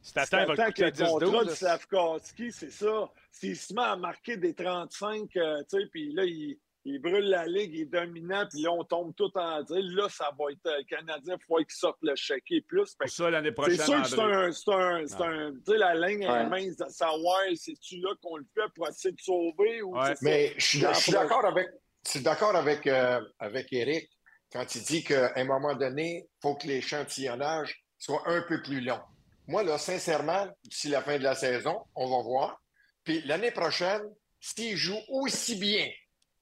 Si 0.02 0.08
si 0.08 0.12
t'attends, 0.12 0.54
te 0.54 0.72
que 0.72 0.82
le 0.82 0.90
contrat 0.90 1.44
10-12. 1.44 1.46
de 1.46 1.50
Slavkowski, 1.50 2.52
c'est 2.52 2.70
ça. 2.70 3.10
S'il 3.30 3.56
se 3.56 3.72
met 3.72 3.80
à 3.80 3.96
marquer 3.96 4.36
des 4.36 4.52
35, 4.52 5.34
euh, 5.36 5.62
tu 5.62 5.80
sais, 5.80 5.86
puis 5.86 6.12
là, 6.12 6.24
il, 6.24 6.58
il 6.86 7.00
brûle 7.00 7.24
la 7.30 7.46
ligue, 7.46 7.72
il 7.74 7.80
est 7.82 7.84
dominant, 7.86 8.46
puis 8.50 8.60
là, 8.62 8.70
on 8.72 8.84
tombe 8.84 9.14
tout 9.16 9.30
en 9.36 9.62
dire. 9.62 9.76
Là, 9.80 10.08
ça 10.10 10.30
va 10.38 10.52
être 10.52 10.66
euh, 10.66 10.82
Canadien, 10.88 11.36
il 11.40 11.44
faut 11.46 11.56
qu'il 11.56 11.70
sorte 11.70 11.98
le 12.02 12.14
chéquier 12.14 12.60
plus. 12.60 12.94
Pour 12.94 13.08
ça, 13.08 13.30
l'année 13.30 13.48
C'est 13.48 13.54
prochaine, 13.54 13.78
sûr 13.78 14.02
que 14.02 14.08
c'est 14.08 14.20
un. 14.20 14.52
C'est 14.52 14.72
un, 14.72 15.06
c'est 15.06 15.22
un 15.22 15.52
tu 15.52 15.72
sais, 15.72 15.78
la 15.78 15.94
ligne 15.94 16.22
est 16.22 16.28
Ouais. 16.30 16.46
mince 16.46 16.76
de 16.76 16.84
savoir 16.88 17.40
c'est-tu 17.54 17.96
là 18.00 18.10
qu'on 18.22 18.36
le 18.36 18.46
fait 18.54 18.68
pour 18.74 18.86
essayer 18.88 19.12
de 19.14 19.20
sauver 19.20 19.82
ou 19.82 19.96
Ouais. 19.98 20.14
c'est? 20.14 20.22
Mais 20.22 20.52
je 20.58 20.64
suis, 20.66 20.80
je 20.80 20.92
suis 21.00 21.12
d'accord 21.12 21.44
avec, 21.46 21.68
je 22.04 22.10
suis 22.10 22.20
d'accord 22.22 22.54
avec, 22.56 22.86
euh, 22.86 23.20
avec 23.38 23.72
Eric 23.72 24.08
quand 24.52 24.74
il 24.74 24.82
dit 24.82 25.02
qu'à 25.02 25.32
un 25.36 25.44
moment 25.44 25.74
donné, 25.74 26.26
il 26.28 26.38
faut 26.42 26.54
que 26.54 26.66
l'échantillonnage 26.66 27.82
soit 27.98 28.22
un 28.26 28.42
peu 28.42 28.62
plus 28.62 28.80
long. 28.80 29.00
Moi, 29.46 29.62
là, 29.62 29.78
sincèrement, 29.78 30.46
d'ici 30.64 30.88
la 30.88 31.02
fin 31.02 31.18
de 31.18 31.22
la 31.24 31.34
saison, 31.34 31.80
on 31.94 32.08
va 32.08 32.22
voir. 32.22 32.60
Puis 33.04 33.22
l'année 33.22 33.50
prochaine, 33.50 34.02
s'il 34.40 34.76
joue 34.76 34.98
aussi 35.08 35.56
bien 35.56 35.86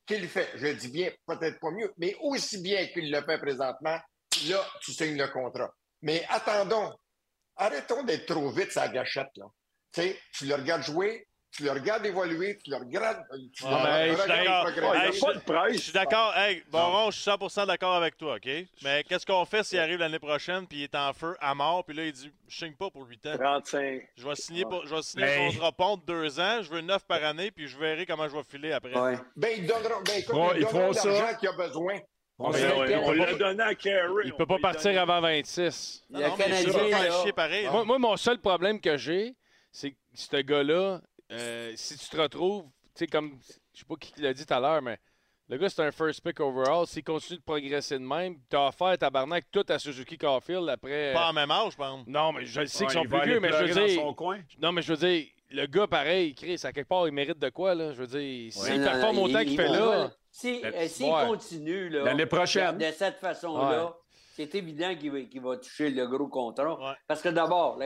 qu'il 0.06 0.28
fait, 0.28 0.50
je 0.56 0.68
dis 0.68 0.88
bien, 0.88 1.10
peut-être 1.26 1.58
pas 1.60 1.70
mieux, 1.70 1.92
mais 1.98 2.16
aussi 2.20 2.60
bien 2.60 2.86
qu'il 2.88 3.10
le 3.10 3.22
fait 3.22 3.38
présentement, 3.38 3.98
là, 4.48 4.68
tu 4.80 4.92
signes 4.92 5.16
le 5.16 5.28
contrat. 5.28 5.72
Mais 6.02 6.24
attendons, 6.28 6.92
arrêtons 7.56 8.02
d'être 8.02 8.26
trop 8.26 8.50
vite 8.50 8.72
sa 8.72 8.88
gâchette, 8.88 9.30
là. 9.36 9.46
Tu 9.92 10.46
le 10.46 10.54
regardes 10.54 10.82
jouer, 10.82 11.28
tu 11.52 11.64
le 11.64 11.70
regardes 11.72 12.06
évoluer, 12.06 12.58
tu 12.64 12.70
le 12.70 12.76
regardes, 12.76 13.24
tu 13.52 13.64
le 13.64 13.70
mais 13.70 14.10
je 14.12 14.16
suis 14.16 14.28
d'accord. 14.28 14.62
progresser. 14.64 14.80
Ouais, 14.80 14.96
il 14.96 15.02
Hey, 15.02 15.10
n'y 15.10 15.18
a 15.18 15.20
pas 15.20 15.34
de 15.34 15.38
presse. 15.40 15.72
Je 15.76 15.80
suis 15.80 15.92
d'accord. 15.92 16.36
Hey, 16.36 16.62
je 17.10 17.10
suis 17.12 17.30
100 17.50 17.66
d'accord 17.66 17.94
avec 17.94 18.16
toi, 18.16 18.36
OK? 18.36 18.48
Mais 18.82 19.04
qu'est-ce 19.04 19.26
qu'on 19.26 19.44
fait 19.44 19.62
s'il 19.62 19.78
arrive 19.78 19.98
l'année 19.98 20.18
prochaine 20.18 20.66
puis 20.66 20.78
il 20.78 20.82
est 20.84 20.94
en 20.94 21.12
feu 21.12 21.36
à 21.40 21.54
mort 21.54 21.84
puis 21.84 21.94
là, 21.94 22.04
il 22.04 22.12
dit 22.12 22.30
Je 22.48 22.56
signe 22.56 22.72
pas 22.72 22.88
pour 22.90 23.06
8 23.06 23.26
ans. 23.26 23.36
35. 23.38 24.02
Je 24.16 24.26
vais 24.26 24.34
signer, 24.34 24.64
pour, 24.64 24.86
je 24.86 24.94
vais 24.94 25.02
signer 25.02 25.24
Ben- 25.26 25.42
un 25.42 25.50
contrat 25.50 25.72
pont 25.72 25.96
de 25.98 26.02
2 26.06 26.40
ans, 26.40 26.62
je 26.62 26.70
veux 26.70 26.80
9 26.80 27.04
par 27.06 27.22
année 27.22 27.50
puis 27.50 27.68
je 27.68 27.78
verrai 27.78 28.06
comment 28.06 28.28
je 28.28 28.34
vais 28.36 28.42
filer 28.44 28.72
après. 28.72 28.98
Ouais. 28.98 29.18
Ben, 29.36 29.50
ils 29.58 29.66
donneront, 29.66 30.02
ben, 30.06 30.18
écoute, 30.18 30.34
Ouais, 30.34 30.46
ils 30.54 30.60
ils 30.60 30.64
donneront 30.64 30.92
l'argent 30.92 31.36
qu'il 31.38 31.48
a 31.48 31.52
besoin. 31.52 31.98
On 32.38 32.50
Ouais, 32.50 32.60
ouais, 32.76 32.96
on 32.96 33.12
l'a 33.12 33.34
donné 33.34 33.62
à 33.62 33.74
Carey. 33.74 34.08
Il 34.24 34.32
on 34.32 34.36
peut 34.36 34.46
pas 34.46 34.58
partir 34.58 35.00
avant 35.00 35.20
26. 35.20 36.02
Non, 36.10 36.18
Le 36.18 36.26
non, 36.28 36.34
mais 36.38 36.44
je 36.62 36.70
Canadien. 36.72 37.70
Moi, 37.70 37.84
moi, 37.84 37.98
mon 37.98 38.16
seul 38.16 38.38
problème 38.40 38.80
que 38.80 38.96
j'ai, 38.96 39.34
c'est 39.70 39.90
que 39.92 39.96
ce 40.14 40.36
gars-là, 40.38 41.00
euh, 41.32 41.72
si 41.76 41.96
tu 41.98 42.08
te 42.08 42.16
retrouves, 42.16 42.64
tu 42.64 42.70
sais, 42.94 43.06
comme, 43.06 43.38
je 43.74 43.80
sais 43.80 43.84
pas 43.86 43.96
qui 43.96 44.20
l'a 44.20 44.32
dit 44.32 44.44
tout 44.46 44.54
à 44.54 44.60
l'heure, 44.60 44.82
mais 44.82 44.98
le 45.48 45.58
gars, 45.58 45.68
c'est 45.68 45.82
un 45.82 45.92
first 45.92 46.22
pick 46.22 46.40
overall. 46.40 46.86
S'il 46.86 47.04
continue 47.04 47.38
de 47.38 47.44
progresser 47.44 47.98
de 47.98 48.04
même, 48.04 48.36
t'as 48.48 48.68
offert 48.68 48.96
tabarnak 48.96 49.44
tout 49.50 49.64
à 49.68 49.78
Suzuki 49.78 50.16
Caulfield 50.16 50.68
après. 50.68 51.12
Pas 51.12 51.28
en 51.28 51.32
même 51.32 51.50
âge, 51.50 51.72
je 51.72 51.76
pense. 51.76 52.06
Non, 52.06 52.32
mais 52.32 52.44
je 52.46 52.60
le 52.60 52.66
sais 52.66 52.84
Ouais, 52.84 52.90
qu'ils 52.90 53.02
sont 53.02 53.08
plus 53.08 53.24
vieux, 53.28 53.40
mais 53.40 53.50
je 53.50 53.64
veux 53.64 53.86
dire. 53.86 54.00
son 54.00 54.14
coin. 54.14 54.38
Non, 54.60 54.72
mais 54.72 54.82
je 54.82 54.94
veux 54.94 55.06
dire, 55.06 55.26
le 55.50 55.66
gars, 55.66 55.86
pareil, 55.86 56.34
Chris, 56.34 56.60
à 56.62 56.72
quelque 56.72 56.88
part, 56.88 57.06
il 57.06 57.12
mérite 57.12 57.38
de 57.38 57.48
quoi, 57.50 57.74
là? 57.74 57.92
Je 57.92 58.02
veux 58.02 58.06
dire, 58.06 58.52
s'il 58.52 58.80
non, 58.80 58.86
performe 58.86 59.18
autant 59.18 59.40
qu'il 59.40 59.52
il 59.52 59.56
fait 59.56 59.68
là. 59.68 60.10
Si, 60.30 60.62
euh, 60.64 60.70
Ouais. 60.70 61.26
continue 61.26 61.90
là, 61.90 62.04
L'année 62.04 62.24
prochaine. 62.24 62.78
de, 62.78 62.90
cette 62.90 63.18
façon-là, 63.18 63.94
c'est 64.34 64.54
évident 64.54 64.94
qu'il 64.94 65.40
va, 65.42 65.56
toucher 65.58 65.90
le 65.90 66.06
gros 66.06 66.28
contrat. 66.28 66.80
Ouais. 66.80 66.96
Parce 67.06 67.20
que 67.20 67.28
d'abord, 67.28 67.78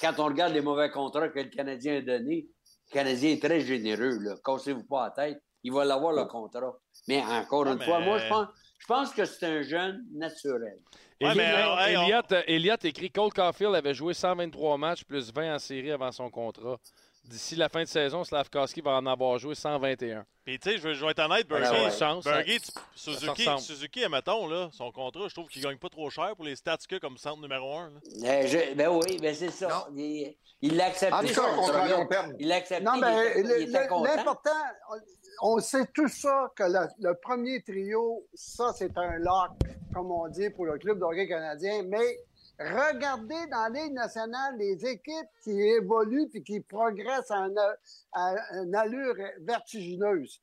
quand 0.00 0.14
on 0.18 0.24
regarde 0.24 0.52
les 0.52 0.60
mauvais 0.60 0.90
contrats 0.90 1.28
que 1.28 1.38
le 1.38 1.48
Canadien 1.48 1.98
a 1.98 2.00
donnés, 2.00 2.48
Canadien 2.90 3.30
est 3.30 3.42
très 3.42 3.60
généreux. 3.60 4.18
là. 4.20 4.34
Cassez-vous 4.44 4.84
pas 4.84 5.04
la 5.04 5.10
tête. 5.28 5.42
Il 5.62 5.72
va 5.72 5.84
l'avoir 5.84 6.12
le 6.12 6.24
contrat. 6.24 6.72
Mais 7.06 7.22
encore 7.22 7.62
Ouais, 7.66 7.72
une 7.72 7.78
mais- 7.78 7.84
fois, 7.84 8.00
moi, 8.00 8.18
je 8.18 8.28
pense, 8.28 8.46
je 8.78 8.86
pense 8.86 9.12
que 9.12 9.24
c'est 9.24 9.46
un 9.46 9.62
jeune 9.62 10.02
naturel. 10.14 10.78
Ouais, 11.20 11.34
mais, 11.34 11.44
Elliott, 11.44 11.78
hey, 11.80 11.96
on- 11.98 12.02
Elliott, 12.46 12.82
euh, 12.84 12.88
écrit 12.88 13.10
Cole 13.10 13.32
Caulfield 13.32 13.74
avait 13.74 13.92
joué 13.92 14.14
123 14.14 14.78
matchs 14.78 15.04
plus 15.04 15.30
20 15.32 15.54
en 15.54 15.58
série 15.58 15.90
avant 15.92 16.10
son 16.12 16.30
contrat. 16.30 16.78
D'ici 17.30 17.54
la 17.54 17.68
fin 17.68 17.82
de 17.82 17.88
saison, 17.88 18.24
Slavkowski 18.24 18.80
va 18.80 18.96
en 18.96 19.06
avoir 19.06 19.38
joué 19.38 19.54
121. 19.54 20.26
Puis, 20.44 20.58
tu 20.58 20.68
sais, 20.68 20.78
je 20.78 20.82
veux, 20.82 20.94
je 20.94 21.04
vais 21.04 21.12
être 21.12 21.20
honnête, 21.20 21.46
Bergie. 21.46 21.70
Ouais, 21.70 21.84
ouais. 21.84 21.90
Chance, 21.92 22.24
Bergie, 22.24 22.58
ça- 22.58 22.72
tu- 22.72 23.12
ça 23.12 23.34
Suzuki. 23.34 23.48
Suzuki, 23.60 24.04
admettons, 24.04 24.48
là, 24.48 24.68
son 24.72 24.90
contrat, 24.90 25.28
je 25.28 25.34
trouve 25.34 25.46
qu'il 25.48 25.62
gagne 25.62 25.76
pas 25.78 25.88
trop 25.88 26.10
cher 26.10 26.34
pour 26.34 26.44
les 26.44 26.56
stats 26.56 26.78
que 26.88 26.96
comme 26.96 27.16
centre 27.18 27.40
numéro 27.40 27.72
1. 27.76 27.92
Euh, 28.24 28.46
je- 28.48 28.74
ben 28.74 28.88
oui, 28.88 29.18
ben 29.22 29.32
c'est 29.32 29.50
ça. 29.52 29.68
Non. 29.68 29.96
Il 30.62 30.76
l'a 30.76 30.86
accepté. 30.86 31.32
contrat 31.32 31.86
long 31.86 32.06
terme. 32.08 32.34
Il 32.40 32.48
l'a 32.48 32.56
accepté. 32.56 32.82
Non, 32.84 32.96
mais 32.96 33.42
l'important, 33.66 34.50
on, 35.40 35.60
sait 35.60 35.86
tout 35.94 36.08
ça 36.08 36.50
que 36.56 36.64
le, 36.64 36.88
le 36.98 37.14
premier 37.14 37.62
trio, 37.62 38.26
ça, 38.34 38.72
c'est 38.76 38.98
un 38.98 39.18
lock, 39.18 39.52
comme 39.94 40.10
on 40.10 40.26
dit, 40.26 40.50
pour 40.50 40.66
le 40.66 40.78
club 40.78 40.98
de 40.98 41.04
hockey 41.04 41.28
canadien. 41.28 41.84
Mais 41.84 42.18
regardez 42.60 43.46
dans 43.46 43.68
la 43.68 43.82
Ligue 43.82 43.94
nationale 43.94 44.56
les 44.58 44.84
équipes 44.86 45.28
qui 45.42 45.50
évoluent 45.50 46.28
et 46.34 46.42
qui 46.42 46.60
progressent 46.60 47.30
à 47.30 47.46
une, 47.46 47.58
à 48.12 48.34
une 48.62 48.74
allure 48.74 49.16
vertigineuse. 49.40 50.40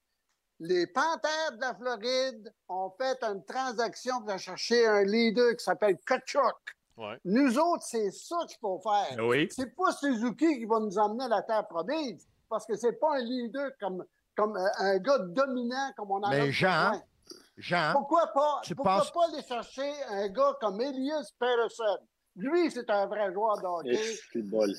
Les 0.59 0.87
Panthers 0.87 1.51
de 1.53 1.61
la 1.61 1.75
Floride 1.75 2.53
ont 2.67 2.91
fait 2.99 3.23
une 3.23 3.43
transaction 3.45 4.21
pour 4.21 4.37
chercher 4.39 4.87
un 4.87 5.03
leader 5.03 5.55
qui 5.55 5.63
s'appelle 5.63 5.97
Kachuk. 6.05 6.55
Ouais. 6.97 7.19
Nous 7.25 7.59
autres, 7.59 7.83
c'est 7.83 8.09
ça 8.09 8.37
qu'il 8.47 8.57
faut 8.59 8.79
faire. 8.79 9.23
Oui. 9.23 9.47
C'est 9.51 9.75
pas 9.75 9.91
Suzuki 9.91 10.57
qui 10.57 10.65
va 10.65 10.79
nous 10.79 10.97
emmener 10.97 11.25
à 11.25 11.27
la 11.27 11.41
terre 11.43 11.67
promise, 11.67 12.27
parce 12.49 12.65
que 12.65 12.75
c'est 12.75 12.93
pas 12.93 13.17
un 13.17 13.21
leader 13.21 13.69
comme, 13.79 14.03
comme 14.35 14.57
euh, 14.57 14.67
un 14.79 14.97
gars 14.97 15.19
dominant 15.19 15.91
comme 15.95 16.09
on 16.09 16.15
en 16.15 16.23
a 16.23 16.29
Mais 16.31 16.47
besoin. 16.47 17.03
Jean, 17.57 17.77
Jean, 17.77 17.93
Pourquoi 17.93 18.27
pas, 18.27 18.61
tu 18.63 18.75
pourquoi 18.75 18.97
penses- 18.99 19.11
pas 19.11 19.25
aller 19.33 19.43
chercher 19.43 19.91
un 20.09 20.27
gars 20.29 20.55
comme 20.61 20.79
Elias 20.81 21.31
Patterson? 21.39 21.97
Lui, 22.35 22.69
c'est 22.69 22.87
un 22.91 23.07
vrai 23.07 23.33
joueur 23.33 23.57
de 23.57 23.89
Et 23.89 23.95
hockey. 23.97 24.15
c'est 24.31 24.41
bol. 24.43 24.69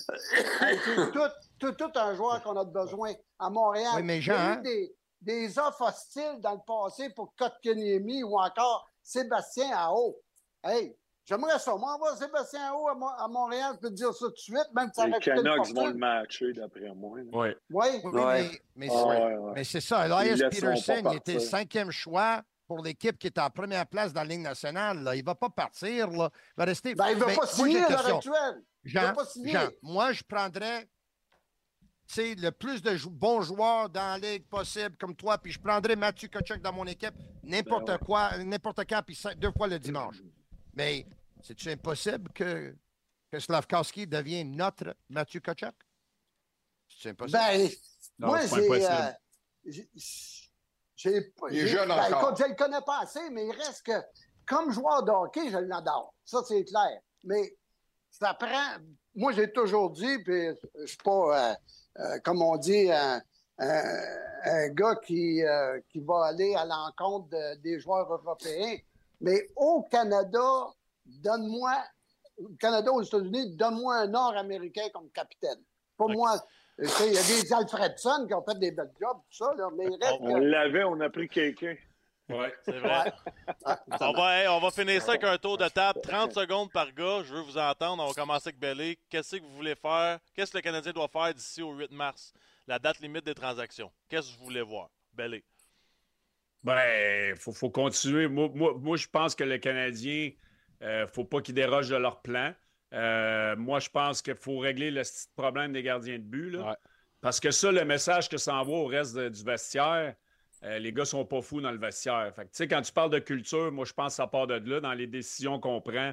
Hey, 0.60 0.78
c'est 0.84 1.10
tout, 1.12 1.18
tout, 1.58 1.72
tout 1.72 1.90
un 1.98 2.14
joueur 2.14 2.40
qu'on 2.44 2.56
a 2.56 2.64
besoin 2.64 3.12
à 3.38 3.50
Montréal. 3.50 3.90
Oui, 3.96 4.02
mais 4.04 4.18
Il 4.18 4.26
y 4.26 4.30
a 4.30 4.34
Jean, 4.36 4.44
eu 4.44 4.52
hein? 4.58 4.60
des, 4.62 4.94
des 5.22 5.58
offres 5.58 5.82
hostiles 5.88 6.38
dans 6.40 6.52
le 6.52 6.60
passé 6.64 7.10
pour 7.16 7.34
Kotkaniemi 7.36 8.22
ou 8.22 8.38
encore 8.38 8.86
Sébastien 9.02 9.76
Ao. 9.76 10.14
Hey, 10.62 10.96
j'aimerais 11.24 11.58
ça. 11.58 11.74
Moi, 11.74 11.98
Sébastien 12.16 12.70
Ao 12.70 12.88
à, 12.90 12.94
Mo- 12.94 13.08
à 13.18 13.26
Montréal, 13.26 13.72
je 13.74 13.78
peux 13.80 13.88
te 13.88 13.94
dire 13.94 14.12
ça 14.14 14.26
tout 14.26 14.30
de 14.32 14.36
suite, 14.36 14.68
même 14.72 14.90
si 14.94 15.00
ça 15.00 15.06
Les 15.08 15.18
Canucks 15.18 15.74
vont 15.74 15.86
le 15.88 15.94
matcher, 15.94 16.52
d'après 16.52 16.94
moi. 16.94 17.18
Oui. 17.32 17.48
Oui. 17.70 17.86
Mais, 18.04 18.50
mais 18.76 18.88
Ah, 18.88 18.94
c'est- 18.94 19.04
ouais, 19.04 19.36
ouais. 19.36 19.64
ça. 19.80 20.06
Elias 20.06 20.48
Peterson, 20.48 21.02
il 21.10 21.16
était 21.16 21.40
cinquième 21.40 21.90
choix 21.90 22.40
pour 22.68 22.82
l'équipe 22.84 23.18
qui 23.18 23.26
est 23.26 23.38
en 23.38 23.50
première 23.50 23.86
place 23.86 24.12
dans 24.12 24.20
la 24.22 24.28
Ligue 24.28 24.42
nationale. 24.42 25.02
là. 25.02 25.16
Il 25.16 25.20
ne 25.20 25.24
va 25.24 25.34
pas 25.34 25.48
partir. 25.50 26.10
Là. 26.10 26.30
Il 26.32 26.54
va 26.58 26.64
rester. 26.66 26.94
Ben, 26.94 27.08
il 27.08 27.14
ne 27.16 27.20
veut 27.20 27.26
Mais 27.26 27.34
pas 27.36 27.46
signer 27.46 27.82
à 27.82 27.88
l'heure 27.88 28.16
actuelle. 28.16 28.62
Il 28.84 28.90
Jean, 28.92 29.08
veut 29.08 29.14
pas 29.14 29.24
signer. 29.26 29.52
Jean, 29.52 29.68
moi, 29.82 30.12
je 30.12 30.22
prendrais 30.22 30.88
tu 32.06 32.14
sais, 32.14 32.34
le 32.36 32.50
plus 32.52 32.80
de 32.80 32.96
jou- 32.96 33.10
bons 33.10 33.42
joueurs 33.42 33.90
dans 33.90 34.18
la 34.18 34.30
ligue 34.32 34.46
possible, 34.48 34.96
comme 34.96 35.14
toi, 35.14 35.36
puis 35.36 35.52
je 35.52 35.58
prendrais 35.58 35.94
Mathieu 35.94 36.28
Kachuk 36.28 36.62
dans 36.62 36.72
mon 36.72 36.86
équipe, 36.86 37.12
n'importe 37.42 37.86
Ben 37.86 37.92
ouais. 37.94 37.98
quoi, 38.06 38.38
n'importe 38.38 38.80
quand, 38.88 39.02
puis 39.04 39.18
deux 39.36 39.52
fois 39.52 39.66
le 39.66 39.78
dimanche. 39.78 40.16
Mais 40.72 41.06
c'est-tu 41.42 41.68
impossible 41.70 42.32
que, 42.32 42.74
que 43.30 43.38
Slavkowski 43.38 44.06
devienne 44.06 44.56
notre 44.56 44.96
Mathieu 45.10 45.40
Kachuk? 45.40 45.74
C'est 46.88 47.10
impossible? 47.10 47.38
Ben, 47.38 47.68
Non, 48.18 48.28
moi, 48.28 48.46
c'est 48.46 48.66
pas 48.68 49.14
j'ai. 49.66 49.90
J'ai- 50.98 51.32
Il 51.50 51.58
est 51.58 51.66
jeune 51.68 51.88
ben, 51.88 51.98
encore. 51.98 52.22
écoute, 52.22 52.38
je 52.38 52.44
ne 52.44 52.48
le 52.50 52.54
connais 52.56 52.80
pas 52.84 53.00
assez, 53.02 53.30
mais 53.30 53.46
il 53.46 53.52
reste 53.52 53.82
que, 53.86 53.92
comme 54.46 54.70
joueur 54.70 55.02
de 55.04 55.10
hockey, 55.12 55.48
je 55.50 55.58
l'adore. 55.58 56.12
Ça, 56.24 56.42
c'est 56.46 56.64
clair. 56.64 57.00
Mais 57.24 57.56
ça 58.10 58.34
prend. 58.34 58.76
Moi, 59.14 59.32
j'ai 59.32 59.50
toujours 59.52 59.90
dit, 59.90 60.18
puis 60.24 60.48
je 60.74 60.80
ne 60.82 60.86
suis 60.86 60.96
pas, 60.98 61.50
euh, 61.50 61.54
euh, 62.00 62.18
comme 62.24 62.42
on 62.42 62.56
dit, 62.56 62.90
un, 62.90 63.22
un- 63.58 64.16
un 64.44 64.68
gars 64.70 64.96
qui, 64.96 65.42
euh, 65.44 65.80
qui 65.90 66.00
va 66.00 66.26
aller 66.26 66.54
à 66.54 66.64
l'encontre 66.64 67.28
de- 67.30 67.54
des 67.56 67.78
joueurs 67.80 68.12
européens. 68.12 68.76
Mais 69.20 69.46
au 69.56 69.82
Canada, 69.90 70.66
donne-moi, 71.04 71.72
Canada 72.60 72.92
aux 72.92 73.02
États-Unis, 73.02 73.56
donne-moi 73.56 73.96
un 73.96 74.06
Nord-Américain 74.08 74.88
comme 74.92 75.10
capitaine. 75.10 75.58
Pas 75.96 76.04
Ok. 76.04 76.12
moi. 76.12 76.40
Il 76.78 76.84
y 77.12 77.18
a 77.18 77.22
des 77.22 77.52
Alfredson 77.52 78.26
qui 78.26 78.34
ont 78.34 78.44
fait 78.44 78.58
des 78.58 78.70
belles 78.70 78.92
jobs, 79.00 79.16
tout 79.30 79.36
ça, 79.44 79.52
là, 79.56 79.68
mais 79.76 79.86
il 79.86 79.98
reste 80.00 80.16
On 80.20 80.34
que- 80.34 80.40
l'avait, 80.40 80.84
on 80.84 81.00
a 81.00 81.10
pris 81.10 81.28
quelqu'un. 81.28 81.74
Ouais. 82.28 82.52
C'est 82.62 82.78
vrai. 82.78 83.10
On 84.00 84.12
va, 84.12 84.42
hey, 84.42 84.48
on 84.48 84.60
va 84.60 84.70
finir 84.70 85.00
ça 85.00 85.12
avec 85.12 85.24
un 85.24 85.38
tour 85.38 85.56
de 85.56 85.66
table. 85.68 85.98
30 86.02 86.34
secondes 86.34 86.70
par 86.70 86.92
gars. 86.92 87.22
Je 87.24 87.32
veux 87.34 87.40
vous 87.40 87.56
entendre. 87.56 88.02
On 88.02 88.06
va 88.08 88.12
commencer 88.12 88.48
avec 88.50 88.58
Bellé. 88.60 88.98
Qu'est-ce 89.08 89.36
que 89.36 89.42
vous 89.42 89.56
voulez 89.56 89.74
faire? 89.74 90.18
Qu'est-ce 90.34 90.52
que 90.52 90.58
le 90.58 90.62
Canadien 90.62 90.92
doit 90.92 91.08
faire 91.08 91.32
d'ici 91.32 91.62
au 91.62 91.72
8 91.72 91.90
mars? 91.90 92.34
La 92.66 92.78
date 92.78 93.00
limite 93.00 93.24
des 93.24 93.34
transactions. 93.34 93.90
Qu'est-ce 94.10 94.30
que 94.34 94.38
vous 94.38 94.44
voulez 94.44 94.60
voir? 94.60 94.90
Bellé. 95.14 95.42
Ben, 96.62 97.34
faut, 97.36 97.52
faut 97.52 97.70
continuer. 97.70 98.26
Moi, 98.28 98.50
moi, 98.54 98.74
moi, 98.78 98.96
je 98.98 99.06
pense 99.08 99.34
que 99.34 99.44
le 99.44 99.56
Canadien, 99.56 100.30
euh, 100.82 101.06
faut 101.06 101.24
pas 101.24 101.40
qu'ils 101.40 101.54
dérogent 101.54 101.88
de 101.88 101.96
leur 101.96 102.20
plan. 102.20 102.52
Euh, 102.94 103.54
moi, 103.56 103.80
je 103.80 103.88
pense 103.90 104.22
qu'il 104.22 104.34
faut 104.36 104.58
régler 104.58 104.90
le 104.90 105.02
problème 105.36 105.72
des 105.72 105.82
gardiens 105.82 106.18
de 106.18 106.22
but. 106.24 106.50
là. 106.50 106.70
Ouais. 106.70 106.76
Parce 107.20 107.40
que 107.40 107.50
ça, 107.50 107.70
le 107.72 107.84
message 107.84 108.28
que 108.28 108.36
ça 108.38 108.54
envoie 108.54 108.78
au 108.78 108.86
reste 108.86 109.16
de- 109.16 109.28
du 109.28 109.42
vestiaire, 109.44 110.14
euh, 110.64 110.78
les 110.78 110.92
gars 110.92 111.04
sont 111.04 111.24
pas 111.24 111.42
fous 111.42 111.60
dans 111.60 111.70
le 111.72 111.78
vestiaire. 111.78 112.32
Fait 112.34 112.42
que, 112.42 112.48
tu 112.48 112.56
sais, 112.56 112.68
quand 112.68 112.80
tu 112.82 112.92
parles 112.92 113.10
de 113.10 113.18
culture, 113.18 113.70
moi, 113.72 113.84
je 113.84 113.92
pense 113.92 114.12
que 114.12 114.16
ça 114.16 114.26
part 114.26 114.46
de 114.46 114.54
là, 114.54 114.80
dans 114.80 114.94
les 114.94 115.06
décisions 115.06 115.58
qu'on 115.60 115.80
prend 115.80 116.12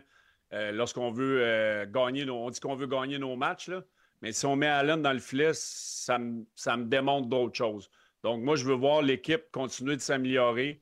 euh, 0.53 0.71
lorsqu'on 0.71 1.11
veut 1.11 1.85
gagner. 1.91 2.23
nos- 2.25 2.37
on 2.45 2.49
dit 2.49 2.59
qu'on 2.59 2.75
veut 2.75 2.87
gagner 2.87 3.17
nos 3.17 3.35
matchs, 3.35 3.67
là. 3.67 3.81
mais 4.21 4.31
si 4.31 4.45
on 4.45 4.55
met 4.55 4.67
Allen 4.67 5.01
dans 5.01 5.13
le 5.13 5.19
filet, 5.19 5.51
ça 5.53 6.17
me, 6.19 6.45
ça 6.55 6.77
me 6.77 6.85
démontre 6.85 7.27
d'autres 7.27 7.55
choses. 7.55 7.89
Donc, 8.23 8.41
moi, 8.43 8.55
je 8.55 8.65
veux 8.65 8.73
voir 8.75 9.01
l'équipe 9.01 9.43
continuer 9.51 9.95
de 9.95 10.01
s'améliorer. 10.01 10.81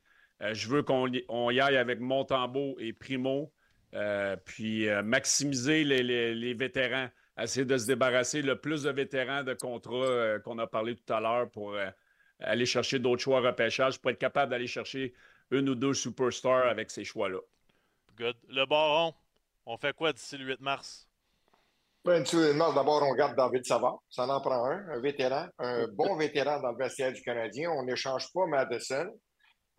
Je 0.51 0.67
veux 0.67 0.83
qu'on 0.83 1.07
y, 1.07 1.23
on 1.29 1.49
y 1.51 1.59
aille 1.61 1.77
avec 1.77 1.99
Montembeau 2.01 2.75
et 2.79 2.91
Primo, 2.93 3.53
euh, 3.93 4.35
puis 4.45 4.87
euh, 4.89 5.01
maximiser 5.03 5.83
les, 5.83 6.03
les- 6.03 6.35
les 6.35 6.53
vétérans, 6.53 7.09
essayer 7.39 7.65
de 7.65 7.77
se 7.77 7.87
débarrasser 7.87 8.41
le 8.41 8.59
plus 8.59 8.83
de 8.83 8.91
vétérans 8.91 9.43
de 9.43 9.53
contrats 9.53 9.93
euh, 10.05 10.39
qu'on 10.39 10.57
a 10.59 10.67
parlé 10.67 10.95
tout 10.95 11.13
à 11.13 11.19
l'heure 11.19 11.49
pour 11.49 11.73
euh, 11.73 11.89
aller 12.39 12.65
chercher 12.65 12.99
d'autres 12.99 13.21
choix 13.21 13.41
repêchage, 13.41 13.99
pour 13.99 14.11
être 14.11 14.19
capable 14.19 14.51
d'aller 14.51 14.67
chercher 14.67 15.13
une 15.51 15.69
ou 15.69 15.75
deux 15.75 15.93
superstars 15.93 16.67
avec 16.67 16.89
ces 16.91 17.03
choix-là. 17.03 17.39
Good. 18.17 18.35
Le 18.49 18.65
baron, 18.65 19.13
on 19.65 19.77
fait 19.77 19.93
quoi 19.95 20.13
d'ici 20.13 20.37
le 20.37 20.45
8 20.45 20.61
mars? 20.61 21.07
Ben, 22.05 22.21
d'abord, 22.23 23.01
on 23.03 23.13
garde 23.15 23.35
David 23.37 23.65
Savard. 23.65 23.99
Ça 24.09 24.27
en 24.27 24.41
prend 24.41 24.65
un, 24.65 24.89
un 24.89 24.99
vétéran, 24.99 25.47
un 25.59 25.87
bon 25.93 26.15
vétéran 26.17 26.59
dans 26.59 26.71
le 26.71 26.77
vestiaire 26.77 27.13
du 27.13 27.21
Canadien. 27.21 27.71
On 27.71 27.83
n'échange 27.83 28.25
pas 28.33 28.45
Madison. 28.45 29.07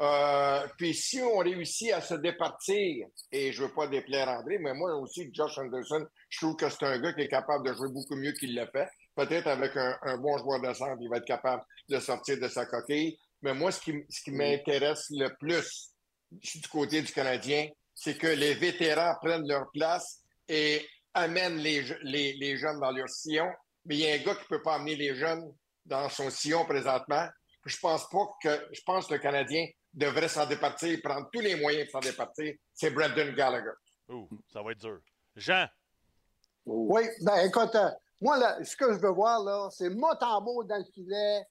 Euh, 0.01 0.67
puis 0.77 0.93
si 0.93 1.21
on 1.23 1.39
réussit 1.39 1.93
à 1.93 2.01
se 2.01 2.15
départir, 2.15 3.07
et 3.31 3.53
je 3.53 3.63
veux 3.63 3.73
pas 3.73 3.87
déplaire 3.87 4.29
André, 4.29 4.59
mais 4.59 4.75
moi 4.75 4.95
aussi, 4.97 5.31
Josh 5.33 5.57
Anderson, 5.59 6.05
je 6.29 6.39
trouve 6.39 6.57
que 6.57 6.69
c'est 6.69 6.83
un 6.85 6.99
gars 6.99 7.13
qui 7.13 7.23
est 7.23 7.29
capable 7.29 7.69
de 7.69 7.75
jouer 7.75 7.89
beaucoup 7.93 8.17
mieux 8.17 8.33
qu'il 8.33 8.57
le 8.57 8.67
fait. 8.73 8.89
Peut-être 9.15 9.47
avec 9.47 9.77
un, 9.77 9.97
un 10.03 10.17
bon 10.19 10.37
joueur 10.39 10.61
de 10.61 10.73
centre, 10.75 10.99
il 11.01 11.09
va 11.09 11.19
être 11.19 11.25
capable 11.27 11.63
de 11.89 12.01
sortir 12.01 12.41
de 12.41 12.49
sa 12.49 12.67
coquille. 12.67 13.17
Mais 13.43 13.55
moi, 13.55 13.71
ce 13.71 13.81
qui, 13.81 13.93
ce 14.09 14.23
qui 14.23 14.33
m'intéresse 14.33 15.07
le 15.11 15.29
plus 15.39 15.91
du 16.33 16.69
côté 16.69 17.01
du 17.01 17.13
Canadien, 17.13 17.69
c'est 17.95 18.19
que 18.19 18.27
les 18.27 18.55
vétérans 18.55 19.15
prennent 19.23 19.47
leur 19.47 19.71
place 19.73 20.23
et 20.49 20.85
amènent 21.13 21.59
les, 21.59 21.85
je- 21.85 21.95
les, 22.03 22.33
les 22.33 22.57
jeunes 22.57 22.81
dans 22.81 22.91
leur 22.91 23.09
sillon. 23.09 23.49
Mais 23.85 23.95
il 23.97 24.01
y 24.01 24.11
a 24.11 24.15
un 24.15 24.19
gars 24.19 24.35
qui 24.35 24.43
ne 24.51 24.57
peut 24.57 24.63
pas 24.63 24.75
amener 24.75 24.97
les 24.97 25.15
jeunes 25.15 25.45
dans 25.85 26.09
son 26.09 26.29
sillon 26.31 26.65
présentement. 26.65 27.29
Je 27.65 27.77
pense 27.79 28.09
pas 28.09 28.27
que 28.43 28.67
je 28.73 28.81
pense 28.85 29.07
que 29.07 29.15
le 29.15 29.21
Canadien 29.21 29.65
devrait 29.95 30.29
s'en 30.29 30.47
départir, 30.47 30.99
prendre 31.03 31.29
tous 31.33 31.41
les 31.41 31.55
moyens 31.61 31.87
de 31.87 31.91
s'en 31.91 32.01
départir. 32.01 32.55
C'est 32.75 32.91
Brendan 32.91 33.35
Gallagher. 33.35 33.71
Ouh, 34.09 34.29
ça 34.53 34.63
va 34.63 34.73
être 34.73 34.79
dur. 34.81 35.01
Jean, 35.37 35.67
Oui, 36.67 37.03
ben 37.23 37.47
écoute, 37.47 37.75
euh, 37.75 37.91
moi, 38.21 38.39
là, 38.39 38.63
ce 38.65 38.77
que 38.77 38.93
je 38.93 38.99
veux 38.99 39.11
voir, 39.11 39.43
là, 39.43 39.69
c'est 39.71 39.91
Motambo 39.91 40.65
dans 40.65 40.77
le 40.79 40.85
filet, 40.93 41.47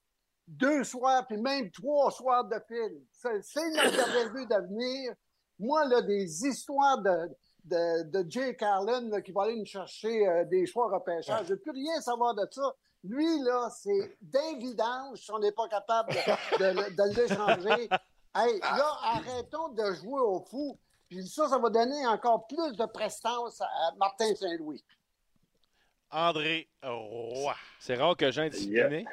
deux 0.48 0.84
soirs, 0.84 1.26
puis 1.28 1.38
même 1.38 1.72
trois 1.72 2.11
soirs 2.11 2.45
de 2.45 2.57
fil. 2.68 3.02
C'est 3.11 3.70
notre 3.70 4.48
d'avenir. 4.48 5.14
Moi, 5.60 5.86
là, 5.86 6.02
des 6.02 6.45
histoires 6.45 6.98
de, 6.99 7.30
de, 7.65 8.03
de 8.10 8.30
Jay 8.30 8.56
Carlin 8.56 9.07
là, 9.10 9.22
qui 9.22 9.32
va 9.32 9.44
aller 9.44 9.56
nous 9.57 9.65
chercher 9.65 10.28
euh, 10.28 10.44
des 10.45 10.65
choix 10.65 10.90
repêchage, 10.91 11.45
je 11.45 11.53
ne 11.53 11.56
veux 11.56 11.61
plus 11.61 11.72
rien 11.72 12.02
savoir 12.02 12.34
de 12.36 12.45
ça. 12.52 12.74
Lui, 13.03 13.40
là, 13.44 13.70
c'est 13.70 14.18
d'évidence 14.22 15.20
si 15.22 15.32
on 15.32 15.40
n'est 15.40 15.52
pas 15.52 15.68
capable 15.68 16.10
de, 16.14 16.57
de- 16.60 16.95
de 16.95 17.22
l'échanger. 17.22 17.90
Hey, 18.35 18.60
là, 18.60 18.97
arrêtons 19.03 19.69
de 19.69 19.93
jouer 19.93 20.22
au 20.22 20.39
fou. 20.39 20.77
Puis 21.07 21.27
ça, 21.27 21.47
ça 21.47 21.60
va 21.60 21.69
donner 21.69 22.07
encore 22.07 22.47
plus 22.47 22.76
de 22.76 22.85
prestance 22.85 23.61
à 23.61 23.91
Martin 23.97 24.34
Saint-Louis. 24.35 24.84
André 26.10 26.68
Roy. 26.81 27.53
C'est 27.80 27.95
rare 27.95 28.15
que 28.15 28.31
Jean 28.31 28.43
est 28.43 28.49
discipliné. 28.51 29.05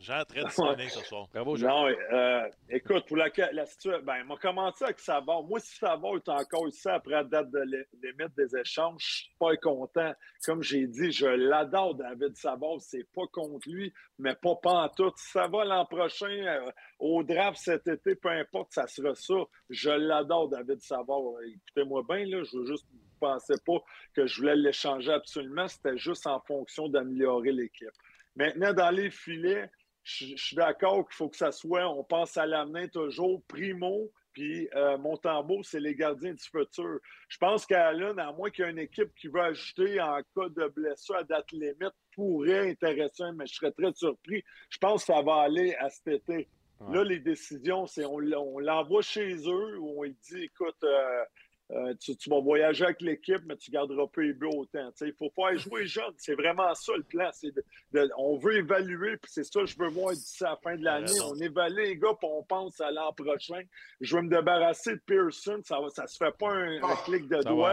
Jean, 0.00 0.24
très 0.24 0.44
discipliné 0.44 0.88
ce 0.88 1.00
soir. 1.04 1.26
Bravo, 1.34 1.56
Jean. 1.56 1.68
Non, 1.68 1.94
euh, 2.12 2.48
écoute, 2.70 3.04
pour 3.08 3.16
la, 3.16 3.28
la 3.52 3.66
situation, 3.66 4.00
ben, 4.04 4.22
on 4.24 4.34
va 4.34 4.36
commencer 4.40 4.84
avec 4.84 5.00
Savard. 5.00 5.42
Moi, 5.42 5.58
si 5.58 5.76
Savard 5.76 6.14
est 6.16 6.28
encore 6.28 6.68
ici 6.68 6.88
après 6.88 7.14
la 7.14 7.24
date 7.24 7.50
de 7.50 7.58
li- 7.60 7.84
limite 8.02 8.34
des 8.36 8.56
échanges, 8.56 9.02
je 9.04 9.14
suis 9.24 9.30
pas 9.38 9.56
content. 9.56 10.12
Comme 10.44 10.62
j'ai 10.62 10.86
dit, 10.86 11.10
je 11.10 11.26
l'adore, 11.26 11.96
David 11.96 12.36
Savard. 12.36 12.80
C'est 12.80 13.06
pas 13.12 13.26
contre 13.32 13.68
lui, 13.68 13.92
mais 14.18 14.34
pas 14.36 14.54
pantoute. 14.62 15.16
Si 15.18 15.30
ça 15.32 15.48
va 15.48 15.64
l'an 15.64 15.84
prochain, 15.84 16.30
euh, 16.30 16.70
au 17.00 17.24
draft 17.24 17.58
cet 17.58 17.88
été, 17.88 18.14
peu 18.14 18.28
importe, 18.30 18.72
ça 18.72 18.86
sera 18.86 19.14
ça. 19.16 19.34
Je 19.68 19.90
l'adore, 19.90 20.48
David 20.48 20.80
Savard. 20.80 21.22
Écoutez-moi 21.44 22.02
bien, 22.08 22.24
là, 22.24 22.44
je 22.44 22.56
veux 22.56 22.66
juste 22.66 22.86
vous 22.92 23.00
pensez 23.18 23.54
pas 23.66 23.82
que 24.14 24.26
je 24.28 24.40
voulais 24.40 24.54
l'échanger 24.54 25.12
absolument. 25.12 25.66
C'était 25.66 25.98
juste 25.98 26.26
en 26.28 26.38
fonction 26.40 26.88
d'améliorer 26.88 27.50
l'équipe. 27.50 27.90
Maintenant, 28.36 28.72
dans 28.72 28.90
les 28.90 29.10
filets, 29.10 29.68
je 30.08 30.36
je 30.36 30.44
suis 30.44 30.56
d'accord 30.56 31.06
qu'il 31.06 31.16
faut 31.16 31.28
que 31.28 31.36
ça 31.36 31.52
soit, 31.52 31.88
on 31.88 32.02
pense 32.02 32.36
à 32.36 32.46
l'avenir 32.46 32.90
toujours, 32.90 33.42
Primo, 33.46 34.10
puis 34.32 34.68
euh, 34.74 34.96
Montembeau, 34.98 35.62
c'est 35.62 35.80
les 35.80 35.94
gardiens 35.94 36.32
du 36.32 36.42
futur. 36.42 37.00
Je 37.28 37.38
pense 37.38 37.66
qu'Allen, 37.66 38.18
à 38.18 38.32
moins 38.32 38.50
qu'il 38.50 38.64
y 38.64 38.68
ait 38.68 38.70
une 38.70 38.78
équipe 38.78 39.12
qui 39.16 39.28
veut 39.28 39.40
ajouter 39.40 40.00
en 40.00 40.20
cas 40.34 40.48
de 40.48 40.68
blessure 40.68 41.16
à 41.16 41.24
date 41.24 41.50
limite, 41.52 41.94
pourrait 42.14 42.70
intéresser, 42.70 43.24
mais 43.34 43.46
je 43.46 43.54
serais 43.54 43.72
très 43.72 43.92
surpris. 43.92 44.42
Je 44.70 44.78
pense 44.78 45.04
que 45.04 45.12
ça 45.12 45.22
va 45.22 45.42
aller 45.42 45.74
à 45.74 45.90
cet 45.90 46.08
été. 46.08 46.48
Là, 46.88 47.02
les 47.02 47.18
décisions, 47.18 47.86
c'est 47.86 48.04
on, 48.04 48.18
l'envoie 48.20 49.02
chez 49.02 49.34
eux 49.34 49.78
où 49.78 50.00
on 50.00 50.02
lui 50.04 50.16
dit, 50.30 50.44
écoute, 50.44 50.76
euh, 50.84 51.24
euh, 51.70 51.92
tu, 52.00 52.16
tu 52.16 52.30
vas 52.30 52.40
voyager 52.40 52.84
avec 52.84 53.00
l'équipe, 53.02 53.42
mais 53.46 53.56
tu 53.56 53.70
garderas 53.70 54.06
pas 54.06 54.22
les 54.22 54.32
buts 54.32 54.46
autant. 54.46 54.90
Il 55.02 55.12
faut 55.12 55.30
faire 55.34 55.56
jouer 55.58 55.86
jeune. 55.86 56.14
C'est 56.16 56.34
vraiment 56.34 56.74
ça 56.74 56.92
le 56.96 57.02
plan. 57.02 57.28
C'est 57.32 57.50
de- 57.54 57.62
de- 57.92 58.10
on 58.16 58.36
veut 58.38 58.56
évaluer, 58.56 59.16
puis 59.18 59.30
c'est 59.30 59.44
ça 59.44 59.60
que 59.60 59.66
je 59.66 59.76
veux 59.78 59.88
voir 59.88 60.12
d'ici 60.14 60.44
à 60.44 60.50
la 60.50 60.56
fin 60.56 60.76
de 60.76 60.82
l'année. 60.84 61.06
On 61.30 61.34
évalue 61.36 61.76
les 61.76 61.96
gars, 61.96 62.14
puis 62.18 62.28
on 62.32 62.42
pense 62.42 62.80
à 62.80 62.90
l'an 62.90 63.12
prochain. 63.12 63.60
Je 64.00 64.16
veux 64.16 64.22
me 64.22 64.30
débarrasser 64.30 64.94
de 64.94 65.00
Pearson. 65.04 65.60
Ça 65.64 65.78
ne 65.80 66.06
se 66.06 66.16
fait 66.16 66.36
pas 66.38 66.50
un, 66.52 66.82
un 66.82 66.96
clic 67.04 67.28
de 67.28 67.36
doigt. 67.42 67.72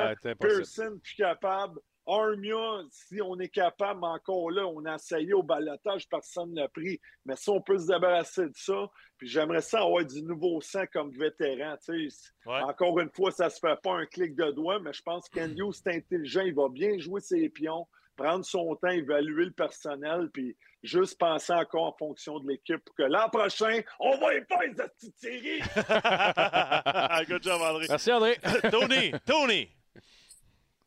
Pearson, 0.49 0.99
plus 1.01 1.15
capable. 1.15 1.80
Armia, 2.07 2.84
si 2.91 3.22
on 3.22 3.40
est 3.40 3.49
capable, 3.49 4.03
encore 4.03 4.52
là, 4.52 4.65
on 4.68 4.86
a 4.86 4.95
essayé 4.95 5.34
au 5.34 5.44
balotage, 5.44 6.07
personne 6.07 6.52
ne 6.52 6.61
l'a 6.61 6.68
pris. 6.68 6.99
Mais 7.26 7.36
si 7.36 7.49
on 7.49 7.61
peut 7.61 7.77
se 7.80 7.88
débarrasser 7.88 8.45
de 8.45 8.56
ça, 8.56 8.90
puis 9.18 9.27
j'aimerais 9.27 9.61
ça 9.61 9.82
avoir 9.82 10.06
du 10.06 10.22
nouveau 10.22 10.61
sang 10.61 10.84
comme 10.91 11.11
vétéran. 11.11 11.76
tu 11.84 12.10
sais. 12.10 12.32
Ouais. 12.45 12.61
Encore 12.61 12.99
une 12.99 13.10
fois, 13.10 13.32
ça 13.32 13.49
se 13.49 13.60
fait 13.60 13.80
pas 13.82 13.94
un 13.94 14.06
clic 14.06 14.36
de 14.36 14.52
doigt, 14.52 14.80
mais 14.80 14.94
je 14.94 15.02
pense 15.02 15.27
qu'Endio, 15.30 15.72
c'est 15.72 15.95
intelligent, 15.95 16.41
il 16.41 16.53
va 16.53 16.69
bien 16.69 16.98
jouer 16.99 17.22
ses 17.22 17.49
pions, 17.49 17.88
prendre 18.15 18.45
son 18.45 18.76
temps, 18.76 18.90
évaluer 18.90 19.45
le 19.45 19.52
personnel, 19.52 20.30
puis 20.32 20.56
juste 20.84 21.18
penser 21.18 21.53
encore 21.53 21.86
en 21.86 21.95
fonction 21.98 22.40
de 22.40 22.49
l'équipe 22.49 22.84
pour 22.86 22.95
que 22.95 23.03
l'an 23.03 23.30
prochain, 23.30 23.82
on 23.99 24.18
va 24.18 24.36
y 24.36 24.44
faire 24.45 24.60
cette 24.77 24.95
petite 24.98 25.18
série. 25.18 25.60
Good 27.27 27.44
job, 27.44 27.61
André. 27.61 27.86
Merci, 27.90 28.11
André. 28.11 28.38
Tony, 28.72 29.11
Tony. 29.26 29.74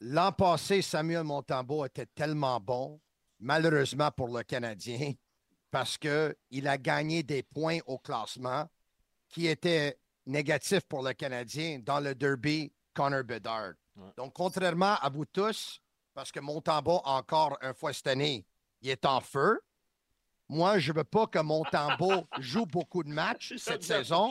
L'an 0.00 0.32
passé, 0.32 0.80
Samuel 0.80 1.24
Montembeau 1.24 1.84
était 1.84 2.06
tellement 2.06 2.60
bon, 2.60 3.00
malheureusement 3.40 4.10
pour 4.10 4.28
le 4.28 4.44
Canadien, 4.44 5.12
parce 5.70 5.98
qu'il 5.98 6.68
a 6.68 6.78
gagné 6.78 7.22
des 7.22 7.42
points 7.42 7.78
au 7.86 7.98
classement 7.98 8.66
qui 9.28 9.46
étaient 9.46 9.98
négatifs 10.24 10.84
pour 10.88 11.02
le 11.02 11.12
Canadien 11.14 11.80
dans 11.80 12.00
le 12.00 12.14
derby 12.14 12.72
Connor 12.94 13.24
Bedard. 13.24 13.72
Donc, 14.16 14.32
contrairement 14.32 14.94
à 14.96 15.08
vous 15.08 15.24
tous, 15.24 15.80
parce 16.14 16.30
que 16.30 16.40
Montembeau, 16.40 17.00
encore 17.04 17.58
une 17.62 17.74
fois 17.74 17.92
cette 17.92 18.06
année, 18.06 18.46
il 18.80 18.90
est 18.90 19.04
en 19.04 19.20
feu. 19.20 19.60
Moi, 20.48 20.78
je 20.78 20.92
ne 20.92 20.98
veux 20.98 21.04
pas 21.04 21.26
que 21.26 21.38
Montembeau 21.38 22.26
joue 22.38 22.64
beaucoup 22.64 23.02
de 23.02 23.10
matchs 23.10 23.54
cette 23.58 23.82
saison. 23.82 24.30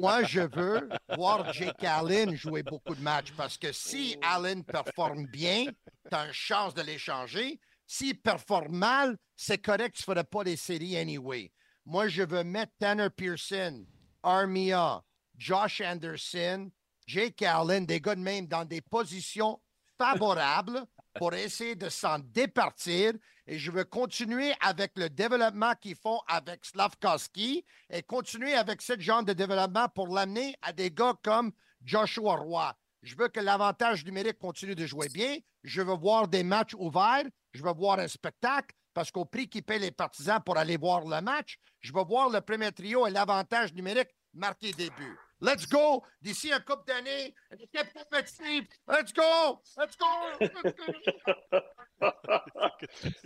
Moi, 0.00 0.24
je 0.24 0.40
veux 0.40 0.88
voir 1.16 1.52
Jake 1.52 1.84
Allen 1.84 2.34
jouer 2.34 2.62
beaucoup 2.62 2.94
de 2.94 3.00
matchs 3.02 3.32
parce 3.36 3.56
que 3.56 3.72
si 3.72 4.16
Allen 4.22 4.64
performe 4.64 5.26
bien, 5.26 5.66
tu 6.10 6.16
as 6.16 6.26
une 6.26 6.32
chance 6.32 6.74
de 6.74 6.82
l'échanger. 6.82 7.60
S'il 7.86 8.20
performe 8.20 8.76
mal, 8.76 9.16
c'est 9.36 9.58
correct, 9.58 9.96
tu 9.96 10.02
ne 10.02 10.14
ferais 10.14 10.24
pas 10.24 10.42
les 10.42 10.56
séries 10.56 10.96
anyway. 10.96 11.52
Moi, 11.84 12.08
je 12.08 12.22
veux 12.22 12.44
mettre 12.44 12.72
Tanner 12.78 13.10
Pearson, 13.10 13.84
Armia, 14.22 15.02
Josh 15.36 15.80
Anderson 15.80 16.70
Jake 17.06 17.42
Allen, 17.42 17.84
des 17.84 18.00
gars 18.00 18.14
de 18.14 18.20
même 18.20 18.46
dans 18.46 18.64
des 18.64 18.80
positions 18.80 19.60
favorables 19.98 20.84
pour 21.14 21.34
essayer 21.34 21.74
de 21.74 21.88
s'en 21.88 22.18
départir. 22.18 23.12
Et 23.46 23.58
je 23.58 23.70
veux 23.70 23.84
continuer 23.84 24.52
avec 24.60 24.92
le 24.96 25.10
développement 25.10 25.74
qu'ils 25.80 25.96
font 25.96 26.20
avec 26.28 26.64
Slavkowski 26.64 27.64
et 27.90 28.02
continuer 28.02 28.54
avec 28.54 28.80
ce 28.82 28.98
genre 28.98 29.24
de 29.24 29.32
développement 29.32 29.88
pour 29.88 30.08
l'amener 30.08 30.56
à 30.62 30.72
des 30.72 30.90
gars 30.90 31.14
comme 31.22 31.52
Joshua 31.84 32.36
Roy. 32.36 32.74
Je 33.02 33.16
veux 33.16 33.28
que 33.28 33.40
l'avantage 33.40 34.04
numérique 34.04 34.38
continue 34.38 34.76
de 34.76 34.86
jouer 34.86 35.08
bien. 35.08 35.36
Je 35.64 35.82
veux 35.82 35.96
voir 35.96 36.28
des 36.28 36.44
matchs 36.44 36.74
ouverts. 36.74 37.24
Je 37.52 37.62
veux 37.62 37.72
voir 37.72 37.98
un 37.98 38.08
spectacle 38.08 38.74
parce 38.94 39.10
qu'au 39.10 39.24
prix 39.24 39.48
qu'ils 39.48 39.64
paient 39.64 39.78
les 39.78 39.90
partisans 39.90 40.40
pour 40.44 40.56
aller 40.56 40.76
voir 40.76 41.04
le 41.04 41.20
match, 41.20 41.58
je 41.80 41.92
veux 41.92 42.04
voir 42.04 42.28
le 42.30 42.40
premier 42.40 42.70
trio 42.70 43.06
et 43.06 43.10
l'avantage 43.10 43.74
numérique 43.74 44.10
marquer 44.34 44.72
des 44.72 44.90
buts. 44.90 45.18
Let's 45.42 45.66
go! 45.68 46.04
D'ici 46.20 46.52
un 46.52 46.60
couple 46.60 46.86
d'années, 46.86 47.34
une 47.50 47.60
équipe 47.62 47.92
compétitive. 47.92 48.64
Let's 48.88 49.12
go! 49.12 49.60
Let's 49.76 49.96
go! 49.96 50.06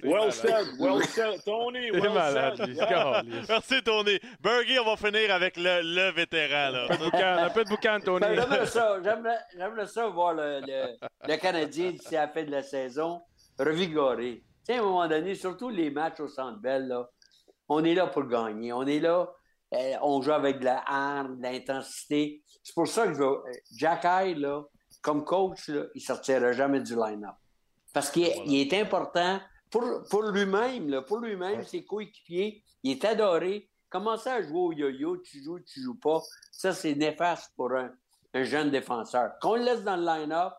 Well 0.03 0.31
said, 0.33 0.67
well 0.79 1.03
said. 1.03 1.41
Tony, 1.45 1.91
well 1.93 2.15
malade, 2.15 2.57
said. 2.57 2.77
Yeah. 2.77 3.23
Merci, 3.49 3.83
Tony. 3.83 4.19
Bergie, 4.41 4.79
on 4.79 4.85
va 4.85 4.97
finir 4.97 5.31
avec 5.35 5.57
le, 5.57 5.83
le 5.83 6.11
vétéran. 6.13 6.71
Là. 6.73 6.85
Un 6.85 6.89
peu 6.89 6.97
de 6.97 7.05
boucan, 7.05 7.37
un 7.39 7.51
peu 7.51 7.65
de 7.65 7.69
boucan, 7.69 8.01
Tony. 8.05 8.21
Ben, 8.21 8.35
J'aimerais 8.35 8.67
ça, 8.67 8.97
j'aimerais- 9.55 9.87
ça 9.87 10.07
voir 10.09 10.35
le, 10.35 10.61
le- 10.67 10.97
le 11.29 11.37
Canadien 11.37 11.91
d'ici 11.93 12.17
à 12.17 12.23
la 12.27 12.29
fin 12.33 12.45
de 12.45 12.51
la 12.51 12.63
saison 12.63 13.23
revigoré. 13.59 14.43
Tu 14.67 14.73
sais, 14.73 14.79
à 14.79 14.81
un 14.81 14.85
moment 14.85 15.07
donné, 15.09 15.35
surtout 15.35 15.71
les 15.71 15.91
matchs 15.91 16.21
au 16.21 16.29
Centre 16.29 16.59
Bell, 16.61 16.89
là, 16.89 17.09
on 17.69 17.85
est 17.85 17.95
là 17.95 18.07
pour 18.07 18.25
gagner. 18.27 18.73
On 18.73 18.87
est 18.87 19.01
là, 19.01 19.29
on 19.73 20.23
joue 20.23 20.33
avec 20.33 20.61
de 20.61 20.65
la 20.65 20.83
hargne, 20.87 21.37
de 21.39 21.43
l'intensité. 21.43 22.43
C'est 22.63 22.75
pour 22.75 22.87
ça 22.89 23.07
que 23.07 23.15
je 23.15 23.19
veux- 23.19 23.25
euh, 23.47 23.53
Jack 23.77 24.05
Hyde, 24.05 24.39
là, 24.39 24.63
comme 25.03 25.25
coach, 25.25 25.69
là, 25.69 25.85
il 25.95 25.99
ne 26.01 26.05
sortira 26.05 26.53
jamais 26.53 26.81
du 26.81 26.95
line-up. 26.97 27.35
Parce 27.93 28.11
qu'il 28.11 28.25
est- 28.27 28.75
important 28.75 29.41
pour, 29.71 29.85
pour 30.11 30.23
lui-même, 30.25 30.89
là, 30.89 31.03
pour 31.03 31.19
lui-même, 31.19 31.63
ses 31.65 31.85
coéquipiers. 31.85 32.63
Il 32.83 32.93
est 32.93 33.05
adoré. 33.05 33.69
Commencer 33.89 34.29
à 34.29 34.43
jouer 34.43 34.59
au 34.59 34.73
yo-yo, 34.73 35.19
tu 35.19 35.43
joues, 35.43 35.61
tu 35.61 35.81
joues 35.81 35.99
pas, 35.99 36.21
ça, 36.53 36.73
c'est 36.73 36.95
néfaste 36.95 37.53
pour 37.57 37.73
un, 37.73 37.91
un 38.35 38.43
jeune 38.43 38.71
défenseur. 38.71 39.33
Qu'on 39.41 39.55
le 39.55 39.63
laisse 39.63 39.83
dans 39.85 39.97
le 39.97 40.05
line-up, 40.05 40.53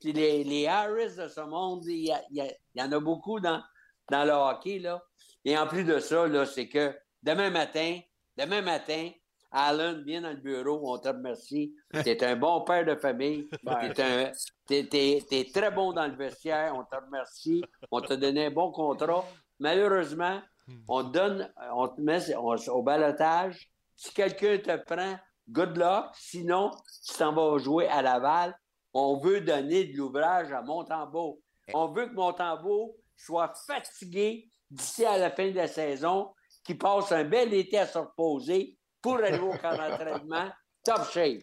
puis 0.00 0.12
les, 0.12 0.44
les 0.44 0.66
Harris 0.66 1.16
de 1.16 1.26
ce 1.28 1.40
monde, 1.40 1.84
y 1.86 2.12
a- 2.12 2.22
il 2.30 2.54
y 2.74 2.82
en 2.82 2.92
a 2.92 3.00
beaucoup 3.00 3.40
dans, 3.40 3.62
dans 4.10 4.24
le 4.24 4.32
hockey, 4.32 4.78
là. 4.78 5.02
Et 5.46 5.56
en 5.56 5.66
plus 5.66 5.84
de 5.84 5.98
ça, 5.98 6.26
là, 6.28 6.44
c'est 6.46 6.68
que 6.68 6.94
demain 7.22 7.50
matin, 7.50 7.98
demain 8.36 8.62
matin, 8.62 9.10
Alan, 9.50 10.02
viens 10.04 10.20
dans 10.22 10.30
le 10.30 10.36
bureau, 10.36 10.80
on 10.92 10.98
te 10.98 11.08
remercie. 11.08 11.74
Tu 11.92 11.98
es 12.08 12.24
un 12.24 12.36
bon 12.36 12.62
père 12.62 12.84
de 12.84 12.96
famille. 12.96 13.48
Tu 14.66 14.74
es, 14.74 15.52
très 15.52 15.70
bon 15.70 15.92
dans 15.92 16.06
le 16.06 16.16
vestiaire, 16.16 16.74
on 16.74 16.84
te 16.84 16.96
remercie. 16.96 17.62
On 17.90 18.00
t'a 18.00 18.16
donné 18.16 18.46
un 18.46 18.50
bon 18.50 18.72
contrat. 18.72 19.24
Malheureusement, 19.60 20.40
on 20.88 21.04
te 21.04 21.12
donne, 21.12 21.52
on 21.72 21.88
te 21.88 22.00
met 22.00 22.34
on- 22.36 22.56
au 22.68 22.82
balotage. 22.82 23.70
Si 23.94 24.12
quelqu'un 24.12 24.58
te 24.58 24.76
prend, 24.84 25.16
good 25.48 25.76
luck. 25.76 26.06
Sinon, 26.14 26.70
tu 27.06 27.14
t'en 27.18 27.32
vas 27.32 27.58
jouer 27.58 27.86
à 27.88 28.02
Laval. 28.02 28.58
On 28.92 29.18
veut 29.18 29.40
donner 29.40 29.84
de 29.84 29.96
l'ouvrage 29.96 30.50
à 30.52 30.62
Montembeau. 30.62 31.40
On 31.72 31.88
veut 31.88 32.06
que 32.06 32.14
Montembeau 32.14 32.96
soit 33.16 33.52
fatigué 33.66 34.48
d'ici 34.70 35.04
à 35.04 35.18
la 35.18 35.30
fin 35.30 35.48
de 35.50 35.56
la 35.56 35.68
saison, 35.68 36.32
qu'il 36.64 36.78
passe 36.78 37.12
un 37.12 37.24
bel 37.24 37.52
été 37.54 37.78
à 37.78 37.86
se 37.86 37.98
reposer 37.98 38.76
pour 39.02 39.16
aller 39.18 39.38
au 39.38 39.50
camp 39.52 39.76
d'entraînement 39.76 40.50
top 40.84 41.10
shape. 41.12 41.42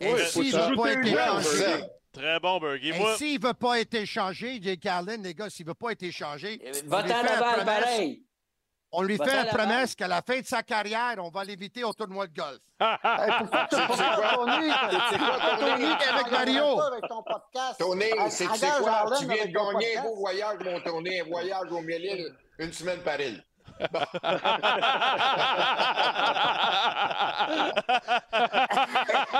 Et 0.00 0.16
s'il 0.26 0.54
ne 0.54 0.70
veut 0.70 0.76
pas 0.76 0.92
être 0.92 1.06
échangé. 1.06 1.84
Très 2.12 2.40
bon, 2.40 2.58
Bergie. 2.58 2.90
et 2.90 3.16
s'il 3.16 3.40
ne 3.40 3.46
veut 3.46 3.54
pas 3.54 3.78
être 3.80 3.94
échangé, 3.94 4.58
Jake 4.60 4.86
Allen, 4.86 5.22
les 5.22 5.34
gars, 5.34 5.50
s'il 5.50 5.66
ne 5.66 5.70
veut 5.70 5.74
pas 5.74 5.92
être 5.92 6.02
échangé, 6.02 6.60
on 6.64 6.70
lui 6.80 6.88
Va-t'en 6.88 7.14
promesse- 7.24 7.64
pareil. 7.64 8.24
on 8.92 9.02
lui 9.02 9.16
fait 9.18 9.22
une 9.24 9.28
Laval. 9.30 9.54
promesse 9.56 9.94
qu'à 9.94 10.08
la 10.08 10.22
fin 10.22 10.40
de 10.40 10.46
sa 10.46 10.62
carrière, 10.62 11.16
on 11.18 11.28
va 11.30 11.44
l'éviter 11.44 11.84
au 11.84 11.92
tournoi 11.92 12.26
de 12.26 12.32
golf. 12.34 12.58
Pourquoi 12.78 13.66
tu 13.70 13.76
C'est 13.76 13.86
quoi? 13.86 14.36
Tony? 15.60 15.86
Avec 15.92 16.30
Mario. 16.32 16.80
Avec 16.80 17.02
ton 17.08 17.22
podcast? 17.22 17.78
Tony, 17.78 18.04
c'est 18.30 18.46
quoi? 18.46 18.56
Tu 19.18 19.26
viens 19.26 19.34
de 19.36 19.40
avec 19.40 19.54
ton 19.54 19.72
gagner 19.72 19.96
un 19.98 20.02
podcast. 20.02 20.02
beau 20.04 20.16
voyage, 20.16 20.58
mon 20.64 20.80
Tony, 20.80 21.20
un 21.20 21.24
voyage 21.24 21.70
au 21.72 21.80
Mille-Îles, 21.80 22.34
une 22.58 22.72
semaine 22.72 23.00
par 23.00 23.20
île. 23.20 23.44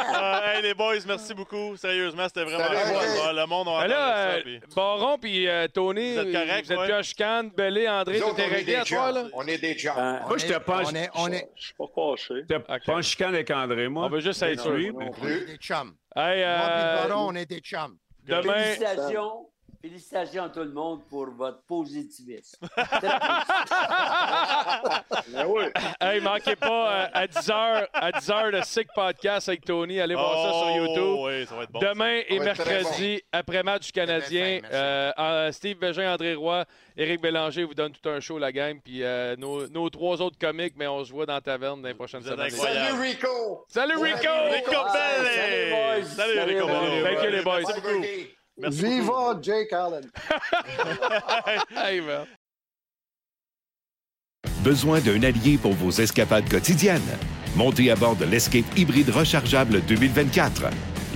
Euh, 0.05 0.41
hey, 0.55 0.63
les 0.63 0.75
boys, 0.75 0.95
merci 1.07 1.35
beaucoup. 1.35 1.77
Sérieusement, 1.77 2.25
c'était 2.27 2.45
vraiment 2.45 2.65
Salut, 2.65 2.77
le 2.77 2.81
fun. 2.81 3.01
hey. 3.05 3.21
Ah, 3.29 3.33
Le 3.33 3.47
monde 3.47 3.69
a 3.69 3.81
Ben 3.83 3.89
là, 3.89 4.07
adoré 4.07 4.15
ça. 4.17 4.37
euh, 4.37 4.43
puis- 4.43 4.61
Baron 4.75 5.19
puis 5.19 5.49
euh, 5.49 5.69
Tony, 5.69 6.15
Vous 6.15 6.21
êtes 6.21 6.33
correct, 6.33 6.67
vous 6.67 6.73
êtes 6.73 6.79
ouais? 6.79 6.87
plus 6.95 7.05
chicane, 7.05 7.51
Bellé, 7.51 7.89
André, 7.89 8.15
Nous 8.19 8.21
tout 8.25 8.31
autres, 8.31 8.41
est 8.41 8.43
on 8.47 8.51
est 8.51 8.55
réglé 8.55 8.75
à 8.77 8.85
des 8.85 8.89
toi, 8.91 9.13
là? 9.13 9.21
chums. 9.23 9.31
On 9.35 9.47
est 9.47 9.59
des 9.59 9.75
chums. 9.75 9.93
Euh, 9.97 10.13
Moi, 10.21 10.37
pas, 10.67 10.83
on 10.87 10.95
est, 10.95 11.11
on 11.15 11.33
est, 11.33 11.49
Je 11.57 11.65
suis 11.65 11.75
pas 11.75 11.85
fâché. 11.95 12.35
j'étais 12.41 12.57
Ok. 12.57 12.85
pas 12.87 12.95
en 12.95 13.03
chicane 13.03 13.35
avec 13.35 13.51
André, 13.51 13.89
moi. 13.89 14.07
On 14.07 14.09
veut 14.09 14.21
juste 14.21 14.43
être 14.43 14.61
sûr. 14.63 14.73
lui, 14.73 14.91
Non, 14.93 14.99
mais- 14.99 15.05
non. 15.07 15.13
on 15.23 15.27
est 15.29 15.45
des 15.47 15.57
chums. 15.57 15.95
Hey, 16.17 16.45
Moi 16.45 16.67
puis 16.67 16.83
euh, 16.85 17.09
baron, 17.09 17.27
on 17.29 17.35
est 17.35 17.47
des 17.47 17.61
chums. 17.61 17.97
demain, 18.27 18.53
Félicitations. 18.55 19.49
Félicitations 19.81 20.43
à 20.45 20.49
tout 20.49 20.59
le 20.61 20.73
monde 20.73 21.03
pour 21.09 21.31
votre 21.31 21.63
positivisme. 21.63 22.67
Très 22.77 23.09
Ben 25.33 25.47
oui. 25.47 25.65
hey, 26.01 26.21
manquez 26.21 26.57
pas 26.57 26.91
euh, 26.91 27.07
à 27.15 27.27
10h, 27.27 27.87
à 27.93 28.11
10h 28.11 28.51
le 28.51 28.63
Sick 28.63 28.89
Podcast 28.93 29.49
avec 29.49 29.65
Tony. 29.65 30.01
Allez 30.01 30.15
voir 30.17 30.35
ça 30.35 30.53
sur 30.53 30.67
Oh, 30.69 30.85
YouTube. 30.85 31.17
Oui, 31.21 31.47
ça 31.47 31.55
va 31.55 31.63
être 31.63 31.71
bon. 31.71 31.79
Demain 31.79 32.23
et 32.29 32.39
Ça 32.39 32.45
mercredi, 32.45 33.23
après-match 33.33 33.87
du 33.87 33.93
Canadien, 33.93 34.61
fin, 34.63 34.69
euh, 34.73 35.13
euh, 35.19 35.53
Steve 35.53 35.79
Bégin, 35.79 36.13
André 36.13 36.35
Roy, 36.35 36.65
Éric 36.97 37.21
Bélanger 37.21 37.63
vous 37.65 37.75
donnent 37.75 37.93
tout 37.93 38.09
un 38.09 38.19
show, 38.19 38.39
la 38.39 38.51
gang. 38.51 38.81
Puis 38.83 39.05
euh, 39.05 39.37
nos, 39.37 39.69
nos 39.69 39.89
trois 39.91 40.21
autres 40.21 40.39
comiques, 40.39 40.75
mais 40.77 40.89
on 40.89 41.05
se 41.05 41.13
voit 41.13 41.27
dans 41.27 41.35
la 41.35 41.41
taverne 41.41 41.83
dans 41.83 41.89
les 41.89 41.95
prochaines 41.95 42.23
semaines. 42.25 42.51
Salut, 42.51 43.01
Rico! 43.01 43.65
Salut 43.69 43.97
Rico! 43.97 44.29
Rico 44.53 44.71
Belli! 44.93 45.29
salut, 45.37 45.71
boys. 45.71 46.05
Salut, 46.17 46.35
Salut, 46.35 46.55
Rico 46.57 46.67
boys. 46.67 46.81
Belli. 46.81 47.03
Thank 47.05 47.23
you, 47.25 47.31
les 47.31 47.43
boys. 47.43 47.63
Merci 48.61 48.83
beaucoup. 48.83 48.93
Viva 48.95 49.39
Jake 49.43 49.73
Allen. 49.73 50.11
Hey, 51.77 52.01
man. 52.01 52.27
Besoin 54.63 55.01
d'un 55.01 55.23
allié 55.23 55.57
pour 55.57 55.73
vos 55.73 55.91
escapades 55.91 56.49
quotidiennes? 56.49 57.01
Montez 57.57 57.91
à 57.91 57.97
bord 57.97 58.17
de 58.17 58.25
l'Escape 58.25 58.65
hybride 58.77 59.11
rechargeable 59.11 59.81
2024. 59.87 60.65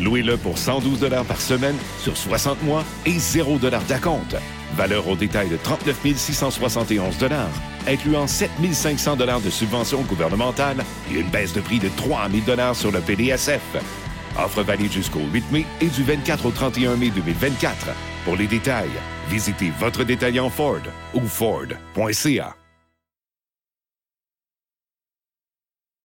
Louez-le 0.00 0.36
pour 0.36 0.56
112 0.56 1.00
par 1.26 1.40
semaine 1.40 1.76
sur 2.00 2.16
60 2.16 2.62
mois 2.62 2.84
et 3.04 3.18
0 3.18 3.58
d'acompte. 3.58 4.36
Valeur 4.74 5.06
au 5.08 5.16
détail 5.16 5.48
de 5.50 5.56
39 5.56 6.16
671 6.16 7.16
incluant 7.86 8.26
7 8.26 8.50
500 8.72 9.16
de 9.16 9.50
subventions 9.50 10.02
gouvernementales 10.02 10.82
et 11.10 11.18
une 11.18 11.28
baisse 11.28 11.52
de 11.52 11.60
prix 11.60 11.78
de 11.78 11.88
3 11.88 12.28
000 12.30 12.74
sur 12.74 12.90
le 12.90 13.00
PDSF. 13.00 13.60
Offre 14.38 14.62
valide 14.62 14.92
jusqu'au 14.92 15.20
8 15.32 15.52
mai 15.52 15.66
et 15.80 15.88
du 15.88 16.02
24 16.02 16.46
au 16.46 16.50
31 16.50 16.96
mai 16.96 17.10
2024. 17.10 17.88
Pour 18.24 18.36
les 18.36 18.46
détails, 18.46 18.90
visitez 19.28 19.72
votre 19.78 20.04
détaillant 20.04 20.50
Ford 20.50 20.82
ou 21.14 21.20
Ford.ca. 21.20 22.61